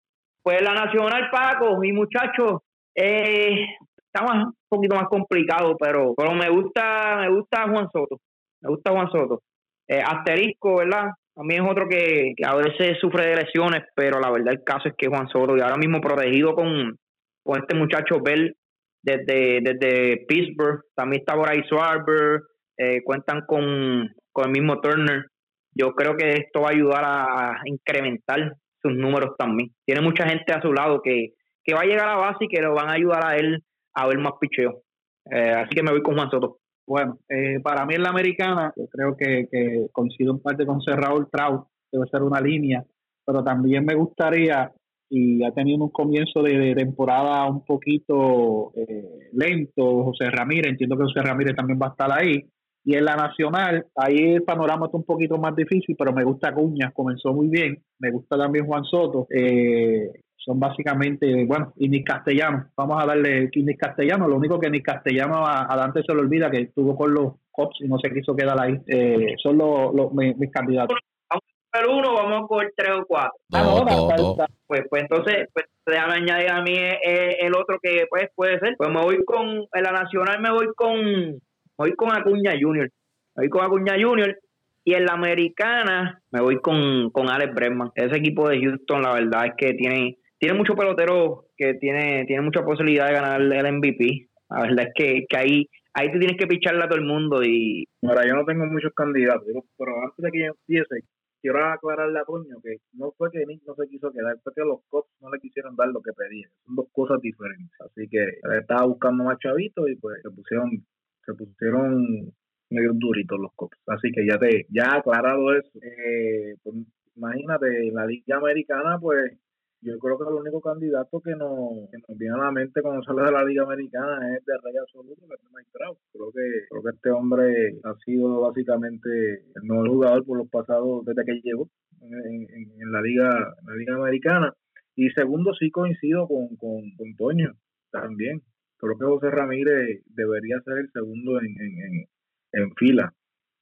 Pues 0.44 0.62
la 0.62 0.74
Nacional, 0.74 1.30
Paco, 1.32 1.78
mi 1.78 1.92
muchacho, 1.92 2.64
eh, 2.96 3.68
está 3.98 4.26
más, 4.26 4.46
un 4.46 4.54
poquito 4.68 4.96
más 4.96 5.08
complicado, 5.08 5.76
pero, 5.80 6.14
pero 6.16 6.34
me 6.34 6.50
gusta 6.50 7.18
me 7.22 7.30
gusta 7.30 7.70
Juan 7.70 7.88
Soto. 7.92 8.18
Me 8.62 8.70
gusta 8.70 8.92
Juan 8.92 9.12
Soto. 9.12 9.42
Eh, 9.88 10.02
asterisco, 10.02 10.78
¿verdad? 10.78 11.12
También 11.36 11.64
es 11.64 11.72
otro 11.72 11.88
que, 11.88 12.34
a 12.46 12.56
veces 12.56 12.98
sufre 13.00 13.28
de 13.28 13.36
lesiones, 13.36 13.84
pero 13.96 14.20
la 14.20 14.32
verdad 14.32 14.54
el 14.54 14.64
caso 14.64 14.90
es 14.90 14.96
que 14.98 15.08
Juan 15.08 15.28
Soto, 15.30 15.56
y 15.56 15.62
ahora 15.62 15.78
mismo 15.78 16.02
protegido 16.02 16.56
con, 16.56 16.98
con 17.44 17.60
este 17.60 17.76
muchacho 17.76 18.20
Bell 18.24 18.56
desde, 19.04 19.62
desde 19.62 20.26
Pittsburgh, 20.28 20.82
también 20.96 21.22
está 21.22 21.36
Boray 21.36 21.64
Swarber, 21.68 22.42
eh, 22.78 23.02
cuentan 23.04 23.42
con, 23.48 24.10
con 24.32 24.46
el 24.46 24.52
mismo 24.52 24.82
Turner. 24.82 25.26
Yo 25.74 25.94
creo 25.94 26.18
que 26.18 26.32
esto 26.32 26.62
va 26.62 26.70
a 26.70 26.74
ayudar 26.74 27.04
a 27.06 27.62
incrementar 27.66 28.56
sus 28.82 28.94
números 28.94 29.32
también. 29.38 29.72
Tiene 29.86 30.02
mucha 30.02 30.28
gente 30.28 30.54
a 30.54 30.62
su 30.62 30.74
lado 30.74 31.02
que, 31.02 31.34
que 31.64 31.74
va 31.74 31.82
a 31.82 31.86
llegar 31.86 32.08
a 32.08 32.16
la 32.16 32.22
base 32.22 32.46
y 32.46 32.48
que 32.48 32.62
lo 32.62 32.74
van 32.74 32.90
a 32.90 32.94
ayudar 32.94 33.26
a 33.26 33.38
él 33.38 33.64
a 33.94 34.08
ver 34.08 34.18
más 34.20 34.34
picheo. 34.40 34.82
Eh, 35.30 35.52
así 35.52 35.76
que 35.76 35.84
me 35.84 35.92
voy 35.92 36.02
con 36.02 36.16
Juan 36.16 36.30
Soto. 36.30 36.58
Bueno, 36.88 37.20
eh, 37.30 37.60
para 37.62 37.86
mí 37.86 37.96
en 37.96 38.04
la 38.04 38.10
americana, 38.10 38.74
yo 38.76 38.88
creo 38.88 39.16
que, 39.16 39.48
que 39.52 39.88
coincido 39.92 40.34
en 40.34 40.40
parte 40.40 40.66
con 40.66 40.82
Raúl 40.86 41.30
Trout, 41.32 41.68
debe 41.92 42.08
ser 42.08 42.24
una 42.24 42.42
línea, 42.42 42.84
pero 43.26 43.44
también 43.44 43.86
me 43.86 43.96
gustaría, 43.96 44.72
y 45.10 45.44
ha 45.44 45.52
tenido 45.52 45.84
un 45.84 45.92
comienzo 45.92 46.42
de, 46.42 46.58
de 46.58 46.76
temporada 46.76 47.46
un 47.46 47.64
poquito 47.64 48.74
eh, 48.76 49.30
lento, 49.34 50.04
José 50.04 50.30
Ramírez, 50.32 50.72
entiendo 50.72 50.98
que 50.98 51.04
José 51.04 51.22
Ramírez 51.22 51.56
también 51.56 51.80
va 51.82 51.88
a 51.88 51.92
estar 51.92 52.12
ahí, 52.12 52.46
y 52.84 52.96
en 52.96 53.06
la 53.06 53.16
nacional, 53.16 53.86
ahí 53.96 54.34
el 54.34 54.44
panorama 54.44 54.88
está 54.88 54.98
un 54.98 55.04
poquito 55.04 55.38
más 55.38 55.56
difícil, 55.56 55.96
pero 55.98 56.14
me 56.14 56.24
gusta 56.24 56.54
Cuñas, 56.54 56.94
comenzó 56.94 57.32
muy 57.32 57.48
bien. 57.48 57.82
Me 58.00 58.10
gusta 58.10 58.38
también 58.38 58.66
Juan 58.66 58.84
Soto. 58.86 59.28
Eh, 59.30 60.12
son 60.36 60.60
básicamente, 60.60 61.46
bueno, 61.46 61.74
y 61.78 61.88
ni 61.88 62.04
Castellano. 62.04 62.72
Vamos 62.76 63.02
a 63.02 63.06
darle 63.06 63.52
ni 63.54 63.78
Castellano. 63.78 64.28
Lo 64.28 64.38
único 64.38 64.60
que 64.60 64.72
ni 64.72 64.82
Castellano 64.82 65.46
a, 65.46 65.72
a 65.72 65.78
Dante 65.78 66.02
se 66.02 66.16
le 66.16 66.22
olvida 66.22 66.50
que 66.50 66.62
estuvo 66.62 66.96
con 66.96 67.14
los 67.14 67.34
Cops 67.52 67.82
y 67.82 67.88
no 67.88 68.00
se 68.00 68.12
quiso 68.12 68.36
quedar 68.36 68.60
ahí. 68.60 68.80
Eh, 68.88 69.36
son 69.38 69.60
los, 69.60 69.94
los 69.94 70.12
mis, 70.14 70.36
mis, 70.38 70.52
candidatos. 70.52 70.98
Vamos 71.30 71.44
a 71.44 71.80
coger 71.80 71.96
uno, 71.96 72.14
vamos 72.16 72.44
a 72.44 72.48
coger 72.48 72.74
tres 72.76 72.92
o 73.00 73.06
cuatro. 73.06 73.34
No, 73.52 73.86
no, 73.86 74.10
no. 74.18 74.36
Pues, 74.66 74.82
pues 74.90 75.04
entonces, 75.04 75.50
pues 75.54 75.68
déjame 75.86 76.14
añadir 76.14 76.50
a 76.50 76.62
mí 76.64 76.74
el, 76.76 77.36
el 77.42 77.56
otro 77.56 77.78
que 77.80 78.08
pues 78.10 78.30
puede 78.34 78.58
ser. 78.58 78.74
Pues 78.76 78.90
me 78.90 79.02
voy 79.02 79.24
con, 79.24 79.48
en 79.48 79.84
la 79.84 79.92
nacional 79.92 80.42
me 80.42 80.52
voy 80.52 80.68
con 80.76 81.40
voy 81.82 81.94
con 81.96 82.12
Acuña 82.12 82.54
Junior. 82.60 82.90
Voy 83.36 83.50
con 83.50 83.64
Acuña 83.64 83.96
Junior. 84.00 84.38
Y 84.84 84.94
en 84.94 85.06
la 85.06 85.14
americana 85.14 86.22
me 86.32 86.42
voy 86.42 86.60
con, 86.60 87.12
con 87.12 87.30
Alex 87.30 87.54
Bregman. 87.54 87.92
Ese 87.96 88.18
equipo 88.18 88.48
de 88.50 88.62
Houston, 88.62 89.02
la 89.02 89.14
verdad 89.14 89.48
es 89.48 89.54
que 89.58 89.74
tiene, 89.74 90.18
tiene 90.40 90.58
muchos 90.58 90.76
peloteros 90.76 91.46
que 91.56 91.76
tiene, 91.76 92.26
tiene 92.26 92.42
mucha 92.42 92.64
posibilidad 92.64 93.08
de 93.08 93.14
ganar 93.14 93.42
el 93.42 93.74
MVP. 93.78 94.28
La 94.50 94.62
verdad 94.62 94.88
es 94.88 94.94
que, 94.96 95.26
que 95.30 95.38
ahí, 95.38 95.70
ahí 95.94 96.12
tú 96.12 96.20
tienes 96.20 96.38
que 96.38 96.48
picharle 96.48 96.84
a 96.84 96.88
todo 96.88 96.98
el 97.00 97.06
mundo. 97.06 97.44
y 97.44 97.88
Ahora, 98.04 98.28
yo 98.28 98.36
no 98.36 98.46
tengo 98.46 98.66
muchos 98.66 98.94
candidatos, 98.94 99.46
pero 99.78 100.02
antes 100.02 100.18
de 100.18 100.32
que 100.32 100.40
yo 100.40 100.46
empiece, 100.48 101.06
quiero 101.42 101.64
aclararle 101.66 102.20
a 102.20 102.26
Toño 102.26 102.58
que 102.64 102.78
no 102.94 103.12
fue 103.18 103.32
que 103.32 103.46
Nick 103.46 103.62
no 103.66 103.76
se 103.76 103.88
quiso 103.88 104.12
quedar, 104.12 104.38
fue 104.44 104.54
que 104.54 104.62
los 104.62 104.80
Cops 104.90 105.10
no 105.22 105.30
le 105.32 105.40
quisieron 105.40 105.76
dar 105.76 105.90
lo 105.90 106.02
que 106.02 106.14
pedían. 106.14 106.50
Son 106.66 106.76
dos 106.76 106.88
cosas 106.92 107.20
diferentes. 107.22 107.72
Así 107.82 108.08
que 108.10 108.24
él 108.24 108.60
estaba 108.60 108.86
buscando 108.86 109.24
más 109.24 109.38
chavitos 109.40 109.90
y 109.90 109.96
pues 109.96 110.22
se 110.22 110.30
pusieron 110.30 110.86
se 111.26 111.34
pusieron 111.34 112.34
medio 112.70 112.92
duritos 112.94 113.40
los 113.40 113.52
cops. 113.56 113.78
Así 113.88 114.12
que 114.12 114.26
ya 114.26 114.38
te, 114.38 114.66
ya 114.70 114.96
aclarado 114.98 115.54
eso, 115.54 115.72
eh, 115.82 116.56
pues, 116.64 116.76
imagínate, 117.16 117.88
en 117.88 117.94
la 117.94 118.06
Liga 118.06 118.38
Americana, 118.38 118.98
pues 119.00 119.38
yo 119.82 119.98
creo 119.98 120.18
que 120.18 120.30
el 120.30 120.36
único 120.36 120.62
candidato 120.62 121.20
que 121.22 121.32
nos, 121.32 121.90
que 121.90 121.98
nos 122.08 122.18
viene 122.18 122.36
a 122.36 122.46
la 122.46 122.52
mente 122.52 122.82
cuando 122.82 123.04
sale 123.04 123.24
de 123.24 123.32
la 123.32 123.44
Liga 123.44 123.64
Americana 123.64 124.36
es 124.36 124.46
de 124.46 124.54
Rey 124.64 124.76
Absoluto, 124.80 125.28
que 125.28 125.34
es 125.34 125.52
Mike 125.52 125.70
Trout. 125.74 125.98
Creo 126.14 126.32
que, 126.32 126.68
creo 126.70 126.84
que 126.84 126.90
este 126.96 127.10
hombre 127.10 127.80
ha 127.84 127.96
sido 128.06 128.42
básicamente 128.42 129.10
el 129.56 129.64
mejor 129.64 129.90
jugador 129.90 130.26
por 130.26 130.38
los 130.38 130.50
pasados, 130.50 131.04
desde 131.06 131.26
que 131.26 131.42
llegó 131.44 131.68
en, 132.00 132.14
en, 132.14 132.82
en 132.82 132.92
la 132.92 133.02
Liga 133.02 133.56
en 133.60 133.66
la 133.66 133.76
Liga 133.76 133.96
Americana. 133.96 134.54
Y 134.96 135.10
segundo, 135.12 135.54
sí 135.56 135.72
coincido 135.72 136.28
con, 136.28 136.56
con, 136.58 136.82
con 136.96 137.16
Toño 137.16 137.54
también 137.92 138.42
creo 138.82 138.98
que 138.98 139.06
José 139.06 139.32
Ramírez 139.32 140.02
debería 140.08 140.60
ser 140.66 140.80
el 140.80 140.92
segundo 140.92 141.40
en, 141.40 141.56
en, 141.60 142.06
en, 142.54 142.76
fila 142.76 143.14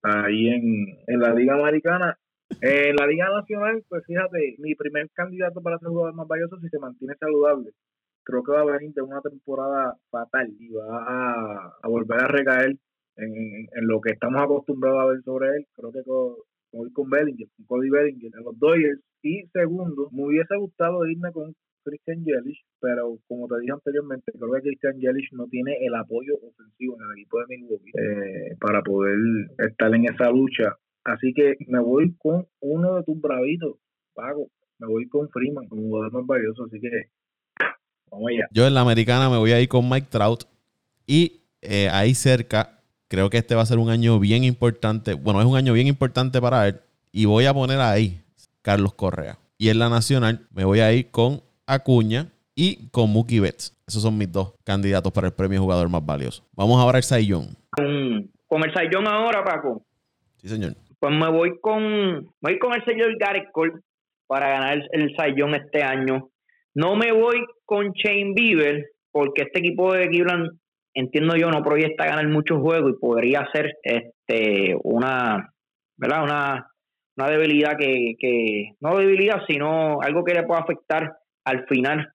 ahí 0.01 0.47
en, 0.47 0.63
en, 1.07 1.19
la 1.19 1.33
Liga 1.33 1.55
Americana. 1.55 2.17
En 2.61 2.95
la 2.95 3.05
Liga 3.05 3.29
Nacional, 3.29 3.83
pues 3.89 4.03
fíjate, 4.05 4.55
mi 4.59 4.73
primer 4.75 5.09
candidato 5.13 5.61
para 5.61 5.77
ser 5.77 5.89
jugador 5.89 6.15
más 6.15 6.27
valioso 6.27 6.57
si 6.59 6.69
se 6.69 6.79
mantiene 6.79 7.13
saludable. 7.19 7.71
Creo 8.23 8.43
que 8.43 8.51
va 8.51 8.61
a 8.61 8.77
venir 8.77 8.93
de 8.93 9.01
una 9.01 9.21
temporada 9.21 9.95
fatal 10.09 10.49
y 10.59 10.71
va 10.71 11.03
a, 11.07 11.77
a 11.81 11.87
volver 11.87 12.23
a 12.23 12.27
recaer 12.27 12.75
en, 13.17 13.33
en, 13.35 13.87
lo 13.87 14.01
que 14.01 14.11
estamos 14.13 14.41
acostumbrados 14.41 15.01
a 15.01 15.05
ver 15.07 15.21
sobre 15.23 15.49
él. 15.57 15.67
Creo 15.75 15.91
que 15.91 16.03
con, 16.03 16.89
con 16.93 17.09
Bellinger, 17.09 17.47
con 17.57 17.65
Cody 17.65 17.89
Bellinger 17.89 18.31
en 18.35 18.43
los 18.43 18.57
Dodgers. 18.57 19.01
Y 19.21 19.47
segundo, 19.51 20.09
me 20.11 20.25
hubiese 20.25 20.55
gustado 20.57 21.05
irme 21.05 21.31
con 21.31 21.53
Christian 21.83 22.23
Yelich, 22.23 22.59
pero 22.79 23.17
como 23.27 23.47
te 23.47 23.59
dije 23.59 23.73
anteriormente, 23.73 24.31
creo 24.31 24.51
que 24.53 24.61
Christian 24.61 24.99
Yelich 24.99 25.31
no 25.33 25.47
tiene 25.47 25.77
el 25.81 25.95
apoyo 25.95 26.35
ofensivo 26.35 26.95
en 26.95 27.01
el 27.03 27.19
equipo 27.19 27.39
de 27.39 27.45
Milwaukee 27.47 27.91
eh, 27.93 28.55
para 28.59 28.81
poder 28.81 29.17
estar 29.57 29.93
en 29.93 30.05
esa 30.05 30.29
lucha. 30.29 30.77
Así 31.03 31.33
que 31.33 31.55
me 31.67 31.79
voy 31.79 32.15
con 32.17 32.47
uno 32.59 32.95
de 32.95 33.03
tus 33.03 33.19
bravitos, 33.19 33.77
Pago. 34.13 34.49
Me 34.79 34.87
voy 34.87 35.07
con 35.07 35.29
Freeman, 35.29 35.67
como 35.67 35.81
jugador 35.83 36.13
más 36.13 36.25
valioso. 36.25 36.65
Así 36.65 36.79
que 36.79 36.89
vamos 38.09 38.29
allá. 38.29 38.47
Yo 38.51 38.67
en 38.67 38.73
la 38.73 38.81
americana 38.81 39.29
me 39.29 39.37
voy 39.37 39.51
a 39.51 39.61
ir 39.61 39.67
con 39.67 39.89
Mike 39.89 40.07
Trout. 40.09 40.43
Y 41.05 41.41
eh, 41.61 41.89
ahí 41.91 42.13
cerca, 42.13 42.81
creo 43.07 43.29
que 43.29 43.37
este 43.37 43.55
va 43.55 43.63
a 43.63 43.65
ser 43.65 43.79
un 43.79 43.89
año 43.89 44.19
bien 44.19 44.43
importante. 44.43 45.15
Bueno, 45.15 45.41
es 45.41 45.47
un 45.47 45.57
año 45.57 45.73
bien 45.73 45.87
importante 45.87 46.39
para 46.39 46.67
él. 46.67 46.79
Y 47.11 47.25
voy 47.25 47.45
a 47.45 47.53
poner 47.53 47.79
ahí 47.79 48.21
Carlos 48.61 48.93
Correa. 48.93 49.37
Y 49.57 49.69
en 49.69 49.79
la 49.79 49.89
nacional 49.89 50.47
me 50.53 50.63
voy 50.63 50.79
a 50.79 50.93
ir 50.93 51.11
con 51.11 51.41
Acuña 51.69 52.27
y 52.55 52.89
con 52.89 53.13
Mookie 53.13 53.39
Betts. 53.39 53.77
Esos 53.87 54.01
son 54.01 54.17
mis 54.17 54.31
dos 54.31 54.53
candidatos 54.65 55.11
para 55.11 55.27
el 55.27 55.33
premio 55.33 55.61
jugador 55.61 55.87
más 55.89 56.05
valioso. 56.05 56.43
Vamos 56.53 56.81
ahora 56.81 56.97
al 56.97 57.03
Saiyón. 57.03 57.55
Con, 57.69 58.29
con 58.47 58.63
el 58.63 58.73
Sayón 58.73 59.07
ahora, 59.07 59.43
Paco. 59.43 59.83
Sí, 60.37 60.49
señor. 60.49 60.73
Pues 60.99 61.13
me 61.15 61.29
voy 61.29 61.59
con, 61.61 61.81
me 61.81 62.51
voy 62.51 62.59
con 62.59 62.73
el 62.73 62.83
señor 62.85 63.15
Garrett 63.17 63.51
Cole 63.51 63.73
para 64.27 64.49
ganar 64.49 64.73
el, 64.91 65.15
el 65.15 65.35
Young 65.35 65.55
este 65.55 65.83
año. 65.83 66.29
No 66.73 66.95
me 66.95 67.11
voy 67.11 67.37
con 67.65 67.91
Shane 67.91 68.33
Bieber 68.35 68.87
porque 69.11 69.43
este 69.43 69.59
equipo 69.59 69.93
de 69.93 70.07
Cleveland, 70.07 70.59
entiendo 70.93 71.35
yo, 71.35 71.49
no 71.49 71.63
proyecta 71.63 72.05
ganar 72.05 72.27
muchos 72.27 72.59
juegos 72.59 72.91
y 72.91 72.99
podría 72.99 73.47
ser 73.53 73.77
este 73.83 74.75
una, 74.83 75.53
¿verdad? 75.97 76.23
Una, 76.23 76.71
una 77.15 77.29
debilidad 77.29 77.77
que, 77.77 78.15
que, 78.19 78.73
no 78.79 78.97
debilidad, 78.97 79.41
sino 79.47 80.01
algo 80.01 80.23
que 80.23 80.33
le 80.33 80.43
pueda 80.43 80.61
afectar 80.61 81.18
al 81.49 81.65
final 81.67 82.07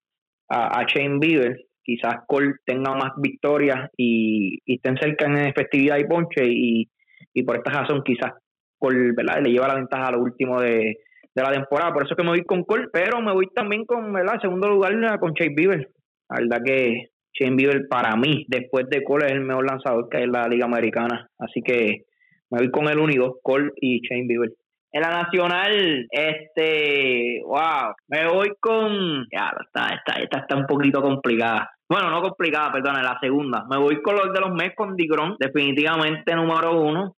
a, 0.49 0.81
a 0.81 0.87
Shane 0.87 1.19
Bieber. 1.19 1.57
Quizás 1.83 2.17
Cole 2.27 2.55
tenga 2.65 2.95
más 2.95 3.13
victorias 3.19 3.91
y, 3.97 4.59
y 4.65 4.77
estén 4.77 4.97
cerca 4.97 5.27
en 5.27 5.37
efectividad 5.37 5.99
y 5.99 6.05
ponche 6.05 6.43
y, 6.47 6.89
y 7.35 7.43
por 7.43 7.57
esta 7.57 7.73
razón 7.73 8.03
quizás 8.03 8.33
Cole 8.79 9.13
¿verdad? 9.15 9.43
le 9.43 9.51
lleva 9.51 9.69
la 9.69 9.75
ventaja 9.75 10.07
a 10.07 10.13
lo 10.13 10.23
último 10.23 10.61
de, 10.61 10.97
de 11.35 11.43
la 11.43 11.53
temporada. 11.53 11.93
Por 11.93 12.05
eso 12.05 12.17
que 12.17 12.23
me 12.23 12.31
voy 12.31 12.45
con 12.45 12.65
Cole, 12.65 12.89
pero 12.93 13.21
me 13.21 13.33
voy 13.33 13.49
también 13.55 13.85
con, 13.85 14.13
¿verdad? 14.13 14.41
Segundo 14.41 14.69
lugar 14.69 14.95
con 15.21 15.35
Chase 15.35 15.53
Bieber. 15.55 15.91
La 16.31 16.41
verdad 16.41 16.63
que 16.65 17.11
Shane 17.35 17.57
Bieber 17.57 17.87
para 17.89 18.17
mí, 18.17 18.47
después 18.49 18.89
de 18.89 19.03
Cole, 19.03 19.27
es 19.27 19.33
el 19.33 19.43
mejor 19.43 19.69
lanzador 19.69 20.09
que 20.09 20.19
hay 20.19 20.25
en 20.25 20.33
la 20.33 20.49
Liga 20.49 20.65
Americana. 20.67 21.29
Así 21.39 21.61
que 21.63 22.05
me 22.51 22.59
voy 22.59 22.71
con 22.71 22.89
el 22.89 22.99
único, 22.99 23.41
Cole 23.43 23.73
y 23.77 24.01
Shane 24.01 24.27
Bieber. 24.27 24.51
En 24.95 25.01
la 25.01 25.11
nacional, 25.11 26.07
este, 26.09 27.43
wow, 27.45 27.95
me 28.07 28.29
voy 28.29 28.53
con, 28.61 29.27
ya, 29.29 29.53
está, 29.67 29.89
esta, 29.89 30.21
esta 30.23 30.39
está 30.39 30.55
un 30.55 30.67
poquito 30.67 31.03
complicada. 31.03 31.69
Bueno, 31.91 32.11
no 32.11 32.23
complicada, 32.23 32.71
perdón, 32.71 33.03
la 33.03 33.19
segunda. 33.21 33.65
Me 33.69 33.77
voy 33.77 34.01
con 34.01 34.15
los 34.15 34.33
de 34.33 34.41
los 34.41 34.53
Mets 34.53 34.77
con 34.77 34.95
Digron, 34.95 35.35
definitivamente 35.41 36.37
número 36.37 36.81
uno. 36.81 37.17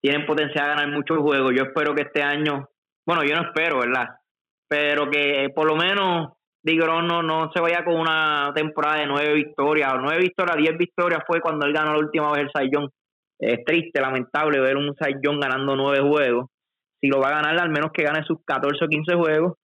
Tienen 0.00 0.24
potencial 0.24 0.64
a 0.64 0.74
ganar 0.74 0.88
muchos 0.88 1.18
juegos. 1.18 1.52
Yo 1.54 1.64
espero 1.64 1.94
que 1.94 2.04
este 2.04 2.22
año, 2.22 2.66
bueno, 3.06 3.22
yo 3.24 3.36
no 3.36 3.42
espero, 3.42 3.80
¿verdad? 3.80 4.08
Pero 4.66 5.10
que 5.10 5.50
por 5.54 5.66
lo 5.66 5.76
menos 5.76 6.32
Digron 6.62 7.06
no, 7.06 7.22
no 7.22 7.52
se 7.52 7.60
vaya 7.60 7.84
con 7.84 8.00
una 8.00 8.52
temporada 8.54 9.00
de 9.00 9.06
nueve 9.06 9.34
victorias, 9.34 9.92
o 9.92 9.98
nueve 9.98 10.22
victorias, 10.22 10.56
diez 10.56 10.78
victorias 10.78 11.24
fue 11.26 11.42
cuando 11.42 11.66
él 11.66 11.74
ganó 11.74 11.92
la 11.92 11.98
última 11.98 12.32
vez 12.32 12.48
el 12.58 12.70
Young. 12.70 12.88
Es 13.38 13.62
triste, 13.66 14.00
lamentable 14.00 14.60
ver 14.60 14.78
un 14.78 14.94
Young 15.22 15.42
ganando 15.42 15.76
nueve 15.76 16.00
juegos. 16.00 16.46
Si 17.00 17.08
lo 17.08 17.20
va 17.20 17.28
a 17.28 17.42
ganar, 17.42 17.60
al 17.60 17.70
menos 17.70 17.90
que 17.92 18.04
gane 18.04 18.24
sus 18.24 18.38
14 18.44 18.84
o 18.84 18.88
15 18.88 19.14
juegos. 19.14 19.58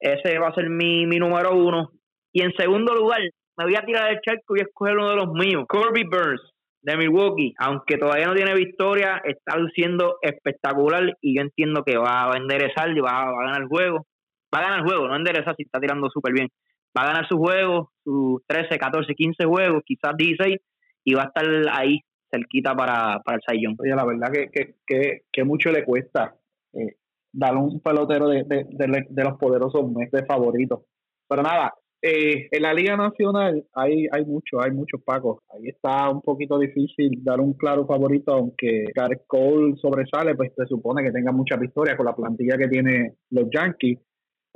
Ese 0.00 0.38
va 0.38 0.48
a 0.48 0.54
ser 0.54 0.68
mi, 0.68 1.06
mi 1.06 1.18
número 1.18 1.54
uno. 1.56 1.90
Y 2.32 2.42
en 2.42 2.52
segundo 2.54 2.94
lugar, 2.94 3.20
me 3.56 3.64
voy 3.64 3.76
a 3.76 3.84
tirar 3.84 4.10
el 4.10 4.20
charco 4.20 4.56
y 4.56 4.60
escoger 4.60 4.96
uno 4.96 5.10
de 5.10 5.16
los 5.16 5.32
míos, 5.32 5.64
Kirby 5.70 6.04
Burns 6.04 6.52
de 6.82 6.96
Milwaukee, 6.96 7.54
aunque 7.58 7.96
todavía 7.96 8.26
no 8.26 8.34
tiene 8.34 8.54
victoria, 8.54 9.22
está 9.24 9.56
luciendo 9.56 10.16
espectacular 10.20 11.16
y 11.20 11.36
yo 11.36 11.42
entiendo 11.42 11.84
que 11.84 11.96
va 11.96 12.32
a 12.32 12.36
enderezar 12.36 12.90
y 12.90 13.00
va, 13.00 13.22
a 13.22 13.30
ganar 13.30 13.62
el 13.62 13.68
juego. 13.68 14.06
Va 14.52 14.58
a 14.58 14.62
ganar 14.62 14.78
el 14.80 14.84
juego, 14.84 15.08
no 15.08 15.16
enderezar 15.16 15.54
si 15.56 15.62
está 15.62 15.78
tirando 15.78 16.10
súper 16.10 16.32
bien. 16.32 16.48
Va 16.96 17.02
a 17.02 17.06
ganar 17.06 17.28
su 17.28 17.38
juego, 17.38 17.92
sus 18.02 18.44
13, 18.46 18.78
14, 18.78 19.14
15 19.14 19.44
juegos, 19.44 19.82
quizás 19.86 20.16
16, 20.16 20.58
y 21.04 21.14
va 21.14 21.22
a 21.22 21.26
estar 21.26 21.44
ahí 21.72 22.00
cerquita 22.30 22.74
para, 22.74 23.20
para 23.20 23.36
el 23.36 23.42
Sayón. 23.46 23.76
Oye, 23.78 23.94
la 23.94 24.04
verdad 24.04 24.32
que, 24.32 24.74
que, 24.86 25.20
que 25.32 25.44
mucho 25.44 25.70
le 25.70 25.84
cuesta 25.84 26.34
eh, 26.74 26.96
dar 27.32 27.56
un 27.56 27.80
pelotero 27.80 28.28
de, 28.28 28.44
de, 28.44 28.66
de, 29.08 29.24
los 29.24 29.38
poderosos 29.38 29.90
meses 29.90 30.24
favoritos. 30.26 30.80
Pero 31.28 31.42
nada, 31.42 31.72
eh, 32.02 32.48
en 32.50 32.62
la 32.62 32.74
Liga 32.74 32.96
Nacional 32.96 33.64
hay, 33.74 34.06
hay 34.10 34.24
mucho, 34.24 34.60
hay 34.60 34.72
muchos 34.72 35.00
pacos. 35.02 35.38
Ahí 35.50 35.68
está 35.68 36.10
un 36.10 36.20
poquito 36.20 36.58
difícil 36.58 37.22
dar 37.22 37.40
un 37.40 37.54
claro 37.54 37.86
favorito, 37.86 38.32
aunque 38.32 38.86
Gareth 38.94 39.24
Cole 39.26 39.76
sobresale, 39.76 40.34
pues 40.34 40.52
se 40.56 40.66
supone 40.66 41.02
que 41.02 41.12
tenga 41.12 41.32
mucha 41.32 41.56
victoria 41.56 41.96
con 41.96 42.06
la 42.06 42.16
plantilla 42.16 42.58
que 42.58 42.68
tiene 42.68 43.14
los 43.30 43.46
Yankees. 43.50 43.98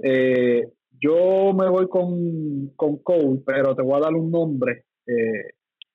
Eh, 0.03 0.69
yo 1.01 1.53
me 1.55 1.69
voy 1.69 1.89
con, 1.89 2.71
con 2.77 2.99
Cole, 2.99 3.41
pero 3.47 3.75
te 3.75 3.83
voy 3.83 3.95
a 3.95 4.05
dar 4.05 4.15
un 4.15 4.31
nombre. 4.31 4.85
Eh, 5.07 5.53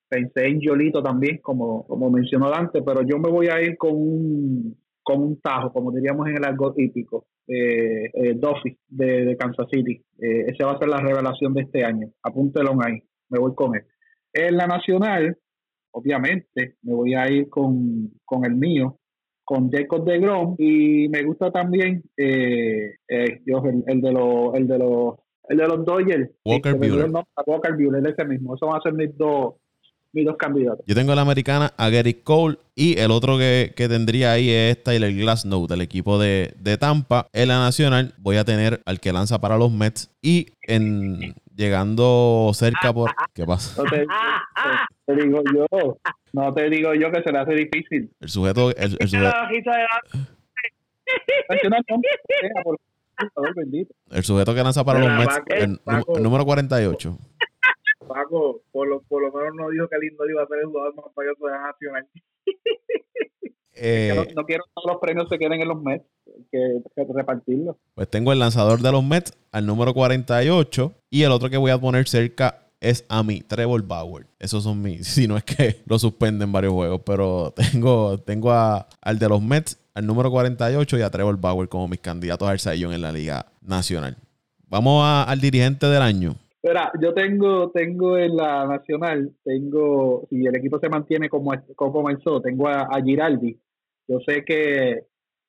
pensé 0.08 0.48
en 0.48 0.62
Yolito 0.62 1.04
también, 1.04 1.40
como, 1.40 1.86
como 1.86 2.10
mencionó 2.10 2.54
antes, 2.54 2.82
pero 2.86 3.02
yo 3.02 3.18
me 3.20 3.30
voy 3.30 3.48
a 3.48 3.62
ir 3.62 3.78
con 3.78 3.94
un, 3.94 4.81
con 5.04 5.22
un 5.22 5.42
tajo, 5.42 5.72
como 5.72 5.92
diríamos 5.92 6.28
en 6.28 6.38
el 6.38 6.46
argot 6.46 6.78
hípico 6.78 7.26
eh, 7.48 8.06
eh, 8.14 8.34
Duffy 8.36 8.78
de, 8.88 9.26
de, 9.26 9.38
Kansas 9.38 9.68
City. 9.72 10.02
Eh, 10.20 10.46
esa 10.48 10.68
va 10.68 10.74
a 10.74 10.80
ser 10.80 10.88
la 10.90 10.98
revelación 10.98 11.54
de 11.54 11.62
este 11.62 11.84
año. 11.84 12.10
Apúntelo 12.24 12.72
ahí, 12.84 13.02
me 13.30 13.40
voy 13.40 13.54
con 13.56 13.76
él. 13.76 13.84
En 14.34 14.58
la 14.58 14.68
nacional, 14.68 15.38
obviamente, 15.92 16.76
me 16.84 16.94
voy 16.94 17.14
a 17.14 17.30
ir 17.30 17.50
con, 17.50 18.12
con 18.24 18.46
el 18.46 18.56
mío, 18.56 19.00
con 19.44 19.70
Jacob 19.70 20.06
de 20.06 20.20
Grom, 20.20 20.56
y 20.58 21.10
me 21.10 21.24
gusta 21.24 21.52
también 21.52 22.04
eh, 22.16 22.96
eh, 23.08 23.42
yo, 23.46 23.62
el, 23.66 23.84
el, 23.88 24.02
de 24.02 24.12
los 24.12 24.56
el 24.56 24.68
de 24.68 24.78
los 24.78 25.16
el 25.50 25.58
de 25.58 25.68
los 25.68 25.86
Dodgers. 25.86 26.32
Walker 26.46 26.76
Buehler. 26.76 27.12
No, 27.12 27.28
Walker 27.46 27.76
Buehler, 27.76 28.08
ese 28.08 28.24
mismo. 28.26 28.56
Esos 28.56 28.70
van 28.70 28.80
a 28.80 28.82
ser 28.82 28.94
mis 28.94 29.18
dos 29.18 29.56
mis 30.14 30.26
dos 30.26 30.36
candidatos. 30.38 30.86
Yo 30.86 30.96
tengo 30.96 31.16
la 31.16 31.22
americana 31.22 31.74
a 31.78 31.90
Gary 31.90 32.16
Cole 32.16 32.58
y 32.76 32.98
el 33.00 33.12
otro 33.12 33.38
que, 33.38 33.74
que 33.76 33.88
tendría 33.88 34.34
ahí 34.34 34.50
es 34.50 34.82
Tyler 34.84 35.14
Glasnow 35.14 35.68
del 35.68 35.82
equipo 35.82 36.20
de, 36.20 36.54
de, 36.60 36.78
Tampa. 36.78 37.28
En 37.34 37.48
la 37.48 37.60
nacional 37.60 38.14
voy 38.18 38.38
a 38.38 38.46
tener 38.46 38.82
al 38.86 39.00
que 39.00 39.14
lanza 39.14 39.40
para 39.40 39.58
los 39.58 39.72
Mets 39.72 40.10
y 40.22 40.48
en 40.64 41.36
llegando 41.56 42.52
cerca 42.54 42.94
por... 42.94 43.12
¿Qué 43.34 43.46
pasa? 43.46 43.82
No 43.82 43.90
te, 43.90 44.00
te, 44.00 44.06
te 45.06 45.24
digo 45.24 45.42
yo, 45.54 45.98
no 46.34 46.54
te 46.54 46.70
digo 46.70 46.94
yo 46.94 47.12
que 47.12 47.22
se 47.22 47.32
le 47.32 47.40
hace 47.40 47.54
difícil. 47.54 48.12
El 48.20 48.30
sujeto... 48.30 48.72
El, 48.72 48.98
el 49.00 49.10
sujeto 49.10 49.34
el 54.12 54.24
sujeto 54.24 54.56
que 54.56 54.64
lanza 54.64 54.84
para 54.84 55.00
los 55.00 55.10
Mets, 55.12 55.42
el, 55.48 55.80
el 56.16 56.24
número 56.24 56.46
48. 56.46 57.18
Paco, 58.14 58.62
por 58.72 58.88
lo, 58.88 59.02
por 59.04 59.22
lo 59.22 59.32
menos 59.32 59.56
no 59.56 59.70
dijo 59.70 59.88
que 59.88 59.98
lindo 60.00 60.30
iba 60.30 60.44
a 60.44 60.48
ser 60.48 60.60
el 60.60 60.66
jugador 60.66 60.96
más 60.96 61.06
valioso 61.16 61.46
de 61.46 61.52
la 61.52 61.62
nacional. 61.62 62.08
Eh, 63.74 64.12
no, 64.14 64.26
no, 64.36 64.46
quiero 64.46 64.66
que 64.66 64.92
los 64.92 65.00
premios 65.00 65.30
se 65.30 65.40
queden 65.40 65.62
en 65.62 65.68
los 65.68 65.82
Mets, 65.82 66.06
que, 66.52 66.82
que 66.94 67.06
repartirlos. 67.16 67.78
Pues 67.96 68.10
tengo 68.10 68.34
el 68.34 68.38
lanzador 68.38 68.82
de 68.82 68.92
los 68.92 69.04
Mets 69.04 69.34
al 69.52 69.66
número 69.66 69.94
48 69.94 70.94
y 71.10 71.24
el 71.24 71.32
otro 71.32 71.50
que 71.50 71.58
voy 71.58 71.72
a 71.72 71.80
poner 71.80 72.08
cerca 72.08 72.68
es 72.82 73.06
a 73.08 73.24
mí, 73.24 73.42
Trevor 73.42 73.82
Bauer. 73.84 74.28
Esos 74.40 74.64
son 74.64 74.82
mis, 74.82 75.08
si 75.08 75.28
no 75.28 75.38
es 75.38 75.44
que 75.46 75.78
lo 75.86 75.98
suspenden 75.98 76.52
varios 76.52 76.74
juegos, 76.74 77.02
pero 77.06 77.54
tengo, 77.56 78.18
tengo 78.20 78.52
a, 78.52 78.88
al 79.00 79.18
de 79.18 79.30
los 79.30 79.42
Mets 79.42 79.80
al 79.94 80.06
número 80.06 80.32
48 80.32 80.98
y 80.98 81.02
a 81.02 81.10
Trevor 81.10 81.38
Bauer 81.40 81.70
como 81.70 81.88
mis 81.88 82.00
candidatos 82.00 82.48
al 82.48 82.60
Sayón 82.60 82.94
en 82.94 83.02
la 83.02 83.12
Liga 83.12 83.46
Nacional. 83.62 84.18
Vamos 84.68 85.04
a, 85.04 85.24
al 85.24 85.40
dirigente 85.40 85.86
del 85.88 86.02
año. 86.02 86.36
Mira, 86.64 86.92
yo 87.02 87.14
tengo, 87.16 87.72
tengo 87.72 88.18
en 88.20 88.36
la 88.36 88.68
nacional, 88.68 89.32
tengo, 89.44 90.28
si 90.30 90.46
el 90.46 90.56
equipo 90.56 90.78
se 90.80 90.90
mantiene 90.90 91.28
como, 91.28 91.52
como 91.76 91.92
comenzó, 91.92 92.40
tengo 92.40 92.68
a, 92.68 92.82
a, 92.82 93.02
Giraldi. 93.02 93.60
Yo 94.08 94.20
sé 94.20 94.44
que, 94.46 95.06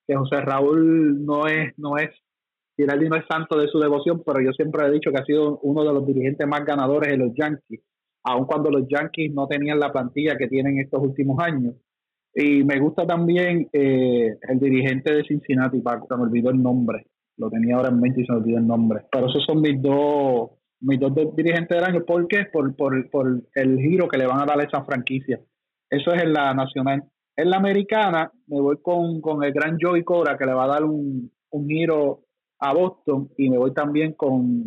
José 0.08 0.40
Raúl 0.40 1.24
no 1.24 1.46
es, 1.46 1.72
no 1.78 1.96
es, 1.98 2.10
Giraldi 2.76 3.08
no 3.08 3.16
es 3.16 3.24
santo 3.30 3.58
de 3.58 3.68
su 3.68 3.78
devoción, 3.78 4.22
pero 4.24 4.40
yo 4.42 4.52
siempre 4.52 4.86
he 4.86 4.90
dicho 4.90 5.10
que 5.10 5.20
ha 5.20 5.24
sido 5.24 5.58
uno 5.60 5.84
de 5.84 5.92
los 5.92 6.06
dirigentes 6.06 6.46
más 6.46 6.64
ganadores 6.64 7.10
de 7.10 7.18
los 7.18 7.34
Yankees, 7.34 7.80
aun 8.24 8.46
cuando 8.46 8.70
los 8.70 8.88
Yankees 8.88 9.34
no 9.34 9.46
tenían 9.46 9.80
la 9.80 9.92
plantilla 9.92 10.36
que 10.36 10.48
tienen 10.48 10.78
estos 10.78 11.02
últimos 11.02 11.38
años. 11.42 11.74
Y 12.34 12.64
me 12.64 12.78
gusta 12.80 13.06
también 13.06 13.68
eh, 13.74 14.38
el 14.48 14.58
dirigente 14.58 15.14
de 15.14 15.24
Cincinnati, 15.24 15.80
Paco, 15.80 16.06
se 16.08 16.16
me 16.16 16.22
olvidó 16.22 16.50
el 16.50 16.62
nombre, 16.62 17.06
lo 17.36 17.50
tenía 17.50 17.76
ahora 17.76 17.90
en 17.90 18.00
mente 18.00 18.22
y 18.22 18.26
se 18.26 18.32
me 18.32 18.38
olvidó 18.38 18.58
el 18.58 18.66
nombre. 18.66 19.02
Pero 19.12 19.26
esos 19.26 19.44
son 19.44 19.60
mis 19.60 19.80
dos 19.82 20.52
mis 20.82 21.00
dos 21.00 21.14
dirigentes 21.36 21.76
del 21.76 21.84
año. 21.84 22.04
¿Por 22.04 22.26
qué? 22.28 22.46
Por, 22.52 22.74
por, 22.76 23.08
por 23.10 23.42
el 23.54 23.78
giro 23.78 24.08
que 24.08 24.18
le 24.18 24.26
van 24.26 24.40
a 24.40 24.46
dar 24.46 24.60
a 24.60 24.64
esa 24.64 24.84
franquicia. 24.84 25.40
Eso 25.88 26.12
es 26.12 26.22
en 26.22 26.32
la 26.32 26.52
nacional. 26.54 27.04
En 27.36 27.50
la 27.50 27.56
americana 27.56 28.30
me 28.46 28.60
voy 28.60 28.76
con, 28.82 29.20
con 29.20 29.42
el 29.42 29.52
gran 29.52 29.78
Joey 29.80 30.02
Cora 30.04 30.36
que 30.36 30.44
le 30.44 30.52
va 30.52 30.64
a 30.64 30.68
dar 30.68 30.84
un, 30.84 31.30
un 31.50 31.68
giro 31.68 32.24
a 32.58 32.74
Boston 32.74 33.30
y 33.38 33.48
me 33.48 33.58
voy 33.58 33.72
también 33.72 34.12
con 34.12 34.64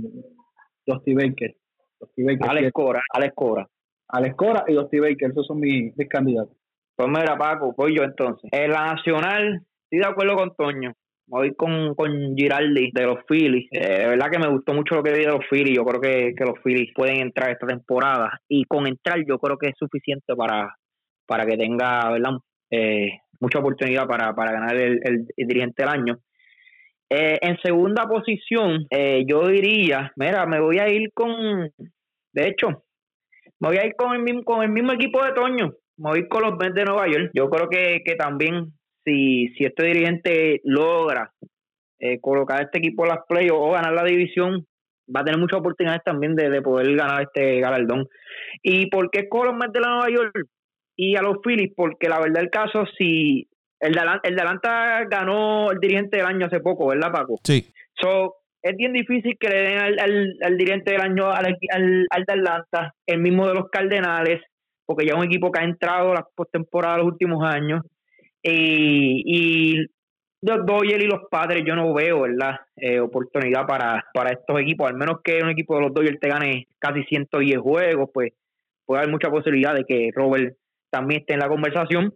Dusty 0.86 1.14
Baker. 1.14 1.56
Dusty 2.00 2.24
Baker 2.24 2.50
Alex 2.50 2.72
Cora, 2.72 3.02
Alex 3.14 3.34
Cora. 3.36 3.68
Alex 4.08 4.36
Cora 4.36 4.64
y 4.68 4.74
Dusty 4.74 5.00
Baker, 5.00 5.32
esos 5.32 5.48
son 5.48 5.60
mis, 5.60 5.96
mis 5.98 6.10
candidatos. 6.10 6.56
Pues 6.96 7.10
mira, 7.10 7.38
Paco, 7.38 7.74
voy 7.78 7.96
yo 7.98 8.04
entonces. 8.04 8.50
En 8.54 8.72
la 8.72 8.94
nacional, 8.94 9.62
estoy 9.84 10.00
de 10.00 10.08
acuerdo 10.08 10.36
con 10.36 10.56
Toño 10.56 10.94
voy 11.28 11.56
con, 11.56 11.96
con 11.96 12.36
Giraldi 12.36 12.92
de 12.94 13.04
los 13.04 13.20
Phillies. 13.28 13.68
Eh, 13.72 14.08
verdad 14.08 14.30
que 14.32 14.40
me 14.40 14.50
gustó 14.50 14.74
mucho 14.74 14.96
lo 14.96 15.04
que 15.04 15.12
vi 15.12 15.26
de 15.26 15.32
los 15.32 15.46
Phillies. 15.50 15.76
Yo 15.76 15.86
creo 15.86 16.02
que, 16.02 16.34
que 16.36 16.46
los 16.46 16.60
Phillies 16.64 16.92
pueden 16.96 17.18
entrar 17.18 17.52
esta 17.52 17.68
temporada. 17.68 18.40
Y 18.48 18.66
con 18.66 18.88
entrar 18.88 19.20
yo 19.28 19.38
creo 19.40 19.58
que 19.58 19.70
es 19.70 19.76
suficiente 19.78 20.36
para, 20.36 20.76
para 21.26 21.46
que 21.46 21.58
tenga 21.58 22.12
¿verdad? 22.12 22.38
Eh, 22.72 23.10
mucha 23.40 23.60
oportunidad 23.60 24.08
para, 24.08 24.34
para 24.34 24.52
ganar 24.52 24.76
el, 24.76 25.00
el, 25.04 25.26
el, 25.36 25.48
dirigente 25.48 25.84
del 25.84 25.90
año. 25.90 26.18
Eh, 27.10 27.38
en 27.42 27.58
segunda 27.64 28.08
posición, 28.08 28.88
eh, 28.90 29.24
yo 29.28 29.48
diría, 29.48 30.12
mira, 30.16 30.46
me 30.46 30.60
voy 30.60 30.80
a 30.80 30.90
ir 30.90 31.12
con, 31.14 31.70
de 32.34 32.48
hecho, 32.48 32.84
me 33.60 33.70
voy 33.70 33.78
a 33.78 33.86
ir 33.86 33.96
con 33.96 34.16
el 34.16 34.24
mismo, 34.24 34.44
con 34.44 34.64
el 34.64 34.70
mismo 34.70 34.94
equipo 34.94 35.24
de 35.24 35.34
Toño, 35.34 35.74
me 35.98 36.10
voy 36.10 36.18
a 36.18 36.22
ir 36.22 36.28
con 36.28 36.42
los 36.42 36.58
Mets 36.58 36.74
de 36.74 36.86
Nueva 36.86 37.08
York. 37.08 37.30
Yo 37.34 37.50
creo 37.50 37.70
que, 37.70 38.02
que 38.04 38.16
también, 38.16 38.74
si, 39.06 39.50
si 39.50 39.64
este 39.64 39.86
dirigente 39.86 40.62
logra 40.64 41.32
eh, 42.00 42.20
colocar 42.20 42.62
este 42.62 42.80
equipo 42.80 43.04
en 43.04 43.10
las 43.10 43.20
playoffs 43.28 43.62
o 43.62 43.72
ganar 43.72 43.94
la 43.94 44.04
división, 44.04 44.66
va 45.14 45.22
a 45.22 45.24
tener 45.24 45.40
muchas 45.40 45.60
oportunidades 45.60 46.04
también 46.04 46.36
de, 46.36 46.50
de 46.50 46.62
poder 46.62 46.94
ganar 46.96 47.22
este 47.24 47.60
galardón. 47.60 48.08
¿Y 48.62 48.88
por 48.88 49.10
qué 49.12 49.30
Mets 49.32 49.74
de 49.74 49.80
Nueva 49.80 50.10
York 50.10 50.48
y 50.96 51.16
a 51.16 51.22
los 51.22 51.38
Phillies? 51.44 51.74
Porque 51.76 52.10
la 52.10 52.20
verdad 52.20 52.42
el 52.44 52.50
caso, 52.50 52.86
si 52.98 53.48
el 53.80 53.94
de, 53.94 54.00
Atlanta, 54.00 54.28
el 54.28 54.36
de 54.36 54.42
Atlanta 54.42 55.04
ganó 55.10 55.72
el 55.72 55.80
dirigente 55.80 56.18
del 56.18 56.26
año 56.26 56.48
hace 56.48 56.60
poco, 56.60 56.88
¿verdad, 56.88 57.12
Paco? 57.12 57.40
Sí. 57.44 57.66
So, 58.02 58.36
es 58.62 58.76
bien 58.76 58.94
difícil 58.94 59.38
que 59.40 59.50
le 59.50 59.62
den 59.62 59.80
al, 59.80 60.00
al, 60.00 60.38
al 60.42 60.58
dirigente 60.58 60.92
del 60.92 61.02
año 61.02 61.30
al, 61.30 61.46
al, 61.46 62.08
al, 62.10 62.24
de 62.24 62.34
Atlanta, 62.34 62.96
el 63.06 63.20
mismo 63.20 63.48
de 63.48 63.54
los 63.54 63.70
Cardenales, 63.70 64.42
porque 64.86 65.06
ya 65.06 65.14
es 65.14 65.20
un 65.20 65.26
equipo 65.26 65.52
que 65.52 65.60
ha 65.60 65.64
entrado 65.64 66.12
a 66.12 66.16
la 66.16 66.28
postemporada 66.36 66.98
los 66.98 67.08
últimos 67.08 67.44
años. 67.44 67.84
Y, 68.48 69.24
y 69.26 69.86
los 70.42 70.66
Dodgers 70.66 71.04
y 71.04 71.08
los 71.08 71.22
Padres 71.32 71.64
yo 71.66 71.76
no 71.76 71.94
veo, 71.94 72.22
¿verdad? 72.22 72.60
Eh, 72.76 73.00
oportunidad 73.00 73.66
para, 73.66 74.06
para 74.14 74.32
estos 74.32 74.60
equipos, 74.60 74.88
al 74.88 74.96
menos 74.96 75.22
que 75.24 75.42
un 75.42 75.50
equipo 75.50 75.76
de 75.76 75.82
los 75.82 75.94
Dodgers 75.94 76.20
te 76.20 76.30
gane 76.30 76.68
casi 76.78 77.04
110 77.04 77.60
juegos, 77.60 78.10
pues 78.14 78.34
puede 78.86 79.02
haber 79.02 79.12
mucha 79.12 79.32
posibilidad 79.32 79.74
de 79.74 79.86
que 79.86 80.12
Robert 80.14 80.56
también 80.92 81.22
esté 81.22 81.34
en 81.34 81.40
la 81.40 81.50
conversación 81.50 82.14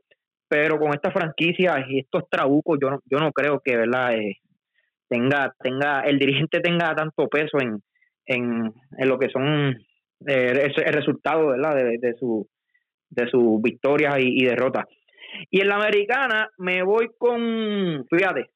pero 0.49 0.79
con 0.79 0.93
esta 0.93 1.11
franquicia 1.11 1.85
y 1.87 1.99
estos 1.99 2.27
trabucos 2.29 2.79
yo 2.81 2.89
no, 2.89 2.99
yo 3.05 3.19
no 3.19 3.31
creo 3.31 3.61
que 3.63 3.77
verdad 3.77 4.15
eh, 4.15 4.37
tenga 5.07 5.55
tenga 5.59 6.01
el 6.01 6.17
dirigente 6.17 6.59
tenga 6.59 6.93
tanto 6.95 7.27
peso 7.29 7.59
en 7.61 7.81
en, 8.25 8.73
en 8.97 9.09
lo 9.09 9.17
que 9.17 9.29
son 9.29 9.77
eh, 10.27 10.71
el, 10.75 10.93
resultado 10.93 11.49
verdad 11.49 11.75
de, 11.75 12.13
su 12.19 12.47
de 13.09 13.27
sus 13.29 13.61
victorias 13.61 14.17
y, 14.19 14.43
derrotas 14.43 14.85
y 15.49 15.61
en 15.61 15.67
la 15.67 15.75
americana 15.75 16.49
me 16.57 16.83
voy 16.83 17.09
con 17.17 18.05
fíjate 18.09 18.49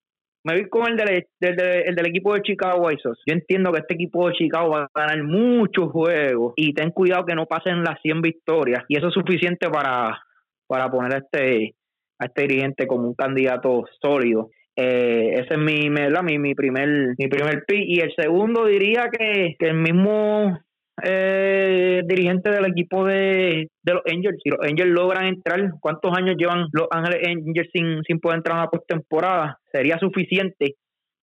me 0.45 0.56
voy 0.56 0.70
con 0.70 0.90
el 0.90 0.98
del, 0.98 1.26
del, 1.40 1.60
el 1.86 1.95
del 1.95 2.08
equipo 2.08 2.34
de 2.34 2.41
Chicago 2.41 2.86
White. 2.86 3.02
Yo 3.04 3.34
entiendo 3.34 3.72
que 3.72 3.80
este 3.80 3.94
equipo 3.94 4.28
de 4.28 4.34
Chicago 4.34 4.72
va 4.72 4.90
a 4.94 5.00
ganar 5.00 5.24
muchos 5.24 5.90
juegos 5.91 6.54
y 6.58 6.74
ten 6.74 6.91
cuidado 6.91 7.26
que 7.26 7.36
no 7.36 7.45
pasen 7.45 7.84
las 7.84 8.02
100 8.02 8.22
victorias 8.22 8.84
y 8.90 8.98
eso 8.98 9.08
es 9.08 9.14
suficiente 9.14 9.70
para, 9.70 10.22
para 10.68 10.91
poner 10.91 11.14
a 11.14 11.18
este 11.20 11.76
a 12.20 12.26
este 12.26 12.41
dirigente 12.44 12.88
como 12.88 13.08
un 13.08 13.16
candidato 13.16 13.86
sólido. 14.02 14.50
Eh, 14.76 15.34
ese 15.36 15.54
es 15.54 15.60
mi, 15.60 15.90
mi, 15.90 16.40
mi 16.40 16.56
primer 16.56 17.16
mi 17.18 17.28
primer 17.28 17.64
pick. 17.66 17.84
Y 17.88 18.02
el 18.02 18.14
segundo 18.14 18.66
diría 18.66 19.10
que, 19.10 19.56
que 19.58 19.68
el 19.68 19.76
mismo 19.76 20.60
eh, 21.02 22.02
dirigente 22.06 22.52
del 22.52 22.65
equipo 22.65 23.06
de, 23.06 23.68
los 23.84 24.02
Angels. 24.06 24.40
Si 24.44 24.49
los 24.49 24.60
Angels 24.61 24.91
logran 24.91 25.26
entrar, 25.26 25.72
¿cuántos 25.80 26.15
años 26.15 26.36
llevan 26.38 26.68
los 26.72 26.88
Ángeles 26.91 27.28
Angels 27.28 27.70
sin, 27.74 28.03
sin 28.03 28.20
poder 28.20 28.38
entrar 28.38 28.57
a 28.57 28.61
la 28.61 28.70
postemporada? 28.70 29.60
Sería 29.72 29.98
suficiente 29.98 30.76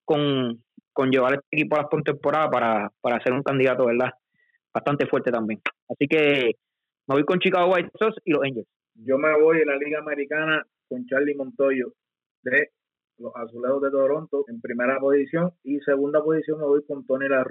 con, 0.04 0.62
con 0.92 1.10
llevar 1.10 1.34
este 1.34 1.46
equipo 1.52 1.76
a 1.76 1.82
la 1.82 1.88
postemporada 1.88 2.50
para, 2.50 2.90
para 3.00 3.22
ser 3.22 3.32
un 3.32 3.42
candidato, 3.42 3.86
¿verdad? 3.86 4.10
Bastante 4.74 5.06
fuerte 5.06 5.30
también. 5.30 5.60
Así 5.88 6.06
que 6.08 6.52
me 7.06 7.14
voy 7.14 7.24
con 7.24 7.38
Chicago 7.38 7.72
White 7.72 7.90
Sox 7.98 8.16
y 8.24 8.32
los 8.32 8.42
Angels. 8.42 8.68
Yo 8.94 9.18
me 9.18 9.32
voy 9.40 9.60
en 9.60 9.68
la 9.68 9.76
Liga 9.76 10.00
Americana 10.00 10.64
con 10.88 11.06
Charlie 11.06 11.34
Montoyo 11.34 11.92
de 12.42 12.70
los 13.18 13.32
Azulejos 13.36 13.82
de 13.82 13.90
Toronto 13.90 14.44
en 14.48 14.60
primera 14.60 14.98
posición 14.98 15.52
y 15.62 15.78
segunda 15.80 16.22
posición 16.22 16.58
me 16.58 16.66
voy 16.66 16.84
con 16.84 17.06
Tony 17.06 17.28
La 17.28 17.44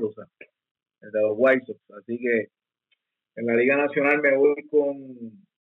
Rusa, 1.01 1.17
de 1.17 1.21
los 1.21 1.33
White 1.37 1.65
Sox. 1.65 1.79
Así 1.99 2.17
que 2.17 2.49
en 3.35 3.45
la 3.45 3.55
Liga 3.55 3.77
Nacional 3.77 4.21
me 4.21 4.35
voy 4.35 4.67
con, 4.69 4.97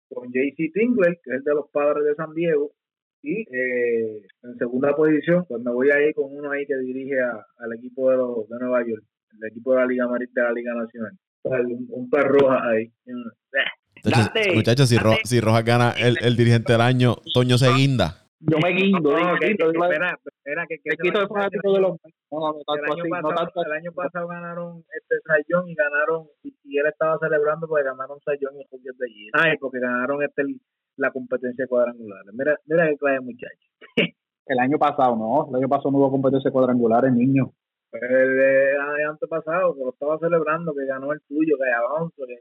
con 0.10 0.28
JC 0.32 0.72
Tingler, 0.74 1.20
que 1.24 1.36
es 1.36 1.44
de 1.44 1.54
los 1.54 1.70
Padres 1.72 2.06
de 2.06 2.16
San 2.16 2.34
Diego. 2.34 2.72
Y 3.22 3.42
eh, 3.54 4.26
en 4.44 4.58
segunda 4.58 4.96
posición, 4.96 5.46
pues 5.46 5.62
me 5.62 5.72
voy 5.72 5.90
a 5.92 6.02
ir 6.02 6.16
con 6.16 6.34
uno 6.34 6.52
ahí 6.52 6.66
que 6.66 6.78
dirige 6.78 7.20
a, 7.20 7.46
al 7.58 7.74
equipo 7.74 8.10
de, 8.10 8.18
los, 8.18 8.48
de 8.48 8.60
Nueva 8.60 8.82
York, 8.88 9.04
el 9.42 9.48
equipo 9.50 9.74
de 9.74 9.80
la 9.80 9.86
Liga 9.86 10.08
de 10.08 10.42
la 10.42 10.54
Liga 10.54 10.74
Nacional. 10.74 11.12
Un, 11.44 11.88
un 11.90 12.10
perro 12.10 12.52
ahí. 12.52 12.92
Muchachos, 14.04 14.32
muchachos 14.56 14.90
si, 14.90 14.98
Ro, 14.98 15.14
si, 15.24 15.42
Rojas 15.42 15.66
gana 15.66 15.92
el, 15.92 16.18
el, 16.22 16.38
dirigente 16.38 16.72
del 16.74 16.82
año, 16.82 17.18
Toño 17.34 17.58
se 17.58 17.74
guinda. 17.74 18.29
Yo 18.42 18.58
me 18.60 18.70
guindo. 18.72 19.12
No, 19.12 19.36
que, 19.38 19.52
espera, 19.52 20.18
espera, 20.24 20.66
que, 20.68 20.78
que 20.80 20.96
quito 21.02 21.22
el 21.22 21.28
fanático 21.28 21.74
de 21.74 21.80
los. 21.80 21.98
No, 22.32 22.40
no, 22.40 22.56
el, 22.76 22.84
año 22.86 23.02
así, 23.02 23.10
pasado, 23.10 23.52
no 23.54 23.64
el 23.64 23.72
año 23.72 23.92
pasado 23.92 24.28
ganaron 24.28 24.84
este 24.96 25.16
Sayón 25.26 25.70
y 25.70 25.76
ganaron, 25.76 26.28
y, 26.44 26.56
y, 26.64 26.78
él 26.78 26.86
estaba 26.88 27.18
celebrando 27.20 27.68
porque 27.68 27.84
ganaron 27.84 28.20
Sayón 28.22 28.56
y 28.60 28.66
Julio 28.70 28.94
de 28.98 29.06
allí. 29.06 29.30
Ay, 29.34 29.58
porque 29.60 29.80
ganaron 29.80 30.24
este 30.24 30.44
la 30.96 31.12
competencia 31.12 31.68
cuadrangular. 31.68 32.24
Mira, 32.34 32.58
mira 32.66 32.90
que 32.90 32.98
clase 32.98 33.20
muchacho. 33.20 33.70
el 34.46 34.60
año 34.60 34.78
pasado, 34.78 35.16
no. 35.18 35.48
El 35.50 35.56
año 35.56 35.70
pasado 35.70 35.92
no 35.92 35.98
hubo 35.98 36.12
competencia 36.12 36.52
cuadrangular 36.52 37.06
en 37.06 37.18
niños. 37.18 37.50
Pues 37.92 38.04
el, 38.04 38.40
el, 38.40 38.80
año 38.80 39.18
pasado, 39.28 39.76
que 39.76 39.84
lo 39.84 39.90
estaba 39.90 40.18
celebrando, 40.20 40.74
que 40.74 40.86
ganó 40.86 41.12
el 41.12 41.22
tuyo, 41.28 41.56
que 41.58 42.26
que 42.26 42.36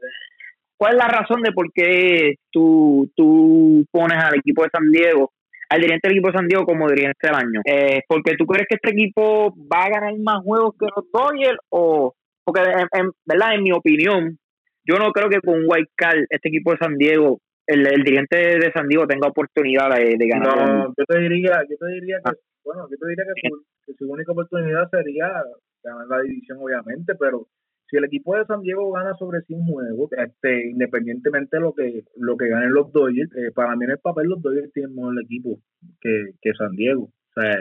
¿Cuál 0.77 0.93
es 0.93 0.97
la 0.97 1.07
razón 1.07 1.41
de 1.41 1.51
por 1.51 1.73
qué 1.73 2.35
tú, 2.51 3.11
tú 3.15 3.85
pones 3.91 4.17
al 4.23 4.35
equipo 4.35 4.63
de 4.63 4.69
San 4.71 4.89
Diego, 4.91 5.31
al 5.69 5.79
dirigente 5.79 6.07
del 6.07 6.17
equipo 6.17 6.31
de 6.31 6.37
San 6.37 6.47
Diego 6.47 6.65
como 6.65 6.87
dirigente 6.89 7.27
del 7.27 7.35
año? 7.35 7.61
Eh, 7.65 8.01
¿Porque 8.07 8.35
tú 8.35 8.45
crees 8.45 8.67
que 8.67 8.75
este 8.75 8.91
equipo 8.91 9.53
va 9.71 9.85
a 9.85 9.89
ganar 9.89 10.17
más 10.19 10.43
juegos 10.43 10.75
que 10.79 10.87
los 10.95 11.05
Dodgers? 11.11 11.59
O, 11.69 12.15
porque, 12.43 12.61
en, 12.61 12.87
en, 12.99 13.11
¿verdad? 13.25 13.55
En 13.55 13.63
mi 13.63 13.71
opinión, 13.71 14.37
yo 14.83 14.97
no 14.97 15.11
creo 15.11 15.29
que 15.29 15.41
con 15.41 15.63
White 15.67 15.91
Card 15.95 16.25
este 16.29 16.49
equipo 16.49 16.71
de 16.71 16.77
San 16.77 16.97
Diego, 16.97 17.39
el, 17.67 17.85
el 17.85 18.03
dirigente 18.03 18.37
de 18.37 18.71
San 18.73 18.87
Diego 18.87 19.05
tenga 19.05 19.27
oportunidad 19.27 19.95
de, 19.95 20.15
de 20.17 20.27
ganar. 20.27 20.57
No, 20.57 20.93
yo 20.97 21.05
te 21.05 21.19
diría, 21.19 21.61
yo 21.69 21.77
te 21.77 21.87
diría 21.93 22.17
que, 22.17 22.31
ah. 22.31 22.33
bueno, 22.63 22.87
yo 22.89 22.97
te 22.97 23.07
diría 23.07 23.25
que 23.25 23.49
su, 23.49 23.63
que 23.85 23.93
su 23.93 24.11
única 24.11 24.31
oportunidad 24.31 24.89
sería 24.89 25.43
ganar 25.83 26.07
la 26.09 26.21
división, 26.21 26.57
obviamente, 26.59 27.13
pero 27.13 27.45
si 27.89 27.97
el 27.97 28.05
equipo 28.05 28.35
de 28.35 28.45
San 28.45 28.61
Diego 28.61 28.91
gana 28.91 29.15
sobre 29.17 29.41
100 29.41 29.65
juegos, 29.65 30.11
este, 30.11 30.69
independientemente 30.69 31.57
de 31.57 31.61
lo 31.61 31.73
que 31.73 32.03
lo 32.17 32.37
que 32.37 32.47
ganen 32.47 32.73
los 32.73 32.91
Dodgers, 32.91 33.31
eh, 33.35 33.51
para 33.53 33.75
mí 33.75 33.85
en 33.85 33.91
el 33.91 33.99
papel 33.99 34.27
los 34.27 34.41
Dodgers 34.41 34.71
tienen 34.73 34.95
mejor 34.95 35.15
equipo 35.21 35.59
que, 36.01 36.31
que 36.41 36.53
San 36.53 36.75
Diego. 36.75 37.03
O 37.03 37.41
sea, 37.41 37.51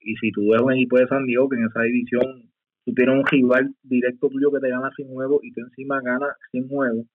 y 0.00 0.16
si 0.16 0.32
tú 0.32 0.50
ves 0.50 0.60
un 0.60 0.72
equipo 0.72 0.98
de 0.98 1.06
San 1.08 1.24
Diego 1.24 1.48
que 1.48 1.56
en 1.56 1.66
esa 1.66 1.82
división 1.82 2.50
tú 2.84 2.94
tienes 2.94 3.14
un 3.14 3.26
rival 3.26 3.74
directo 3.82 4.28
tuyo 4.28 4.50
que 4.52 4.60
te 4.60 4.70
gana 4.70 4.90
100 4.94 5.08
juegos 5.08 5.40
y 5.42 5.52
tú 5.52 5.60
encima 5.60 6.00
ganas 6.02 6.36
100 6.50 6.68
juegos, 6.68 7.06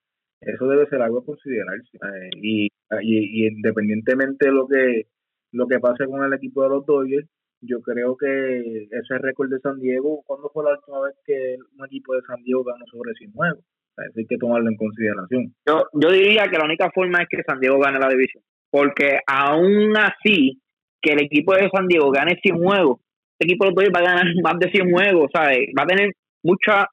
eso 0.42 0.68
debe 0.68 0.88
ser 0.88 1.02
algo 1.02 1.20
a 1.20 1.26
considerarse. 1.26 1.98
Eh, 1.98 2.30
y, 2.42 2.68
y, 3.02 3.48
independientemente 3.48 4.48
de 4.48 4.52
lo 4.52 4.68
que 4.68 5.08
lo 5.52 5.68
que 5.68 5.80
pase 5.80 6.06
con 6.06 6.24
el 6.24 6.34
equipo 6.34 6.64
de 6.64 6.70
los 6.70 6.86
Dodgers, 6.86 7.30
yo 7.68 7.82
creo 7.82 8.16
que 8.18 8.88
ese 8.92 9.18
récord 9.20 9.50
de 9.50 9.60
San 9.60 9.80
Diego, 9.80 10.24
¿cuándo 10.26 10.50
fue 10.54 10.64
la 10.64 10.72
última 10.72 11.02
vez 11.02 11.16
que 11.26 11.58
un 11.78 11.86
equipo 11.86 12.14
de 12.16 12.22
San 12.28 12.42
Diego 12.44 12.64
ganó 12.64 12.86
sobre 12.92 13.14
100 13.14 13.32
juegos? 13.34 13.64
hay 13.98 14.26
que 14.26 14.38
tomarlo 14.38 14.70
en 14.70 14.76
consideración. 14.76 15.56
Yo, 15.66 15.86
yo 15.94 16.12
diría 16.12 16.48
que 16.50 16.58
la 16.58 16.66
única 16.66 16.92
forma 16.94 17.22
es 17.22 17.30
que 17.30 17.44
San 17.44 17.62
Diego 17.62 17.80
gane 17.80 17.98
la 17.98 18.10
división, 18.10 18.44
porque 18.70 19.20
aún 19.26 19.96
así, 19.98 20.62
que 21.02 21.14
el 21.14 21.24
equipo 21.24 21.54
de 21.54 21.70
San 21.70 21.88
Diego 21.88 22.12
gane 22.12 22.38
100 22.42 22.58
juegos, 22.58 23.00
este 23.40 23.54
equipo 23.54 23.66
de 23.66 23.90
va 23.90 24.00
a 24.00 24.04
ganar 24.04 24.26
más 24.44 24.60
de 24.60 24.70
100 24.70 24.92
juegos, 24.92 25.32
¿sabes? 25.34 25.70
Va 25.78 25.84
a 25.84 25.88
tener 25.88 26.12
muchas 26.44 26.86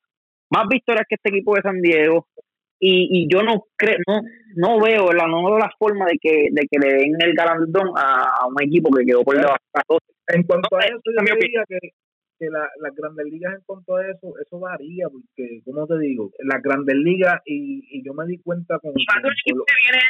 más 0.51 0.69
victorias 0.69 1.07
que 1.09 1.17
este 1.17 1.31
equipo 1.31 1.57
de 1.57 1.63
San 1.63 1.81
Diego, 1.81 2.27
y, 2.85 3.23
y 3.23 3.29
yo 3.33 3.43
no 3.43 3.67
creo, 3.77 3.99
no, 4.09 4.23
no 4.57 4.81
veo 4.81 5.13
la, 5.13 5.29
no 5.29 5.45
veo 5.45 5.57
la 5.57 5.71
forma 5.79 6.05
de 6.07 6.19
que, 6.21 6.49
de 6.51 6.67
que 6.69 6.79
le 6.81 6.95
den 6.95 7.15
el 7.21 7.33
galardón 7.33 7.93
a, 7.97 8.47
un 8.49 8.61
equipo 8.61 8.91
que 8.91 9.05
quedó 9.05 9.23
por 9.23 9.37
debajo. 9.37 9.59
En 10.33 10.43
cuanto 10.45 10.77
a 10.77 10.85
eso, 10.85 11.01
yo 11.05 11.37
diría 11.39 11.65
que, 11.69 11.79
que 12.39 12.51
la, 12.51 12.69
las 12.81 12.95
grandes 12.95 13.27
ligas 13.27 13.55
en 13.55 13.63
cuanto 13.65 13.97
a 13.97 14.07
eso, 14.09 14.35
eso 14.41 14.59
varía, 14.59 15.09
porque, 15.09 15.61
como 15.65 15.87
te 15.87 15.99
digo, 15.99 16.31
las 16.41 16.63
grandes 16.63 16.97
ligas, 16.97 17.41
y, 17.45 17.85
y 17.91 18.03
yo 18.05 18.15
me 18.15 18.27
di 18.27 18.39
cuenta 18.39 18.79
con... 18.79 18.93
Y 18.97 19.05
cuando 19.07 19.29
el 19.29 19.35
equipo 19.35 19.65
que 19.65 19.75
viene 19.85 20.03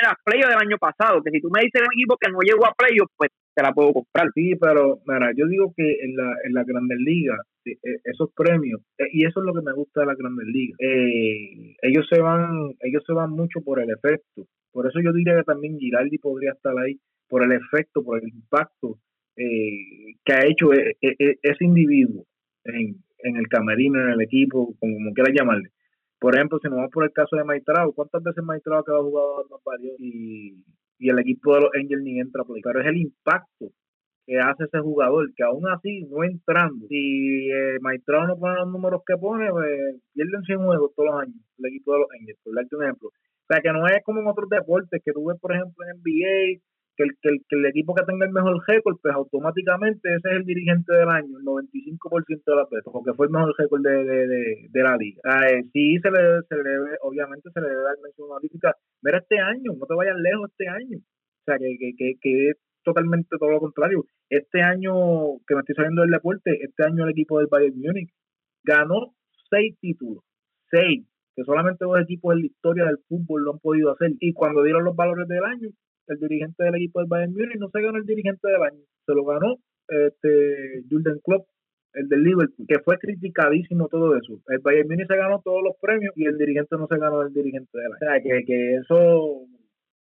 en 0.00 0.08
las 0.08 0.16
playoffs 0.24 0.48
del 0.48 0.66
año 0.66 0.78
pasado, 0.78 1.22
que 1.22 1.30
si 1.30 1.40
tú 1.40 1.48
me 1.50 1.62
dices 1.62 1.80
un 1.80 1.94
equipo 1.94 2.16
que 2.20 2.30
no 2.30 2.40
llegó 2.40 2.66
a 2.66 2.74
playoffs, 2.74 3.12
pues 3.16 3.30
te 3.54 3.62
la 3.62 3.72
puedo 3.72 3.92
comprar. 3.92 4.28
Sí, 4.34 4.54
pero, 4.56 5.00
mira, 5.06 5.32
yo 5.36 5.46
digo 5.46 5.72
que 5.76 6.04
en 6.04 6.16
la, 6.16 6.34
en 6.44 6.52
la 6.52 6.64
grandes 6.64 6.98
ligas, 6.98 7.40
esos 8.04 8.30
premios, 8.36 8.80
y 9.12 9.24
eso 9.24 9.40
es 9.40 9.46
lo 9.46 9.54
que 9.54 9.62
me 9.62 9.72
gusta 9.72 10.00
de 10.00 10.06
la 10.06 10.14
grandes 10.14 10.46
ligas, 10.46 10.76
eh, 10.80 11.74
ellos 11.82 12.06
se 12.08 12.20
van, 12.20 12.72
ellos 12.80 13.02
se 13.06 13.12
van 13.12 13.30
mucho 13.30 13.60
por 13.60 13.80
el 13.80 13.90
efecto. 13.90 14.44
Por 14.72 14.86
eso 14.86 15.00
yo 15.00 15.12
diría 15.12 15.36
que 15.36 15.44
también 15.44 15.78
Giraldi 15.78 16.18
podría 16.18 16.52
estar 16.52 16.74
ahí, 16.78 17.00
por 17.28 17.42
el 17.42 17.52
efecto, 17.52 18.04
por 18.04 18.22
el 18.22 18.28
impacto 18.28 18.98
eh, 19.36 20.16
que 20.24 20.32
ha 20.32 20.46
hecho 20.46 20.72
e, 20.72 20.96
e, 21.00 21.14
e, 21.18 21.38
ese 21.42 21.64
individuo 21.64 22.24
en, 22.64 23.36
el 23.36 23.48
camerino, 23.48 24.00
en 24.00 24.10
el 24.10 24.20
equipo, 24.22 24.74
como 24.78 25.12
quieras 25.12 25.34
llamarle. 25.36 25.70
Por 26.18 26.34
ejemplo, 26.34 26.58
si 26.60 26.68
nos 26.68 26.76
vamos 26.76 26.92
por 26.92 27.04
el 27.04 27.12
caso 27.12 27.36
de 27.36 27.44
Maitrao, 27.44 27.92
¿cuántas 27.92 28.22
veces 28.22 28.42
Maitrao 28.42 28.78
ha 28.78 29.02
jugado 29.02 29.46
más 29.50 29.60
varios 29.64 29.94
y, 29.98 30.64
el 30.98 31.18
equipo 31.18 31.54
de 31.54 31.60
los 31.60 31.70
Angels 31.74 32.02
ni 32.02 32.18
entra 32.18 32.44
por 32.44 32.56
ahí? 32.56 32.62
Pero 32.62 32.80
es 32.80 32.86
el 32.86 32.96
impacto 32.96 33.66
que 34.26 34.38
hace 34.38 34.64
ese 34.64 34.80
jugador, 34.80 35.32
que 35.36 35.44
aún 35.44 35.68
así 35.68 36.02
no 36.10 36.24
entrando, 36.24 36.86
si 36.88 37.48
eh, 37.50 37.78
Maitrao 37.80 38.26
no 38.26 38.38
pone 38.38 38.56
los 38.56 38.68
números 38.68 39.02
que 39.06 39.16
pone, 39.16 39.50
pues 39.50 40.00
pierden 40.14 40.42
100 40.42 40.64
juegos 40.64 40.92
todos 40.96 41.10
los 41.10 41.20
años, 41.22 41.36
el 41.58 41.66
equipo 41.66 41.92
de 41.92 41.98
los 42.00 42.08
Angels, 42.18 42.38
por 42.42 42.54
darte 42.54 42.76
un 42.76 42.82
ejemplo. 42.82 43.08
O 43.08 43.46
sea, 43.48 43.60
que 43.60 43.72
no 43.72 43.86
es 43.86 44.02
como 44.02 44.20
en 44.20 44.26
otros 44.26 44.48
deportes, 44.48 45.00
que 45.04 45.12
tú 45.12 45.26
ves, 45.26 45.38
por 45.40 45.54
ejemplo, 45.54 45.84
en 45.84 45.98
NBA, 45.98 46.60
que 46.96 47.04
el, 47.04 47.10
que 47.20 47.28
el, 47.28 47.38
que 47.48 47.56
el 47.56 47.66
equipo 47.66 47.94
que 47.94 48.04
tenga 48.04 48.26
el 48.26 48.32
mejor 48.32 48.62
récord, 48.66 48.96
pues 49.02 49.14
automáticamente 49.14 50.08
ese 50.08 50.28
es 50.28 50.36
el 50.36 50.44
dirigente 50.44 50.92
del 50.94 51.08
año, 51.08 51.38
el 51.38 51.44
95% 51.44 52.42
de 52.46 52.56
las 52.56 52.70
veces, 52.70 52.90
porque 52.92 53.12
fue 53.14 53.26
el 53.26 53.32
mejor 53.32 53.54
récord 53.56 53.82
de, 53.82 54.04
de, 54.04 54.26
de, 54.26 54.66
de 54.70 54.82
la 54.82 54.96
liga. 54.96 55.20
Eh, 55.50 55.62
sí, 55.72 55.98
se 56.00 56.10
le, 56.10 56.42
se 56.48 56.56
le 56.56 56.62
debe, 56.62 56.96
obviamente 57.02 57.50
se 57.52 57.60
le 57.60 57.68
debe 57.68 57.82
dar 57.82 57.96
mención 58.02 58.30
honorífica. 58.30 58.74
Mira 59.02 59.18
este 59.18 59.38
año, 59.38 59.72
no 59.78 59.86
te 59.86 59.94
vayas 59.94 60.16
lejos 60.16 60.50
este 60.50 60.68
año. 60.68 60.98
O 60.98 61.44
sea, 61.44 61.58
que, 61.58 61.76
que, 61.78 61.92
que, 61.96 62.14
que 62.20 62.48
es 62.50 62.56
totalmente 62.86 63.36
todo 63.38 63.50
lo 63.50 63.60
contrario. 63.60 64.04
Este 64.30 64.62
año 64.62 65.38
que 65.46 65.54
me 65.54 65.60
estoy 65.60 65.74
saliendo 65.74 66.02
del 66.02 66.10
deporte, 66.10 66.62
este 66.62 66.84
año 66.84 67.04
el 67.04 67.10
equipo 67.10 67.38
del 67.38 67.48
Bayern 67.50 67.78
Múnich 67.78 68.10
ganó 68.64 69.12
seis 69.50 69.76
títulos, 69.80 70.24
seis, 70.70 71.04
que 71.34 71.44
solamente 71.44 71.84
dos 71.84 72.00
equipos 72.00 72.34
en 72.34 72.40
la 72.40 72.46
historia 72.46 72.84
del 72.86 72.98
fútbol 73.08 73.44
lo 73.44 73.52
han 73.52 73.58
podido 73.58 73.92
hacer. 73.92 74.12
Y 74.20 74.32
cuando 74.32 74.62
dieron 74.62 74.84
los 74.84 74.96
valores 74.96 75.28
del 75.28 75.44
año, 75.44 75.68
el 76.08 76.18
dirigente 76.18 76.64
del 76.64 76.76
equipo 76.76 77.00
del 77.00 77.08
Bayern 77.08 77.32
Múnich 77.32 77.58
no 77.58 77.68
se 77.70 77.80
ganó 77.80 77.98
el 77.98 78.06
dirigente 78.06 78.48
del 78.48 78.62
año, 78.62 78.80
se 79.04 79.14
lo 79.14 79.24
ganó 79.24 79.56
este 79.88 80.82
Jurgen 80.90 81.20
Klopp, 81.24 81.46
el 81.94 82.08
del 82.08 82.22
Liverpool, 82.22 82.66
que 82.66 82.80
fue 82.80 82.98
criticadísimo 82.98 83.88
todo 83.88 84.16
eso. 84.16 84.40
El 84.48 84.58
Bayern 84.58 84.88
Múnich 84.88 85.06
se 85.06 85.16
ganó 85.16 85.40
todos 85.42 85.62
los 85.62 85.74
premios 85.80 86.12
y 86.16 86.26
el 86.26 86.36
dirigente 86.36 86.76
no 86.76 86.86
se 86.86 86.98
ganó 86.98 87.22
el 87.22 87.32
dirigente 87.32 87.78
del 87.78 87.86
año. 87.86 87.96
O 87.96 87.98
sea, 87.98 88.22
que, 88.22 88.44
que 88.44 88.74
eso 88.76 89.42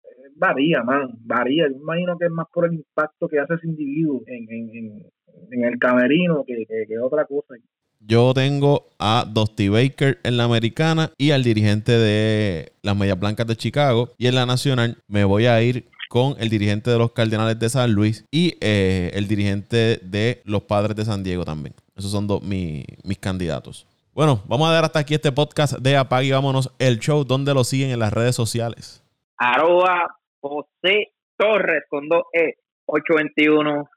eh, 0.03 0.31
varía, 0.35 0.83
man, 0.83 1.09
varía. 1.25 1.67
Yo 1.69 1.77
imagino 1.77 2.17
que 2.17 2.25
es 2.25 2.31
más 2.31 2.47
por 2.53 2.65
el 2.65 2.73
impacto 2.73 3.27
que 3.27 3.39
hace 3.39 3.55
ese 3.55 3.67
individuo 3.67 4.21
en, 4.27 4.49
en, 4.49 4.75
en, 4.75 5.05
en 5.51 5.63
el 5.63 5.77
camerino 5.79 6.43
que, 6.45 6.65
que, 6.67 6.85
que 6.87 6.99
otra 6.99 7.25
cosa. 7.25 7.55
Yo 8.03 8.33
tengo 8.33 8.87
a 8.99 9.25
Dusty 9.27 9.69
Baker 9.69 10.19
en 10.23 10.37
la 10.37 10.45
americana 10.45 11.11
y 11.17 11.31
al 11.31 11.43
dirigente 11.43 11.91
de 11.91 12.73
las 12.81 12.95
Medias 12.97 13.19
Blancas 13.19 13.45
de 13.45 13.55
Chicago. 13.55 14.09
Y 14.17 14.27
en 14.27 14.35
la 14.35 14.45
nacional 14.45 14.97
me 15.07 15.23
voy 15.23 15.45
a 15.45 15.61
ir 15.61 15.87
con 16.09 16.35
el 16.39 16.49
dirigente 16.49 16.89
de 16.89 16.97
los 16.97 17.11
Cardenales 17.11 17.57
de 17.59 17.69
San 17.69 17.93
Luis 17.93 18.25
y 18.31 18.57
eh, 18.59 19.11
el 19.13 19.27
dirigente 19.27 19.99
de 20.03 20.41
los 20.45 20.63
Padres 20.63 20.95
de 20.95 21.05
San 21.05 21.23
Diego 21.23 21.45
también. 21.45 21.75
Esos 21.95 22.11
son 22.11 22.27
dos 22.27 22.41
mi, 22.41 22.83
mis 23.03 23.19
candidatos. 23.19 23.87
Bueno, 24.13 24.41
vamos 24.45 24.67
a 24.67 24.73
dar 24.73 24.83
hasta 24.83 24.99
aquí 24.99 25.13
este 25.13 25.31
podcast 25.31 25.77
de 25.77 25.95
Apague 25.95 26.27
y 26.27 26.31
Vámonos 26.31 26.73
el 26.79 26.99
show. 26.99 27.23
donde 27.23 27.53
lo 27.53 27.63
siguen 27.63 27.91
en 27.91 27.99
las 27.99 28.11
redes 28.11 28.35
sociales? 28.35 29.01
Arroba 29.37 30.17
José 30.41 31.13
Torres 31.37 31.83
con 31.87 32.09
dos 32.09 32.23
E, 32.33 32.55
821 32.87 33.89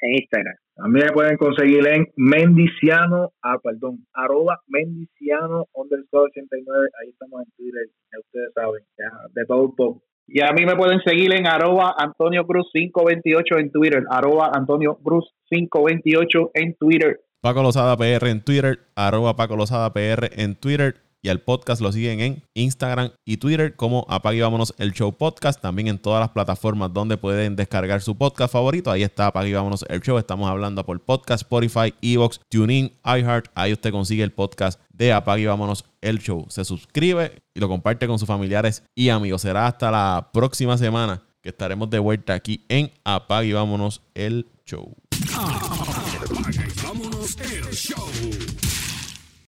en 0.00 0.14
Instagram. 0.14 0.54
También 0.76 1.06
me 1.06 1.12
pueden 1.12 1.36
conseguir 1.38 1.88
en 1.88 2.06
Mendiciano, 2.16 3.32
ah, 3.42 3.58
perdón, 3.62 4.06
arroba 4.12 4.60
Mendiciano 4.68 5.64
underscore 5.72 6.28
89. 6.30 6.88
Ahí 7.00 7.08
estamos 7.08 7.44
en 7.44 7.50
Twitter, 7.56 7.88
ya 8.12 8.18
ustedes 8.20 8.52
saben, 8.54 8.82
ya, 8.98 9.10
de 9.32 9.46
todo 9.46 9.62
un 9.62 9.74
poco. 9.74 10.02
Y 10.26 10.42
a 10.42 10.52
mí 10.52 10.66
me 10.66 10.76
pueden 10.76 11.00
seguir 11.00 11.34
en 11.34 11.46
arroba 11.46 11.94
Antonio 11.96 12.46
Cruz 12.46 12.68
528 12.74 13.58
en 13.58 13.72
Twitter, 13.72 14.04
arroba 14.10 14.50
Antonio 14.52 14.98
Cruz 15.02 15.24
528 15.48 16.50
en 16.52 16.74
Twitter. 16.76 17.20
Paco 17.40 17.62
Lozada 17.62 17.96
PR 17.96 18.28
en 18.28 18.44
Twitter, 18.44 18.80
arroba 18.96 19.34
Paco 19.34 19.56
Lozada 19.56 19.94
PR 19.94 20.28
en 20.36 20.56
Twitter 20.56 21.05
y 21.26 21.28
al 21.28 21.40
podcast 21.40 21.82
lo 21.82 21.90
siguen 21.90 22.20
en 22.20 22.42
Instagram 22.54 23.10
y 23.24 23.38
Twitter 23.38 23.74
como 23.74 24.06
Apague 24.08 24.38
y 24.38 24.40
Vámonos 24.42 24.72
el 24.78 24.92
Show 24.92 25.12
Podcast. 25.12 25.60
También 25.60 25.88
en 25.88 25.98
todas 25.98 26.20
las 26.20 26.30
plataformas 26.30 26.92
donde 26.92 27.16
pueden 27.16 27.56
descargar 27.56 28.00
su 28.00 28.16
podcast 28.16 28.52
favorito. 28.52 28.92
Ahí 28.92 29.02
está 29.02 29.26
Apague 29.26 29.48
y 29.48 29.52
Vámonos 29.52 29.84
el 29.88 30.00
Show. 30.00 30.18
Estamos 30.18 30.48
hablando 30.48 30.86
por 30.86 31.00
podcast, 31.00 31.42
Spotify, 31.42 31.92
Evox, 32.00 32.38
TuneIn, 32.48 32.92
iHeart. 33.04 33.50
Ahí 33.56 33.72
usted 33.72 33.90
consigue 33.90 34.22
el 34.22 34.30
podcast 34.30 34.80
de 34.92 35.12
Apague 35.12 35.42
y 35.42 35.46
Vámonos 35.46 35.84
el 36.00 36.20
Show. 36.20 36.46
Se 36.48 36.64
suscribe 36.64 37.42
y 37.52 37.58
lo 37.58 37.68
comparte 37.68 38.06
con 38.06 38.20
sus 38.20 38.28
familiares 38.28 38.84
y 38.94 39.08
amigos. 39.08 39.42
Será 39.42 39.66
hasta 39.66 39.90
la 39.90 40.30
próxima 40.32 40.78
semana 40.78 41.24
que 41.42 41.48
estaremos 41.48 41.90
de 41.90 41.98
vuelta 41.98 42.34
aquí 42.34 42.64
en 42.68 42.92
Apague 43.02 43.48
y 43.48 43.52
Vámonos 43.52 44.00
el 44.14 44.46
Show. 44.64 44.94
Apague 45.34 46.68
y 46.68 46.86
Vámonos 46.86 47.36
el 47.40 47.64
Show. 47.72 48.45